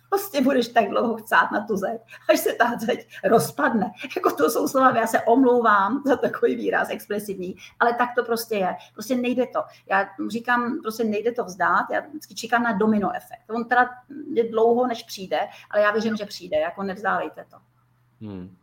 prostě 0.08 0.40
budeš 0.40 0.68
tak 0.68 0.88
dlouho 0.90 1.16
chcát 1.16 1.50
na 1.52 1.66
tu 1.66 1.76
zeď, 1.76 2.00
až 2.28 2.38
se 2.38 2.52
ta 2.52 2.76
zeď 2.86 3.08
rozpadne. 3.24 3.90
Jako 4.16 4.30
to 4.30 4.50
jsou 4.50 4.68
slova, 4.68 4.98
já 4.98 5.06
se 5.06 5.20
omlouvám 5.20 6.02
za 6.06 6.16
takový 6.16 6.56
výraz 6.56 6.88
expresivní, 6.90 7.56
ale 7.80 7.94
tak 7.94 8.08
to 8.14 8.24
prostě 8.24 8.54
je. 8.54 8.76
Prostě 8.92 9.16
nejde 9.16 9.46
to. 9.46 9.60
Já 9.90 10.08
říkám, 10.28 10.78
prostě 10.82 11.04
nejde 11.04 11.32
to 11.32 11.44
vzdát, 11.44 11.86
já 11.92 12.00
vždycky 12.00 12.34
čekám 12.34 12.62
na 12.62 12.72
domino 12.72 13.16
efekt. 13.16 13.50
On 13.50 13.64
teda 13.64 13.90
je 14.32 14.50
dlouho, 14.50 14.86
než 14.86 15.02
přijde, 15.02 15.38
ale 15.70 15.82
já 15.82 15.92
věřím, 15.92 16.16
že 16.16 16.26
přijde, 16.26 16.56
jako 16.56 16.82
nevzdávejte 16.82 17.44
to. 17.50 17.56
Hmm. 18.20 18.56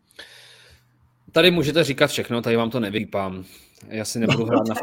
Tady 1.31 1.51
můžete 1.51 1.83
říkat 1.83 2.07
všechno, 2.07 2.41
tady 2.41 2.55
vám 2.55 2.69
to 2.69 2.79
nevypám. 2.79 3.43
Já 3.87 4.05
si 4.05 4.19
nebudu 4.19 4.45
hrát 4.45 4.67
na, 4.67 4.75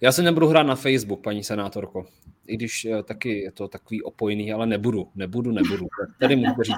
já 0.00 0.12
si 0.12 0.22
nebudu 0.22 0.48
hrát 0.48 0.62
na 0.62 0.74
Facebook, 0.74 1.22
paní 1.22 1.44
senátorko. 1.44 2.06
I 2.46 2.56
když 2.56 2.84
eh, 2.84 3.02
taky 3.02 3.40
je 3.40 3.52
to 3.52 3.68
takový 3.68 4.02
opojný, 4.02 4.52
ale 4.52 4.66
nebudu, 4.66 5.08
nebudu, 5.14 5.50
nebudu. 5.52 5.86
Tady 6.20 6.36
můžu 6.36 6.62
říct 6.62 6.76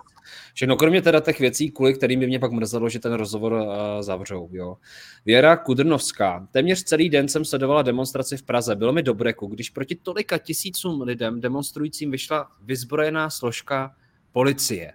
všechno, 0.54 0.76
kromě 0.76 1.02
teda 1.02 1.20
těch 1.20 1.40
věcí, 1.40 1.70
kvůli 1.70 1.94
kterým 1.94 2.20
by 2.20 2.26
mě 2.26 2.38
pak 2.38 2.52
mrzelo, 2.52 2.88
že 2.88 2.98
ten 2.98 3.12
rozhovor 3.12 3.52
uh, 3.52 3.68
zavřou. 4.00 4.48
Jo. 4.52 4.76
Věra 5.24 5.56
Kudrnovská. 5.56 6.48
Téměř 6.52 6.82
celý 6.82 7.08
den 7.08 7.28
jsem 7.28 7.44
sledovala 7.44 7.82
demonstraci 7.82 8.36
v 8.36 8.42
Praze. 8.42 8.76
Bylo 8.76 8.92
mi 8.92 9.02
dobré, 9.02 9.32
když 9.48 9.70
proti 9.70 9.94
tolika 9.94 10.38
tisícům 10.38 11.02
lidem 11.02 11.40
demonstrujícím 11.40 12.10
vyšla 12.10 12.48
vyzbrojená 12.62 13.30
složka 13.30 13.94
policie 14.32 14.92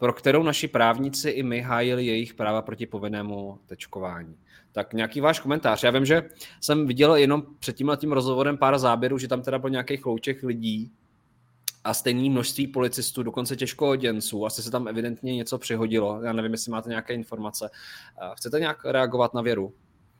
pro 0.00 0.12
kterou 0.12 0.42
naši 0.42 0.68
právníci 0.68 1.30
i 1.30 1.42
my 1.42 1.60
hájili 1.60 2.06
jejich 2.06 2.34
práva 2.34 2.62
proti 2.62 2.86
povinnému 2.86 3.58
tečkování. 3.66 4.36
Tak 4.72 4.94
nějaký 4.94 5.20
váš 5.20 5.40
komentář. 5.40 5.82
Já 5.82 5.90
vím, 5.90 6.04
že 6.04 6.28
jsem 6.60 6.86
viděl 6.86 7.14
jenom 7.14 7.42
před 7.58 7.76
tímhle 7.76 7.96
tím 7.96 8.12
rozhovorem 8.12 8.58
pár 8.58 8.78
záběrů, 8.78 9.18
že 9.18 9.28
tam 9.28 9.42
teda 9.42 9.58
byl 9.58 9.70
nějaký 9.70 9.96
chlouček 9.96 10.42
lidí 10.42 10.92
a 11.84 11.94
stejné 11.94 12.30
množství 12.30 12.66
policistů, 12.66 13.22
dokonce 13.22 13.56
těžkoděnců. 13.56 14.46
Asi 14.46 14.62
se 14.62 14.70
tam 14.70 14.88
evidentně 14.88 15.36
něco 15.36 15.58
přihodilo. 15.58 16.22
Já 16.22 16.32
nevím, 16.32 16.52
jestli 16.52 16.72
máte 16.72 16.88
nějaké 16.88 17.14
informace. 17.14 17.70
Chcete 18.34 18.60
nějak 18.60 18.84
reagovat 18.84 19.34
na 19.34 19.42
věru? 19.42 19.72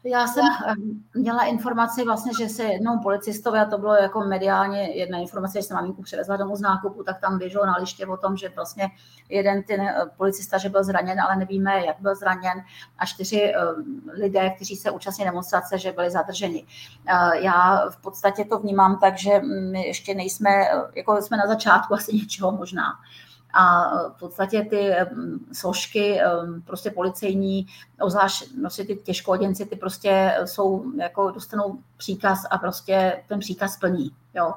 Já 0.04 0.26
jsem 0.26 0.44
eh, 0.46 0.74
měla 1.14 1.44
informaci 1.44 2.04
vlastně, 2.04 2.32
že 2.40 2.48
se 2.48 2.64
jednou 2.64 2.98
policistovi, 3.02 3.58
a 3.58 3.64
to 3.64 3.78
bylo 3.78 3.94
jako 3.94 4.20
mediálně 4.20 4.80
jedna 4.80 5.18
informace, 5.18 5.58
že 5.58 5.62
jsem 5.62 5.74
maminku 5.74 6.02
přivezla 6.02 6.36
domů 6.36 6.56
z 6.56 6.60
nákupu, 6.60 7.02
tak 7.02 7.20
tam 7.20 7.38
běželo 7.38 7.66
na 7.66 7.76
liště 7.76 8.06
o 8.06 8.16
tom, 8.16 8.36
že 8.36 8.48
vlastně 8.48 8.88
jeden 9.28 9.62
ten 9.62 9.80
eh, 9.80 9.94
policista, 10.16 10.58
že 10.58 10.68
byl 10.68 10.84
zraněn, 10.84 11.20
ale 11.20 11.36
nevíme, 11.36 11.86
jak 11.86 12.00
byl 12.00 12.14
zraněn, 12.14 12.64
a 12.98 13.06
čtyři 13.06 13.42
eh, 13.42 13.60
lidé, 14.12 14.50
kteří 14.50 14.76
se 14.76 14.90
účastní 14.90 15.24
demonstrace, 15.24 15.78
že 15.78 15.92
byli 15.92 16.10
zadrženi. 16.10 16.66
Já 17.42 17.88
v 17.90 17.96
podstatě 17.96 18.44
to 18.44 18.58
vnímám 18.58 18.98
tak, 18.98 19.18
že 19.18 19.40
my 19.70 19.86
ještě 19.86 20.14
nejsme, 20.14 20.50
jako 20.96 21.22
jsme 21.22 21.36
na 21.36 21.46
začátku 21.46 21.94
asi 21.94 22.16
něčeho 22.16 22.52
možná 22.52 22.84
a 23.54 23.90
v 24.08 24.18
podstatě 24.18 24.66
ty 24.70 24.94
složky 25.52 26.20
prostě 26.64 26.90
policejní, 26.90 27.66
obzvlášť 28.00 28.44
prostě 28.60 28.84
ty 28.84 28.96
těžkoděnci, 28.96 29.66
ty 29.66 29.76
prostě 29.76 30.36
jsou, 30.44 30.92
jako 31.00 31.30
dostanou 31.30 31.78
příkaz 31.96 32.46
a 32.50 32.58
prostě 32.58 33.22
ten 33.28 33.38
příkaz 33.38 33.76
plní, 33.76 34.10
jo. 34.34 34.52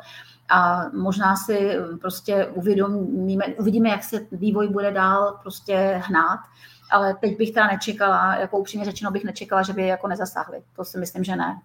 A 0.49 0.90
možná 0.94 1.36
si 1.36 1.76
prostě 2.02 2.45
uvědomíme, 2.45 3.45
uvidíme, 3.45 3.90
jak 3.90 4.03
se 4.03 4.20
vývoj 4.32 4.68
bude 4.68 4.91
dál 4.91 5.40
prostě 5.41 6.02
hnát, 6.06 6.40
ale 6.91 7.14
teď 7.14 7.38
bych 7.38 7.52
teda 7.52 7.68
nečekala, 7.68 8.36
jako 8.36 8.57
upřímně 8.57 8.86
řečeno 8.86 9.11
bych 9.11 9.24
nečekala, 9.24 9.61
že 9.64 9.74
by 9.74 9.88
jako 9.88 10.07
nezasáhli. 10.07 10.64
To 10.76 10.86
si 10.86 10.99
myslím, 10.99 11.24
že 11.24 11.36
ne. 11.36 11.61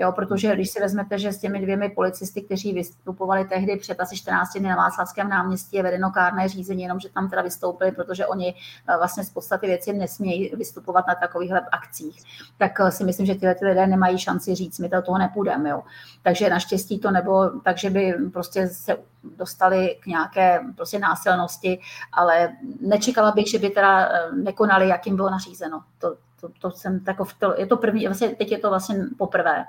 Jo, 0.00 0.12
protože 0.12 0.54
když 0.54 0.70
si 0.70 0.80
vezmete, 0.80 1.18
že 1.18 1.32
s 1.32 1.38
těmi 1.38 1.60
dvěmi 1.60 1.88
policisty, 1.88 2.42
kteří 2.42 2.72
vystupovali 2.72 3.44
tehdy 3.44 3.76
před 3.76 4.00
asi 4.00 4.16
14 4.16 4.52
dny 4.58 4.68
na 4.68 4.76
Václavském 4.76 5.28
náměstí, 5.28 5.76
je 5.76 5.82
vedeno 5.82 6.10
kárné 6.10 6.48
řízení, 6.48 6.82
jenom 6.82 7.00
že 7.00 7.08
tam 7.08 7.30
teda 7.30 7.42
vystoupili, 7.42 7.92
protože 7.92 8.26
oni 8.26 8.54
eh, 8.88 8.96
vlastně 8.96 9.24
z 9.24 9.30
podstaty 9.30 9.66
věci 9.66 9.92
nesmějí 9.92 10.56
vystupovat 10.56 11.06
na 11.06 11.14
takovýchhle 11.14 11.60
akcích. 11.72 12.22
Tak 12.58 12.80
eh, 12.80 12.90
si 12.90 13.04
myslím, 13.04 13.26
že 13.26 13.34
tyhle 13.34 13.54
ty 13.54 13.64
lidé 13.64 13.86
nemají 13.86 14.18
šanci 14.18 14.54
říct, 14.54 14.78
my 14.78 14.88
do 14.88 15.02
toho 15.02 15.18
nepůjdeme. 15.18 15.70
Jo. 15.70 15.82
Takže 16.22 16.50
naštěstí 16.50 16.98
to 16.98 17.10
nebo 17.10 17.50
tak, 17.50 17.78
že 17.78 17.90
by 17.90 18.14
prostě 18.32 18.68
se 18.68 18.96
dostali 19.36 19.96
k 20.00 20.06
nějaké 20.06 20.60
prostě 20.76 20.98
násilnosti, 20.98 21.80
ale 22.12 22.48
nečekala 22.80 23.32
bych, 23.32 23.50
že 23.50 23.58
by 23.58 23.70
teda 23.70 24.08
eh, 24.08 24.32
nekonali, 24.32 24.88
jak 24.88 25.06
jim 25.06 25.16
bylo 25.16 25.30
nařízeno. 25.30 25.82
To, 25.98 26.16
to, 26.40 26.48
to 26.60 26.70
jsem 26.70 27.04
tako, 27.04 27.26
to, 27.38 27.54
je 27.58 27.66
to 27.66 27.76
první, 27.76 28.06
vlastně 28.06 28.28
teď 28.28 28.52
je 28.52 28.58
to 28.58 28.68
vlastně 28.68 28.96
poprvé. 29.18 29.64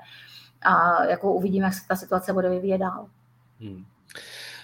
A 0.62 1.04
jako 1.04 1.32
uvidíme, 1.32 1.64
jak 1.64 1.74
se 1.74 1.88
ta 1.88 1.96
situace 1.96 2.32
bude 2.32 2.48
vyvíjet 2.48 2.78
dál. 2.78 3.06
Hmm. 3.60 3.84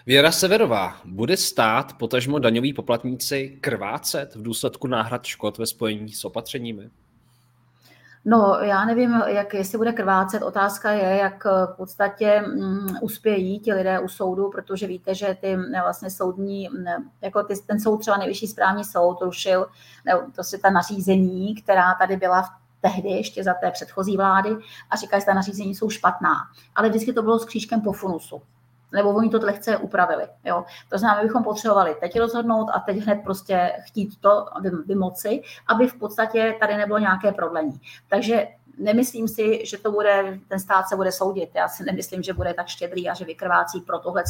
Věra 0.07 0.33
Severová, 0.33 1.01
bude 1.05 1.37
stát 1.37 1.93
potažmo 1.93 2.39
daňoví 2.39 2.73
poplatníci 2.73 3.59
krvácet 3.61 4.35
v 4.35 4.43
důsledku 4.43 4.87
náhrad 4.87 5.25
škod 5.25 5.59
ve 5.59 5.67
spojení 5.67 6.13
s 6.13 6.25
opatřeními? 6.25 6.91
No, 8.29 8.59
já 8.63 8.85
nevím, 8.85 9.23
jak, 9.27 9.55
jestli 9.55 9.79
bude 9.79 9.93
krvácet. 9.93 10.43
Otázka 10.43 10.91
je, 10.91 11.17
jak 11.17 11.45
v 11.45 11.77
podstatě 11.77 12.43
um, 12.47 12.99
uspějí 13.01 13.61
ti 13.61 13.73
lidé 13.73 14.01
u 14.01 14.09
soudu, 14.09 14.51
protože 14.51 14.87
víte, 14.87 15.15
že 15.15 15.37
ty 15.41 15.57
vlastně 15.83 16.11
soudní, 16.11 16.69
jako 17.23 17.43
ty, 17.43 17.55
ten 17.67 17.81
soud, 17.81 17.97
třeba 17.97 18.17
nejvyšší 18.17 18.47
správní 18.47 18.85
soud, 18.85 19.23
rušil 19.23 19.67
to 20.37 20.45
si 20.45 20.59
ta 20.59 20.71
nařízení, 20.71 21.55
která 21.55 21.95
tady 21.95 22.17
byla 22.17 22.43
v 22.43 22.49
tehdy 22.81 23.09
ještě 23.09 23.45
za 23.45 23.55
té 23.55 23.71
předchozí 23.71 24.17
vlády 24.17 24.51
a 24.91 24.97
říkají, 24.97 25.23
že 25.23 25.27
ta 25.27 25.35
nařízení 25.35 25.75
jsou 25.75 25.91
špatná. 25.91 26.35
Ale 26.75 26.89
vždycky 26.89 27.13
to 27.13 27.23
bylo 27.23 27.39
s 27.39 27.45
křížkem 27.45 27.81
po 27.81 27.93
funusu 27.93 28.43
nebo 28.97 29.11
oni 29.11 29.31
to 29.31 29.39
lehce 29.43 29.77
upravili. 29.77 30.25
Jo. 30.45 30.65
To 30.89 30.99
znamená, 30.99 31.23
bychom 31.23 31.45
potřebovali 31.45 31.97
teď 32.01 32.19
rozhodnout 32.19 32.69
a 32.73 32.81
teď 32.81 32.97
hned 32.97 33.21
prostě 33.25 33.73
chtít 33.87 34.21
to 34.21 34.47
vymoci, 34.87 35.43
aby 35.67 35.89
v 35.89 35.95
podstatě 35.95 36.57
tady 36.61 36.77
nebylo 36.77 36.99
nějaké 36.99 37.33
prodlení. 37.33 37.81
Takže 38.09 38.49
nemyslím 38.79 39.29
si, 39.29 39.67
že 39.67 39.79
to 39.79 39.93
bude, 39.93 40.39
ten 40.49 40.61
stát 40.61 40.89
se 40.89 40.97
bude 40.97 41.13
soudit. 41.13 41.51
Já 41.55 41.69
si 41.69 41.85
nemyslím, 41.85 42.23
že 42.23 42.33
bude 42.33 42.55
tak 42.55 42.67
štědrý 42.69 43.09
a 43.09 43.15
že 43.15 43.25
vykrvácí 43.25 43.81
pro 43.81 43.99
tohle. 43.99 44.23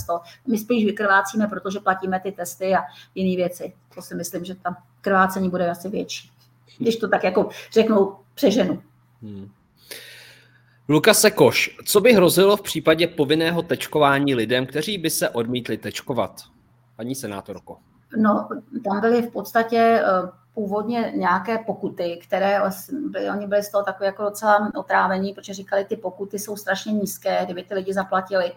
My 0.46 0.58
spíš 0.58 0.84
vykrvácíme, 0.84 1.46
protože 1.46 1.80
platíme 1.80 2.20
ty 2.20 2.32
testy 2.32 2.74
a 2.74 2.80
jiné 3.14 3.36
věci. 3.36 3.72
To 3.94 4.02
si 4.02 4.14
myslím, 4.14 4.44
že 4.44 4.54
tam 4.54 4.76
krvácení 5.00 5.50
bude 5.50 5.70
asi 5.70 5.88
větší. 5.88 6.30
Když 6.78 6.96
to 6.96 7.08
tak 7.08 7.24
jako 7.24 7.48
řeknou 7.72 8.16
přeženu. 8.34 8.82
Hmm. 9.22 9.50
Lukas 10.88 11.20
Sekoš, 11.20 11.76
co 11.84 12.00
by 12.00 12.12
hrozilo 12.12 12.56
v 12.56 12.62
případě 12.62 13.06
povinného 13.06 13.62
tečkování 13.62 14.34
lidem, 14.34 14.66
kteří 14.66 14.98
by 14.98 15.10
se 15.10 15.28
odmítli 15.28 15.78
tečkovat? 15.78 16.42
Paní 16.96 17.14
senátorko. 17.14 17.78
No, 18.16 18.48
tam 18.84 19.00
byly 19.00 19.22
v 19.22 19.32
podstatě 19.32 19.78
eh, 19.78 20.02
původně 20.54 21.12
nějaké 21.16 21.58
pokuty, 21.58 22.20
které 22.22 22.60
byly, 23.10 23.30
oni 23.30 23.46
byli 23.46 23.62
z 23.62 23.70
toho 23.70 23.84
takové 23.84 24.06
jako 24.06 24.22
docela 24.22 24.70
otrávení, 24.74 25.32
protože 25.32 25.54
říkali, 25.54 25.84
ty 25.84 25.96
pokuty 25.96 26.38
jsou 26.38 26.56
strašně 26.56 26.92
nízké, 26.92 27.44
kdyby 27.44 27.62
ty 27.62 27.74
lidi 27.74 27.92
zaplatili 27.92 28.52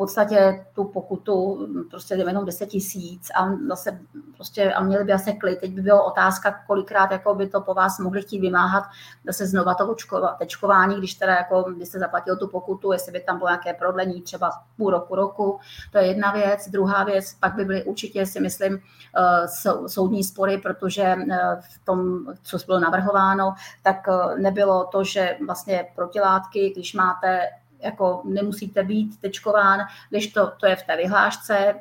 podstatě 0.00 0.66
tu 0.74 0.84
pokutu 0.84 1.68
prostě 1.90 2.14
jenom 2.14 2.44
10 2.44 2.66
tisíc 2.66 3.30
a 3.34 3.48
zase 3.68 4.00
prostě 4.34 4.72
a 4.72 4.82
měli 4.82 5.04
by 5.04 5.12
asi 5.12 5.32
klid. 5.32 5.60
Teď 5.60 5.72
by 5.72 5.82
byla 5.82 6.02
otázka, 6.02 6.64
kolikrát 6.66 7.10
jako 7.10 7.34
by 7.34 7.48
to 7.48 7.60
po 7.60 7.74
vás 7.74 7.98
mohli 7.98 8.22
chtít 8.22 8.40
vymáhat 8.40 8.84
zase 9.26 9.46
znova 9.46 9.74
to 9.74 9.94
tečkování, 10.38 10.96
když 10.96 11.14
teda 11.14 11.34
jako 11.34 11.64
byste 11.78 11.98
zaplatil 11.98 12.36
tu 12.36 12.48
pokutu, 12.48 12.92
jestli 12.92 13.12
by 13.12 13.20
tam 13.20 13.38
bylo 13.38 13.50
nějaké 13.50 13.74
prodlení 13.74 14.22
třeba 14.22 14.50
půl 14.76 14.90
roku, 14.90 15.14
roku. 15.14 15.58
To 15.92 15.98
je 15.98 16.06
jedna 16.06 16.32
věc. 16.32 16.68
Druhá 16.68 17.04
věc, 17.04 17.34
pak 17.40 17.54
by 17.54 17.64
byly 17.64 17.84
určitě 17.84 18.26
si 18.26 18.40
myslím 18.40 18.78
eh, 18.78 19.48
soudní 19.86 20.24
spory, 20.24 20.58
protože 20.58 21.02
eh, 21.02 21.38
v 21.60 21.84
tom, 21.84 22.26
co 22.42 22.58
bylo 22.66 22.80
navrhováno, 22.80 23.54
tak 23.82 24.08
eh, 24.08 24.38
nebylo 24.38 24.84
to, 24.84 25.04
že 25.04 25.36
vlastně 25.46 25.86
protilátky, 25.94 26.70
když 26.70 26.94
máte 26.94 27.40
jako 27.80 28.22
nemusíte 28.24 28.82
být 28.82 29.20
tečkován, 29.20 29.80
když 30.10 30.32
to, 30.32 30.52
to 30.60 30.66
je 30.66 30.76
v 30.76 30.82
té 30.82 30.96
vyhlášce, 30.96 31.74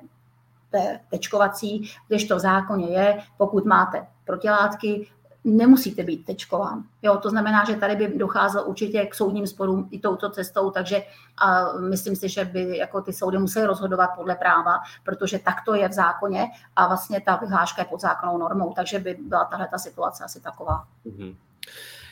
té 0.71 0.99
tečkovací, 1.09 1.91
když 2.07 2.27
to 2.27 2.35
v 2.35 2.39
zákoně 2.39 2.87
je, 2.87 3.19
pokud 3.37 3.65
máte 3.65 4.07
protilátky, 4.25 5.07
nemusíte 5.43 6.03
být 6.03 6.25
tečkován. 6.25 6.83
Jo, 7.01 7.17
to 7.17 7.29
znamená, 7.29 7.65
že 7.65 7.75
tady 7.75 7.95
by 7.95 8.17
docházelo 8.17 8.65
určitě 8.65 9.05
k 9.05 9.15
soudním 9.15 9.47
sporům 9.47 9.87
i 9.91 9.99
touto 9.99 10.29
cestou, 10.29 10.71
takže 10.71 11.03
a 11.37 11.73
myslím 11.73 12.15
si, 12.15 12.29
že 12.29 12.45
by 12.45 12.77
jako 12.77 13.01
ty 13.01 13.13
soudy 13.13 13.37
musely 13.37 13.65
rozhodovat 13.65 14.09
podle 14.15 14.35
práva, 14.35 14.79
protože 15.03 15.39
tak 15.39 15.55
to 15.65 15.75
je 15.75 15.89
v 15.89 15.93
zákoně 15.93 16.47
a 16.75 16.87
vlastně 16.87 17.21
ta 17.21 17.35
vyhláška 17.35 17.81
je 17.81 17.85
pod 17.85 18.01
zákonnou 18.01 18.37
normou, 18.37 18.73
takže 18.73 18.99
by 18.99 19.17
byla 19.21 19.45
tahle 19.45 19.67
ta 19.67 19.77
situace 19.77 20.23
asi 20.23 20.41
taková. 20.41 20.87
Mm-hmm. 21.05 21.35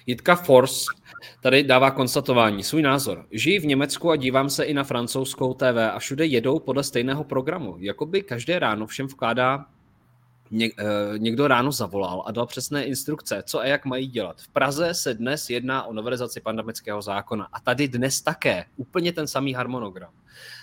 Jitka 0.08 0.36
Force 0.36 0.86
tady 1.42 1.64
dává 1.64 1.92
konstatování, 1.92 2.64
svůj 2.64 2.82
názor. 2.82 3.26
Žijí 3.32 3.60
v 3.60 3.66
Německu 3.66 4.10
a 4.10 4.16
dívám 4.16 4.50
se 4.50 4.64
i 4.64 4.74
na 4.74 4.84
francouzskou 4.84 5.54
TV 5.54 5.78
a 5.94 6.00
všude 6.00 6.26
jedou 6.26 6.60
podle 6.60 6.84
stejného 6.84 7.24
programu. 7.24 7.76
Jakoby 7.80 8.22
každé 8.22 8.60
ráno 8.60 8.88
všem 8.88 9.08
vkládá 9.08 9.66
někdo 11.18 11.48
ráno 11.48 11.72
zavolal 11.72 12.24
a 12.26 12.32
dal 12.32 12.46
přesné 12.46 12.84
instrukce, 12.84 13.44
co 13.46 13.60
a 13.60 13.66
jak 13.66 13.86
mají 13.86 14.08
dělat. 14.08 14.42
V 14.42 14.48
Praze 14.48 14.94
se 14.94 15.14
dnes 15.14 15.50
jedná 15.50 15.84
o 15.84 15.94
novelizaci 15.94 16.42
pandemického 16.42 17.02
zákona 17.02 17.48
a 17.54 17.60
tady 17.60 17.88
dnes 17.88 18.22
také 18.22 18.66
úplně 18.78 19.14
ten 19.14 19.28
samý 19.28 19.54
harmonogram. 19.54 20.12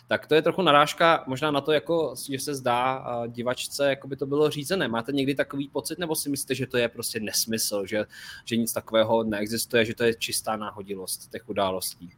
Tak 0.09 0.27
to 0.27 0.35
je 0.35 0.43
trochu 0.43 0.63
narážka 0.63 1.25
možná 1.27 1.51
na 1.51 1.61
to, 1.61 1.73
jako, 1.73 2.15
že 2.31 2.39
se 2.39 2.55
zdá 2.55 3.05
divačce, 3.27 3.89
jako 3.89 4.09
by 4.09 4.17
to 4.17 4.27
bylo 4.27 4.51
řízené. 4.51 4.89
Máte 4.89 5.13
někdy 5.13 5.35
takový 5.35 5.69
pocit, 5.69 5.99
nebo 5.99 6.15
si 6.15 6.31
myslíte, 6.31 6.55
že 6.55 6.67
to 6.67 6.77
je 6.77 6.89
prostě 6.89 7.21
nesmysl, 7.21 7.87
že, 7.87 8.07
že 8.45 8.57
nic 8.57 8.73
takového 8.73 9.25
neexistuje, 9.25 9.85
že 9.85 9.95
to 9.95 10.05
je 10.05 10.15
čistá 10.15 10.57
náhodilost 10.57 11.31
těch 11.31 11.49
událostí? 11.49 12.13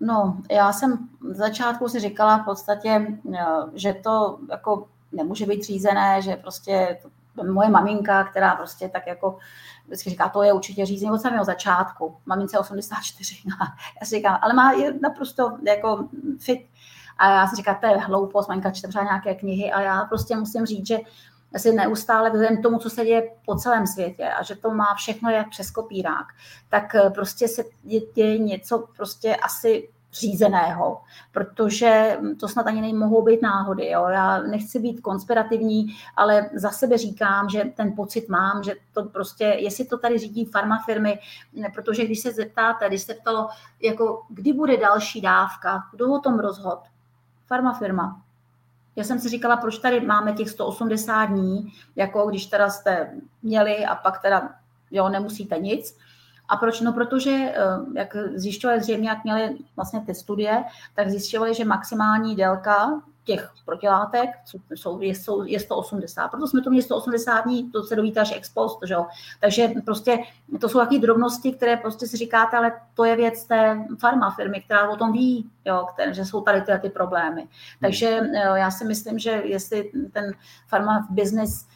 No, 0.00 0.38
já 0.50 0.72
jsem 0.72 1.08
v 1.20 1.34
začátku 1.34 1.88
si 1.88 2.00
říkala 2.00 2.38
v 2.38 2.44
podstatě, 2.44 3.06
že 3.74 3.94
to 4.02 4.38
jako 4.50 4.88
nemůže 5.12 5.46
být 5.46 5.64
řízené, 5.64 6.22
že 6.22 6.36
prostě 6.36 6.98
moje 7.52 7.68
maminka, 7.68 8.24
která 8.24 8.56
prostě 8.56 8.88
tak 8.88 9.06
jako 9.06 9.38
vždycky 9.86 10.10
říká, 10.10 10.28
to 10.28 10.42
je 10.42 10.52
určitě 10.52 10.86
řízení 10.86 11.10
od 11.10 11.20
samého 11.20 11.44
začátku. 11.44 12.16
Mamince 12.26 12.58
84. 12.58 13.34
já 14.00 14.06
si 14.06 14.16
říkám, 14.16 14.38
ale 14.42 14.54
má 14.54 14.72
je 14.72 14.94
naprosto 15.02 15.58
jako 15.66 16.08
fit. 16.40 16.66
A 17.18 17.30
já 17.30 17.46
si 17.46 17.56
říkám, 17.56 17.76
to 17.80 17.86
je 17.86 17.96
hloupost, 17.96 18.48
maminka 18.48 18.70
čte 18.70 18.88
třeba 18.88 19.04
nějaké 19.04 19.34
knihy 19.34 19.72
a 19.72 19.80
já 19.80 20.04
prostě 20.04 20.36
musím 20.36 20.66
říct, 20.66 20.86
že 20.86 20.98
asi 21.54 21.72
neustále 21.72 22.30
vzhledem 22.30 22.62
tomu, 22.62 22.78
co 22.78 22.90
se 22.90 23.04
děje 23.04 23.30
po 23.46 23.56
celém 23.56 23.86
světě 23.86 24.28
a 24.28 24.42
že 24.42 24.56
to 24.56 24.70
má 24.70 24.94
všechno 24.94 25.30
jak 25.30 25.48
přes 25.48 25.70
kopírák, 25.70 26.26
tak 26.68 26.96
prostě 27.14 27.48
se 27.48 27.64
děje 28.14 28.38
něco 28.38 28.88
prostě 28.96 29.36
asi 29.36 29.88
řízeného, 30.12 31.00
protože 31.32 32.18
to 32.40 32.48
snad 32.48 32.66
ani 32.66 32.80
nemohou 32.80 33.22
být 33.22 33.42
náhody. 33.42 33.90
Jo. 33.90 34.06
Já 34.08 34.38
nechci 34.38 34.78
být 34.78 35.00
konspirativní, 35.00 35.86
ale 36.16 36.50
za 36.54 36.70
sebe 36.70 36.98
říkám, 36.98 37.48
že 37.48 37.64
ten 37.76 37.92
pocit 37.96 38.28
mám, 38.28 38.62
že 38.62 38.74
to 38.92 39.04
prostě, 39.04 39.44
jestli 39.44 39.84
to 39.84 39.98
tady 39.98 40.18
řídí 40.18 40.44
farmafirmy, 40.44 41.18
protože 41.74 42.04
když 42.04 42.20
se 42.20 42.32
zeptáte, 42.32 42.88
když 42.88 43.02
se 43.02 43.14
ptalo, 43.14 43.48
jako 43.82 44.22
kdy 44.28 44.52
bude 44.52 44.76
další 44.76 45.20
dávka, 45.20 45.82
kdo 45.92 46.12
o 46.12 46.18
tom 46.18 46.38
rozhod? 46.38 46.80
Farmafirma. 47.46 48.22
Já 48.96 49.04
jsem 49.04 49.18
si 49.18 49.28
říkala, 49.28 49.56
proč 49.56 49.78
tady 49.78 50.00
máme 50.00 50.32
těch 50.32 50.50
180 50.50 51.24
dní, 51.24 51.72
jako 51.96 52.26
když 52.26 52.46
teda 52.46 52.70
jste 52.70 53.10
měli 53.42 53.84
a 53.84 53.94
pak 53.94 54.22
teda 54.22 54.50
jo, 54.90 55.08
nemusíte 55.08 55.58
nic, 55.58 55.98
a 56.52 56.56
proč? 56.56 56.80
No 56.80 56.92
protože, 56.92 57.30
eh, 57.30 57.54
jak 57.94 58.16
zjišťovali 58.34 58.80
zřejmě, 58.80 59.08
jak 59.08 59.24
měli 59.24 59.56
vlastně 59.76 60.00
ty 60.00 60.14
studie, 60.14 60.64
tak 60.94 61.10
zjišťovali, 61.10 61.54
že 61.54 61.64
maximální 61.64 62.36
délka 62.36 63.02
těch 63.24 63.52
protilátek 63.64 64.30
jsou, 64.74 65.00
je, 65.00 65.14
jsou, 65.14 65.44
je 65.44 65.60
180. 65.60 66.28
Proto 66.28 66.46
jsme 66.46 66.62
to 66.62 66.70
měli 66.70 66.82
180 66.82 67.40
dní, 67.40 67.70
to 67.70 67.82
se 67.82 67.96
dovíte 67.96 68.20
až 68.20 68.32
ex 68.36 68.48
post, 68.48 68.78
že 68.84 68.94
jo? 68.94 69.06
Takže 69.40 69.68
prostě 69.84 70.18
to 70.60 70.68
jsou 70.68 70.78
takové 70.78 71.00
drobnosti, 71.00 71.52
které 71.52 71.76
prostě 71.76 72.06
si 72.06 72.16
říkáte, 72.16 72.56
ale 72.56 72.72
to 72.94 73.04
je 73.04 73.16
věc 73.16 73.44
té 73.44 73.84
farma 74.00 74.30
firmy, 74.30 74.62
která 74.62 74.90
o 74.90 74.96
tom 74.96 75.12
ví, 75.12 75.50
jo, 75.64 75.86
které, 75.92 76.14
že 76.14 76.24
jsou 76.24 76.40
tady 76.40 76.60
tyhle 76.60 76.78
ty 76.80 76.90
problémy. 76.90 77.48
Takže 77.80 78.06
eh, 78.08 78.58
já 78.58 78.70
si 78.70 78.84
myslím, 78.84 79.18
že 79.18 79.30
jestli 79.30 79.90
ten 80.12 80.32
farma 80.68 81.06
business 81.10 81.66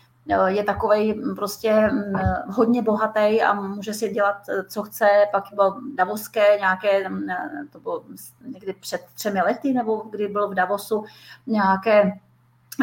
je 0.47 0.65
takový 0.65 1.23
prostě 1.37 1.73
mm, 1.93 2.15
hodně 2.49 2.83
bohatý 2.83 3.43
a 3.43 3.53
může 3.53 3.95
si 3.95 4.09
dělat, 4.09 4.37
co 4.69 4.83
chce. 4.83 5.07
Pak 5.33 5.45
bylo 5.55 5.77
Davoské 5.95 6.59
nějaké, 6.59 7.09
mm, 7.09 7.27
to 7.71 7.81
bylo 7.81 8.05
někdy 8.47 8.73
před 8.73 9.01
třemi 9.15 9.41
lety, 9.43 9.73
nebo 9.73 9.97
kdy 10.11 10.29
bylo 10.29 10.49
v 10.49 10.55
Davosu 10.55 11.05
nějaké 11.47 12.13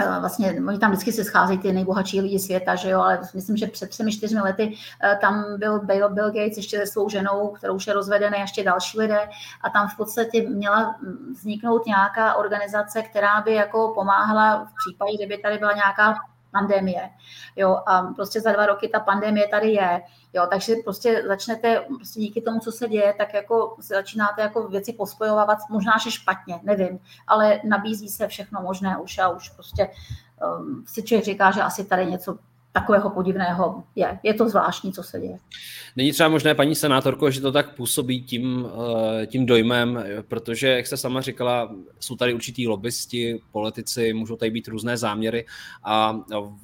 eh, 0.02 0.20
vlastně, 0.20 0.62
oni 0.68 0.80
tam 0.80 0.92
vždycky 0.92 1.12
se 1.12 1.24
scházejí 1.24 1.60
ty 1.60 1.72
nejbohatší 1.72 2.22
lidi 2.22 2.40
světa, 2.40 2.76
že 2.76 2.90
jo, 2.90 3.00
ale 3.00 3.20
myslím, 3.34 3.58
že 3.58 3.68
před 3.68 3.90
třemi, 3.90 4.12
čtyřmi 4.12 4.42
lety 4.42 4.76
eh, 5.04 5.18
tam 5.22 5.46
byl 5.58 5.80
Bill, 5.80 6.10
Bill 6.10 6.32
Gates 6.32 6.58
ještě 6.58 6.78
se 6.78 6.86
svou 6.86 7.10
ženou, 7.10 7.48
kterou 7.48 7.76
už 7.76 7.88
je 7.88 7.94
rozvedený, 7.94 8.40
ještě 8.40 8.64
další 8.64 9.00
lidé 9.00 9.30
a 9.62 9.70
tam 9.70 9.88
v 9.88 9.98
podstatě 9.98 10.50
měla 10.50 10.96
mm, 11.02 11.34
vzniknout 11.34 11.86
nějaká 11.86 12.36
organizace, 12.36 13.02
která 13.02 13.42
by 13.42 13.54
jako 13.54 13.92
pomáhala 13.96 14.66
v 14.66 14.74
případě, 14.76 15.18
kdyby 15.18 15.38
tady 15.38 15.58
byla 15.58 15.74
nějaká 15.74 16.16
pandemie. 16.54 17.10
Jo, 17.56 17.78
a 17.86 18.02
prostě 18.02 18.42
za 18.42 18.52
dva 18.52 18.66
roky 18.66 18.88
ta 18.88 19.00
pandemie 19.00 19.48
tady 19.48 19.70
je. 19.72 20.02
Jo, 20.34 20.48
takže 20.50 20.76
prostě 20.84 21.24
začnete 21.28 21.86
prostě 21.96 22.20
díky 22.20 22.42
tomu, 22.42 22.60
co 22.60 22.72
se 22.72 22.88
děje, 22.88 23.14
tak 23.18 23.34
jako 23.34 23.76
začínáte 23.80 24.42
jako 24.42 24.68
věci 24.68 24.94
pospojovat, 24.94 25.58
možná, 25.70 25.92
že 26.04 26.12
špatně, 26.12 26.60
nevím, 26.64 27.00
ale 27.28 27.62
nabízí 27.64 28.10
se 28.10 28.28
všechno 28.28 28.62
možné 28.62 28.98
už 28.98 29.18
a 29.18 29.30
už 29.30 29.50
prostě 29.50 29.90
um, 30.60 30.84
si 30.88 31.04
člověk 31.04 31.26
říká, 31.26 31.52
že 31.52 31.62
asi 31.62 31.86
tady 31.86 32.06
něco 32.06 32.38
takového 32.74 33.10
podivného 33.10 33.84
je. 33.96 34.20
Je 34.24 34.34
to 34.34 34.50
zvláštní, 34.50 34.94
co 34.94 35.04
se 35.04 35.20
děje. 35.20 35.38
Není 35.96 36.12
třeba 36.12 36.30
možné, 36.30 36.56
paní 36.56 36.76
senátorko, 36.76 37.32
že 37.32 37.42
to 37.42 37.52
tak 37.52 37.76
působí 37.76 38.24
tím, 38.24 38.68
eh, 39.22 39.26
tím 39.28 39.46
dojmem, 39.46 40.04
protože, 40.28 40.68
jak 40.68 40.88
jste 40.88 40.98
sama 40.98 41.22
říkala, 41.22 41.76
jsou 42.00 42.16
tady 42.16 42.34
určitý 42.34 42.68
lobbysti, 42.68 43.42
politici, 43.52 44.14
můžou 44.14 44.36
tady 44.36 44.52
být 44.52 44.68
různé 44.68 44.98
záměry 44.98 45.46
a 45.84 46.20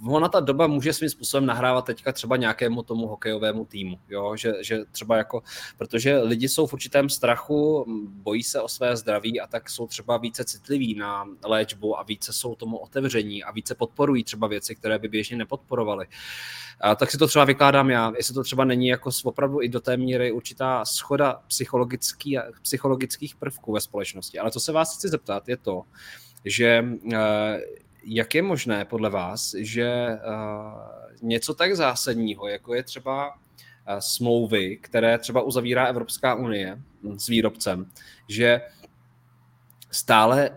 ona 0.07 0.29
ta 0.29 0.39
doba 0.39 0.67
může 0.67 0.93
svým 0.93 1.09
způsobem 1.09 1.45
nahrávat 1.45 1.85
teďka 1.85 2.11
třeba 2.11 2.37
nějakému 2.37 2.83
tomu 2.83 3.07
hokejovému 3.07 3.65
týmu, 3.65 3.99
jo? 4.09 4.35
Že, 4.35 4.53
že 4.61 4.79
třeba 4.91 5.17
jako, 5.17 5.43
protože 5.77 6.17
lidi 6.17 6.49
jsou 6.49 6.67
v 6.67 6.73
určitém 6.73 7.09
strachu, 7.09 7.85
bojí 8.23 8.43
se 8.43 8.61
o 8.61 8.67
své 8.67 8.97
zdraví 8.97 9.41
a 9.41 9.47
tak 9.47 9.69
jsou 9.69 9.87
třeba 9.87 10.17
více 10.17 10.43
citliví 10.43 10.95
na 10.95 11.25
léčbu 11.45 11.99
a 11.99 12.03
více 12.03 12.33
jsou 12.33 12.55
tomu 12.55 12.77
otevření 12.77 13.43
a 13.43 13.51
více 13.51 13.75
podporují 13.75 14.23
třeba 14.23 14.47
věci, 14.47 14.75
které 14.75 14.99
by 14.99 15.07
běžně 15.07 15.37
nepodporovali 15.37 15.98
dělali. 15.99 16.07
A 16.81 16.95
tak 16.95 17.11
si 17.11 17.17
to 17.17 17.27
třeba 17.27 17.45
vykládám 17.45 17.89
já, 17.89 18.13
jestli 18.17 18.33
to 18.33 18.43
třeba 18.43 18.65
není 18.65 18.87
jako 18.87 19.09
opravdu 19.23 19.61
i 19.61 19.69
do 19.69 19.79
té 19.79 19.97
míry 19.97 20.31
určitá 20.31 20.85
schoda 20.85 21.41
psychologický, 21.47 22.37
psychologických 22.61 23.35
prvků 23.35 23.71
ve 23.71 23.81
společnosti. 23.81 24.39
Ale 24.39 24.51
co 24.51 24.59
se 24.59 24.71
vás 24.71 24.97
chci 24.97 25.09
zeptat, 25.09 25.49
je 25.49 25.57
to, 25.57 25.83
že 26.45 26.85
eh, 27.13 27.61
jak 28.03 28.35
je 28.35 28.41
možné 28.41 28.85
podle 28.85 29.09
vás, 29.09 29.55
že 29.57 29.83
eh, 29.83 30.19
něco 31.21 31.53
tak 31.53 31.75
zásadního, 31.75 32.47
jako 32.47 32.75
je 32.75 32.83
třeba 32.83 33.33
eh, 33.87 34.01
smlouvy, 34.01 34.77
které 34.77 35.17
třeba 35.17 35.41
uzavírá 35.41 35.85
Evropská 35.85 36.35
unie 36.35 36.81
s 37.17 37.27
výrobcem, 37.27 37.85
že 38.29 38.61
stále 39.91 40.49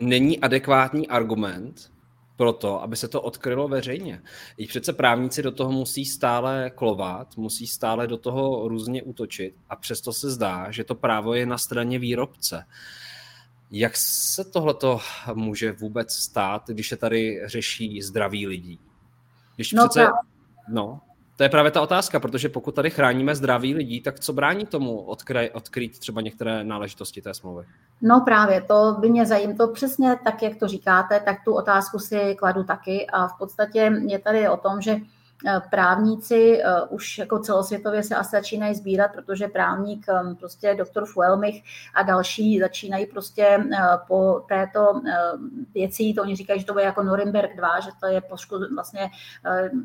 není 0.00 0.40
adekvátní 0.40 1.08
argument 1.08 1.93
pro 2.36 2.52
to, 2.52 2.82
aby 2.82 2.96
se 2.96 3.08
to 3.08 3.22
odkrylo 3.22 3.68
veřejně. 3.68 4.22
I 4.56 4.66
přece 4.66 4.92
právníci 4.92 5.42
do 5.42 5.52
toho 5.52 5.72
musí 5.72 6.04
stále 6.04 6.70
klovat, 6.70 7.36
musí 7.36 7.66
stále 7.66 8.06
do 8.06 8.16
toho 8.16 8.68
různě 8.68 9.02
útočit 9.02 9.54
a 9.70 9.76
přesto 9.76 10.12
se 10.12 10.30
zdá, 10.30 10.70
že 10.70 10.84
to 10.84 10.94
právo 10.94 11.34
je 11.34 11.46
na 11.46 11.58
straně 11.58 11.98
výrobce. 11.98 12.64
Jak 13.70 13.96
se 13.96 14.44
tohleto 14.44 15.00
může 15.34 15.72
vůbec 15.72 16.12
stát, 16.12 16.68
když 16.68 16.88
se 16.88 16.96
tady 16.96 17.40
řeší 17.44 18.02
zdraví 18.02 18.46
lidí? 18.46 18.80
Když 19.56 19.72
no, 19.72 19.88
přece... 19.88 20.08
No, 20.68 21.00
to 21.36 21.42
je 21.42 21.48
právě 21.48 21.70
ta 21.70 21.80
otázka, 21.80 22.20
protože 22.20 22.48
pokud 22.48 22.74
tady 22.74 22.90
chráníme 22.90 23.34
zdraví 23.34 23.74
lidí, 23.74 24.00
tak 24.00 24.20
co 24.20 24.32
brání 24.32 24.66
tomu 24.66 25.00
odkry, 25.00 25.50
odkrýt 25.50 25.98
třeba 25.98 26.20
některé 26.20 26.64
náležitosti 26.64 27.22
té 27.22 27.34
smlouvy? 27.34 27.64
No 28.02 28.20
právě, 28.24 28.62
to 28.62 28.96
by 29.00 29.10
mě 29.10 29.26
zajímalo. 29.26 29.58
To 29.58 29.68
přesně 29.68 30.16
tak, 30.24 30.42
jak 30.42 30.56
to 30.56 30.68
říkáte, 30.68 31.20
tak 31.20 31.44
tu 31.44 31.54
otázku 31.54 31.98
si 31.98 32.34
kladu 32.38 32.64
taky 32.64 33.06
a 33.06 33.26
v 33.26 33.38
podstatě 33.38 33.92
je 34.06 34.18
tady 34.18 34.48
o 34.48 34.56
tom, 34.56 34.80
že 34.80 34.96
právníci 35.70 36.62
eh, 36.62 36.82
už 36.88 37.18
jako 37.18 37.38
celosvětově 37.38 38.02
se 38.02 38.16
asi 38.16 38.30
začínají 38.30 38.74
sbírat, 38.74 39.12
protože 39.12 39.48
právník 39.48 40.06
eh, 40.08 40.34
prostě 40.34 40.74
doktor 40.74 41.06
Fuelmich 41.06 41.62
a 41.94 42.02
další 42.02 42.60
začínají 42.60 43.06
prostě 43.06 43.64
po 44.08 44.44
této 44.48 45.00
věci, 45.74 46.12
to 46.16 46.22
oni 46.22 46.36
říkají, 46.36 46.60
že 46.60 46.66
to 46.66 46.72
bude 46.72 46.84
jako 46.84 47.02
Norimberg 47.02 47.56
2, 47.56 47.80
že 47.80 47.90
to 48.00 48.06
je 48.06 48.20
poškoz, 48.20 48.62
vlastně, 48.74 49.10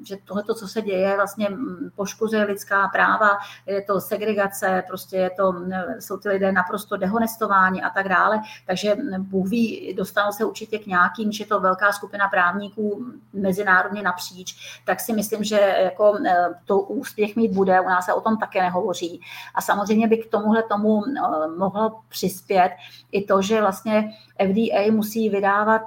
že 0.07 0.17
tohle, 0.25 0.43
co 0.43 0.67
se 0.67 0.81
děje, 0.81 1.15
vlastně 1.15 1.49
mm, 1.49 1.89
poškozuje 1.95 2.43
lidská 2.43 2.87
práva, 2.87 3.37
je 3.65 3.81
to 3.81 4.01
segregace, 4.01 4.83
prostě 4.87 5.17
je 5.17 5.29
to, 5.29 5.55
jsou 5.99 6.17
ty 6.17 6.29
lidé 6.29 6.51
naprosto 6.51 6.97
dehonestováni 6.97 7.81
a 7.81 7.89
tak 7.89 8.09
dále, 8.09 8.41
takže 8.67 8.95
mm, 8.95 9.23
Bůh 9.23 9.49
ví, 9.49 9.93
dostanou 9.97 10.31
se 10.31 10.45
určitě 10.45 10.79
k 10.79 10.87
nějakým, 10.87 11.31
že 11.31 11.45
to 11.45 11.59
velká 11.59 11.91
skupina 11.91 12.27
právníků 12.27 13.05
mezinárodně 13.33 14.01
napříč, 14.01 14.81
tak 14.85 14.99
si 14.99 15.13
myslím, 15.13 15.43
že 15.49 15.75
jako 15.83 16.17
eh, 16.25 16.49
to 16.65 16.79
úspěch 16.79 17.35
mít 17.35 17.51
bude, 17.51 17.81
u 17.81 17.83
nás 17.83 18.05
se 18.05 18.13
o 18.13 18.21
tom 18.21 18.37
také 18.37 18.61
nehovoří. 18.61 19.21
A 19.55 19.61
samozřejmě 19.61 20.07
by 20.07 20.17
k 20.17 20.31
tomuhle 20.31 20.63
tomu 20.63 21.03
eh, 21.05 21.21
mohlo 21.57 21.99
přispět 22.09 22.71
i 23.11 23.25
to, 23.25 23.41
že 23.41 23.61
vlastně 23.61 24.11
FDA 24.37 24.91
musí 24.91 25.29
vydávat 25.29 25.81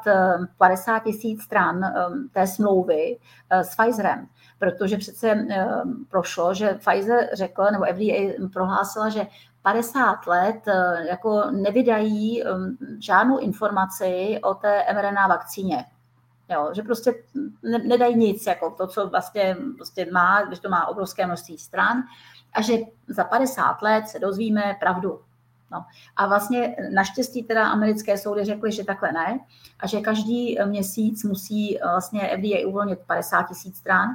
50 0.58 0.96
eh, 0.96 1.00
tisíc 1.00 1.42
stran 1.42 1.80
té 2.32 2.46
smlouvy 2.46 3.18
s 3.50 3.76
Pfizerem, 3.76 4.26
protože 4.58 4.96
přece 4.96 5.46
prošlo, 6.10 6.54
že 6.54 6.74
Pfizer 6.74 7.28
řekl, 7.32 7.64
nebo 7.72 7.84
FDA 7.84 8.48
prohlásila, 8.52 9.08
že 9.08 9.26
50 9.62 10.26
let 10.26 10.66
jako 11.08 11.42
nevydají 11.50 12.42
žádnou 12.98 13.38
informaci 13.38 14.40
o 14.42 14.54
té 14.54 14.84
mRNA 14.94 15.26
vakcíně. 15.26 15.84
Jo, 16.52 16.70
že 16.72 16.82
prostě 16.82 17.14
ne, 17.62 17.78
nedají 17.78 18.16
nic, 18.16 18.46
jako 18.46 18.70
to, 18.70 18.86
co 18.86 19.08
vlastně 19.08 19.56
prostě 19.76 20.06
má, 20.12 20.42
když 20.42 20.58
to 20.58 20.68
má 20.68 20.86
obrovské 20.86 21.26
množství 21.26 21.58
stran, 21.58 22.02
a 22.54 22.62
že 22.62 22.78
za 23.08 23.24
50 23.24 23.82
let 23.82 24.08
se 24.08 24.18
dozvíme 24.18 24.76
pravdu. 24.80 25.20
No. 25.70 25.84
A 26.16 26.26
vlastně 26.26 26.76
naštěstí 26.94 27.42
teda 27.42 27.68
americké 27.68 28.18
soudy 28.18 28.44
řekly, 28.44 28.72
že 28.72 28.84
takhle 28.84 29.12
ne 29.12 29.40
a 29.80 29.86
že 29.86 30.00
každý 30.00 30.58
měsíc 30.64 31.24
musí 31.24 31.78
vlastně 31.82 32.20
FDA 32.20 32.68
uvolnit 32.68 32.98
50 33.06 33.42
tisíc 33.42 33.76
stran. 33.76 34.08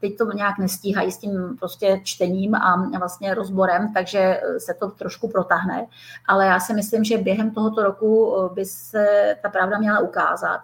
Teď 0.00 0.18
to 0.18 0.32
nějak 0.32 0.58
nestíhají 0.58 1.12
s 1.12 1.18
tím 1.18 1.56
prostě 1.58 2.00
čtením 2.04 2.54
a 2.54 2.90
vlastně 2.98 3.34
rozborem, 3.34 3.92
takže 3.94 4.40
se 4.58 4.74
to 4.74 4.90
trošku 4.90 5.28
protáhne. 5.28 5.86
Ale 6.28 6.46
já 6.46 6.60
si 6.60 6.74
myslím, 6.74 7.04
že 7.04 7.18
během 7.18 7.50
tohoto 7.50 7.82
roku 7.82 8.34
by 8.54 8.64
se 8.64 9.36
ta 9.42 9.48
pravda 9.48 9.78
měla 9.78 9.98
ukázat. 9.98 10.60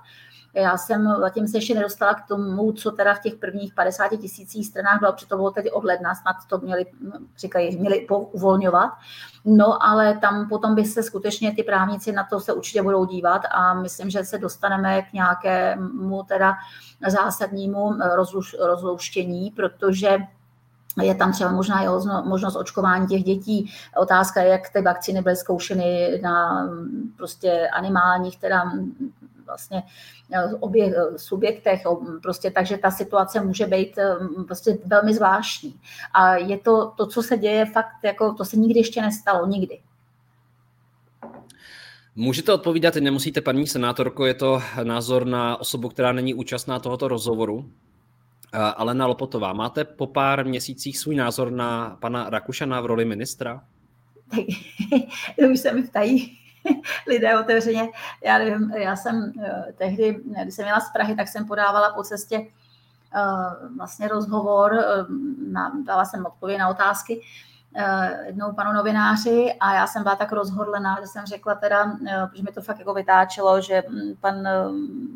Já 0.55 0.77
jsem 0.77 1.15
zatím 1.21 1.49
se 1.49 1.57
ještě 1.57 1.75
nedostala 1.75 2.15
k 2.15 2.29
tomu, 2.29 2.73
co 2.73 2.91
teda 2.91 3.15
v 3.15 3.21
těch 3.21 3.35
prvních 3.35 3.75
50 3.75 4.09
tisících 4.09 4.67
stranách 4.67 5.01
bylo, 5.01 5.13
protože 5.13 5.27
to 5.27 5.37
bylo 5.37 5.51
tedy 5.51 5.71
od 5.71 5.85
ledna, 5.85 6.15
snad 6.15 6.37
to 6.49 6.59
měli, 6.59 6.87
říkají, 7.39 7.77
měli 7.77 8.09
uvolňovat. 8.09 8.91
No 9.45 9.83
ale 9.83 10.19
tam 10.19 10.49
potom 10.49 10.75
by 10.75 10.85
se 10.85 11.03
skutečně 11.03 11.55
ty 11.55 11.63
právníci 11.63 12.13
na 12.13 12.25
to 12.31 12.41
se 12.41 12.53
určitě 12.53 12.83
budou 12.83 13.05
dívat 13.05 13.43
a 13.51 13.75
myslím, 13.75 14.11
že 14.11 14.25
se 14.25 14.39
dostaneme 14.39 15.03
k 15.03 15.13
nějakému 15.13 16.23
teda 16.23 16.55
zásadnímu 17.09 17.95
rozluš, 18.17 18.57
rozluštění, 18.61 19.51
protože 19.51 20.19
je 21.03 21.15
tam 21.15 21.33
třeba 21.33 21.53
možná 21.53 21.83
i 21.83 21.89
možnost 22.25 22.57
očkování 22.57 23.07
těch 23.07 23.25
dětí. 23.25 23.73
Otázka 23.97 24.43
je, 24.43 24.49
jak 24.49 24.71
ty 24.73 24.83
vakcíny 24.83 25.23
byly 25.23 25.37
zkoušeny 25.37 26.21
na 26.23 26.69
prostě 27.17 27.69
animálních 27.73 28.39
teda 28.39 28.73
vlastně 29.51 29.83
eh, 30.33 30.55
obě 30.61 30.95
eh, 30.97 31.19
subjektech, 31.19 31.83
prostě 32.23 32.51
takže 32.51 32.79
ta 32.79 32.91
situace 32.91 33.41
může 33.41 33.67
být 33.67 33.99
eh, 33.99 34.17
prostě 34.47 34.79
velmi 34.85 35.15
zvláštní. 35.15 35.75
A 36.15 36.35
je 36.35 36.59
to, 36.59 36.93
to, 36.97 37.07
co 37.07 37.23
se 37.23 37.39
děje, 37.39 37.67
fakt 37.67 38.05
jako, 38.05 38.35
to 38.35 38.45
se 38.45 38.57
nikdy 38.57 38.81
ještě 38.81 39.03
nestalo, 39.03 39.47
nikdy. 39.47 39.79
Můžete 42.17 42.53
odpovídat, 42.53 42.95
nemusíte, 42.95 43.41
paní 43.41 43.67
senátorko, 43.67 44.27
je 44.27 44.35
to 44.35 44.63
názor 44.83 45.27
na 45.27 45.61
osobu, 45.61 45.89
která 45.89 46.13
není 46.13 46.35
účastná 46.35 46.79
tohoto 46.79 47.09
rozhovoru. 47.09 47.71
Alena 48.53 49.07
Lopotová, 49.07 49.53
máte 49.53 49.85
po 49.85 50.07
pár 50.07 50.47
měsících 50.47 50.99
svůj 50.99 51.15
názor 51.15 51.51
na 51.51 51.97
pana 52.01 52.31
Rakušana 52.31 52.81
v 52.81 52.87
roli 52.87 53.05
ministra? 53.05 53.63
Tak, 54.31 54.41
to 55.41 55.47
už 55.53 55.61
se 55.61 55.73
mi 55.73 55.83
ptají 55.83 56.40
lidé 57.07 57.39
otevřeně. 57.41 57.89
Já 58.25 58.39
nevím, 58.39 58.71
já 58.71 58.97
jsem 58.97 59.33
eh, 59.43 59.73
tehdy, 59.79 60.21
když 60.43 60.55
jsem 60.55 60.65
měla 60.65 60.81
z 60.81 60.93
Prahy, 60.93 61.17
tak 61.17 61.29
jsem 61.29 61.47
podávala 61.47 61.93
po 61.93 62.03
cestě 62.03 62.47
eh, 63.17 63.21
vlastně 63.77 64.09
rozhovor, 64.09 64.79
eh, 64.79 64.85
dala 65.85 66.05
jsem 66.05 66.27
odpověď 66.27 66.59
na 66.59 66.69
otázky 66.69 67.21
Eh, 67.21 67.50
jednou 68.27 68.53
panu 68.53 68.73
novináři 68.73 69.55
a 69.61 69.75
já 69.75 69.87
jsem 69.87 70.03
byla 70.03 70.17
tak 70.17 70.33
rozhodlená, 70.33 70.97
že 71.01 71.07
jsem 71.07 71.27
řekla 71.27 71.55
teda, 71.55 71.93
eh, 72.09 72.27
protože 72.31 72.43
mi 72.43 72.53
to 72.53 72.63
fakt 72.63 72.79
jako 72.79 72.95
vytáčelo, 72.95 73.61
že 73.61 73.83
mm, 73.89 74.17
pan 74.21 74.47
eh, 74.47 74.65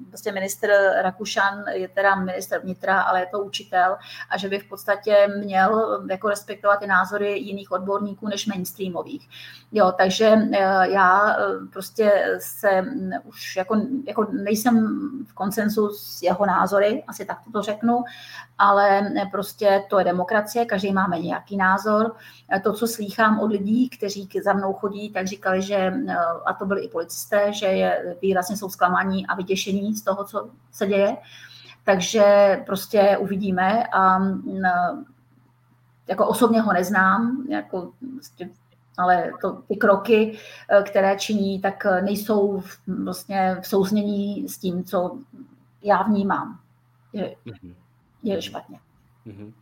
prostě 0.08 0.32
minister 0.32 0.70
Rakušan 1.02 1.64
je 1.72 1.88
teda 1.88 2.14
minister 2.14 2.60
vnitra, 2.60 3.00
ale 3.00 3.20
je 3.20 3.26
to 3.26 3.38
učitel 3.40 3.96
a 4.30 4.38
že 4.38 4.48
by 4.48 4.58
v 4.58 4.68
podstatě 4.68 5.28
měl 5.44 6.00
jako 6.10 6.28
respektovat 6.28 6.78
ty 6.78 6.86
názory 6.86 7.38
jiných 7.38 7.72
odborníků 7.72 8.28
než 8.28 8.46
mainstreamových. 8.46 9.28
Jo, 9.72 9.92
takže 9.98 10.38
já 10.82 11.36
prostě 11.72 12.36
se 12.38 12.82
mm, 12.82 13.10
už 13.24 13.56
jako, 13.56 13.80
jako 14.06 14.26
nejsem 14.30 14.98
v 15.28 15.34
koncensu 15.34 15.88
s 15.88 16.22
jeho 16.22 16.46
názory, 16.46 17.04
asi 17.06 17.24
tak 17.24 17.38
to 17.52 17.62
řeknu, 17.62 18.04
ale 18.58 19.10
prostě 19.30 19.84
to 19.90 19.98
je 19.98 20.04
demokracie, 20.04 20.64
každý 20.64 20.92
máme 20.92 21.18
nějaký 21.18 21.56
názor 21.56 22.16
to, 22.62 22.72
co 22.72 22.86
slýchám 22.86 23.40
od 23.40 23.46
lidí, 23.46 23.88
kteří 23.88 24.28
za 24.44 24.52
mnou 24.52 24.72
chodí, 24.72 25.10
tak 25.10 25.26
říkali, 25.26 25.62
že, 25.62 25.76
eh, 25.76 26.16
a 26.46 26.52
to 26.52 26.66
byli 26.66 26.84
i 26.84 26.88
policisté, 26.88 27.52
že 27.52 27.66
je 27.66 28.16
výrazně 28.22 28.56
jsou 28.56 28.70
zklamaní 28.70 29.26
a 29.26 29.34
vytěšení 29.34 29.94
z 29.94 30.02
toho, 30.02 30.24
co 30.24 30.50
se 30.72 30.86
děje. 30.86 31.16
Takže 31.84 32.24
prostě 32.66 33.16
uvidíme 33.20 33.86
a 33.86 34.18
mm, 34.18 34.62
jako 36.06 36.26
osobně 36.26 36.60
ho 36.60 36.72
neznám, 36.72 37.46
jako 37.48 37.92
prostě, 38.14 38.50
ale 38.98 39.32
to, 39.40 39.52
ty 39.52 39.76
kroky, 39.76 40.38
eh, 40.68 40.82
které 40.82 41.16
činí, 41.16 41.60
tak 41.60 41.86
nejsou 42.02 42.62
vlastně 43.04 43.56
v 43.60 43.66
souznění 43.66 44.48
s 44.48 44.58
tím, 44.58 44.84
co 44.84 45.18
já 45.82 46.02
vnímám. 46.02 46.58
Je, 47.12 47.36
mhm. 47.44 47.74
je 48.22 48.42
špatně. 48.42 48.78
Mhm. 49.24 49.52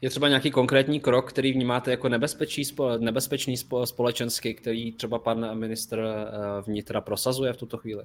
Je 0.00 0.10
třeba 0.10 0.28
nějaký 0.28 0.50
konkrétní 0.50 1.00
krok, 1.00 1.28
který 1.28 1.52
vnímáte 1.52 1.90
jako 1.90 2.08
nebezpečí, 2.08 2.62
nebezpečný 2.98 3.56
společensky, 3.84 4.54
který 4.54 4.92
třeba 4.92 5.18
pan 5.18 5.58
ministr 5.58 5.98
eh, 5.98 6.62
vnitra 6.62 7.00
prosazuje 7.00 7.52
v 7.52 7.56
tuto 7.56 7.78
chvíli? 7.78 8.04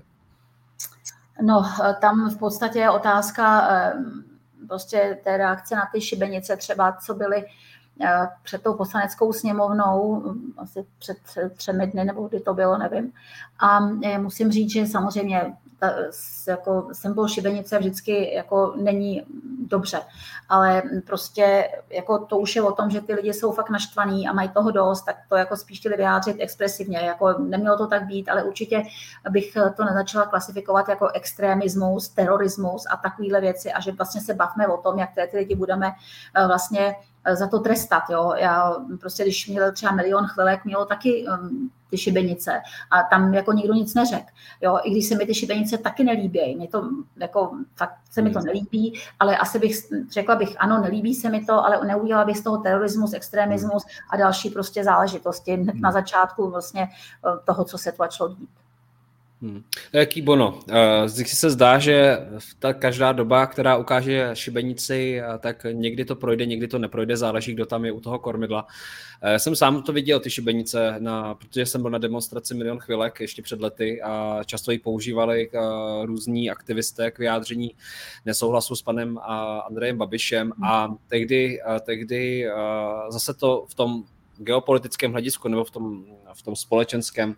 No, 1.41 1.63
eh, 1.83 1.95
tam 2.01 2.29
v 2.29 2.37
podstatě 2.39 2.79
je 2.79 2.89
otázka 2.89 3.67
eh, 3.71 3.93
prostě 4.67 5.17
té 5.23 5.37
reakce 5.37 5.75
na 5.75 5.89
ty 5.93 6.01
šibenice, 6.01 6.57
třeba 6.57 6.91
co 6.91 7.13
byly 7.13 7.45
před 8.43 8.63
tou 8.63 8.73
poslaneckou 8.73 9.33
sněmovnou, 9.33 10.23
asi 10.57 10.85
před 10.99 11.17
třemi 11.55 11.87
dny, 11.87 12.05
nebo 12.05 12.27
kdy 12.27 12.39
to 12.39 12.53
bylo, 12.53 12.77
nevím. 12.77 13.13
A 13.59 13.79
musím 14.17 14.51
říct, 14.51 14.71
že 14.71 14.87
samozřejmě 14.87 15.53
ta, 15.79 15.93
jako 16.47 16.87
symbol 16.91 17.27
šibenice 17.27 17.79
vždycky 17.79 18.33
jako 18.33 18.73
není 18.75 19.23
dobře, 19.67 20.01
ale 20.49 20.83
prostě 21.05 21.69
jako 21.89 22.19
to 22.19 22.37
už 22.37 22.55
je 22.55 22.61
o 22.61 22.71
tom, 22.71 22.89
že 22.89 23.01
ty 23.01 23.13
lidi 23.13 23.33
jsou 23.33 23.51
fakt 23.51 23.69
naštvaní 23.69 24.27
a 24.27 24.33
mají 24.33 24.49
toho 24.49 24.71
dost, 24.71 25.01
tak 25.01 25.15
to 25.29 25.35
jako 25.35 25.57
spíš 25.57 25.79
chtěli 25.79 25.97
vyjádřit 25.97 26.37
expresivně, 26.39 26.97
jako 26.97 27.33
nemělo 27.39 27.77
to 27.77 27.87
tak 27.87 28.05
být, 28.05 28.29
ale 28.29 28.43
určitě 28.43 28.83
bych 29.29 29.53
to 29.77 29.85
nezačala 29.85 30.25
klasifikovat 30.25 30.89
jako 30.89 31.07
extremismus, 31.07 32.09
terorismus 32.09 32.85
a 32.89 32.97
takovéhle 32.97 33.41
věci 33.41 33.71
a 33.71 33.81
že 33.81 33.91
vlastně 33.91 34.21
se 34.21 34.33
bavme 34.33 34.67
o 34.67 34.77
tom, 34.77 34.99
jak 34.99 35.09
ty 35.31 35.37
lidi 35.37 35.55
budeme 35.55 35.91
eh, 36.35 36.47
vlastně 36.47 36.95
za 37.35 37.47
to 37.47 37.59
trestat. 37.59 38.03
Jo. 38.09 38.33
Já 38.37 38.75
prostě, 38.99 39.23
když 39.23 39.47
měl 39.47 39.71
třeba 39.71 39.91
milion 39.91 40.27
chvilek, 40.27 40.65
mělo 40.65 40.85
taky 40.85 41.25
um, 41.27 41.69
ty 41.89 41.97
šibenice 41.97 42.61
a 42.91 43.03
tam 43.03 43.33
jako 43.33 43.53
nikdo 43.53 43.73
nic 43.73 43.93
neřekl. 43.93 44.29
Jo, 44.61 44.79
i 44.83 44.91
když 44.91 45.07
se 45.07 45.15
mi 45.15 45.25
ty 45.25 45.33
šibenice 45.33 45.77
taky 45.77 46.03
nelíbí, 46.03 46.55
mě 46.55 46.67
to 46.67 46.89
jako 47.17 47.51
fakt 47.75 47.95
se 48.11 48.21
mi 48.21 48.29
to 48.29 48.39
hmm. 48.39 48.45
nelíbí, 48.45 48.99
ale 49.19 49.37
asi 49.37 49.59
bych 49.59 49.75
řekla 50.11 50.35
bych, 50.35 50.55
ano, 50.57 50.81
nelíbí 50.81 51.15
se 51.15 51.29
mi 51.29 51.45
to, 51.45 51.65
ale 51.65 51.87
neudělala 51.87 52.25
bych 52.25 52.37
z 52.37 52.43
toho 52.43 52.57
terorismus, 52.57 53.13
extremismus 53.13 53.85
a 54.09 54.17
další 54.17 54.49
prostě 54.49 54.83
záležitosti 54.83 55.53
hned 55.53 55.75
na 55.75 55.89
hmm. 55.89 55.93
začátku 55.93 56.49
vlastně 56.49 56.81
eh, 56.83 57.39
toho, 57.45 57.65
co 57.65 57.77
se 57.77 57.91
to 57.91 57.97
začalo 57.97 58.29
dít. 58.29 58.49
Hmm. 59.41 59.63
Jaký 59.93 60.21
bono? 60.21 60.59
Zde 61.05 61.25
se 61.25 61.49
zdá, 61.49 61.79
že 61.79 62.17
ta 62.59 62.73
každá 62.73 63.11
doba, 63.11 63.47
která 63.47 63.77
ukáže 63.77 64.29
šibenici, 64.33 65.21
tak 65.39 65.65
někdy 65.71 66.05
to 66.05 66.15
projde, 66.15 66.45
někdy 66.45 66.67
to 66.67 66.79
neprojde, 66.79 67.17
záleží, 67.17 67.53
kdo 67.53 67.65
tam 67.65 67.85
je 67.85 67.91
u 67.91 67.99
toho 67.99 68.19
kormidla. 68.19 68.67
Já 69.21 69.39
jsem 69.39 69.55
sám 69.55 69.83
to 69.83 69.93
viděl, 69.93 70.19
ty 70.19 70.29
šibenice, 70.29 70.95
na, 70.99 71.35
protože 71.35 71.65
jsem 71.65 71.81
byl 71.81 71.91
na 71.91 71.97
demonstraci 71.97 72.53
Milion 72.53 72.79
chvilek 72.79 73.19
ještě 73.19 73.41
před 73.41 73.61
lety 73.61 74.01
a 74.01 74.39
často 74.45 74.71
ji 74.71 74.79
používali 74.79 75.49
různí 76.03 76.49
aktivisté 76.49 77.11
k 77.11 77.19
vyjádření 77.19 77.75
nesouhlasu 78.25 78.75
s 78.75 78.81
panem 78.81 79.17
Andrejem 79.67 79.97
Babišem 79.97 80.51
a 80.63 80.95
tehdy, 81.07 81.59
tehdy 81.81 82.47
zase 83.09 83.33
to 83.33 83.65
v 83.69 83.75
tom 83.75 84.03
geopolitickém 84.37 85.11
hledisku 85.11 85.47
nebo 85.47 85.63
v 85.63 85.71
tom, 85.71 86.05
v 86.33 86.41
tom 86.41 86.55
společenském 86.55 87.35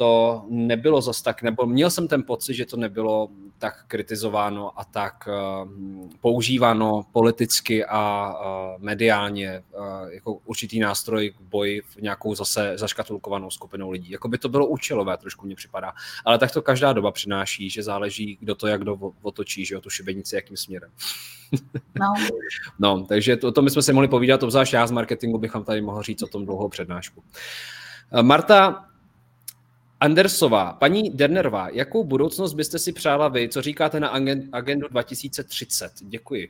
to 0.00 0.44
nebylo 0.48 1.00
zas 1.00 1.22
tak, 1.22 1.42
nebo 1.42 1.66
měl 1.66 1.90
jsem 1.90 2.08
ten 2.08 2.22
pocit, 2.22 2.54
že 2.54 2.66
to 2.66 2.76
nebylo 2.76 3.28
tak 3.58 3.84
kritizováno 3.86 4.80
a 4.80 4.84
tak 4.84 5.28
uh, 5.28 5.70
používáno 6.20 7.02
politicky 7.12 7.84
a 7.84 8.32
uh, 8.32 8.82
mediálně 8.82 9.62
uh, 9.78 10.08
jako 10.10 10.34
určitý 10.34 10.80
nástroj 10.80 11.30
k 11.30 11.40
boji 11.40 11.80
v 11.80 11.96
nějakou 11.96 12.34
zase 12.34 12.72
zaškatulkovanou 12.76 13.50
skupinou 13.50 13.90
lidí. 13.90 14.10
Jako 14.10 14.28
by 14.28 14.38
to 14.38 14.48
bylo 14.48 14.66
účelové, 14.66 15.16
trošku 15.16 15.46
mě 15.46 15.56
připadá. 15.56 15.92
Ale 16.24 16.38
tak 16.38 16.52
to 16.52 16.62
každá 16.62 16.92
doba 16.92 17.12
přináší, 17.12 17.70
že 17.70 17.82
záleží, 17.82 18.38
kdo 18.40 18.54
to 18.54 18.66
jak 18.66 18.80
kdo 18.80 18.98
otočí, 19.22 19.64
že 19.64 19.78
o 19.78 19.80
tu 19.80 19.90
šibenici, 19.90 20.34
jakým 20.34 20.56
směrem. 20.56 20.90
No. 22.00 22.14
no, 22.78 23.06
takže 23.08 23.36
to, 23.36 23.52
to 23.52 23.62
my 23.62 23.70
jsme 23.70 23.82
si 23.82 23.92
mohli 23.92 24.08
povídat, 24.08 24.42
obzvlášť 24.42 24.72
já 24.72 24.86
z 24.86 24.90
marketingu 24.90 25.38
bychom 25.38 25.64
tady 25.64 25.80
mohl 25.80 26.02
říct 26.02 26.22
o 26.22 26.26
tom 26.26 26.44
dlouhou 26.44 26.68
přednášku. 26.68 27.22
Marta, 28.22 28.89
Andersová, 30.00 30.72
paní 30.72 31.10
Dernerová, 31.10 31.68
jakou 31.68 32.04
budoucnost 32.04 32.54
byste 32.54 32.78
si 32.78 32.92
přála 32.92 33.28
vy? 33.28 33.48
Co 33.48 33.62
říkáte 33.62 34.00
na 34.00 34.08
agendu 34.52 34.88
2030? 34.88 35.92
Děkuji. 36.00 36.48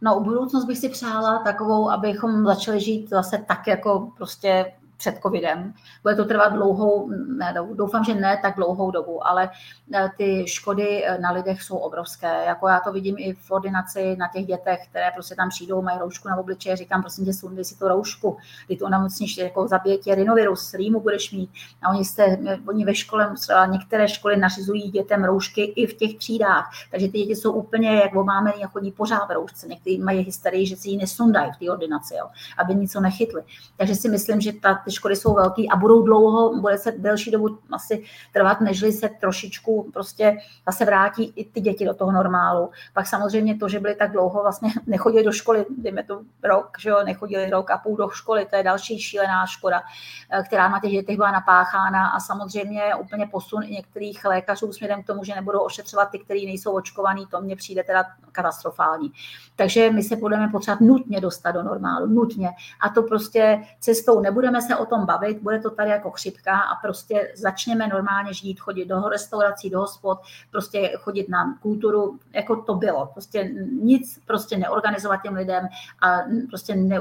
No, 0.00 0.20
budoucnost 0.20 0.64
bych 0.64 0.78
si 0.78 0.88
přála 0.88 1.38
takovou, 1.38 1.90
abychom 1.90 2.44
začali 2.46 2.80
žít 2.80 3.08
zase 3.10 3.44
tak, 3.48 3.66
jako 3.66 4.12
prostě 4.16 4.72
před 5.02 5.18
covidem. 5.22 5.74
Bude 6.02 6.14
to 6.14 6.24
trvat 6.24 6.52
dlouhou, 6.52 7.10
ne, 7.38 7.54
doufám, 7.74 8.04
že 8.04 8.14
ne 8.14 8.38
tak 8.42 8.56
dlouhou 8.56 8.90
dobu, 8.90 9.26
ale 9.26 9.50
e, 9.94 10.10
ty 10.16 10.44
škody 10.46 11.04
e, 11.04 11.18
na 11.18 11.32
lidech 11.32 11.62
jsou 11.62 11.76
obrovské. 11.76 12.44
Jako 12.44 12.68
já 12.68 12.80
to 12.80 12.92
vidím 12.92 13.14
i 13.18 13.34
v 13.34 13.50
ordinaci 13.50 14.16
na 14.16 14.28
těch 14.28 14.46
dětech, 14.46 14.78
které 14.90 15.10
prostě 15.10 15.34
tam 15.34 15.48
přijdou, 15.48 15.82
mají 15.82 15.98
roušku 15.98 16.28
na 16.28 16.36
obličeji, 16.36 16.76
říkám, 16.76 17.02
prosím 17.02 17.24
tě, 17.24 17.32
sundej 17.32 17.64
si 17.64 17.78
to 17.78 17.88
roušku, 17.88 18.36
ty 18.68 18.76
to 18.76 18.84
onemocníš, 18.84 19.36
jako 19.36 19.68
zabije 19.68 19.98
tě 19.98 20.14
rinovirus, 20.14 20.74
rýmu 20.74 21.00
budeš 21.00 21.32
mít. 21.32 21.50
A 21.82 21.88
oni, 21.88 22.04
jste, 22.04 22.38
oni 22.68 22.84
ve 22.84 22.94
škole, 22.94 23.34
třeba 23.40 23.66
některé 23.66 24.08
školy 24.08 24.36
nařizují 24.36 24.90
dětem 24.90 25.24
roušky 25.24 25.62
i 25.62 25.86
v 25.86 25.94
těch 25.94 26.18
třídách, 26.18 26.70
takže 26.90 27.08
ty 27.08 27.18
děti 27.18 27.36
jsou 27.36 27.52
úplně 27.52 27.96
jak 27.96 28.12
máme 28.12 28.52
a 28.52 28.68
chodí 28.68 28.92
pořád 28.92 29.26
v 29.26 29.30
roušce. 29.30 29.68
Někteří 29.68 29.98
mají 29.98 30.20
hysterii, 30.20 30.66
že 30.66 30.76
si 30.76 30.88
ji 30.88 30.96
nesundají 30.96 31.52
v 31.52 31.56
té 31.56 31.70
ordinaci, 31.70 32.14
jo, 32.14 32.26
aby 32.58 32.74
nic 32.74 32.94
nechytli. 32.94 33.42
Takže 33.76 33.94
si 33.94 34.08
myslím, 34.08 34.40
že 34.40 34.52
ta, 34.52 34.74
ty 34.92 34.96
škody 34.96 35.16
jsou 35.16 35.34
velké 35.34 35.62
a 35.72 35.76
budou 35.76 36.02
dlouho, 36.02 36.60
bude 36.60 36.78
se 36.78 36.92
delší 36.92 37.30
dobu 37.30 37.58
asi 37.72 38.04
trvat, 38.32 38.60
nežli 38.60 38.92
se 38.92 39.08
trošičku 39.08 39.90
prostě 39.92 40.36
zase 40.66 40.84
vrátí 40.84 41.32
i 41.36 41.44
ty 41.44 41.60
děti 41.60 41.84
do 41.84 41.94
toho 41.94 42.12
normálu. 42.12 42.70
Pak 42.94 43.06
samozřejmě 43.06 43.56
to, 43.56 43.68
že 43.68 43.80
byli 43.80 43.94
tak 43.94 44.12
dlouho, 44.12 44.42
vlastně 44.42 44.70
nechodili 44.86 45.24
do 45.24 45.32
školy, 45.32 45.66
dejme 45.78 46.04
to 46.04 46.22
rok, 46.42 46.76
že 46.78 46.90
jo, 46.90 47.02
nechodili 47.04 47.50
rok 47.50 47.70
a 47.70 47.78
půl 47.78 47.96
do 47.96 48.08
školy, 48.08 48.46
to 48.50 48.56
je 48.56 48.62
další 48.62 48.98
šílená 48.98 49.46
škoda, 49.46 49.82
eh, 50.30 50.42
která 50.42 50.68
na 50.68 50.80
těch 50.80 50.90
dětech 50.90 51.16
byla 51.16 51.30
napáchána 51.30 52.08
a 52.08 52.20
samozřejmě 52.20 52.94
úplně 52.94 53.26
posun 53.26 53.62
i 53.62 53.70
některých 53.70 54.24
lékařů 54.24 54.72
směrem 54.72 55.02
k 55.02 55.06
tomu, 55.06 55.24
že 55.24 55.34
nebudou 55.34 55.60
ošetřovat 55.60 56.10
ty, 56.10 56.18
kteří 56.18 56.46
nejsou 56.46 56.72
očkovaní, 56.72 57.26
to 57.26 57.40
mně 57.40 57.56
přijde 57.56 57.84
teda 57.84 58.04
katastrofální. 58.32 59.12
Takže 59.56 59.90
my 59.90 60.02
se 60.02 60.16
budeme 60.16 60.48
potřebovat 60.48 60.80
nutně 60.80 61.20
dostat 61.20 61.52
do 61.52 61.62
normálu, 61.62 62.06
nutně. 62.06 62.50
A 62.80 62.88
to 62.88 63.02
prostě 63.02 63.62
cestou 63.80 64.20
nebudeme 64.20 64.62
se 64.62 64.71
o 64.76 64.86
tom 64.86 65.06
bavit, 65.06 65.42
bude 65.42 65.58
to 65.58 65.70
tady 65.70 65.90
jako 65.90 66.10
chřipka 66.10 66.60
a 66.60 66.74
prostě 66.74 67.32
začněme 67.36 67.86
normálně 67.86 68.34
žít, 68.34 68.60
chodit 68.60 68.84
do 68.84 69.08
restaurací, 69.08 69.70
do 69.70 69.80
hospod, 69.80 70.18
prostě 70.50 70.92
chodit 70.98 71.28
na 71.28 71.58
kulturu, 71.62 72.18
jako 72.32 72.56
to 72.56 72.74
bylo. 72.74 73.06
Prostě 73.06 73.44
nic 73.82 74.18
prostě 74.26 74.58
neorganizovat 74.58 75.22
těm 75.22 75.34
lidem 75.34 75.68
a 76.02 76.18
prostě 76.48 76.76
ne, 76.76 77.00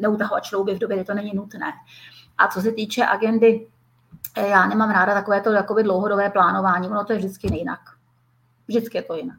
neutahovat 0.00 0.44
šlouby 0.44 0.74
v 0.74 0.78
době, 0.78 0.96
kdy 0.96 1.04
to 1.04 1.14
není 1.14 1.34
nutné. 1.34 1.72
A 2.38 2.48
co 2.48 2.60
se 2.60 2.72
týče 2.72 3.06
agendy, 3.06 3.66
já 4.36 4.66
nemám 4.66 4.90
ráda 4.90 5.14
takové 5.14 5.40
to 5.40 5.52
jakoby 5.52 5.82
dlouhodobé 5.82 6.30
plánování, 6.30 6.88
ono 6.88 7.04
to 7.04 7.12
je 7.12 7.18
vždycky 7.18 7.54
jinak. 7.54 7.80
Vždycky 8.68 8.98
je 8.98 9.02
to 9.02 9.14
jinak. 9.16 9.38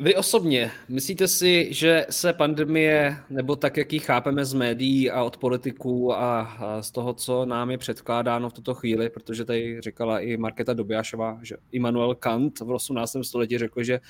Vy 0.00 0.16
osobně, 0.16 0.70
myslíte 0.88 1.28
si, 1.28 1.74
že 1.74 2.06
se 2.10 2.32
pandemie, 2.32 3.16
nebo 3.30 3.56
tak, 3.56 3.76
jak 3.76 3.92
ji 3.92 3.98
chápeme 3.98 4.44
z 4.44 4.54
médií 4.54 5.10
a 5.10 5.22
od 5.22 5.36
politiků 5.36 6.14
a, 6.14 6.58
z 6.80 6.90
toho, 6.90 7.14
co 7.14 7.46
nám 7.46 7.70
je 7.70 7.78
předkládáno 7.78 8.50
v 8.50 8.52
tuto 8.52 8.74
chvíli, 8.74 9.10
protože 9.10 9.44
tady 9.44 9.80
říkala 9.80 10.20
i 10.20 10.36
Marketa 10.36 10.74
Dobiašová, 10.74 11.38
že 11.42 11.56
Immanuel 11.72 12.14
Kant 12.14 12.60
v 12.60 12.70
18. 12.70 13.16
století 13.22 13.58
řekl, 13.58 13.82
že 13.82 14.00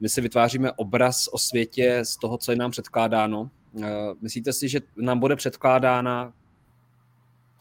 my 0.00 0.08
si 0.08 0.20
vytváříme 0.20 0.72
obraz 0.72 1.28
o 1.32 1.38
světě 1.38 2.00
z 2.02 2.16
toho, 2.16 2.38
co 2.38 2.52
je 2.52 2.58
nám 2.58 2.70
předkládáno. 2.70 3.50
Eh, 3.82 3.86
myslíte 4.20 4.52
si, 4.52 4.68
že 4.68 4.80
nám 4.96 5.18
bude 5.18 5.36
předkládána 5.36 6.32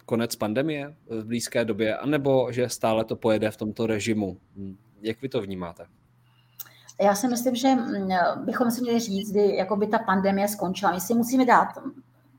konec 0.06 0.36
pandemie 0.36 0.96
v 1.10 1.26
blízké 1.26 1.66
době, 1.66 1.98
anebo 1.98 2.52
že 2.52 2.70
stále 2.70 3.06
to 3.06 3.16
pojede 3.16 3.52
v 3.52 3.58
tomto 3.58 3.88
režimu? 3.88 4.38
Jak 5.02 5.22
vy 5.22 5.30
to 5.30 5.42
vnímáte? 5.42 5.86
Já 7.02 7.16
si 7.16 7.28
myslím, 7.28 7.56
že 7.56 7.76
mm, 7.76 8.10
bychom 8.46 8.72
si 8.72 8.82
měli 8.82 9.00
říct, 9.00 9.32
kdy 9.32 9.56
jako 9.56 9.76
by 9.76 9.88
ta 9.88 10.00
pandemie 10.00 10.48
skončila. 10.48 10.92
My 10.92 11.02
si 11.02 11.14
musíme 11.14 11.46
dát, 11.46 11.68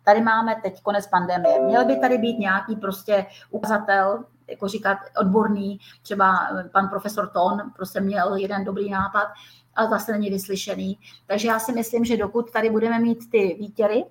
tady 0.04 0.20
máme 0.20 0.56
teď 0.62 0.82
konec 0.82 1.06
pandemie. 1.06 1.60
Měl 1.60 1.84
by 1.84 1.96
tady 1.96 2.18
být 2.18 2.38
nějaký 2.38 2.76
prostě 2.76 3.26
ukazatel, 3.50 4.24
jako 4.48 4.68
říkat 4.68 4.98
odborný, 5.20 5.78
třeba 6.02 6.48
pan 6.72 6.88
profesor 6.88 7.28
Ton 7.28 7.72
prostě 7.76 8.00
měl 8.00 8.36
jeden 8.36 8.64
dobrý 8.64 8.90
nápad, 8.90 9.28
ale 9.74 9.88
zase 9.88 10.12
není 10.12 10.30
vyslyšený. 10.30 10.98
Takže 11.26 11.48
já 11.48 11.58
si 11.58 11.72
myslím, 11.72 12.04
že 12.04 12.16
dokud 12.16 12.52
tady 12.52 12.70
budeme 12.70 12.98
mít 12.98 13.30
ty 13.30 13.56
výtěry, 13.60 14.04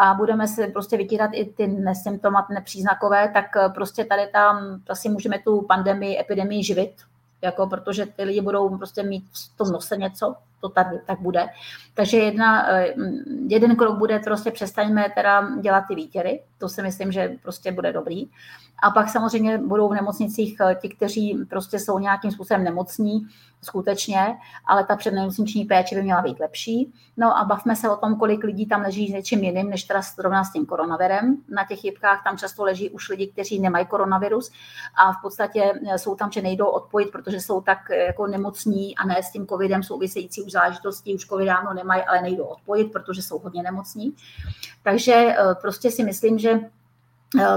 a 0.00 0.14
budeme 0.14 0.48
se 0.48 0.66
prostě 0.66 0.96
vytírat 0.96 1.30
i 1.34 1.44
ty 1.44 1.66
nesymptomat 1.66 2.50
nepříznakové, 2.50 3.28
tak 3.28 3.72
prostě 3.74 4.04
tady 4.04 4.26
tam 4.32 4.80
asi 4.88 5.08
můžeme 5.08 5.38
tu 5.38 5.62
pandemii, 5.62 6.20
epidemii 6.20 6.64
živit 6.64 6.94
jako 7.42 7.66
protože 7.66 8.06
ty 8.06 8.24
lidi 8.24 8.40
budou 8.40 8.76
prostě 8.76 9.02
mít 9.02 9.24
v 9.32 9.56
tom 9.56 9.68
nose 9.72 9.96
něco, 9.96 10.34
to 10.60 10.68
tady 10.68 11.00
tak 11.06 11.20
bude. 11.20 11.46
Takže 11.94 12.16
jedna, 12.16 12.72
eh, 12.72 12.94
jeden 13.46 13.76
krok 13.76 13.98
bude 13.98 14.18
prostě 14.18 14.50
přestaňme 14.50 15.12
teda 15.14 15.48
dělat 15.60 15.84
ty 15.88 15.94
výtěry, 15.94 16.42
to 16.58 16.68
si 16.68 16.82
myslím, 16.82 17.12
že 17.12 17.36
prostě 17.42 17.72
bude 17.72 17.92
dobrý. 17.92 18.26
A 18.82 18.90
pak 18.90 19.08
samozřejmě 19.08 19.58
budou 19.58 19.88
v 19.88 19.94
nemocnicích 19.94 20.56
eh, 20.60 20.74
ti, 20.74 20.88
kteří 20.88 21.38
prostě 21.50 21.78
jsou 21.78 21.98
nějakým 21.98 22.30
způsobem 22.30 22.64
nemocní, 22.64 23.26
skutečně, 23.62 24.38
ale 24.66 24.84
ta 24.84 24.96
přednemocniční 24.96 25.64
péče 25.64 25.94
by 25.94 26.02
měla 26.02 26.22
být 26.22 26.40
lepší. 26.40 26.92
No 27.16 27.38
a 27.38 27.44
bavme 27.44 27.76
se 27.76 27.90
o 27.90 27.96
tom, 27.96 28.16
kolik 28.16 28.44
lidí 28.44 28.66
tam 28.66 28.82
leží 28.82 29.08
s 29.08 29.12
něčím 29.12 29.44
jiným, 29.44 29.70
než 29.70 29.84
teda 29.84 30.00
zrovna 30.16 30.44
s 30.44 30.52
tím 30.52 30.66
koronavirem. 30.66 31.36
Na 31.48 31.64
těch 31.64 31.84
jibkách 31.84 32.24
tam 32.24 32.38
často 32.38 32.64
leží 32.64 32.90
už 32.90 33.08
lidi, 33.08 33.26
kteří 33.26 33.60
nemají 33.60 33.86
koronavirus 33.86 34.50
a 34.94 35.12
v 35.12 35.16
podstatě 35.22 35.72
eh, 35.90 35.98
jsou 35.98 36.14
tam, 36.14 36.32
že 36.32 36.42
nejdou 36.42 36.66
odpojit, 36.66 37.10
protože 37.10 37.40
jsou 37.40 37.60
tak 37.60 37.90
eh, 37.90 37.96
jako 37.96 38.26
nemocní 38.26 38.96
a 38.96 39.06
ne 39.06 39.22
s 39.22 39.32
tím 39.32 39.46
covidem 39.46 39.82
související 39.82 40.42
už 40.42 40.52
záležitosti, 40.52 41.14
už 41.14 41.26
covid 41.26 41.46
dávno 41.46 41.74
nemají, 41.74 42.02
ale 42.02 42.22
nejdou 42.22 42.44
odpojit, 42.44 42.92
protože 42.92 43.22
jsou 43.22 43.38
hodně 43.38 43.62
nemocní. 43.62 44.14
Takže 44.82 45.36
prostě 45.60 45.90
si 45.90 46.04
myslím, 46.04 46.38
že 46.38 46.60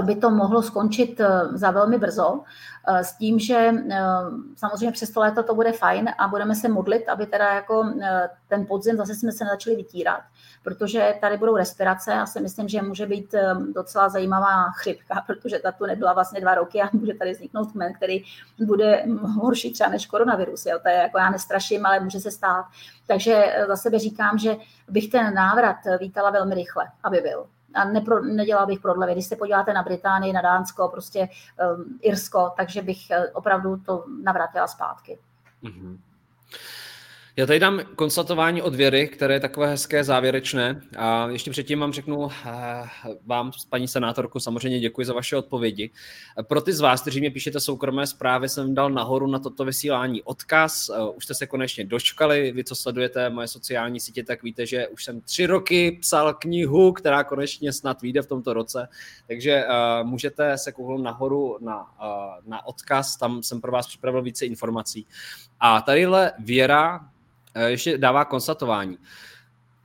by 0.02 0.16
to 0.16 0.30
mohlo 0.30 0.62
skončit 0.62 1.20
eh, 1.20 1.48
za 1.52 1.70
velmi 1.70 1.98
brzo, 1.98 2.40
eh, 2.88 3.04
s 3.04 3.16
tím, 3.16 3.38
že 3.38 3.72
samozřejmě 4.56 4.92
přes 4.92 5.10
to 5.10 5.20
léto 5.20 5.42
to 5.42 5.54
bude 5.54 5.72
fajn 5.72 6.10
a 6.18 6.28
budeme 6.28 6.54
se 6.54 6.68
modlit, 6.68 7.08
aby 7.08 7.26
teda 7.26 7.54
jako 7.54 7.84
ten 8.48 8.66
podzim 8.66 8.96
zase 8.96 9.14
jsme 9.14 9.32
se 9.32 9.44
začali 9.44 9.76
vytírat, 9.76 10.20
protože 10.62 11.14
tady 11.20 11.36
budou 11.36 11.56
respirace 11.56 12.14
a 12.14 12.26
si 12.26 12.40
myslím, 12.40 12.68
že 12.68 12.82
může 12.82 13.06
být 13.06 13.34
docela 13.74 14.08
zajímavá 14.08 14.70
chřipka, 14.70 15.24
protože 15.26 15.58
ta 15.58 15.72
tu 15.72 15.86
nebyla 15.86 16.12
vlastně 16.12 16.40
dva 16.40 16.54
roky 16.54 16.82
a 16.82 16.88
může 16.92 17.14
tady 17.14 17.32
vzniknout 17.32 17.72
kmen, 17.72 17.92
který 17.94 18.24
bude 18.58 19.04
horší 19.40 19.72
třeba 19.72 19.90
než 19.90 20.06
koronavirus. 20.06 20.66
Jo. 20.66 20.78
To 20.82 20.88
je 20.88 20.94
jako 20.94 21.18
já 21.18 21.30
nestraším, 21.30 21.86
ale 21.86 22.00
může 22.00 22.20
se 22.20 22.30
stát. 22.30 22.64
Takže 23.06 23.64
za 23.68 23.76
sebe 23.76 23.98
říkám, 23.98 24.38
že 24.38 24.56
bych 24.88 25.10
ten 25.10 25.34
návrat 25.34 25.76
vítala 26.00 26.30
velmi 26.30 26.54
rychle, 26.54 26.88
aby 27.04 27.20
byl 27.20 27.46
a 27.74 27.84
nepro, 27.84 28.24
nedělala 28.24 28.66
bych 28.66 28.80
prodlevy. 28.80 29.12
Když 29.12 29.26
se 29.26 29.36
podíváte 29.36 29.72
na 29.72 29.82
Británii, 29.82 30.32
na 30.32 30.42
Dánsko, 30.42 30.88
prostě 30.88 31.28
um, 31.76 31.98
Irsko, 32.02 32.52
takže 32.56 32.82
bych 32.82 33.10
eh, 33.10 33.28
opravdu 33.28 33.76
to 33.76 34.04
navrátila 34.22 34.66
zpátky. 34.66 35.18
Mm-hmm. 35.62 35.98
Já 37.36 37.46
tady 37.46 37.58
dám 37.58 37.80
konstatování 37.96 38.62
od 38.62 38.74
Věry, 38.74 39.08
které 39.08 39.34
je 39.34 39.40
takové 39.40 39.68
hezké 39.68 40.04
závěrečné. 40.04 40.82
A 40.98 41.28
ještě 41.28 41.50
předtím 41.50 41.80
vám 41.80 41.92
řeknu 41.92 42.28
eh, 42.46 42.50
vám, 43.26 43.52
paní 43.68 43.88
senátorku, 43.88 44.40
samozřejmě 44.40 44.80
děkuji 44.80 45.06
za 45.06 45.14
vaše 45.14 45.36
odpovědi. 45.36 45.90
Pro 46.42 46.60
ty 46.60 46.72
z 46.72 46.80
vás, 46.80 47.02
kteří 47.02 47.20
mě 47.20 47.30
píšete 47.30 47.60
soukromé 47.60 48.06
zprávy, 48.06 48.48
jsem 48.48 48.74
dal 48.74 48.90
nahoru 48.90 49.26
na 49.26 49.38
toto 49.38 49.64
vysílání 49.64 50.22
odkaz. 50.22 50.88
Eh, 50.88 51.10
už 51.16 51.24
jste 51.24 51.34
se 51.34 51.46
konečně 51.46 51.84
dočkali. 51.84 52.52
Vy, 52.52 52.64
co 52.64 52.74
sledujete 52.74 53.30
moje 53.30 53.48
sociální 53.48 54.00
sítě, 54.00 54.24
tak 54.24 54.42
víte, 54.42 54.66
že 54.66 54.88
už 54.88 55.04
jsem 55.04 55.20
tři 55.20 55.46
roky 55.46 55.98
psal 56.00 56.34
knihu, 56.34 56.92
která 56.92 57.24
konečně 57.24 57.72
snad 57.72 58.02
vyjde 58.02 58.22
v 58.22 58.26
tomto 58.26 58.52
roce. 58.52 58.88
Takže 59.26 59.64
uh, 59.64 60.08
můžete 60.08 60.58
se 60.58 60.72
kouknout 60.72 61.02
nahoru 61.02 61.58
na, 61.60 61.80
uh, 61.80 62.48
na 62.50 62.66
odkaz, 62.66 63.16
tam 63.16 63.42
jsem 63.42 63.60
pro 63.60 63.72
vás 63.72 63.86
připravil 63.86 64.22
více 64.22 64.46
informací. 64.46 65.06
A 65.60 65.80
tadyhle 65.80 66.32
Věra, 66.38 67.00
ještě 67.66 67.98
dává 67.98 68.24
konstatování. 68.24 68.98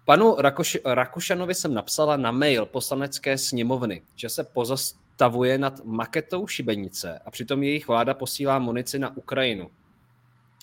Panu 0.06 0.36
Rakoš, 0.40 0.78
Rakušanovi 0.86 1.56
jsem 1.56 1.74
napsala 1.74 2.18
na 2.18 2.32
mail 2.32 2.66
poslanecké 2.66 3.38
sněmovny, 3.38 4.02
že 4.16 4.30
se 4.30 4.44
pozastavuje 4.44 5.58
nad 5.58 5.86
maketou 5.86 6.48
šibenice 6.48 7.20
a 7.26 7.32
přitom 7.32 7.64
jejich 7.64 7.88
vláda 7.88 8.14
posílá 8.14 8.60
munici 8.60 9.00
na 9.00 9.18
Ukrajinu. 9.18 9.70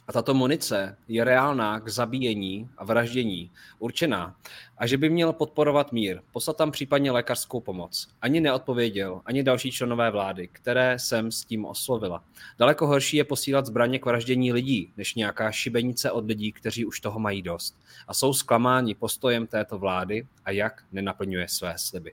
A 0.08 0.12
tato 0.12 0.34
munice 0.34 0.96
je 1.08 1.24
reálná 1.24 1.80
k 1.80 1.88
zabíjení 1.88 2.68
a 2.76 2.84
vraždění, 2.84 3.50
určená, 3.78 4.36
a 4.78 4.86
že 4.86 4.98
by 4.98 5.10
měl 5.10 5.32
podporovat 5.32 5.92
mír, 5.92 6.20
poslat 6.32 6.56
tam 6.56 6.70
případně 6.70 7.10
lékařskou 7.10 7.60
pomoc. 7.60 8.08
Ani 8.22 8.40
neodpověděl, 8.40 9.20
ani 9.24 9.42
další 9.42 9.70
členové 9.70 10.10
vlády, 10.10 10.48
které 10.52 10.98
jsem 10.98 11.32
s 11.32 11.44
tím 11.44 11.64
oslovila. 11.64 12.24
Daleko 12.58 12.86
horší 12.86 13.16
je 13.16 13.24
posílat 13.24 13.66
zbraně 13.66 13.98
k 13.98 14.06
vraždění 14.06 14.52
lidí, 14.52 14.92
než 14.96 15.14
nějaká 15.14 15.52
šibenice 15.52 16.10
od 16.10 16.26
lidí, 16.26 16.52
kteří 16.52 16.84
už 16.84 17.00
toho 17.00 17.20
mají 17.20 17.42
dost. 17.42 17.78
A 18.08 18.14
jsou 18.14 18.32
zklamáni 18.32 18.94
postojem 18.94 19.46
této 19.46 19.78
vlády 19.78 20.26
a 20.44 20.50
jak 20.50 20.82
nenaplňuje 20.92 21.48
své 21.48 21.74
sliby. 21.76 22.12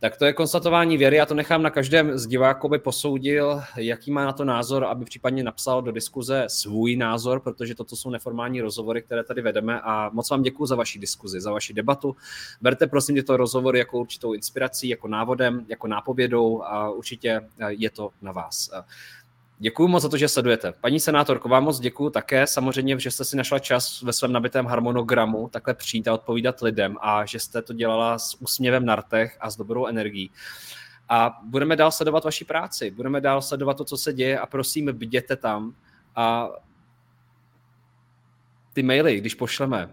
Tak 0.00 0.16
to 0.16 0.24
je 0.24 0.32
konstatování 0.32 0.96
věry, 0.96 1.16
já 1.16 1.26
to 1.26 1.34
nechám 1.34 1.62
na 1.62 1.70
každém 1.70 2.18
z 2.18 2.26
diváků, 2.26 2.66
aby 2.66 2.78
posoudil, 2.78 3.62
jaký 3.76 4.10
má 4.10 4.24
na 4.24 4.32
to 4.32 4.44
názor, 4.44 4.84
aby 4.84 5.04
případně 5.04 5.42
napsal 5.42 5.82
do 5.82 5.92
diskuze 5.92 6.44
svůj 6.48 6.96
názor 6.96 7.40
protože 7.50 7.74
toto 7.74 7.96
jsou 7.96 8.10
neformální 8.10 8.60
rozhovory, 8.60 9.02
které 9.02 9.24
tady 9.24 9.42
vedeme 9.42 9.80
a 9.80 10.10
moc 10.12 10.30
vám 10.30 10.42
děkuji 10.42 10.66
za 10.66 10.76
vaši 10.76 10.98
diskuzi, 10.98 11.40
za 11.40 11.52
vaši 11.52 11.74
debatu. 11.74 11.89
Berte 12.60 12.86
prosím 12.86 13.14
tyto 13.14 13.36
rozhovory 13.36 13.78
jako 13.78 13.98
určitou 13.98 14.32
inspirací, 14.32 14.88
jako 14.88 15.08
návodem, 15.08 15.66
jako 15.68 15.86
nápovědou 15.86 16.62
a 16.62 16.90
určitě 16.90 17.40
je 17.68 17.90
to 17.90 18.10
na 18.22 18.32
vás. 18.32 18.70
Děkuji 19.62 19.88
moc 19.88 20.02
za 20.02 20.08
to, 20.08 20.16
že 20.16 20.28
sledujete. 20.28 20.72
Paní 20.72 21.00
senátorko, 21.00 21.48
vám 21.48 21.64
moc 21.64 21.80
děkuji 21.80 22.10
také. 22.10 22.46
Samozřejmě, 22.46 23.00
že 23.00 23.10
jste 23.10 23.24
si 23.24 23.36
našla 23.36 23.58
čas 23.58 24.02
ve 24.02 24.12
svém 24.12 24.32
nabitém 24.32 24.66
harmonogramu 24.66 25.48
takhle 25.48 25.74
přijít 25.74 26.08
a 26.08 26.14
odpovídat 26.14 26.60
lidem 26.60 26.96
a 27.00 27.24
že 27.24 27.38
jste 27.38 27.62
to 27.62 27.72
dělala 27.72 28.18
s 28.18 28.42
úsměvem 28.42 28.84
na 28.84 28.96
rtech 28.96 29.36
a 29.40 29.50
s 29.50 29.56
dobrou 29.56 29.86
energií. 29.86 30.30
A 31.08 31.40
budeme 31.44 31.76
dál 31.76 31.90
sledovat 31.90 32.24
vaši 32.24 32.44
práci, 32.44 32.90
budeme 32.90 33.20
dál 33.20 33.42
sledovat 33.42 33.76
to, 33.76 33.84
co 33.84 33.96
se 33.96 34.12
děje 34.12 34.38
a 34.38 34.46
prosím, 34.46 34.86
bděte 34.86 35.36
tam 35.36 35.74
a 36.16 36.48
ty 38.72 38.82
maily, 38.82 39.20
když 39.20 39.34
pošleme, 39.34 39.90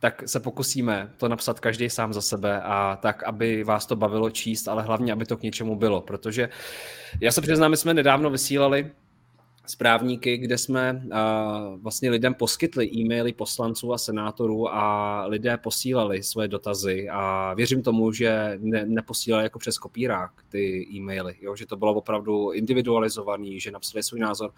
tak 0.00 0.22
se 0.26 0.40
pokusíme 0.40 1.10
to 1.16 1.28
napsat 1.28 1.60
každý 1.60 1.90
sám 1.90 2.12
za 2.12 2.20
sebe 2.20 2.62
a 2.62 2.98
tak, 3.02 3.22
aby 3.22 3.64
vás 3.64 3.86
to 3.86 3.96
bavilo 3.96 4.30
číst, 4.30 4.68
ale 4.68 4.82
hlavně, 4.82 5.12
aby 5.12 5.24
to 5.24 5.36
k 5.36 5.42
něčemu 5.42 5.76
bylo, 5.76 6.00
protože 6.00 6.48
já 7.20 7.32
se 7.32 7.40
přiznám, 7.40 7.70
my 7.70 7.76
jsme 7.76 7.94
nedávno 7.94 8.30
vysílali 8.30 8.90
správníky, 9.70 10.36
kde 10.36 10.58
jsme 10.58 11.02
vlastně 11.76 12.10
lidem 12.10 12.34
poskytli 12.34 12.90
e-maily 12.94 13.32
poslanců 13.32 13.92
a 13.92 13.98
senátorů 13.98 14.74
a 14.74 15.24
lidé 15.26 15.56
posílali 15.56 16.22
svoje 16.22 16.48
dotazy 16.48 17.08
a 17.10 17.54
věřím 17.54 17.82
tomu, 17.82 18.12
že 18.12 18.58
ne, 18.58 18.86
neposílali 18.86 19.44
jako 19.44 19.58
přes 19.58 19.78
kopírák 19.78 20.30
ty 20.48 20.88
e-maily, 20.92 21.34
jo? 21.40 21.56
že 21.56 21.66
to 21.66 21.76
bylo 21.76 21.94
opravdu 21.94 22.50
individualizovaný, 22.50 23.60
že 23.60 23.70
napsali 23.70 24.02
svůj 24.02 24.20
názor. 24.20 24.52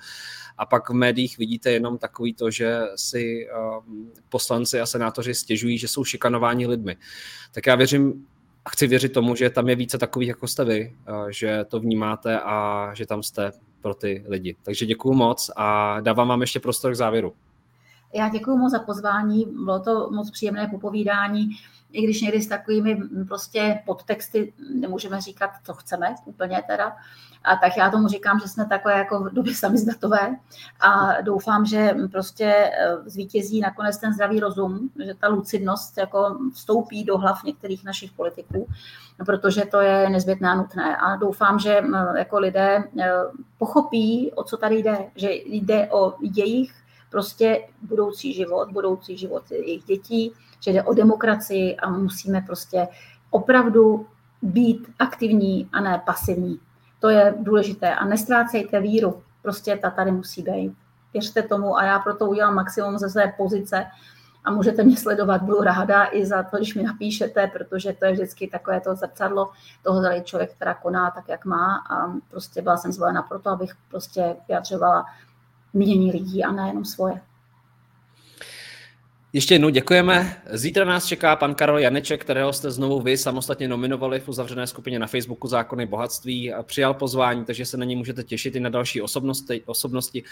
A 0.59 0.67
pak 0.67 0.91
v 0.91 0.93
médiích 0.93 1.39
vidíte 1.39 1.71
jenom 1.71 1.99
takový 1.99 2.35
to, 2.35 2.51
že 2.51 2.81
si 2.97 3.49
poslanci 4.29 4.81
a 4.81 4.87
senátoři 4.87 5.35
stěžují, 5.35 5.79
že 5.79 5.89
jsou 5.89 6.05
šikanováni 6.05 6.67
lidmi. 6.67 6.97
Tak 7.53 7.67
já 7.67 7.75
věřím, 7.75 8.27
a 8.65 8.71
chci 8.71 8.87
věřit 8.87 9.13
tomu, 9.13 9.35
že 9.35 9.51
tam 9.51 9.69
je 9.69 9.77
více 9.77 9.99
takových 9.99 10.29
jako 10.29 10.49
jste 10.49 10.65
vy, 10.65 10.97
že 11.31 11.65
to 11.69 11.81
vnímáte 11.81 12.41
a 12.41 12.91
že 12.95 13.07
tam 13.07 13.23
jste 13.23 13.53
pro 13.83 13.95
ty 13.95 14.25
lidi. 14.29 14.57
Takže 14.63 14.87
děkuji 14.87 15.13
moc 15.15 15.51
a 15.57 16.01
dávám 16.01 16.29
vám 16.29 16.41
ještě 16.41 16.61
prostor 16.61 16.93
k 16.93 16.97
závěru. 16.97 17.35
Já 18.13 18.29
děkuji 18.29 18.57
moc 18.57 18.73
za 18.73 18.79
pozvání, 18.79 19.47
bylo 19.65 19.81
to 19.81 20.11
moc 20.11 20.31
příjemné 20.31 20.69
popovídání, 20.69 21.51
i 21.93 22.03
když 22.03 22.23
někdy 22.23 22.43
s 22.43 22.49
takovými 22.49 23.03
prostě 23.29 23.83
podtexty 23.87 24.53
nemůžeme 24.75 25.21
říkat, 25.21 25.51
co 25.65 25.75
chceme 25.75 26.15
úplně 26.25 26.63
teda, 26.67 26.97
a 27.45 27.57
tak 27.57 27.77
já 27.77 27.91
tomu 27.91 28.09
říkám, 28.09 28.41
že 28.41 28.49
jsme 28.49 28.67
takové 28.67 28.99
jako 28.99 29.21
v 29.21 29.33
době 29.33 29.55
samizdatové 29.55 30.37
a 30.81 31.21
doufám, 31.21 31.67
že 31.67 31.95
prostě 32.13 32.45
eh, 32.47 32.97
zvítězí 33.07 33.61
nakonec 33.61 33.99
ten 33.99 34.13
zdravý 34.13 34.41
rozum, 34.41 34.91
že 35.05 35.15
ta 35.15 35.29
lucidnost 35.29 35.99
jako 35.99 36.39
vstoupí 36.55 37.05
do 37.05 37.19
hlav 37.19 37.45
některých 37.45 37.85
našich 37.85 38.13
politiků, 38.13 38.69
protože 39.27 39.65
to 39.65 39.81
je 39.81 40.11
nezbytné 40.11 40.49
a 40.49 40.55
nutné. 40.55 40.97
A 40.97 41.17
doufám, 41.17 41.59
že 41.59 41.83
jako 42.17 42.39
lidé 42.39 42.85
eh, 43.01 43.11
pochopí, 43.59 44.33
o 44.35 44.45
co 44.45 44.57
tady 44.57 44.77
jde, 44.77 44.99
že 45.17 45.29
jde 45.33 45.89
o 45.91 46.15
jejich 46.21 46.82
prostě 47.13 47.69
budoucí 47.83 48.35
život, 48.35 48.73
budoucí 48.73 49.17
život 49.17 49.51
jejich 49.51 49.85
dětí, 49.85 50.33
že 50.61 50.73
jde 50.73 50.83
o 50.83 50.95
demokracii 50.95 51.77
a 51.77 51.91
musíme 51.91 52.41
prostě 52.41 52.89
opravdu 53.31 54.07
být 54.43 54.89
aktivní 54.99 55.69
a 55.73 55.81
ne 55.81 56.03
pasivní. 56.07 56.61
To 57.01 57.09
je 57.09 57.35
důležité. 57.39 57.95
A 57.95 58.05
nestrácejte 58.05 58.81
víru. 58.81 59.23
Prostě 59.43 59.77
ta 59.77 59.91
tady 59.91 60.11
musí 60.11 60.43
být. 60.43 60.75
Věřte 61.13 61.43
tomu 61.43 61.77
a 61.77 61.85
já 61.85 61.99
proto 61.99 62.27
udělám 62.27 62.55
maximum 62.55 62.99
ze 62.99 63.11
své 63.11 63.33
pozice 63.37 63.87
a 64.45 64.51
můžete 64.51 64.83
mě 64.83 64.97
sledovat. 64.97 65.43
Budu 65.43 65.61
ráda 65.61 66.09
i 66.13 66.27
za 66.27 66.43
to, 66.43 66.57
když 66.57 66.75
mi 66.75 66.83
napíšete, 66.83 67.47
protože 67.47 67.93
to 67.93 68.05
je 68.05 68.13
vždycky 68.13 68.49
takové 68.49 68.81
to 68.81 68.95
zrcadlo 68.95 69.51
toho, 69.83 70.01
zda 70.01 70.21
člověk, 70.21 70.55
která 70.55 70.75
koná 70.75 71.11
tak, 71.11 71.29
jak 71.29 71.45
má 71.45 71.77
a 71.91 72.13
prostě 72.31 72.63
byla 72.63 72.77
jsem 72.77 72.93
zvolena 72.93 73.23
proto, 73.23 73.51
abych 73.51 73.73
prostě 73.91 74.37
vyjadřovala 74.49 75.07
mínění 75.73 76.13
lidí 76.13 76.45
a 76.45 76.53
nejenom 76.53 76.85
svoje. 76.85 77.21
Ještě 79.33 79.55
jednou 79.55 79.69
děkujeme. 79.69 80.43
Zítra 80.51 80.85
nás 80.85 81.07
čeká 81.07 81.37
pan 81.37 81.55
Karol 81.55 81.79
Janeček, 81.79 82.21
kterého 82.21 82.53
jste 82.53 82.71
znovu 82.71 83.01
vy 83.01 83.17
samostatně 83.17 83.69
nominovali 83.69 84.21
v 84.21 84.29
uzavřené 84.29 84.67
skupině 84.67 84.99
na 84.99 85.07
Facebooku 85.07 85.49
Zákony 85.49 85.87
bohatství 85.87 86.53
a 86.53 86.63
přijal 86.63 86.95
pozvání, 86.95 87.45
takže 87.45 87.67
se 87.67 87.77
na 87.77 87.85
ně 87.85 87.97
můžete 87.97 88.25
těšit 88.25 88.57
i 88.57 88.61
na 88.61 88.69
další 88.69 89.03
osobnosti. 89.03 89.63
osobnosti. 89.67 90.25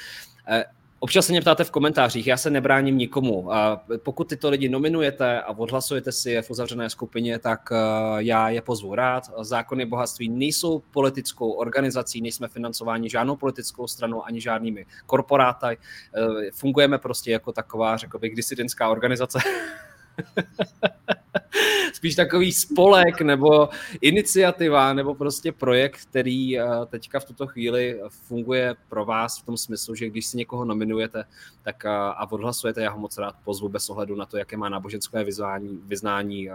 Občas 1.03 1.27
se 1.27 1.33
mě 1.33 1.41
ptáte 1.41 1.65
v 1.65 1.71
komentářích, 1.71 2.27
já 2.27 2.37
se 2.37 2.51
nebráním 2.51 2.99
nikomu. 2.99 3.53
A 3.53 3.85
pokud 4.03 4.29
tyto 4.29 4.51
lidi 4.51 4.69
nominujete 4.69 5.41
a 5.41 5.51
odhlasujete 5.51 6.13
si 6.13 6.31
je 6.31 6.43
v 6.43 6.51
uzavřené 6.51 6.91
skupině, 6.91 7.39
tak 7.39 7.69
eh, 7.73 7.77
já 8.19 8.49
je 8.49 8.63
pozvu 8.63 8.95
rád. 8.95 9.25
Zákony 9.41 9.87
bohatství 9.87 10.29
nejsou 10.29 10.83
politickou 10.91 11.51
organizací, 11.51 12.21
nejsme 12.21 12.49
financováni 12.49 13.11
žádnou 13.11 13.37
politickou 13.37 13.87
stranou 13.87 14.25
ani 14.25 14.41
žádnými 14.41 14.87
korporáty. 15.07 15.67
Eh, 15.67 16.51
fungujeme 16.53 16.99
prostě 16.99 17.31
jako 17.31 17.53
taková, 17.53 17.97
řekl 17.97 18.19
bych, 18.19 18.35
disidentská 18.35 18.89
organizace. 18.89 19.39
spíš 21.93 22.15
takový 22.15 22.53
spolek 22.53 23.21
nebo 23.21 23.69
iniciativa 24.01 24.93
nebo 24.93 25.15
prostě 25.15 25.53
projekt, 25.53 26.01
který 26.11 26.59
eh, 26.59 26.65
teďka 26.87 27.21
v 27.21 27.25
tuto 27.25 27.47
chvíli 27.47 28.01
funguje 28.09 28.75
pro 28.89 29.05
vás 29.05 29.39
v 29.39 29.45
tom 29.45 29.57
smyslu, 29.57 29.95
že 29.95 30.09
když 30.09 30.27
si 30.27 30.37
někoho 30.37 30.65
nominujete 30.65 31.25
tak 31.63 31.85
eh, 31.85 31.89
a 31.91 32.33
odhlasujete, 32.33 32.83
já 32.83 32.91
ho 32.91 32.99
moc 32.99 33.19
rád 33.19 33.35
pozvu 33.45 33.69
bez 33.69 33.91
ohledu 33.91 34.17
na 34.17 34.27
to, 34.27 34.37
jaké 34.37 34.57
má 34.57 34.69
náboženské 34.69 35.25
vyznání, 35.25 35.81
vyznání 35.85 36.51
eh, 36.51 36.55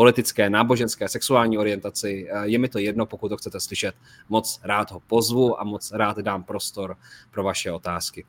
politické, 0.00 0.50
náboženské, 0.50 1.08
sexuální 1.08 1.58
orientaci. 1.58 2.28
Je 2.42 2.58
mi 2.58 2.68
to 2.68 2.78
jedno, 2.78 3.06
pokud 3.06 3.28
to 3.28 3.36
chcete 3.36 3.60
slyšet. 3.60 3.94
Moc 4.28 4.60
rád 4.64 4.90
ho 4.90 5.00
pozvu 5.00 5.60
a 5.60 5.64
moc 5.64 5.92
rád 5.92 6.18
dám 6.18 6.44
prostor 6.44 6.96
pro 7.30 7.44
vaše 7.44 7.72
otázky. 7.72 8.24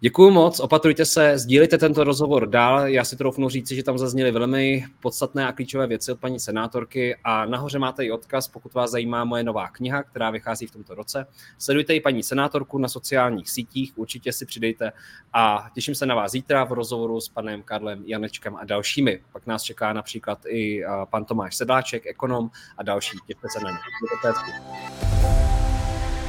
Děkuji 0.00 0.30
moc, 0.30 0.60
opatrujte 0.60 1.04
se, 1.04 1.38
sdílejte 1.38 1.78
tento 1.78 2.04
rozhovor 2.04 2.48
dál. 2.48 2.86
Já 2.86 3.04
si 3.04 3.16
troufnu 3.16 3.48
říci, 3.48 3.76
že 3.76 3.82
tam 3.82 3.98
zazněly 3.98 4.30
velmi 4.30 4.84
podstatné 5.00 5.46
a 5.46 5.52
klíčové 5.52 5.86
věci 5.86 6.12
od 6.12 6.20
paní 6.20 6.40
senátorky 6.40 7.16
a 7.24 7.46
nahoře 7.46 7.78
máte 7.78 8.04
i 8.04 8.10
odkaz, 8.10 8.48
pokud 8.48 8.74
vás 8.74 8.90
zajímá 8.90 9.24
moje 9.24 9.42
nová 9.44 9.68
kniha, 9.68 10.02
která 10.02 10.30
vychází 10.30 10.66
v 10.66 10.70
tomto 10.70 10.94
roce. 10.94 11.26
Sledujte 11.58 11.94
i 11.94 12.00
paní 12.00 12.22
senátorku 12.22 12.78
na 12.78 12.88
sociálních 12.88 13.50
sítích, 13.50 13.92
určitě 13.98 14.32
si 14.32 14.46
přidejte 14.46 14.92
a 15.32 15.70
těším 15.74 15.94
se 15.94 16.06
na 16.06 16.14
vás 16.14 16.32
zítra 16.32 16.64
v 16.64 16.72
rozhovoru 16.72 17.20
s 17.20 17.28
panem 17.28 17.62
Karlem 17.62 18.02
Janečkem 18.06 18.56
a 18.56 18.64
dalšími. 18.64 19.20
Pak 19.32 19.46
nás 19.46 19.62
čeká 19.62 19.92
například 19.92 20.38
i 20.46 20.84
pan 21.04 21.24
Tomáš 21.24 21.56
Sedláček, 21.56 22.06
ekonom 22.06 22.50
a 22.78 22.82
další. 22.82 23.18
Těšte 23.26 23.48
se 23.48 23.64
na 23.64 23.70
ně. 23.70 23.78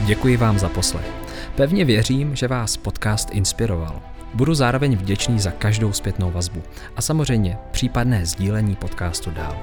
Děkuji 0.06 0.38
vám 0.38 0.60
za 0.60 0.70
poslech. 0.70 1.12
Pevně 1.56 1.86
věřím, 1.86 2.36
že 2.36 2.48
vás 2.48 2.78
podcast 2.78 3.30
inspiroval. 3.32 4.02
Budu 4.34 4.54
zároveň 4.54 4.98
vděčný 4.98 5.40
za 5.40 5.52
každou 5.52 5.94
zpětnou 5.94 6.32
vazbu 6.32 6.64
a 6.96 7.02
samozřejmě 7.02 7.58
případné 7.72 8.26
sdílení 8.26 8.76
podcastu 8.76 9.32
dál. 9.32 9.58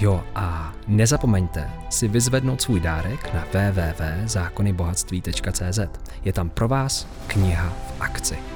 Jo 0.00 0.24
a 0.34 0.72
nezapomeňte 0.86 1.70
si 1.90 2.08
vyzvednout 2.08 2.62
svůj 2.62 2.80
dárek 2.80 3.34
na 3.34 3.44
www.zákonybohatství.cz. 3.52 5.80
Je 6.24 6.32
tam 6.32 6.50
pro 6.50 6.68
vás 6.68 7.06
kniha 7.26 7.68
v 7.68 8.00
akci. 8.00 8.55